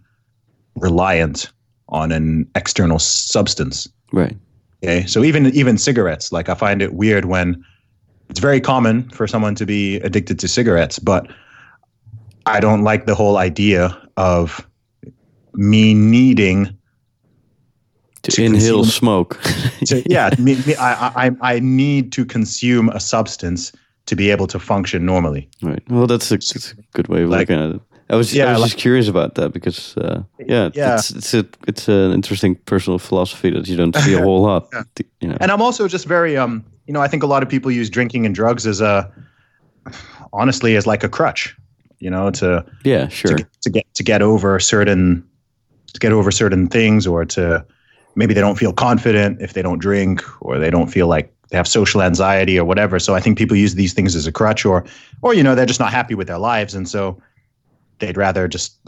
reliant 0.75 1.51
on 1.89 2.11
an 2.11 2.49
external 2.55 2.99
substance. 2.99 3.87
Right. 4.11 4.35
Okay, 4.83 5.05
so 5.05 5.23
even 5.23 5.47
even 5.47 5.77
cigarettes, 5.77 6.31
like 6.31 6.49
I 6.49 6.55
find 6.55 6.81
it 6.81 6.93
weird 6.93 7.25
when 7.25 7.63
it's 8.29 8.39
very 8.39 8.59
common 8.59 9.09
for 9.09 9.27
someone 9.27 9.55
to 9.55 9.65
be 9.65 9.97
addicted 9.97 10.39
to 10.39 10.47
cigarettes, 10.47 10.99
but 10.99 11.27
I 12.45 12.59
don't 12.59 12.83
like 12.83 13.05
the 13.05 13.15
whole 13.15 13.37
idea 13.37 13.97
of 14.17 14.67
me 15.53 15.93
needing 15.93 16.75
To, 18.23 18.31
To 18.31 18.43
inhale 18.43 18.83
consume- 18.83 18.91
smoke. 18.91 19.39
to 19.85 20.01
yeah, 20.09 20.29
me, 20.39 20.55
me, 20.65 20.75
I, 20.75 21.25
I 21.27 21.31
I 21.55 21.59
need 21.59 22.11
to 22.13 22.25
consume 22.25 22.89
a 22.89 22.99
substance 22.99 23.73
to 24.05 24.15
be 24.15 24.31
able 24.31 24.47
to 24.47 24.59
function 24.59 25.05
normally. 25.05 25.47
Right. 25.61 25.83
Well, 25.89 26.07
that's 26.07 26.31
a, 26.31 26.35
that's 26.35 26.71
a 26.71 26.75
good 26.93 27.07
way 27.09 27.23
of 27.23 27.29
Like- 27.29 27.49
looking 27.49 27.63
at 27.63 27.75
it. 27.75 27.81
I 28.09 28.15
was, 28.15 28.37
I 28.37 28.51
was 28.51 28.61
like- 28.61 28.69
just 28.71 28.81
curious 28.81 29.07
about 29.09 29.35
that 29.35 29.53
because, 29.53 29.97
uh, 29.97 30.23
yeah, 30.47 30.69
Yeah. 30.73 30.95
it's 30.95 31.09
it's 31.11 31.33
a 31.33 31.45
it's 31.67 31.87
an 31.89 32.11
interesting 32.13 32.55
personal 32.65 32.99
philosophy 32.99 33.49
that 33.51 33.67
you 33.67 33.75
don't 33.77 33.95
see 33.95 34.13
a 34.13 34.21
whole 34.21 34.41
lot. 34.47 34.67
Yeah. 34.73 34.83
You 35.21 35.27
know. 35.29 35.37
And 35.41 35.51
I'm 35.51 35.61
also 35.61 35.87
just 35.87 36.05
very 36.07 36.37
um, 36.37 36.63
you 36.87 36.93
know, 36.93 37.01
I 37.05 37.07
think 37.09 37.23
a 37.23 37.27
lot 37.27 37.43
of 37.43 37.49
people 37.49 37.71
use 37.71 37.89
drinking 37.89 38.25
and 38.25 38.35
drugs 38.35 38.65
as 38.67 38.81
a 38.81 39.09
honestly 40.31 40.75
as 40.77 40.85
like 40.87 41.03
a 41.03 41.09
crutch, 41.09 41.55
you 41.99 42.09
know, 42.09 42.31
to 42.31 42.63
Yeah, 42.83 43.07
sure. 43.09 43.35
to 43.37 43.45
to 43.61 43.69
get 43.69 43.85
to 43.95 44.03
get 44.03 44.21
over 44.21 44.59
certain 44.59 45.23
to 45.93 45.99
get 45.99 46.11
over 46.11 46.31
certain 46.31 46.67
things 46.67 47.07
or 47.07 47.25
to 47.25 47.65
maybe 48.15 48.33
they 48.33 48.41
don't 48.41 48.57
feel 48.57 48.73
confident 48.73 49.41
if 49.41 49.53
they 49.53 49.61
don't 49.61 49.79
drink 49.79 50.23
or 50.41 50.59
they 50.59 50.69
don't 50.69 50.87
feel 50.87 51.07
like 51.07 51.33
they 51.49 51.57
have 51.57 51.67
social 51.67 52.01
anxiety 52.01 52.57
or 52.57 52.65
whatever. 52.65 52.99
So 52.99 53.15
i 53.15 53.19
think 53.19 53.37
people 53.37 53.55
use 53.55 53.75
these 53.75 53.93
things 53.93 54.15
as 54.15 54.27
a 54.27 54.31
crutch 54.31 54.65
or 54.65 54.83
or 55.21 55.33
you 55.33 55.43
know 55.43 55.55
they're 55.55 55.65
just 55.65 55.79
not 55.79 55.91
happy 55.91 56.15
with 56.15 56.27
their 56.27 56.37
lives. 56.37 56.73
And 56.73 56.87
so 56.87 57.21
they'd 57.99 58.17
rather 58.17 58.47
just 58.47 58.77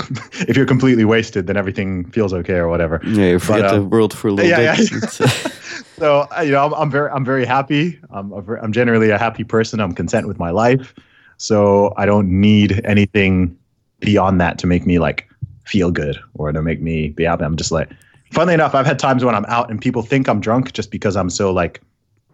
if 0.50 0.58
you're 0.58 0.66
completely 0.66 1.06
wasted 1.06 1.48
then 1.48 1.58
everything 1.58 2.10
feels 2.12 2.34
okay 2.34 2.56
or 2.56 2.68
whatever. 2.68 3.02
Yeah, 3.06 3.32
you 3.32 3.40
forget 3.40 3.66
uh, 3.66 3.76
the 3.76 3.84
world 3.84 4.14
for 4.14 4.30
a 4.30 4.32
little 4.32 4.50
yeah, 4.50 4.76
bit. 4.76 4.92
yeah. 5.20 5.28
Uh, 5.98 6.02
so 6.02 6.28
uh, 6.38 6.42
you 6.42 6.52
know 6.52 6.66
I'm, 6.66 6.74
I'm 6.74 6.92
very 6.92 7.10
i'm 7.12 7.24
very 7.24 7.46
happy. 7.46 8.00
I'm, 8.10 8.34
I'm 8.34 8.74
generally 8.74 9.12
a 9.12 9.18
happy 9.18 9.46
person. 9.46 9.80
I'm 9.80 9.94
content 9.94 10.28
with 10.28 10.40
my 10.40 10.50
life. 10.50 10.94
So 11.38 11.94
i 11.98 12.06
don't 12.06 12.30
need 12.30 12.82
anything 12.86 13.58
beyond 14.00 14.42
that 14.42 14.58
to 14.60 14.68
make 14.68 14.86
me 14.86 15.00
like 15.00 15.30
feel 15.66 15.92
good 15.92 16.18
or 16.34 16.52
to 16.52 16.62
make 16.62 16.82
me 16.82 17.10
be 17.10 17.24
happy. 17.24 17.44
I'm 17.44 17.56
just 17.56 17.72
like 17.72 17.90
funnily 18.36 18.54
enough 18.54 18.76
i've 18.76 18.86
had 18.86 19.00
times 19.00 19.24
when 19.24 19.34
i'm 19.34 19.46
out 19.46 19.70
and 19.72 19.82
people 19.82 20.02
think 20.02 20.28
i'm 20.28 20.40
drunk 20.40 20.74
just 20.74 20.92
because 20.92 21.16
i'm 21.16 21.30
so 21.30 21.52
like 21.52 21.82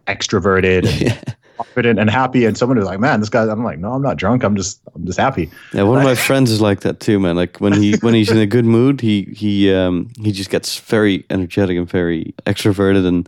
extroverted 0.07 0.85
and 0.85 1.01
yeah. 1.01 1.21
confident 1.57 1.99
and 1.99 2.09
happy 2.09 2.45
and 2.45 2.57
someone 2.57 2.77
is 2.77 2.85
like 2.85 2.99
man 2.99 3.19
this 3.19 3.29
guy 3.29 3.43
i'm 3.43 3.63
like 3.63 3.79
no 3.79 3.93
i'm 3.93 4.01
not 4.01 4.17
drunk 4.17 4.43
i'm 4.43 4.55
just 4.55 4.81
i'm 4.95 5.05
just 5.05 5.19
happy 5.19 5.49
Yeah, 5.73 5.83
one 5.83 5.97
of 5.99 6.03
my 6.03 6.15
friends 6.27 6.51
is 6.51 6.61
like 6.61 6.81
that 6.81 6.99
too, 6.99 7.19
man. 7.19 7.35
Like 7.35 7.57
when 7.57 7.73
he 7.73 7.95
when 7.97 8.13
he's 8.13 8.31
in 8.31 8.37
a 8.37 8.45
good 8.45 8.65
mood, 8.65 9.01
he 9.01 9.23
he 9.35 9.73
um 9.73 10.11
he 10.19 10.31
just 10.31 10.49
gets 10.49 10.79
very 10.79 11.25
energetic 11.29 11.77
and 11.77 11.89
very 11.89 12.33
extroverted. 12.45 13.05
And 13.05 13.27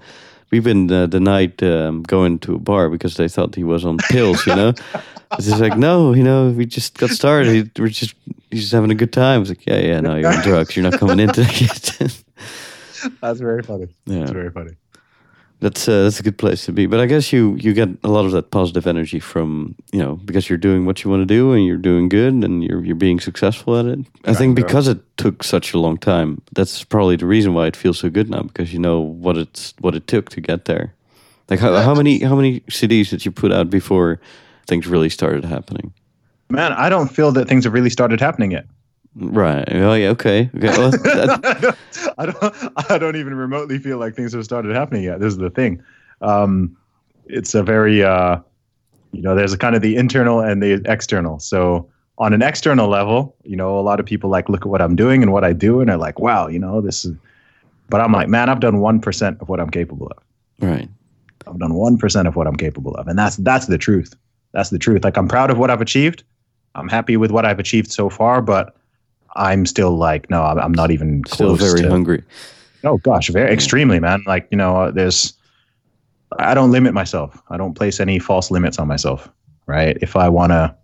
we've 0.51 0.63
been 0.63 0.91
uh, 0.91 1.07
denied 1.07 1.61
um, 1.63 2.03
going 2.03 2.39
to 2.39 2.55
a 2.55 2.59
bar 2.59 2.89
because 2.89 3.15
they 3.15 3.27
thought 3.27 3.55
he 3.55 3.63
was 3.63 3.85
on 3.85 3.97
pills. 4.09 4.45
You 4.45 4.55
know, 4.55 4.69
it's 5.33 5.47
just 5.47 5.61
like 5.61 5.77
no, 5.77 6.13
you 6.13 6.23
know, 6.23 6.49
we 6.49 6.65
just 6.65 6.97
got 6.97 7.09
started. 7.09 7.77
We're 7.79 7.87
just 7.87 8.15
he's 8.51 8.61
just 8.61 8.73
having 8.73 8.91
a 8.91 8.95
good 8.95 9.13
time. 9.13 9.41
It's 9.41 9.49
like 9.49 9.65
yeah, 9.65 9.79
yeah, 9.79 9.99
no, 10.01 10.15
you're 10.15 10.33
on 10.33 10.43
drugs. 10.43 10.75
You're 10.75 10.89
not 10.89 10.99
coming 10.99 11.19
into 11.19 11.41
it. 11.47 12.23
that's 13.21 13.39
very 13.39 13.63
funny 13.63 13.87
yeah. 14.05 14.19
that's 14.19 14.31
very 14.31 14.51
funny 14.51 14.71
That's 15.59 15.87
uh, 15.87 16.03
that's 16.03 16.19
a 16.19 16.23
good 16.23 16.37
place 16.37 16.65
to 16.65 16.73
be. 16.73 16.87
But 16.87 16.99
I 16.99 17.05
guess 17.07 17.31
you 17.31 17.55
you 17.55 17.73
get 17.73 17.87
a 18.03 18.09
lot 18.09 18.25
of 18.25 18.31
that 18.31 18.49
positive 18.51 18.85
energy 18.85 19.19
from 19.21 19.75
you 19.93 19.99
know 20.03 20.15
because 20.25 20.49
you're 20.49 20.59
doing 20.59 20.85
what 20.85 21.03
you 21.03 21.09
want 21.11 21.21
to 21.21 21.35
do 21.37 21.53
and 21.53 21.65
you're 21.65 21.81
doing 21.81 22.09
good 22.09 22.33
and 22.43 22.63
you're 22.63 22.83
you're 22.83 22.99
being 22.99 23.21
successful 23.21 23.77
at 23.79 23.85
it. 23.85 23.99
I 24.25 24.33
think 24.33 24.57
Right. 24.57 24.65
because 24.67 24.89
it 24.91 24.99
took 25.15 25.43
such 25.43 25.73
a 25.73 25.79
long 25.79 25.97
time, 25.97 26.41
that's 26.51 26.83
probably 26.83 27.15
the 27.15 27.25
reason 27.25 27.53
why 27.53 27.67
it 27.67 27.77
feels 27.77 27.97
so 27.99 28.09
good 28.09 28.29
now 28.29 28.43
because 28.43 28.73
you 28.73 28.79
know 28.79 28.99
what 29.23 29.37
it's 29.37 29.73
what 29.79 29.95
it 29.95 30.05
took 30.05 30.29
to 30.31 30.41
get 30.41 30.65
there. 30.65 30.91
Like 31.49 31.61
how, 31.61 31.71
how 31.81 31.95
many 31.95 32.19
how 32.19 32.35
many 32.35 32.59
CDs 32.69 33.09
did 33.09 33.23
you 33.23 33.31
put 33.31 33.51
out 33.53 33.69
before 33.69 34.19
things 34.67 34.85
really 34.87 35.09
started 35.09 35.45
happening? 35.45 35.93
Man, 36.49 36.73
I 36.73 36.89
don't 36.89 37.07
feel 37.15 37.31
that 37.31 37.47
things 37.47 37.63
have 37.63 37.73
really 37.73 37.89
started 37.91 38.19
happening 38.19 38.51
yet. 38.51 38.65
Right. 39.15 39.67
Oh 39.71 39.93
yeah. 39.93 40.09
Okay. 40.09 40.49
Okay. 40.55 40.67
Well, 40.69 40.91
that, 40.91 41.77
I 42.17 42.25
don't. 42.25 42.91
I 42.91 42.97
don't 42.97 43.15
even 43.15 43.35
remotely 43.35 43.77
feel 43.77 43.97
like 43.99 44.15
things 44.15 44.33
have 44.33 44.43
started 44.43 44.75
happening 44.75 45.03
yet. 45.03 45.19
This 45.19 45.33
is 45.33 45.37
the 45.37 45.51
thing. 45.51 45.83
Um, 46.21 46.75
it's 47.27 47.53
a 47.53 47.63
very, 47.63 48.03
uh, 48.03 48.39
you 49.11 49.21
know, 49.21 49.35
there's 49.35 49.53
a 49.53 49.57
kind 49.57 49.75
of 49.75 49.81
the 49.81 49.95
internal 49.95 50.39
and 50.39 50.63
the 50.63 50.81
external. 50.85 51.39
So 51.39 51.89
on 52.17 52.33
an 52.33 52.41
external 52.41 52.87
level, 52.87 53.35
you 53.43 53.55
know, 53.55 53.77
a 53.77 53.81
lot 53.81 53.99
of 53.99 54.05
people 54.05 54.29
like 54.29 54.49
look 54.49 54.61
at 54.61 54.67
what 54.67 54.81
I'm 54.81 54.95
doing 54.95 55.21
and 55.21 55.31
what 55.31 55.43
I 55.43 55.53
do, 55.53 55.79
and 55.79 55.89
they're 55.89 55.97
like, 55.97 56.19
"Wow, 56.19 56.47
you 56.47 56.59
know, 56.59 56.81
this 56.81 57.05
is." 57.05 57.15
But 57.89 58.01
I'm 58.01 58.11
like, 58.11 58.27
man, 58.27 58.49
I've 58.49 58.61
done 58.61 58.79
one 58.79 58.99
percent 58.99 59.37
of 59.41 59.49
what 59.49 59.59
I'm 59.59 59.69
capable 59.69 60.07
of. 60.07 60.17
right. 60.59 60.89
I've 61.45 61.59
done 61.59 61.73
one 61.73 61.97
percent 61.97 62.27
of 62.27 62.35
what 62.35 62.47
I'm 62.47 62.55
capable 62.55 62.95
of, 62.95 63.07
and 63.07 63.19
that's 63.19 63.35
that's 63.37 63.67
the 63.67 63.77
truth. 63.77 64.15
That's 64.53 64.69
the 64.69 64.79
truth. 64.79 65.03
Like 65.03 65.17
I'm 65.17 65.27
proud 65.27 65.51
of 65.51 65.59
what 65.59 65.69
I've 65.69 65.81
achieved. 65.81 66.23
I'm 66.75 66.87
happy 66.87 67.17
with 67.17 67.31
what 67.31 67.45
I've 67.45 67.59
achieved 67.59 67.91
so 67.91 68.09
far, 68.09 68.41
but 68.41 68.75
I'm 69.35 69.65
still 69.65 69.97
like, 69.97 70.29
no, 70.29 70.43
I'm, 70.43 70.59
I'm 70.59 70.71
not 70.71 70.91
even 70.91 71.23
Still 71.27 71.57
close 71.57 71.71
very 71.71 71.81
to, 71.81 71.89
hungry. 71.89 72.23
Oh 72.83 72.97
gosh, 72.97 73.29
very 73.29 73.51
extremely, 73.51 73.99
man. 73.99 74.23
Like 74.25 74.47
you 74.51 74.57
know, 74.57 74.75
uh, 74.77 74.91
there's. 74.91 75.33
I 76.39 76.55
don't 76.55 76.71
limit 76.71 76.93
myself. 76.93 77.41
I 77.49 77.57
don't 77.57 77.75
place 77.75 77.99
any 77.99 78.17
false 78.17 78.49
limits 78.49 78.79
on 78.79 78.87
myself. 78.87 79.29
Right? 79.67 79.97
If 80.01 80.15
I 80.15 80.27
want 80.29 80.51
to, 80.51 80.75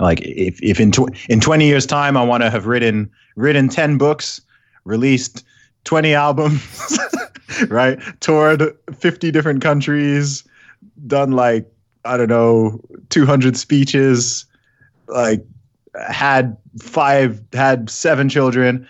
like, 0.00 0.20
if 0.22 0.60
if 0.62 0.80
in 0.80 0.90
tw- 0.90 1.10
in 1.28 1.40
20 1.40 1.66
years' 1.66 1.86
time 1.86 2.16
I 2.16 2.22
want 2.22 2.42
to 2.42 2.50
have 2.50 2.66
written 2.66 3.10
written 3.36 3.68
10 3.68 3.98
books, 3.98 4.40
released 4.84 5.44
20 5.84 6.14
albums, 6.14 6.98
right? 7.68 7.98
Toured 8.20 8.76
50 8.96 9.30
different 9.30 9.62
countries, 9.62 10.44
done 11.06 11.32
like 11.32 11.70
I 12.04 12.16
don't 12.16 12.28
know 12.28 12.80
200 13.10 13.56
speeches, 13.56 14.44
like 15.06 15.44
had 16.08 16.56
five 16.78 17.42
had 17.52 17.90
seven 17.90 18.28
children. 18.28 18.86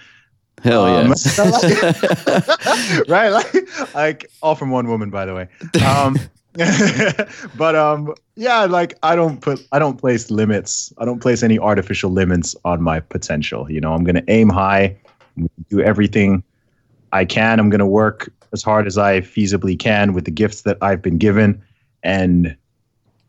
Hell 0.63 0.85
Um, 0.85 1.09
yeah. 1.09 1.15
right 3.09 3.31
like 3.31 3.95
like 3.95 4.31
all 4.43 4.55
from 4.55 4.71
one 4.71 4.87
woman 4.89 5.11
by 5.11 5.27
the 5.27 5.35
way. 5.35 5.49
Um 5.85 6.19
but 7.57 7.75
um 7.75 8.15
yeah 8.37 8.67
like 8.67 8.99
i 9.03 9.17
don't 9.17 9.41
put 9.41 9.67
i 9.73 9.79
don't 9.79 9.99
place 9.99 10.31
limits. 10.31 10.93
I 10.99 11.05
don't 11.05 11.21
place 11.21 11.43
any 11.43 11.59
artificial 11.59 12.11
limits 12.11 12.55
on 12.65 12.83
my 12.83 13.01
potential. 13.01 13.71
You 13.71 13.81
know 13.81 13.93
i'm 13.93 14.05
going 14.05 14.17
to 14.17 14.31
aim 14.31 14.49
high 14.49 14.97
gonna 15.37 15.49
do 15.71 15.81
everything 15.81 16.43
i 17.13 17.25
can. 17.25 17.59
I'm 17.59 17.71
going 17.71 17.81
to 17.81 17.87
work 17.87 18.31
as 18.53 18.63
hard 18.63 18.87
as 18.87 18.99
i 18.99 19.21
feasibly 19.21 19.79
can 19.79 20.13
with 20.13 20.27
the 20.27 20.31
gifts 20.31 20.63
that 20.63 20.77
i've 20.83 21.03
been 21.03 21.19
given. 21.19 21.61
And 22.05 22.57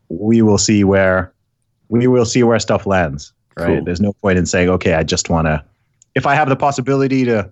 we 0.08 0.42
will 0.42 0.58
see 0.58 0.84
where 0.84 1.32
we 1.88 2.06
will 2.06 2.26
see 2.26 2.42
where 2.42 2.58
stuff 2.58 2.86
lands 2.86 3.32
right? 3.56 3.66
Cool. 3.66 3.84
there's 3.84 4.00
no 4.00 4.12
point 4.14 4.38
in 4.38 4.46
saying 4.46 4.68
okay 4.68 4.94
i 4.94 5.02
just 5.02 5.28
want 5.30 5.46
to 5.46 5.64
if 6.14 6.26
i 6.26 6.34
have 6.34 6.48
the 6.48 6.56
possibility 6.56 7.24
to 7.24 7.50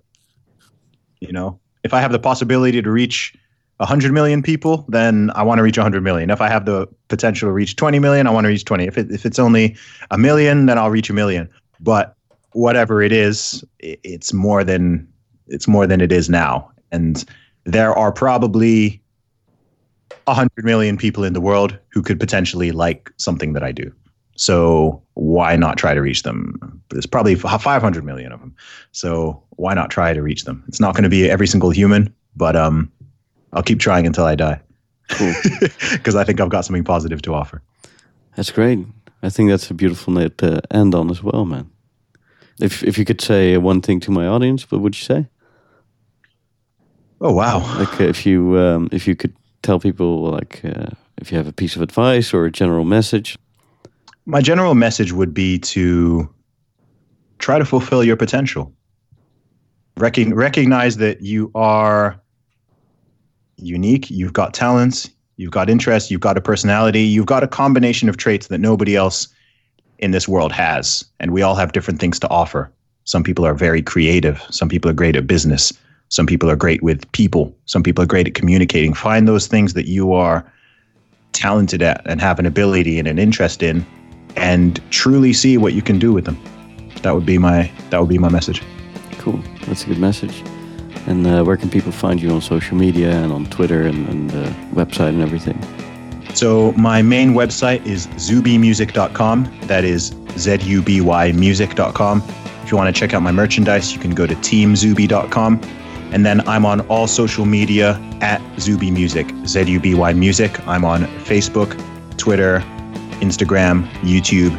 you 1.19 1.31
know 1.31 1.59
if 1.83 1.93
i 1.93 2.01
have 2.01 2.11
the 2.11 2.19
possibility 2.19 2.81
to 2.81 2.91
reach 2.91 3.35
100 3.77 4.13
million 4.13 4.41
people 4.41 4.85
then 4.87 5.31
i 5.35 5.43
want 5.43 5.59
to 5.59 5.63
reach 5.63 5.77
100 5.77 6.01
million. 6.01 6.29
If 6.29 6.41
i 6.41 6.47
have 6.47 6.65
the 6.65 6.87
potential 7.07 7.49
to 7.49 7.53
reach 7.53 7.75
20 7.75 7.99
million 7.99 8.27
i 8.27 8.31
want 8.31 8.45
to 8.45 8.49
reach 8.49 8.65
20 8.65 8.85
if, 8.85 8.97
it, 8.97 9.11
if 9.11 9.25
it's 9.25 9.39
only 9.39 9.75
a 10.11 10.17
million 10.17 10.65
then 10.65 10.77
i'll 10.77 10.91
reach 10.91 11.09
a 11.09 11.13
million. 11.13 11.49
But 11.79 12.15
whatever 12.51 13.01
it 13.01 13.11
is 13.11 13.63
it's 13.79 14.31
more 14.31 14.63
than 14.63 15.07
it's 15.47 15.67
more 15.67 15.85
than 15.85 16.01
it 16.01 16.11
is 16.11 16.29
now. 16.29 16.71
And 16.91 17.25
there 17.65 17.93
are 17.93 18.11
probably 18.11 19.01
100 20.25 20.49
million 20.63 20.97
people 20.97 21.23
in 21.23 21.33
the 21.33 21.41
world 21.41 21.77
who 21.89 22.01
could 22.01 22.19
potentially 22.19 22.71
like 22.71 23.11
something 23.17 23.53
that 23.53 23.63
i 23.63 23.71
do 23.71 23.91
so 24.35 25.01
why 25.13 25.55
not 25.55 25.77
try 25.77 25.93
to 25.93 26.01
reach 26.01 26.23
them? 26.23 26.81
There's 26.89 27.05
probably 27.05 27.35
500 27.35 28.03
million 28.03 28.31
of 28.31 28.39
them. 28.39 28.55
So 28.91 29.43
why 29.51 29.73
not 29.73 29.89
try 29.89 30.13
to 30.13 30.21
reach 30.21 30.45
them? 30.45 30.63
It's 30.67 30.79
not 30.79 30.95
going 30.95 31.03
to 31.03 31.09
be 31.09 31.29
every 31.29 31.47
single 31.47 31.69
human, 31.69 32.13
but 32.35 32.55
um, 32.55 32.91
I'll 33.51 33.63
keep 33.63 33.79
trying 33.79 34.07
until 34.07 34.25
I 34.25 34.35
die. 34.35 34.61
Cool. 35.09 35.33
Because 35.91 36.15
I 36.15 36.23
think 36.23 36.41
I've 36.41 36.49
got 36.49 36.65
something 36.65 36.83
positive 36.83 37.21
to 37.23 37.33
offer. 37.33 37.61
That's 38.35 38.51
great. 38.51 38.79
I 39.21 39.29
think 39.29 39.49
that's 39.49 39.69
a 39.69 39.73
beautiful 39.73 40.13
note 40.13 40.37
to 40.39 40.61
end 40.71 40.95
on 40.95 41.09
as 41.09 41.21
well, 41.21 41.45
man. 41.45 41.69
If 42.59 42.83
if 42.83 42.97
you 42.97 43.05
could 43.05 43.21
say 43.21 43.57
one 43.57 43.81
thing 43.81 43.99
to 44.01 44.11
my 44.11 44.27
audience, 44.27 44.69
what 44.69 44.81
would 44.81 44.95
you 44.95 45.03
say? 45.03 45.27
Oh 47.21 47.31
wow! 47.31 47.59
Like 47.79 48.01
uh, 48.01 48.03
if 48.03 48.25
you 48.25 48.57
um, 48.59 48.89
if 48.91 49.07
you 49.07 49.15
could 49.15 49.35
tell 49.61 49.79
people 49.79 50.31
like 50.31 50.61
uh, 50.63 50.91
if 51.17 51.31
you 51.31 51.37
have 51.37 51.47
a 51.47 51.53
piece 51.53 51.75
of 51.75 51.81
advice 51.81 52.33
or 52.33 52.45
a 52.45 52.51
general 52.51 52.85
message. 52.85 53.37
My 54.25 54.41
general 54.41 54.73
message 54.73 55.11
would 55.11 55.33
be 55.33 55.59
to 55.59 56.33
try 57.39 57.59
to 57.59 57.65
fulfill 57.65 58.03
your 58.03 58.15
potential. 58.15 58.73
Recog- 59.97 60.33
recognize 60.33 60.97
that 60.97 61.21
you 61.21 61.51
are 61.55 62.19
unique. 63.57 64.09
You've 64.09 64.33
got 64.33 64.53
talents. 64.53 65.09
You've 65.35 65.51
got 65.51 65.69
interests. 65.69 66.09
You've 66.09 66.21
got 66.21 66.37
a 66.37 66.41
personality. 66.41 67.01
You've 67.01 67.25
got 67.25 67.43
a 67.43 67.47
combination 67.47 68.07
of 68.07 68.17
traits 68.17 68.47
that 68.47 68.59
nobody 68.59 68.95
else 68.95 69.27
in 69.99 70.11
this 70.11 70.27
world 70.27 70.51
has. 70.51 71.03
And 71.19 71.31
we 71.31 71.41
all 71.41 71.55
have 71.55 71.73
different 71.73 71.99
things 71.99 72.19
to 72.19 72.29
offer. 72.29 72.71
Some 73.03 73.23
people 73.23 73.45
are 73.45 73.53
very 73.53 73.81
creative. 73.81 74.41
Some 74.49 74.69
people 74.69 74.89
are 74.89 74.93
great 74.93 75.17
at 75.17 75.27
business. 75.27 75.73
Some 76.09 76.27
people 76.27 76.49
are 76.49 76.55
great 76.55 76.81
with 76.81 77.11
people. 77.11 77.53
Some 77.65 77.83
people 77.83 78.03
are 78.03 78.07
great 78.07 78.27
at 78.27 78.35
communicating. 78.35 78.93
Find 78.93 79.27
those 79.27 79.47
things 79.47 79.73
that 79.73 79.87
you 79.87 80.13
are 80.13 80.49
talented 81.33 81.81
at 81.81 82.01
and 82.05 82.21
have 82.21 82.39
an 82.39 82.45
ability 82.45 82.99
and 82.99 83.07
an 83.07 83.19
interest 83.19 83.63
in 83.63 83.85
and 84.35 84.81
truly 84.91 85.33
see 85.33 85.57
what 85.57 85.73
you 85.73 85.81
can 85.81 85.99
do 85.99 86.13
with 86.13 86.25
them. 86.25 86.37
That 87.01 87.13
would 87.13 87.25
be 87.25 87.37
my 87.37 87.71
that 87.89 87.99
would 87.99 88.09
be 88.09 88.17
my 88.17 88.29
message. 88.29 88.61
Cool. 89.19 89.39
That's 89.67 89.83
a 89.83 89.87
good 89.87 89.99
message. 89.99 90.43
And 91.05 91.27
uh, 91.27 91.43
where 91.43 91.57
can 91.57 91.69
people 91.69 91.91
find 91.91 92.21
you 92.21 92.29
on 92.31 92.41
social 92.41 92.77
media 92.77 93.11
and 93.11 93.31
on 93.31 93.45
Twitter 93.47 93.83
and, 93.83 94.07
and 94.07 94.29
the 94.29 94.45
website 94.73 95.09
and 95.09 95.21
everything? 95.21 95.61
So 96.33 96.71
my 96.73 97.01
main 97.01 97.33
website 97.33 97.85
is 97.85 98.07
zubymusic.com. 98.07 99.59
That 99.63 99.83
is 99.83 100.15
Z 100.37 100.57
U 100.63 100.81
B 100.81 101.01
Y 101.01 101.31
music.com. 101.33 102.23
If 102.63 102.71
you 102.71 102.77
want 102.77 102.93
to 102.93 102.97
check 102.97 103.13
out 103.13 103.21
my 103.21 103.31
merchandise, 103.31 103.93
you 103.93 103.99
can 103.99 104.11
go 104.11 104.25
to 104.25 104.33
teamzuby.com. 104.35 105.61
And 106.11 106.25
then 106.25 106.47
I'm 106.47 106.65
on 106.65 106.81
all 106.81 107.07
social 107.07 107.45
media 107.45 107.99
at 108.21 108.41
Zuby 108.59 108.91
Music, 108.91 109.27
Z 109.45 109.63
U 109.63 109.79
B 109.79 109.93
Y 109.95 110.13
Music. 110.13 110.65
I'm 110.67 110.85
on 110.85 111.03
Facebook, 111.25 111.77
Twitter, 112.17 112.63
Instagram, 113.23 113.87
YouTube 114.01 114.53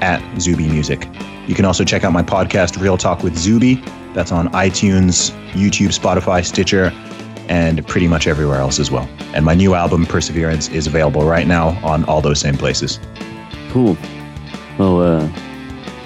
at 0.00 0.22
Zuby 0.40 0.68
Music. 0.68 1.08
You 1.46 1.54
can 1.54 1.64
also 1.64 1.84
check 1.84 2.04
out 2.04 2.12
my 2.12 2.22
podcast, 2.22 2.80
Real 2.80 2.96
Talk 2.96 3.22
with 3.22 3.36
Zuby. 3.36 3.74
That's 4.14 4.30
on 4.30 4.48
iTunes, 4.50 5.32
YouTube, 5.52 5.98
Spotify, 5.98 6.44
Stitcher, 6.44 6.92
and 7.48 7.86
pretty 7.86 8.08
much 8.08 8.26
everywhere 8.26 8.60
else 8.60 8.78
as 8.78 8.90
well. 8.90 9.08
And 9.34 9.44
my 9.44 9.54
new 9.54 9.74
album, 9.74 10.06
Perseverance, 10.06 10.68
is 10.68 10.86
available 10.86 11.24
right 11.24 11.46
now 11.46 11.70
on 11.84 12.04
all 12.04 12.20
those 12.20 12.40
same 12.40 12.56
places. 12.56 13.00
Cool. 13.70 13.96
Well, 14.78 15.02
uh, 15.02 15.28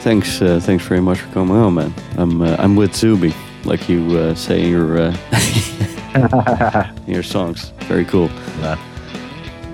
thanks. 0.01 0.41
Uh, 0.41 0.59
thanks 0.61 0.85
very 0.87 1.01
much 1.01 1.21
for 1.21 1.33
coming 1.33 1.57
on, 1.57 1.75
man. 1.75 1.95
I'm 2.17 2.43
uh, 2.43 2.57
I'm 2.59 2.75
with 2.75 2.95
Zuby, 2.95 3.35
like 3.65 3.89
you 3.89 4.19
uh, 4.19 4.35
say 4.35 4.65
in 4.65 4.71
your 4.71 4.99
uh, 4.99 6.93
in 7.07 7.13
your 7.13 7.23
songs. 7.23 7.73
Very 7.87 8.05
cool. 8.07 8.29
Yeah. 8.61 8.79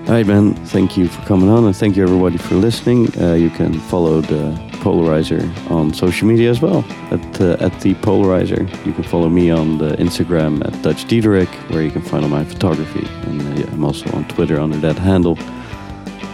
All 0.06 0.10
right, 0.10 0.26
man. 0.26 0.52
Thank 0.66 0.98
you 0.98 1.08
for 1.08 1.22
coming 1.22 1.48
on, 1.48 1.64
and 1.64 1.74
thank 1.74 1.96
you 1.96 2.02
everybody 2.02 2.36
for 2.36 2.56
listening. 2.56 3.08
Uh, 3.18 3.32
you 3.32 3.48
can 3.48 3.80
follow 3.80 4.20
the 4.20 4.52
Polarizer 4.82 5.42
on 5.70 5.94
social 5.94 6.28
media 6.28 6.50
as 6.50 6.60
well 6.60 6.84
at 7.10 7.40
uh, 7.40 7.56
at 7.60 7.80
the 7.80 7.94
Polarizer. 7.94 8.68
You 8.84 8.92
can 8.92 9.02
follow 9.02 9.30
me 9.30 9.50
on 9.50 9.78
the 9.78 9.96
Instagram 9.96 10.62
at 10.66 10.82
Dutch 10.82 11.06
Diederik, 11.06 11.48
where 11.70 11.82
you 11.82 11.90
can 11.90 12.02
find 12.02 12.22
all 12.22 12.28
my 12.28 12.44
photography, 12.44 13.06
and 13.22 13.40
uh, 13.40 13.60
yeah, 13.60 13.72
I'm 13.72 13.82
also 13.82 14.12
on 14.12 14.28
Twitter 14.28 14.60
under 14.60 14.76
that 14.76 14.98
handle. 14.98 15.38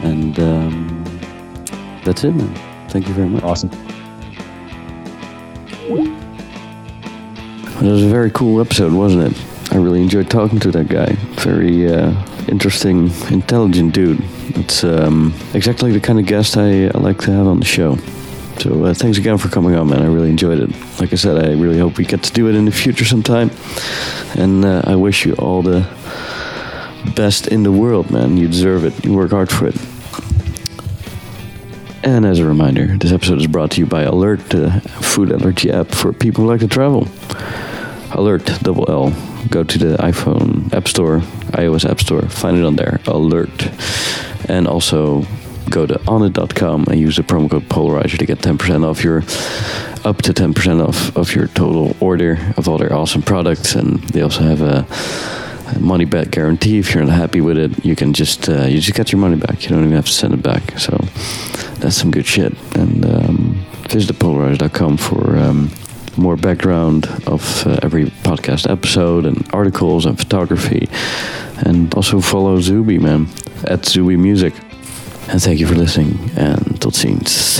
And 0.02 0.36
um, 0.40 1.04
that's 2.04 2.24
it, 2.24 2.32
man. 2.32 2.52
Thank 2.88 3.06
you 3.06 3.14
very 3.14 3.28
much. 3.28 3.44
Awesome. 3.44 3.70
It 7.80 7.82
was 7.82 8.02
a 8.02 8.08
very 8.08 8.32
cool 8.32 8.60
episode, 8.60 8.92
wasn't 8.92 9.30
it? 9.32 9.72
I 9.72 9.76
really 9.76 10.02
enjoyed 10.02 10.28
talking 10.28 10.58
to 10.58 10.72
that 10.72 10.88
guy. 10.88 11.12
Very 11.44 11.88
uh, 11.88 12.10
interesting, 12.50 13.10
intelligent 13.30 13.94
dude. 13.94 14.22
It's 14.56 14.84
um, 14.84 15.34
exactly 15.54 15.92
the 15.92 16.00
kind 16.00 16.18
of 16.18 16.26
guest 16.26 16.56
I, 16.56 16.86
I 16.86 16.98
like 16.98 17.18
to 17.20 17.32
have 17.32 17.46
on 17.46 17.60
the 17.60 17.64
show. 17.64 17.96
So 18.58 18.84
uh, 18.84 18.94
thanks 18.94 19.16
again 19.16 19.38
for 19.38 19.48
coming 19.48 19.74
on, 19.74 19.88
man. 19.88 20.02
I 20.02 20.06
really 20.06 20.28
enjoyed 20.28 20.58
it. 20.58 20.70
Like 21.00 21.12
I 21.12 21.16
said, 21.16 21.42
I 21.42 21.52
really 21.52 21.78
hope 21.78 21.96
we 21.96 22.04
get 22.04 22.22
to 22.24 22.32
do 22.32 22.48
it 22.48 22.54
in 22.54 22.66
the 22.66 22.72
future 22.72 23.04
sometime. 23.04 23.50
And 24.36 24.64
uh, 24.64 24.82
I 24.84 24.96
wish 24.96 25.24
you 25.24 25.34
all 25.34 25.62
the 25.62 25.88
best 27.16 27.46
in 27.46 27.62
the 27.62 27.72
world, 27.72 28.10
man. 28.10 28.36
You 28.36 28.48
deserve 28.48 28.84
it. 28.84 29.04
You 29.04 29.14
work 29.14 29.30
hard 29.30 29.50
for 29.50 29.66
it. 29.66 29.76
And 32.02 32.24
as 32.24 32.38
a 32.38 32.44
reminder, 32.44 32.96
this 32.98 33.12
episode 33.12 33.38
is 33.38 33.46
brought 33.46 33.70
to 33.72 33.80
you 33.80 33.86
by 33.86 34.02
Allert, 34.02 34.40
the 34.50 34.80
food 35.00 35.30
allergy 35.32 35.70
app 35.70 35.88
for 35.88 36.12
people 36.12 36.44
who 36.44 36.50
like 36.50 36.60
to 36.60 36.68
travel. 36.68 37.08
Allert, 38.12 38.44
double 38.62 38.90
L. 38.90 39.29
Go 39.48 39.64
to 39.64 39.78
the 39.78 39.96
iPhone 39.96 40.72
App 40.72 40.86
Store, 40.88 41.20
iOS 41.52 41.88
App 41.88 42.00
Store, 42.00 42.22
find 42.22 42.56
it 42.56 42.64
on 42.64 42.76
there, 42.76 43.00
Allert. 43.06 43.68
And 44.48 44.66
also 44.66 45.24
go 45.70 45.86
to 45.86 45.94
onnit.com 45.94 46.86
and 46.88 47.00
use 47.00 47.16
the 47.16 47.22
promo 47.22 47.50
code 47.50 47.68
Polarizer 47.68 48.18
to 48.18 48.26
get 48.26 48.38
10% 48.38 48.84
off 48.84 49.02
your, 49.04 49.18
up 50.04 50.22
to 50.22 50.32
10% 50.32 50.86
off 50.86 51.16
of 51.16 51.34
your 51.34 51.46
total 51.48 51.96
order 52.00 52.38
of 52.56 52.68
all 52.68 52.78
their 52.78 52.92
awesome 52.92 53.22
products. 53.22 53.74
And 53.74 54.00
they 54.10 54.22
also 54.22 54.42
have 54.42 54.60
a, 54.60 54.86
money 55.78 56.04
back 56.04 56.30
guarantee. 56.30 56.78
If 56.78 56.94
you're 56.94 57.04
not 57.04 57.12
happy 57.12 57.40
with 57.40 57.58
it, 57.58 57.84
you 57.84 57.94
can 57.94 58.12
just 58.12 58.48
uh, 58.48 58.64
you 58.64 58.80
just 58.80 58.96
get 58.96 59.12
your 59.12 59.20
money 59.20 59.36
back. 59.36 59.62
You 59.62 59.68
don't 59.70 59.84
even 59.84 59.92
have 59.92 60.06
to 60.06 60.12
send 60.12 60.34
it 60.34 60.42
back. 60.42 60.78
So 60.78 60.96
that's 61.78 61.96
some 61.96 62.10
good 62.10 62.26
shit. 62.26 62.52
And 62.74 63.04
um, 63.04 63.66
visit 63.88 64.16
polarizer.com 64.16 64.96
for 64.96 65.36
um, 65.36 65.70
more 66.20 66.36
background 66.36 67.06
of 67.26 67.66
uh, 67.66 67.78
every 67.82 68.06
podcast 68.22 68.70
episode 68.70 69.24
and 69.24 69.48
articles 69.52 70.06
and 70.06 70.18
photography. 70.18 70.88
And 71.66 71.92
also 71.94 72.20
follow 72.20 72.60
Zuby, 72.60 72.98
man, 72.98 73.28
at 73.64 73.86
Zuby 73.86 74.16
Music. 74.16 74.54
And 75.28 75.42
thank 75.42 75.60
you 75.60 75.66
for 75.66 75.74
listening. 75.74 76.30
And 76.36 76.80
tot 76.80 76.94
ziens. 76.94 77.58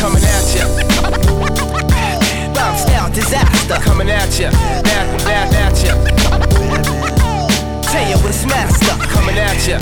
coming 0.00 0.24
at 0.24 0.54
ya. 0.54 0.64
Bomb 2.54 2.76
style 2.76 3.10
disaster 3.12 3.78
coming 3.82 4.10
at 4.10 4.38
ya. 4.38 4.48
At, 4.48 5.26
at, 5.26 5.54
at 5.54 5.84
ya. 5.84 5.94
Tell 7.82 8.08
you 8.10 8.16
what's 8.22 8.44
master 8.46 8.94
coming 9.08 9.38
at 9.38 9.66
ya. 9.66 9.78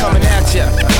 Coming 0.00 0.22
at 0.22 0.54
ya. 0.54 0.91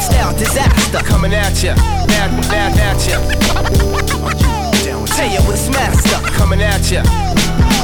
Style 0.00 0.36
disaster 0.38 0.98
coming 1.04 1.32
at 1.34 1.62
ya. 1.62 1.74
bad, 2.06 2.30
bad 2.48 2.78
at 2.78 3.08
ya. 3.08 3.18
Tell 5.16 5.32
you 5.32 5.40
what's 5.48 5.70
master 5.70 6.20
coming 6.36 6.60
at 6.60 6.90
ya. 6.90 7.02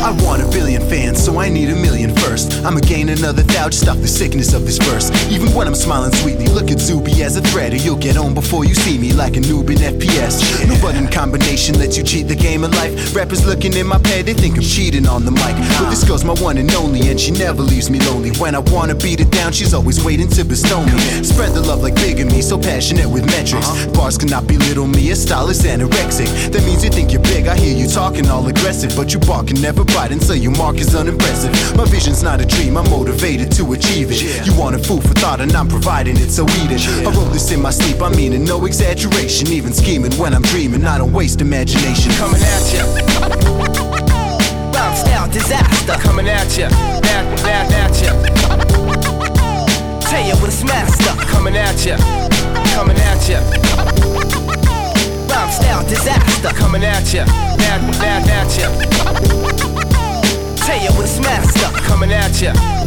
I 0.03 0.11
want 0.27 0.43
a 0.43 0.49
billion 0.51 0.83
fans, 0.83 1.23
so 1.23 1.39
I 1.39 1.49
need 1.49 1.71
a 1.71 1.77
million 1.77 2.13
first. 2.17 2.53
I'ma 2.65 2.81
gain 2.81 3.09
another 3.09 3.45
thou, 3.45 3.69
just 3.69 3.85
stop 3.85 3.97
the 3.99 4.09
sickness 4.09 4.53
of 4.53 4.67
this 4.67 4.77
verse. 4.79 5.13
Even 5.31 5.55
when 5.55 5.69
I'm 5.69 5.77
smiling 5.77 6.11
sweetly, 6.11 6.47
look 6.49 6.73
at 6.73 6.81
Zuby 6.81 7.23
as 7.23 7.37
a 7.37 7.41
threat, 7.41 7.73
or 7.73 7.77
you'll 7.77 8.03
get 8.03 8.17
on 8.17 8.35
before 8.35 8.65
you 8.65 8.75
see 8.75 8.99
me 8.99 9.13
like 9.13 9.37
a 9.37 9.41
noob 9.41 9.71
in 9.71 9.79
FPS. 9.79 10.67
No 10.67 10.75
button 10.83 11.07
combination 11.07 11.79
lets 11.79 11.97
you 11.97 12.03
cheat 12.03 12.27
the 12.27 12.35
game 12.35 12.65
of 12.65 12.75
life. 12.75 13.15
Rappers 13.15 13.47
looking 13.47 13.73
in 13.75 13.87
my 13.87 13.99
pad, 13.99 14.27
they 14.27 14.35
think 14.35 14.57
I'm 14.57 14.63
cheating 14.65 15.07
on 15.07 15.25
the 15.25 15.31
mic. 15.31 15.55
But 15.79 15.89
this 15.91 16.03
girl's 16.03 16.25
my 16.25 16.35
one 16.35 16.59
and 16.59 16.75
only, 16.75 17.09
and 17.09 17.21
she 17.21 17.31
never 17.31 17.63
leaves 17.63 17.89
me 17.89 18.01
lonely. 18.01 18.33
When 18.43 18.57
I 18.57 18.59
wanna 18.75 18.97
beat 18.97 19.21
it 19.21 19.31
down, 19.31 19.53
she's 19.53 19.73
always 19.73 20.03
waiting 20.05 20.29
to 20.31 20.45
bestow 20.45 20.85
me. 20.85 20.99
Spread 21.23 21.53
the 21.53 21.63
love 21.63 21.81
like 21.81 21.95
bigamy, 21.95 22.43
so 22.43 22.59
passionate 22.59 23.09
with 23.09 23.25
metrics. 23.27 23.69
Uh-huh. 23.69 23.93
Bars 23.93 24.19
cannot 24.19 24.49
belittle 24.49 24.89
me, 24.89 25.13
a 25.13 25.15
style 25.15 25.49
is 25.49 25.63
anorexic. 25.63 26.27
That 26.51 26.65
means 26.65 26.83
you 26.83 26.91
think 26.91 27.13
you're 27.13 27.22
big, 27.23 27.47
I 27.47 27.57
hear 27.57 27.77
you 27.77 27.87
talking 27.89 28.29
all 28.29 28.47
aggressive, 28.47 28.95
but 28.97 29.13
you 29.13 29.21
barking 29.21 29.61
never 29.61 29.85
biting, 29.85 30.21
so 30.21 30.33
your 30.33 30.53
mark 30.53 30.77
is 30.77 30.95
unimpressive. 30.95 31.53
My 31.77 31.85
vision's 31.85 32.23
not 32.23 32.41
a 32.41 32.47
dream, 32.47 32.77
I'm 32.77 32.89
motivated 32.91 33.53
to 33.53 33.73
achieve 33.73 34.11
it. 34.11 34.47
You 34.47 34.55
want 34.59 34.77
a 34.77 34.79
food 34.79 35.03
for 35.03 35.15
thought, 35.15 35.41
and 35.41 35.53
I'm 35.53 35.69
providing 35.69 36.17
it, 36.17 36.31
so 36.31 36.45
eat 36.45 36.71
it. 36.71 36.87
I 37.07 37.11
wrote 37.11 37.33
this 37.33 37.51
in 37.51 37.61
my 37.61 37.71
sleep, 37.71 38.03
I 38.03 38.11
mean 38.11 38.33
it, 38.33 38.41
no 38.41 38.65
exaggeration. 38.67 39.49
Even 39.49 39.73
scheming 39.73 40.13
when 40.15 40.35
I'm 40.35 40.43
dreaming, 40.43 40.85
I 40.85 40.99
don't 40.99 41.13
waste 41.13 41.41
imagination. 41.41 42.13
coming 42.13 42.43
at 42.43 42.73
ya. 42.75 42.85
Bomb 44.73 44.97
style 44.97 45.29
disaster 45.31 45.95
coming 46.01 46.29
at 46.29 46.57
ya. 46.57 46.67
At, 46.67 47.25
at, 47.47 47.73
at 47.73 48.03
ya. 48.03 48.13
Tell 50.01 50.27
you 50.27 50.35
what's 50.43 50.63
master 50.65 51.15
coming 51.27 51.57
at 51.57 51.85
ya. 51.85 51.97
Coming 52.75 52.99
at 52.99 53.29
ya. 53.29 53.72
Style 55.53 55.87
disaster 55.87 56.49
coming 56.55 56.83
at 56.83 57.13
ya. 57.13 57.23
At, 57.23 57.81
at, 58.01 58.29
at 58.29 58.59
ya. 58.59 58.69
Tell 60.57 60.81
you 60.83 60.91
what's 60.97 61.21
master 61.21 61.69
coming 61.87 62.11
at 62.11 62.41
ya. 62.41 62.82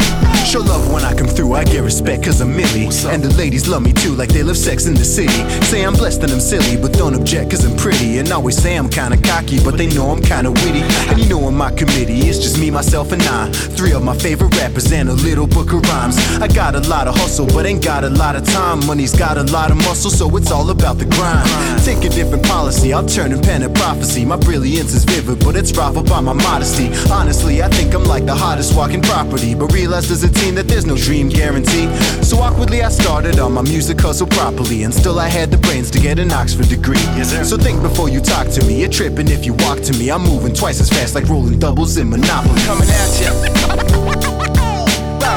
Show 0.45 0.59
love 0.59 0.93
when 0.93 1.03
I 1.03 1.13
come 1.15 1.27
through, 1.27 1.53
I 1.53 1.63
get 1.63 1.81
respect 1.81 2.23
cause 2.23 2.39
I'm 2.39 2.55
Millie. 2.55 2.85
And 2.85 3.23
the 3.23 3.33
ladies 3.35 3.67
love 3.67 3.81
me 3.81 3.91
too, 3.91 4.13
like 4.13 4.29
they 4.29 4.43
love 4.43 4.57
sex 4.57 4.85
in 4.85 4.93
the 4.93 5.03
city. 5.03 5.41
Say 5.65 5.83
I'm 5.83 5.95
blessed 5.95 6.21
and 6.21 6.31
I'm 6.31 6.39
silly, 6.39 6.77
but 6.77 6.93
don't 6.93 7.15
object 7.15 7.49
cause 7.49 7.65
I'm 7.65 7.75
pretty. 7.75 8.19
And 8.19 8.31
always 8.31 8.55
say 8.55 8.75
I'm 8.75 8.87
kinda 8.87 9.17
cocky, 9.17 9.59
but 9.63 9.75
they 9.75 9.87
know 9.87 10.11
I'm 10.11 10.21
kinda 10.21 10.51
witty. 10.51 10.83
And 11.09 11.17
you 11.17 11.27
know 11.27 11.43
on 11.45 11.55
my 11.55 11.71
committee, 11.71 12.29
it's 12.29 12.37
just 12.37 12.59
me, 12.59 12.69
myself, 12.69 13.11
and 13.11 13.23
I. 13.23 13.51
Three 13.51 13.93
of 13.93 14.03
my 14.03 14.15
favorite 14.15 14.55
rappers 14.55 14.91
and 14.91 15.09
a 15.09 15.13
little 15.13 15.47
book 15.47 15.73
of 15.73 15.81
rhymes. 15.89 16.15
I 16.39 16.47
got 16.47 16.75
a 16.75 16.81
lot 16.81 17.07
of 17.07 17.15
hustle, 17.15 17.47
but 17.47 17.65
ain't 17.65 17.83
got 17.83 18.03
a 18.03 18.09
lot 18.09 18.35
of 18.35 18.45
time. 18.45 18.85
Money's 18.85 19.15
got 19.15 19.37
a 19.37 19.43
lot 19.43 19.71
of 19.71 19.77
muscle, 19.77 20.11
so 20.11 20.29
it's 20.37 20.51
all 20.51 20.69
about 20.69 20.99
the 20.99 21.05
grind. 21.05 21.49
Take 21.83 22.05
a 22.05 22.09
different 22.09 22.45
policy, 22.45 22.93
I'll 22.93 23.07
turn 23.07 23.31
and 23.33 23.41
pen 23.41 23.63
a 23.63 23.69
prophecy. 23.69 24.23
My 24.23 24.37
brilliance 24.37 24.93
is 24.93 25.05
vivid, 25.05 25.43
but 25.43 25.55
it's 25.55 25.75
rivaled 25.75 26.07
by 26.07 26.21
my 26.21 26.33
modesty. 26.33 26.91
Honestly, 27.11 27.63
I 27.63 27.69
think 27.69 27.95
I'm 27.95 28.05
like 28.05 28.25
the 28.27 28.35
hottest 28.35 28.77
walking 28.77 29.01
property, 29.01 29.55
but 29.55 29.73
realize 29.73 30.07
there's 30.07 30.23
a 30.23 30.35
teen 30.45 30.55
that 30.55 30.67
there's 30.67 30.85
no 30.85 30.95
dream 30.95 31.29
guarantee. 31.29 31.87
So 32.23 32.37
awkwardly, 32.37 32.83
I 32.83 32.89
started 32.89 33.39
on 33.39 33.53
my 33.53 33.61
music 33.61 33.99
hustle 33.99 34.27
properly, 34.27 34.83
and 34.83 34.93
still 34.93 35.19
I 35.19 35.27
had 35.27 35.49
the 35.51 35.57
brains 35.57 35.89
to 35.91 35.99
get 35.99 36.19
an 36.19 36.31
Oxford 36.31 36.69
degree. 36.69 37.05
So 37.23 37.57
think 37.57 37.81
before 37.81 38.09
you 38.09 38.21
talk 38.21 38.47
to 38.49 38.63
me. 38.65 38.79
You're 38.81 38.89
tripping 38.89 39.29
if 39.29 39.45
you 39.45 39.53
walk 39.65 39.79
to 39.81 39.93
me. 39.93 40.11
I'm 40.11 40.21
moving 40.21 40.53
twice 40.53 40.79
as 40.79 40.89
fast, 40.89 41.15
like 41.15 41.27
rolling 41.27 41.59
doubles 41.59 41.97
in 41.97 42.09
Monopoly. 42.09 42.61
coming 42.61 42.89
at 42.89 43.11
ya. 43.21 43.31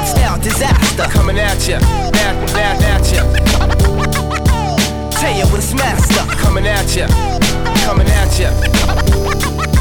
Style 0.05 0.41
disaster 0.41 1.07
coming 1.11 1.39
at 1.39 1.67
ya. 1.67 1.77
At, 1.77 2.37
at, 2.57 2.83
at 2.93 3.05
ya. 3.13 3.23
Tell 5.11 5.35
you 5.39 5.47
what's 5.53 5.73
master 5.75 6.25
coming 6.43 6.67
at 6.67 6.95
ya. 6.97 7.07
Coming 7.85 8.09
at 8.09 8.39
ya. 8.39 9.78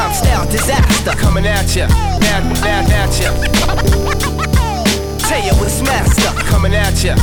Bomb 0.00 0.14
style 0.14 0.46
disaster 0.46 1.10
coming 1.10 1.44
at 1.44 1.76
ya. 1.76 1.84
At, 1.84 2.42
at, 2.64 2.90
at 2.90 3.20
ya. 3.20 3.32
Tell 5.28 5.44
you 5.44 5.52
what's 5.60 5.82
master 5.82 6.32
coming 6.48 6.74
at 6.74 7.04
ya. 7.04 7.14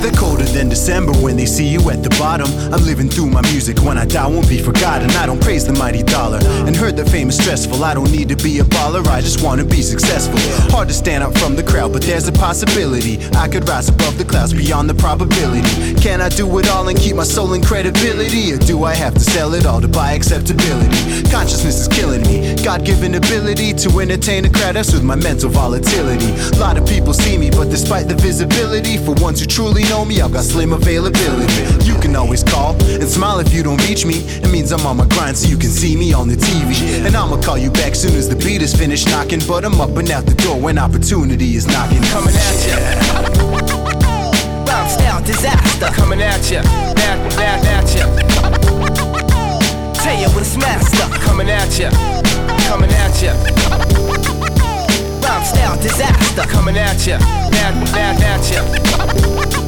They're 0.00 0.12
colder 0.12 0.44
than 0.44 0.68
December 0.68 1.12
when 1.18 1.36
they 1.36 1.46
see 1.46 1.66
you 1.66 1.90
at 1.90 2.04
the 2.04 2.10
bottom. 2.10 2.46
I'm 2.72 2.84
living 2.84 3.08
through 3.08 3.30
my 3.30 3.42
music. 3.50 3.80
When 3.82 3.98
I 3.98 4.04
die, 4.06 4.26
won't 4.28 4.48
be 4.48 4.58
forgotten. 4.62 5.10
I 5.10 5.26
don't 5.26 5.42
praise 5.42 5.66
the 5.66 5.72
mighty 5.72 6.04
dollar. 6.04 6.38
And 6.66 6.76
heard 6.76 6.96
that 6.96 7.08
fame 7.08 7.30
is 7.30 7.36
stressful. 7.36 7.82
I 7.82 7.94
don't 7.94 8.12
need 8.12 8.28
to 8.28 8.36
be 8.36 8.60
a 8.60 8.64
baller. 8.64 9.04
I 9.08 9.20
just 9.20 9.42
wanna 9.42 9.64
be 9.64 9.82
successful. 9.82 10.38
Hard 10.70 10.88
to 10.88 10.94
stand 10.94 11.24
out 11.24 11.36
from 11.36 11.56
the 11.56 11.64
crowd, 11.64 11.92
but 11.92 12.02
there's 12.02 12.28
a 12.28 12.32
possibility. 12.32 13.18
I 13.34 13.48
could 13.48 13.68
rise 13.68 13.88
above 13.88 14.18
the 14.18 14.24
clouds 14.24 14.54
beyond 14.54 14.88
the 14.88 14.94
probability. 14.94 15.94
Can 16.00 16.20
I 16.20 16.28
do 16.28 16.46
it 16.58 16.68
all 16.68 16.88
and 16.88 16.96
keep 16.96 17.16
my 17.16 17.24
soul 17.24 17.54
in 17.54 17.62
credibility? 17.62 18.52
Or 18.52 18.58
do 18.58 18.84
I 18.84 18.94
have 18.94 19.14
to 19.14 19.20
sell 19.20 19.54
it 19.54 19.66
all 19.66 19.80
to 19.80 19.88
buy 19.88 20.12
acceptability? 20.12 21.28
Consciousness 21.30 21.80
is 21.80 21.88
killing 21.88 22.22
me. 22.22 22.54
God 22.62 22.84
given 22.84 23.14
ability 23.16 23.74
to 23.74 23.98
entertain 23.98 24.44
a 24.44 24.50
crowd 24.50 24.76
that's 24.76 24.92
with 24.92 25.02
my 25.02 25.16
mental 25.16 25.50
volatility. 25.50 26.30
A 26.56 26.60
lot 26.60 26.78
of 26.78 26.86
people 26.86 27.12
see 27.12 27.36
me, 27.36 27.50
but 27.50 27.68
despite 27.68 28.06
the 28.06 28.14
visibility, 28.14 28.96
for 28.98 29.14
ones 29.14 29.40
who 29.40 29.46
truly 29.46 29.87
know 29.88 30.04
me, 30.04 30.20
I've 30.20 30.32
got 30.32 30.44
slim 30.44 30.72
availability. 30.72 31.84
You 31.84 31.94
can 32.00 32.14
always 32.16 32.42
call 32.42 32.74
and 32.82 33.08
smile 33.08 33.38
if 33.38 33.52
you 33.52 33.62
don't 33.62 33.80
reach 33.88 34.04
me. 34.04 34.16
It 34.42 34.50
means 34.50 34.72
I'm 34.72 34.84
on 34.86 34.96
my 34.96 35.06
grind 35.06 35.36
so 35.36 35.48
you 35.48 35.56
can 35.56 35.70
see 35.70 35.96
me 35.96 36.12
on 36.12 36.28
the 36.28 36.36
TV. 36.36 37.04
And 37.06 37.16
I'ma 37.16 37.40
call 37.40 37.58
you 37.58 37.70
back 37.70 37.94
soon 37.94 38.14
as 38.14 38.28
the 38.28 38.36
beat 38.36 38.62
is 38.62 38.74
finished 38.74 39.08
knocking. 39.08 39.40
But 39.46 39.64
I'm 39.64 39.80
up 39.80 39.96
and 39.96 40.10
out 40.10 40.26
the 40.26 40.34
door 40.34 40.60
when 40.60 40.78
opportunity 40.78 41.56
is 41.56 41.66
knocking. 41.66 42.02
coming 42.12 42.34
at 42.34 42.66
ya. 42.68 42.76
Bomb 44.66 44.88
style 44.88 45.22
disaster 45.24 45.88
coming 45.92 46.20
at 46.20 46.50
ya. 46.50 46.62
Back, 46.94 47.18
back, 47.36 47.64
At, 47.64 47.88
you. 47.94 48.06
Say 50.02 50.22
it 50.22 50.34
with 50.34 50.42
a 50.42 50.50
smash 50.56 50.84
stuff 50.84 51.12
coming 51.20 51.48
at, 51.48 51.78
you. 51.78 51.90
Coming 52.68 52.90
at 52.90 53.22
ya. 53.22 53.32
Roundstown 55.22 55.80
disaster. 55.82 56.42
Coming 56.48 56.76
at 56.76 57.06
ya. 57.06 57.18
Bad 57.50 57.74
and 57.76 57.92
bad 57.92 58.22
at 58.22 58.50
ya. 58.50 59.67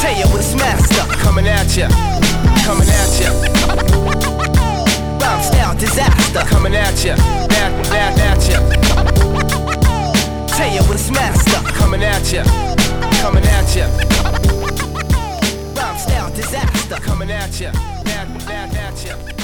Taya 0.00 0.24
with 0.32 0.40
a 0.40 0.42
smile 0.42 0.78
stuck 0.78 1.10
coming 1.18 1.46
at 1.46 1.76
ya, 1.76 1.88
coming 2.64 2.88
at 2.88 3.20
ya. 3.20 3.30
Bomb 5.18 5.42
style 5.42 5.76
disaster 5.76 6.40
coming 6.46 6.74
at 6.74 7.04
ya, 7.04 7.12
at, 7.12 7.72
at, 7.92 8.18
at 8.18 8.48
ya. 8.48 8.60
Taya 10.48 10.80
with 10.88 10.96
a 10.96 10.98
smile 10.98 11.34
stuck 11.34 11.66
coming 11.74 12.02
at 12.02 12.32
ya, 12.32 12.44
coming 13.20 13.44
at 13.44 13.76
ya. 13.76 13.86
Bomb 15.74 15.98
style 15.98 16.30
disaster 16.34 16.96
coming 16.96 17.30
at 17.30 17.60
ya, 17.60 17.68
at, 18.06 18.28
at, 18.48 18.74
at 18.76 19.04
ya. 19.04 19.39